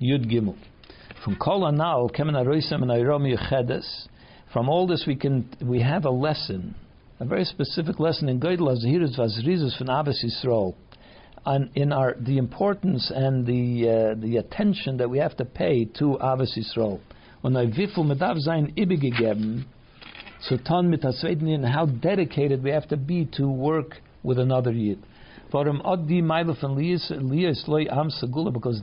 Yud 0.00 0.30
Gimel. 0.30 0.56
From 1.24 1.36
Kol 1.36 1.66
Anal, 1.66 2.10
Kemen 2.10 2.34
Aroisem 2.34 2.82
and 2.82 2.90
Airom 2.90 3.26
Yechedes, 3.26 4.08
from 4.52 4.68
all 4.68 4.86
this 4.86 5.04
we 5.06 5.16
can 5.16 5.48
we 5.62 5.82
have 5.82 6.04
a 6.04 6.10
lesson, 6.10 6.74
a 7.20 7.24
very 7.24 7.44
specific 7.44 7.98
lesson 7.98 8.28
in 8.28 8.40
Geidel 8.40 8.68
Azhirus 8.68 9.18
Vazrizus 9.18 9.76
von 9.78 9.88
Ahavas 9.88 10.24
Yisrael, 10.24 10.74
on, 11.44 11.70
in 11.74 11.92
our 11.92 12.14
the 12.18 12.38
importance 12.38 13.12
and 13.14 13.46
the 13.46 13.88
uh, 13.88 14.20
the 14.20 14.36
attention 14.36 14.96
that 14.98 15.10
we 15.10 15.18
have 15.18 15.36
to 15.36 15.44
pay 15.44 15.84
to 15.84 16.16
Ahavas 16.20 16.56
Yisrael. 16.56 17.00
Und 17.42 17.54
wie 17.76 17.86
viel 17.86 18.04
mit 18.04 18.18
sein 18.18 18.72
ibigegeben, 18.76 19.64
so 20.40 20.56
ton 20.56 20.90
mit 20.90 21.04
and 21.04 21.64
how 21.64 21.86
dedicated 21.86 22.62
we 22.62 22.70
have 22.70 22.88
to 22.88 22.96
be 22.96 23.26
to 23.26 23.48
work 23.48 24.00
with 24.22 24.38
another 24.38 24.72
Yid. 24.72 24.98
Because 25.50 25.82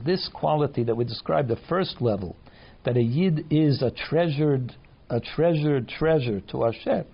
this 0.04 0.28
quality 0.34 0.82
that 0.84 0.96
we 0.96 1.04
described, 1.04 1.48
the 1.48 1.58
first 1.68 2.00
level, 2.00 2.36
that 2.84 2.96
a 2.96 3.02
Yid 3.02 3.46
is 3.50 3.82
a 3.82 3.90
treasured, 3.90 4.74
a 5.08 5.20
treasured 5.20 5.88
treasure 5.88 6.40
to 6.40 6.64
Hashem, 6.64 7.04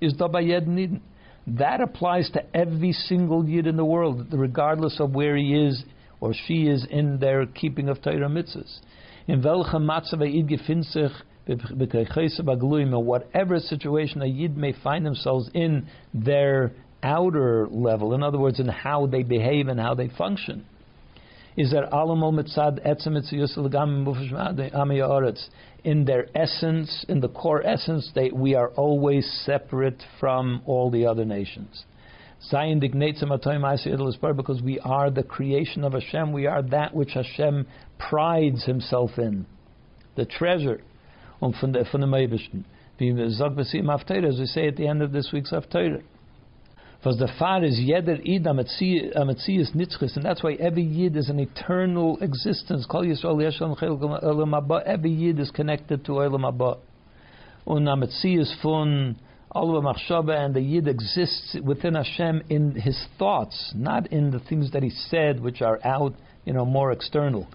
is 0.00 0.14
Dabayed. 0.14 1.00
That 1.46 1.80
applies 1.80 2.28
to 2.30 2.44
every 2.54 2.92
single 2.92 3.48
Yid 3.48 3.66
in 3.66 3.76
the 3.76 3.84
world, 3.84 4.26
regardless 4.32 5.00
of 5.00 5.14
where 5.14 5.34
he 5.36 5.54
is 5.54 5.84
or 6.20 6.34
she 6.34 6.66
is 6.66 6.84
in 6.90 7.18
their 7.20 7.46
keeping 7.46 7.88
of 7.88 8.02
Torah 8.02 8.28
mitzvahs. 8.28 8.80
In 9.26 9.42
welchem 9.42 9.86
matzav 9.86 10.20
Yid 10.30 10.48
gefindt 10.48 10.84
sich, 10.84 11.12
whatever 13.02 13.58
situation 13.58 14.20
a 14.20 14.26
Yid 14.26 14.56
may 14.56 14.72
find 14.72 15.06
themselves 15.06 15.50
in 15.54 15.86
their 16.12 16.72
outer 17.02 17.68
level, 17.70 18.14
in 18.14 18.22
other 18.22 18.38
words, 18.38 18.60
in 18.60 18.68
how 18.68 19.06
they 19.06 19.22
behave 19.22 19.68
and 19.68 19.78
how 19.78 19.94
they 19.94 20.08
function, 20.08 20.64
is 21.56 21.72
that 21.72 21.90
alamol 21.90 22.32
mitzad 22.32 22.78
in 25.84 26.04
their 26.04 26.26
essence, 26.34 27.04
in 27.08 27.20
the 27.20 27.28
core 27.28 27.64
essence, 27.64 28.10
they, 28.14 28.30
we 28.30 28.54
are 28.54 28.68
always 28.70 29.26
separate 29.44 30.02
from 30.20 30.62
all 30.66 30.90
the 30.90 31.06
other 31.06 31.24
nations. 31.24 31.84
Because 32.40 32.62
we 34.62 34.80
are 34.80 35.10
the 35.10 35.22
creation 35.22 35.84
of 35.84 35.92
Hashem, 35.92 36.32
we 36.32 36.46
are 36.46 36.62
that 36.62 36.94
which 36.94 37.12
Hashem 37.12 37.66
prides 37.98 38.64
Himself 38.64 39.18
in, 39.18 39.46
the 40.16 40.24
treasure 40.24 40.80
um, 41.42 41.52
Eibischen. 41.52 42.64
Wie 43.00 43.10
as 43.10 44.40
we 44.40 44.46
say 44.46 44.66
at 44.66 44.76
the 44.76 44.88
end 44.88 45.02
of 45.02 45.12
this 45.12 45.30
week's 45.32 45.52
Haftarah. 45.52 46.02
Because 46.98 47.18
the 47.18 47.28
far 47.38 47.64
is 47.64 47.78
jeder 47.78 48.18
id 48.24 48.44
ametzias 48.44 49.72
nitzchis, 49.74 50.16
and 50.16 50.24
that's 50.24 50.42
why 50.42 50.54
every 50.54 50.82
yid 50.82 51.16
is 51.16 51.28
an 51.28 51.38
eternal 51.38 52.18
existence. 52.20 52.86
Kol 52.86 53.04
Yisrael 53.04 53.36
yeshon 53.36 53.80
olam. 53.80 54.82
Every 54.84 55.10
yid 55.10 55.38
is 55.38 55.50
connected 55.52 56.04
to 56.06 56.12
olam 56.12 56.40
haba. 56.40 56.78
Un 57.68 57.84
ametzias 57.84 58.52
fun 58.60 59.16
machshava, 59.54 60.44
and 60.44 60.54
the 60.54 60.60
yid 60.60 60.88
exists 60.88 61.56
within 61.62 61.94
Hashem 61.94 62.42
in 62.48 62.72
his 62.72 63.06
thoughts, 63.16 63.72
not 63.76 64.08
in 64.08 64.32
the 64.32 64.40
things 64.40 64.72
that 64.72 64.82
he 64.82 64.90
said, 64.90 65.40
which 65.40 65.62
are 65.62 65.78
out, 65.84 66.14
you 66.44 66.52
know, 66.52 66.64
more 66.64 66.90
external. 66.90 67.46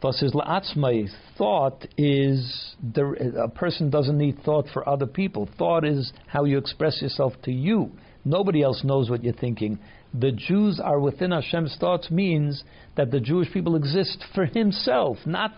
Thus, 0.00 0.20
his 0.20 0.32
la'atzmai 0.34 1.08
thought 1.36 1.86
is 1.96 2.76
a 2.96 3.48
person 3.48 3.90
doesn't 3.90 4.18
need 4.18 4.42
thought 4.44 4.66
for 4.72 4.88
other 4.88 5.06
people. 5.06 5.48
Thought 5.58 5.84
is 5.84 6.12
how 6.26 6.44
you 6.44 6.58
express 6.58 7.02
yourself 7.02 7.32
to 7.44 7.50
you. 7.50 7.90
Nobody 8.24 8.62
else 8.62 8.82
knows 8.84 9.10
what 9.10 9.22
you're 9.22 9.34
thinking. 9.34 9.78
The 10.18 10.32
Jews 10.32 10.80
are 10.82 10.98
within 10.98 11.32
Hashem's 11.32 11.76
thoughts 11.78 12.10
means 12.10 12.64
that 12.96 13.10
the 13.10 13.20
Jewish 13.20 13.52
people 13.52 13.76
exist 13.76 14.24
for 14.34 14.46
Himself, 14.46 15.18
not 15.26 15.52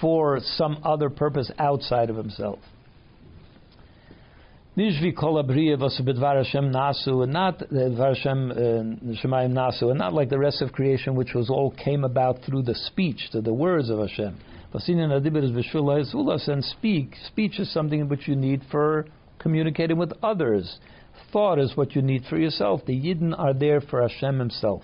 for 0.00 0.38
some 0.40 0.78
other 0.84 1.10
purpose 1.10 1.50
outside 1.58 2.10
of 2.10 2.16
Himself. 2.16 2.58
Nishvi 4.76 5.16
kol 5.16 5.34
was 5.34 6.00
bidvar 6.04 6.44
Hashem 6.44 6.70
nasu, 6.70 7.22
and 7.22 7.32
not 7.32 7.58
dvar 7.60 8.14
Hashem 8.14 8.50
uh, 8.50 8.54
shemayim 9.24 9.52
nasu, 9.52 9.88
and 9.88 9.98
not 9.98 10.12
like 10.12 10.28
the 10.28 10.38
rest 10.38 10.60
of 10.60 10.72
creation, 10.72 11.14
which 11.14 11.32
was 11.34 11.48
all 11.48 11.70
came 11.70 12.04
about 12.04 12.42
through 12.44 12.62
the 12.62 12.74
speech, 12.74 13.30
to 13.32 13.40
the 13.40 13.54
words 13.54 13.88
of 13.88 13.98
Hashem. 13.98 14.38
Vasinin 14.74 15.08
adibir 15.08 15.42
is 15.42 15.50
b'shul 15.50 16.48
and 16.48 16.62
speak. 16.62 17.14
Speech 17.28 17.58
is 17.58 17.72
something 17.72 18.06
which 18.10 18.28
you 18.28 18.36
need 18.36 18.60
for 18.70 19.06
communicating 19.38 19.96
with 19.96 20.12
others 20.22 20.78
thought 21.32 21.58
is 21.58 21.76
what 21.76 21.94
you 21.94 22.02
need 22.02 22.24
for 22.28 22.38
yourself. 22.38 22.82
The 22.86 22.94
Yidden 22.94 23.38
are 23.38 23.54
there 23.54 23.80
for 23.80 24.02
Hashem 24.02 24.38
Himself. 24.38 24.82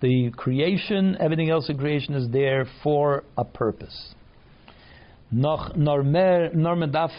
The 0.00 0.30
creation, 0.36 1.16
everything 1.20 1.50
else 1.50 1.68
in 1.68 1.76
creation 1.76 2.14
is 2.14 2.30
there 2.30 2.66
for 2.82 3.24
a 3.36 3.44
purpose. 3.44 4.14
Noch 5.30 5.74
normedaf 5.74 7.10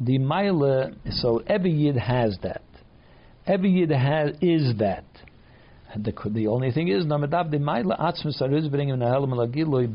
the 0.00 0.94
so 1.10 1.42
every 1.46 1.70
Yid 1.70 1.96
has 1.96 2.38
that. 2.42 2.62
Every 3.46 3.70
Yid 3.70 3.90
has 3.90 4.30
is 4.40 4.76
that. 4.78 5.04
The, 5.96 6.12
the 6.30 6.48
only 6.48 6.72
thing 6.72 6.88
is 6.88 7.06
mile 7.06 7.24
atzmus 7.24 8.40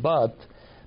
but 0.01 0.35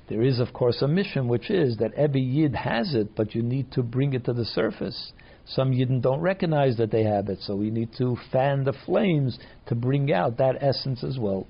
there 0.08 0.22
is 0.22 0.40
of 0.40 0.52
course 0.54 0.80
a 0.80 0.88
mission 0.88 1.28
which 1.28 1.50
is 1.50 1.76
that 1.78 1.92
every 1.94 2.22
Yid 2.22 2.54
has 2.54 2.94
it, 2.94 3.14
but 3.14 3.34
you 3.34 3.42
need 3.42 3.72
to 3.72 3.82
bring 3.82 4.14
it 4.14 4.24
to 4.24 4.32
the 4.32 4.44
surface. 4.44 5.12
Some 5.46 5.72
Yidden 5.72 6.00
don't 6.00 6.20
recognize 6.20 6.76
that 6.76 6.90
they 6.90 7.02
have 7.02 7.28
it, 7.28 7.40
so 7.40 7.56
we 7.56 7.70
need 7.70 7.90
to 7.98 8.16
fan 8.30 8.64
the 8.64 8.72
flames 8.86 9.38
to 9.66 9.74
bring 9.74 10.12
out 10.12 10.38
that 10.38 10.62
essence 10.62 11.02
as 11.02 11.18
well. 11.18 11.46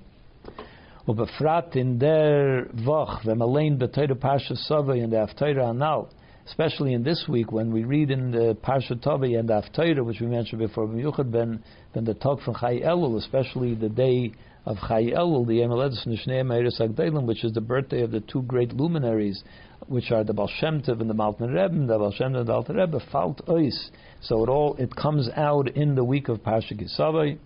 Ubefrat 1.07 1.75
in 1.75 1.99
der 1.99 2.67
Woch, 2.85 3.25
wenn 3.25 3.41
allein 3.41 3.77
beteuer 3.77 4.15
Parsha 4.15 4.57
Sovay 4.69 5.03
and 5.03 5.11
Haftarah 5.11 5.69
Anal, 5.69 6.09
especially 6.47 6.93
in 6.93 7.03
this 7.03 7.25
week 7.27 7.51
when 7.51 7.71
we 7.71 7.83
read 7.83 8.11
in 8.11 8.31
the 8.31 8.57
Parsha 8.63 9.01
Tovay 9.01 9.37
and 9.39 9.49
the 9.49 10.03
which 10.03 10.19
we 10.19 10.27
mentioned 10.27 10.59
before, 10.59 10.87
ben, 10.87 11.63
ben 11.93 12.03
the 12.03 12.13
talk 12.13 12.41
from 12.41 12.55
Chai 12.55 12.79
Elul, 12.79 13.17
especially 13.17 13.75
the 13.75 13.89
day 13.89 14.31
of 14.65 14.77
Chai 14.87 15.11
Elul, 15.11 15.47
the 15.47 15.59
Emeledus 15.59 16.05
Nishnei 16.07 17.25
which 17.25 17.43
is 17.43 17.53
the 17.53 17.61
birthday 17.61 18.01
of 18.01 18.11
the 18.11 18.21
two 18.21 18.41
great 18.43 18.73
luminaries 18.73 19.43
which 19.87 20.11
are 20.11 20.23
the 20.23 20.33
Baal 20.33 20.49
Shem 20.59 20.81
Tov 20.81 21.01
and 21.01 21.09
the 21.09 21.13
Malton 21.13 21.49
Rebbe, 21.49 21.87
the 21.87 21.97
Baal 21.97 22.11
Shem 22.11 22.33
Tov 22.33 22.39
and 22.39 22.49
the 22.49 22.53
Alter 22.53 22.73
Rebbe, 22.73 22.99
falt 23.11 23.41
ois. 23.47 23.89
So 24.21 24.43
it 24.43 24.49
all 24.49 24.75
it 24.77 24.95
comes 24.95 25.29
out 25.35 25.69
in 25.69 25.95
the 25.95 26.03
week 26.03 26.29
of 26.29 26.39
Parsha 26.39 26.73
Kisavai, 26.73 27.37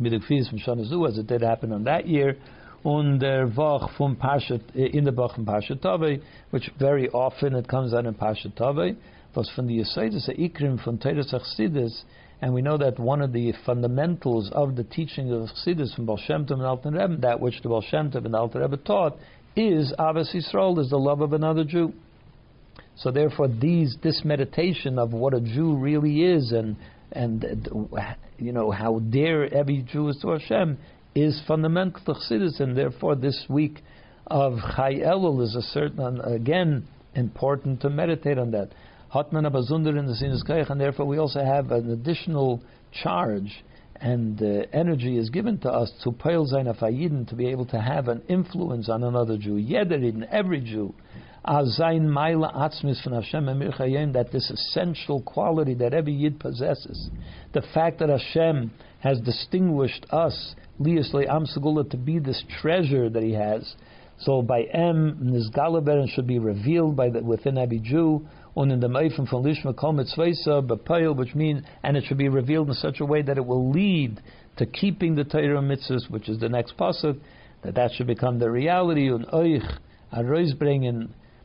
Midukfis 0.00 0.48
from 0.48 0.58
Shanazu, 0.58 1.08
as 1.08 1.18
it 1.18 1.26
did 1.26 1.42
happen 1.42 1.72
on 1.72 1.84
that 1.84 2.06
year, 2.06 2.36
und 2.84 3.20
der 3.20 3.46
Woch 3.46 3.90
from 3.96 4.16
Parsha 4.16 4.60
in 4.74 5.04
the 5.04 5.12
Bach 5.12 5.34
from 5.34 5.46
Parsha 5.46 5.78
Tavei, 5.78 6.20
which 6.50 6.70
very 6.78 7.08
often 7.10 7.54
it 7.54 7.68
comes 7.68 7.94
out 7.94 8.06
in 8.06 8.14
Parsha 8.14 8.52
Tavei, 8.54 8.96
was 9.34 9.50
from 9.54 9.66
the 9.66 9.78
Yisaitis 9.78 10.28
Ikrim 10.38 10.82
from 10.82 10.98
Teres 10.98 11.32
Achsidis, 11.32 12.02
and 12.40 12.52
we 12.52 12.60
know 12.60 12.76
that 12.76 12.98
one 12.98 13.22
of 13.22 13.32
the 13.32 13.52
fundamentals 13.64 14.50
of 14.52 14.74
the 14.74 14.84
teaching 14.84 15.32
of 15.32 15.48
Chassidus 15.48 15.94
from 15.94 16.06
Baal 16.06 16.16
Shem 16.16 16.44
Tov 16.44 16.54
and 16.54 16.62
Alter 16.62 16.90
Rebbe, 16.90 17.16
that 17.18 17.40
which 17.40 17.62
the 17.62 17.68
Baal 17.68 17.82
Shem 17.82 18.10
Tov 18.10 18.24
and 18.24 18.34
Alter 18.34 18.60
Rebbe 18.60 18.78
taught, 18.78 19.16
is 19.56 19.92
Ahavas 19.98 20.34
Yisrael, 20.34 20.78
is 20.78 20.90
the 20.90 20.98
love 20.98 21.20
of 21.20 21.32
another 21.32 21.64
Jew. 21.64 21.92
So 22.96 23.10
therefore, 23.10 23.48
these 23.48 23.96
this 24.02 24.22
meditation 24.24 24.98
of 24.98 25.12
what 25.12 25.34
a 25.34 25.40
Jew 25.40 25.76
really 25.76 26.22
is, 26.22 26.52
and 26.52 26.76
and 27.10 27.44
you 28.38 28.52
know 28.52 28.70
how 28.70 28.98
dear 28.98 29.44
every 29.46 29.82
Jew 29.82 30.08
is 30.08 30.18
to 30.22 30.30
Hashem, 30.30 30.78
is 31.14 31.40
fundamental 31.46 32.00
to 32.04 32.12
Chassidus, 32.12 32.60
and 32.60 32.76
therefore 32.76 33.16
this 33.16 33.44
week 33.48 33.82
of 34.26 34.58
Chai 34.76 34.94
Elul 34.94 35.42
is 35.42 35.54
a 35.54 35.62
certain 35.62 36.20
again 36.20 36.86
important 37.14 37.80
to 37.82 37.90
meditate 37.90 38.38
on 38.38 38.50
that. 38.52 38.70
Hatman 39.14 39.46
Abazunder 39.50 39.98
in 39.98 40.06
the 40.06 40.14
Sinus 40.14 40.42
and 40.70 40.80
therefore 40.80 41.06
we 41.06 41.18
also 41.18 41.44
have 41.44 41.70
an 41.70 41.90
additional 41.90 42.62
charge 43.02 43.62
and 44.02 44.42
uh, 44.42 44.66
energy 44.72 45.16
is 45.16 45.30
given 45.30 45.58
to 45.58 45.70
us 45.70 45.92
to 46.02 46.10
peil 46.10 46.44
Zainafayidin 46.44 47.28
to 47.28 47.36
be 47.36 47.46
able 47.46 47.66
to 47.66 47.80
have 47.80 48.08
an 48.08 48.20
influence 48.28 48.88
on 48.88 49.04
another 49.04 49.38
Jew. 49.38 49.54
Yederidin, 49.54 50.26
every 50.28 50.60
Jew, 50.60 50.92
azayin 51.46 52.06
maila 52.06 52.52
atzmis 52.52 53.00
from 53.00 53.12
Hashem 53.12 53.48
emir 53.48 53.70
that 54.12 54.32
this 54.32 54.50
essential 54.50 55.22
quality 55.22 55.74
that 55.74 55.94
every 55.94 56.14
Yid 56.14 56.40
possesses, 56.40 57.10
the 57.52 57.62
fact 57.72 58.00
that 58.00 58.08
Hashem 58.08 58.72
has 58.98 59.20
distinguished 59.20 60.04
us, 60.10 60.56
liyasle 60.80 61.28
am 61.28 61.46
to 61.88 61.96
be 61.96 62.18
this 62.18 62.42
treasure 62.60 63.08
that 63.08 63.22
He 63.22 63.34
has. 63.34 63.76
So 64.18 64.42
by 64.42 64.62
M, 64.62 65.18
Nizgalaber 65.22 66.08
should 66.08 66.26
be 66.26 66.40
revealed 66.40 66.96
by 66.96 67.10
the, 67.10 67.22
within 67.22 67.56
every 67.56 67.78
Jew, 67.78 68.26
on 68.54 68.70
in 68.70 68.80
the 68.80 68.88
Meifim 68.88 69.28
from 69.28 69.42
Lishma 69.42 69.74
Kol 69.74 69.94
Mitzvesa, 69.94 70.66
B'Payil, 70.66 71.16
which 71.16 71.34
means, 71.34 71.64
and 71.82 71.96
it 71.96 72.04
should 72.04 72.18
be 72.18 72.28
revealed 72.28 72.68
in 72.68 72.74
such 72.74 73.00
a 73.00 73.04
way 73.04 73.22
that 73.22 73.38
it 73.38 73.46
will 73.46 73.70
lead 73.70 74.20
to 74.56 74.66
keeping 74.66 75.14
the 75.14 75.24
Torah 75.24 75.60
mitzvahs, 75.60 76.10
which 76.10 76.28
is 76.28 76.38
the 76.38 76.48
next 76.48 76.76
pasuk, 76.76 77.18
that 77.62 77.74
that 77.74 77.92
should 77.92 78.06
become 78.06 78.38
the 78.38 78.50
reality, 78.50 79.08
and 79.08 79.26
Oich, 79.28 79.78
Arois 80.12 80.52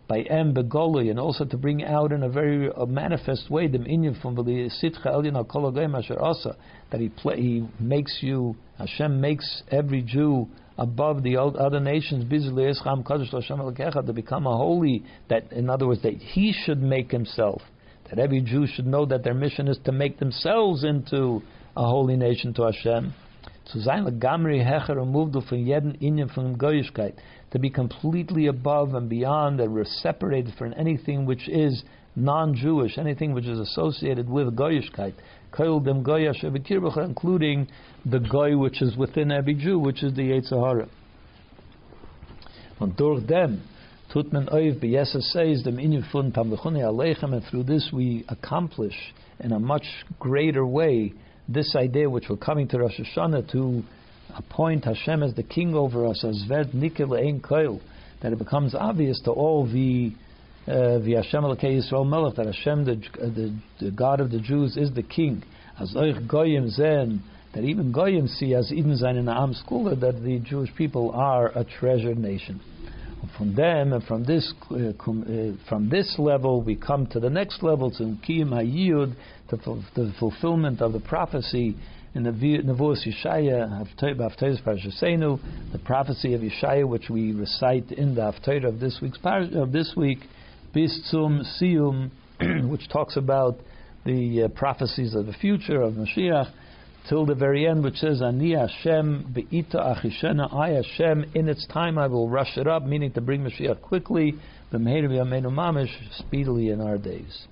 by 0.08 0.22
em 0.22 0.54
begolui, 0.54 1.10
and 1.10 1.20
also 1.20 1.46
to 1.46 1.58
bring 1.58 1.84
out 1.84 2.12
in 2.12 2.24
a 2.24 2.30
very 2.30 2.70
manifest 2.88 3.50
way 3.50 3.68
the 3.68 3.78
inyan 3.78 4.20
from 4.22 4.36
the 4.36 4.70
sitcha 4.82 5.06
elyon 5.06 5.36
al 5.36 5.96
asher 5.96 6.22
asa 6.22 6.56
that 6.92 7.02
he 7.02 7.10
play, 7.10 7.42
he 7.42 7.68
makes 7.80 8.20
you 8.22 8.56
Hashem 8.78 9.20
makes 9.20 9.64
every 9.70 10.02
Jew 10.02 10.48
above 10.78 11.24
the 11.24 11.38
other 11.38 11.80
nations 11.80 12.24
to 12.30 14.14
become 14.14 14.46
a 14.46 14.56
holy 14.56 15.04
that 15.30 15.52
in 15.52 15.70
other 15.70 15.88
words 15.88 16.02
that 16.04 16.14
he 16.14 16.54
should 16.54 16.82
make 16.82 17.12
himself 17.12 17.62
that 18.10 18.20
every 18.20 18.42
Jew 18.42 18.68
should 18.68 18.88
know 18.88 19.06
that 19.06 19.24
their 19.24 19.34
mission 19.34 19.68
is 19.68 19.78
to 19.86 19.92
make 19.92 20.20
themselves 20.20 20.84
into 20.84 21.42
a 21.76 21.84
holy 21.84 22.16
nation 22.16 22.54
to 22.56 22.64
Hashem. 22.64 23.14
To 27.52 27.60
be 27.60 27.70
completely 27.70 28.48
above 28.48 28.94
and 28.94 29.10
beyond 29.10 29.60
and 29.60 29.86
separated 29.86 30.54
from 30.58 30.74
anything 30.78 31.26
which 31.26 31.50
is 31.50 31.84
non-Jewish, 32.16 32.98
anything 32.98 33.34
which 33.34 33.46
is 33.46 33.60
associated 33.60 34.30
with 34.30 34.56
Goyishkeit, 34.56 35.14
including 37.04 37.68
the 38.06 38.20
Goy 38.20 38.58
which 38.58 38.82
is 38.82 38.96
within 38.96 39.32
every 39.32 39.54
Jew, 39.54 39.80
which 39.80 40.04
is 40.04 40.14
the 40.16 40.22
Yetzer 40.22 40.60
Hara. 40.60 40.88
Und 42.80 42.96
durch 42.96 43.26
dem 43.26 43.62
tut 44.12 44.32
oiv 44.32 44.80
b'yesa 44.80 45.22
says 45.22 45.64
dem 45.64 45.78
inyan 45.78 46.10
fun 46.12 46.32
tamlechuni 46.32 46.82
aleichem, 46.82 47.34
and 47.34 47.44
through 47.50 47.64
this 47.64 47.90
we 47.92 48.24
accomplish 48.30 49.14
in 49.40 49.52
a 49.52 49.60
much 49.60 49.86
greater 50.20 50.66
way 50.66 51.14
this 51.50 51.76
idea 51.76 52.10
which 52.10 52.26
we're 52.30 52.38
coming 52.38 52.68
to 52.68 52.78
Rosh 52.78 53.00
Hashanah 53.00 53.52
to 53.52 53.84
appoint 54.36 54.86
Hashem 54.86 55.24
as 55.24 55.34
the 55.34 55.44
king 55.44 55.74
over 55.74 56.06
us, 56.06 56.24
as 56.24 56.44
Ved 56.48 56.74
Nikel 56.74 57.16
Ein 57.16 57.42
Koil, 57.42 57.82
that 58.22 58.34
it 58.34 58.40
becomes 58.40 58.76
obvious 58.76 59.20
to 59.26 59.32
all 59.32 59.66
the 59.66 60.12
the 60.68 61.14
Hashem 61.16 61.44
Elokei 61.44 61.80
Yisrael 61.82 62.08
Melech 62.08 62.36
that 62.36 62.46
Hashem, 62.46 62.86
the, 62.86 62.96
the, 63.20 63.58
the 63.80 63.92
God 63.92 64.20
of 64.20 64.32
the 64.32 64.40
Jews, 64.40 64.76
is 64.78 64.94
the 64.94 65.04
king. 65.04 65.44
As 65.80 65.94
Oich 65.96 66.28
Goyim 66.28 66.70
Zen, 66.70 67.24
that 67.54 67.64
even 67.64 67.92
Goyim 67.92 68.28
see 68.28 68.54
as 68.54 68.72
Eden 68.72 68.98
Zain 68.98 69.16
in 69.16 69.30
Am 69.30 69.54
school 69.54 69.86
that 69.86 70.00
the 70.24 70.40
Jewish 70.40 70.74
people 70.76 71.12
are 71.12 71.48
a 71.58 71.64
treasured 71.64 72.18
nation. 72.18 72.60
From 73.38 73.56
them 73.56 73.94
and 73.94 74.04
from 74.04 74.26
this 74.26 74.54
uh, 74.70 74.76
uh, 74.76 74.94
from 75.68 75.90
this 75.90 76.16
level, 76.18 76.62
we 76.62 76.76
come 76.76 77.08
to 77.08 77.20
the 77.20 77.30
next 77.30 77.64
level 77.64 77.90
to 77.92 78.16
Kiyim 78.28 78.50
Hayiyud, 78.50 79.16
the 79.50 80.14
fulfillment 80.20 80.82
of 80.82 80.94
the 80.94 81.00
prophecy 81.00 81.76
in 82.14 82.24
the 82.24 82.32
Nevuos 82.32 83.06
Yeshaya, 83.06 83.86
Haftarah's 84.02 84.62
Parashasenu, 84.62 85.72
the 85.72 85.80
prophecy 85.80 86.34
of 86.36 86.42
Yeshaya, 86.42 86.88
which 86.88 87.10
we 87.10 87.32
recite 87.34 87.92
in 87.92 88.16
the 88.16 88.22
Haftarah 88.22 88.66
of 88.66 88.80
this 88.80 89.00
week's 89.02 89.20
of 89.24 89.72
this 89.72 89.94
week, 89.96 90.20
Bistzum 90.76 91.44
Siyum, 91.60 92.12
which 92.70 92.88
talks 92.90 93.18
about 93.18 93.60
the 94.06 94.44
uh, 94.44 94.48
prophecies 94.50 95.16
of 95.16 95.26
the 95.26 95.34
future 95.34 95.82
of 95.82 95.94
Mashiach, 95.94 96.52
till 97.08 97.26
the 97.26 97.36
very 97.36 97.68
end, 97.68 97.84
which 97.84 97.96
says, 97.96 98.22
Ani 98.22 98.54
Hashem 98.54 99.34
be'ita 99.34 99.78
achishena, 99.78 100.54
I 100.54 100.70
Hashem, 100.72 101.32
in 101.34 101.48
its 101.48 101.66
time 101.68 101.98
I 101.98 102.08
will 102.08 102.30
rush 102.30 102.58
it 102.58 102.68
up, 102.68 102.84
meaning 102.84 103.12
to 103.14 103.22
bring 103.22 103.42
Mashiach 103.42 103.82
quickly, 103.82 104.36
b'meir 104.72 105.08
mamish, 105.10 105.92
speedily 106.18 106.70
in 106.70 106.82
our 106.82 106.98
days. 106.98 107.48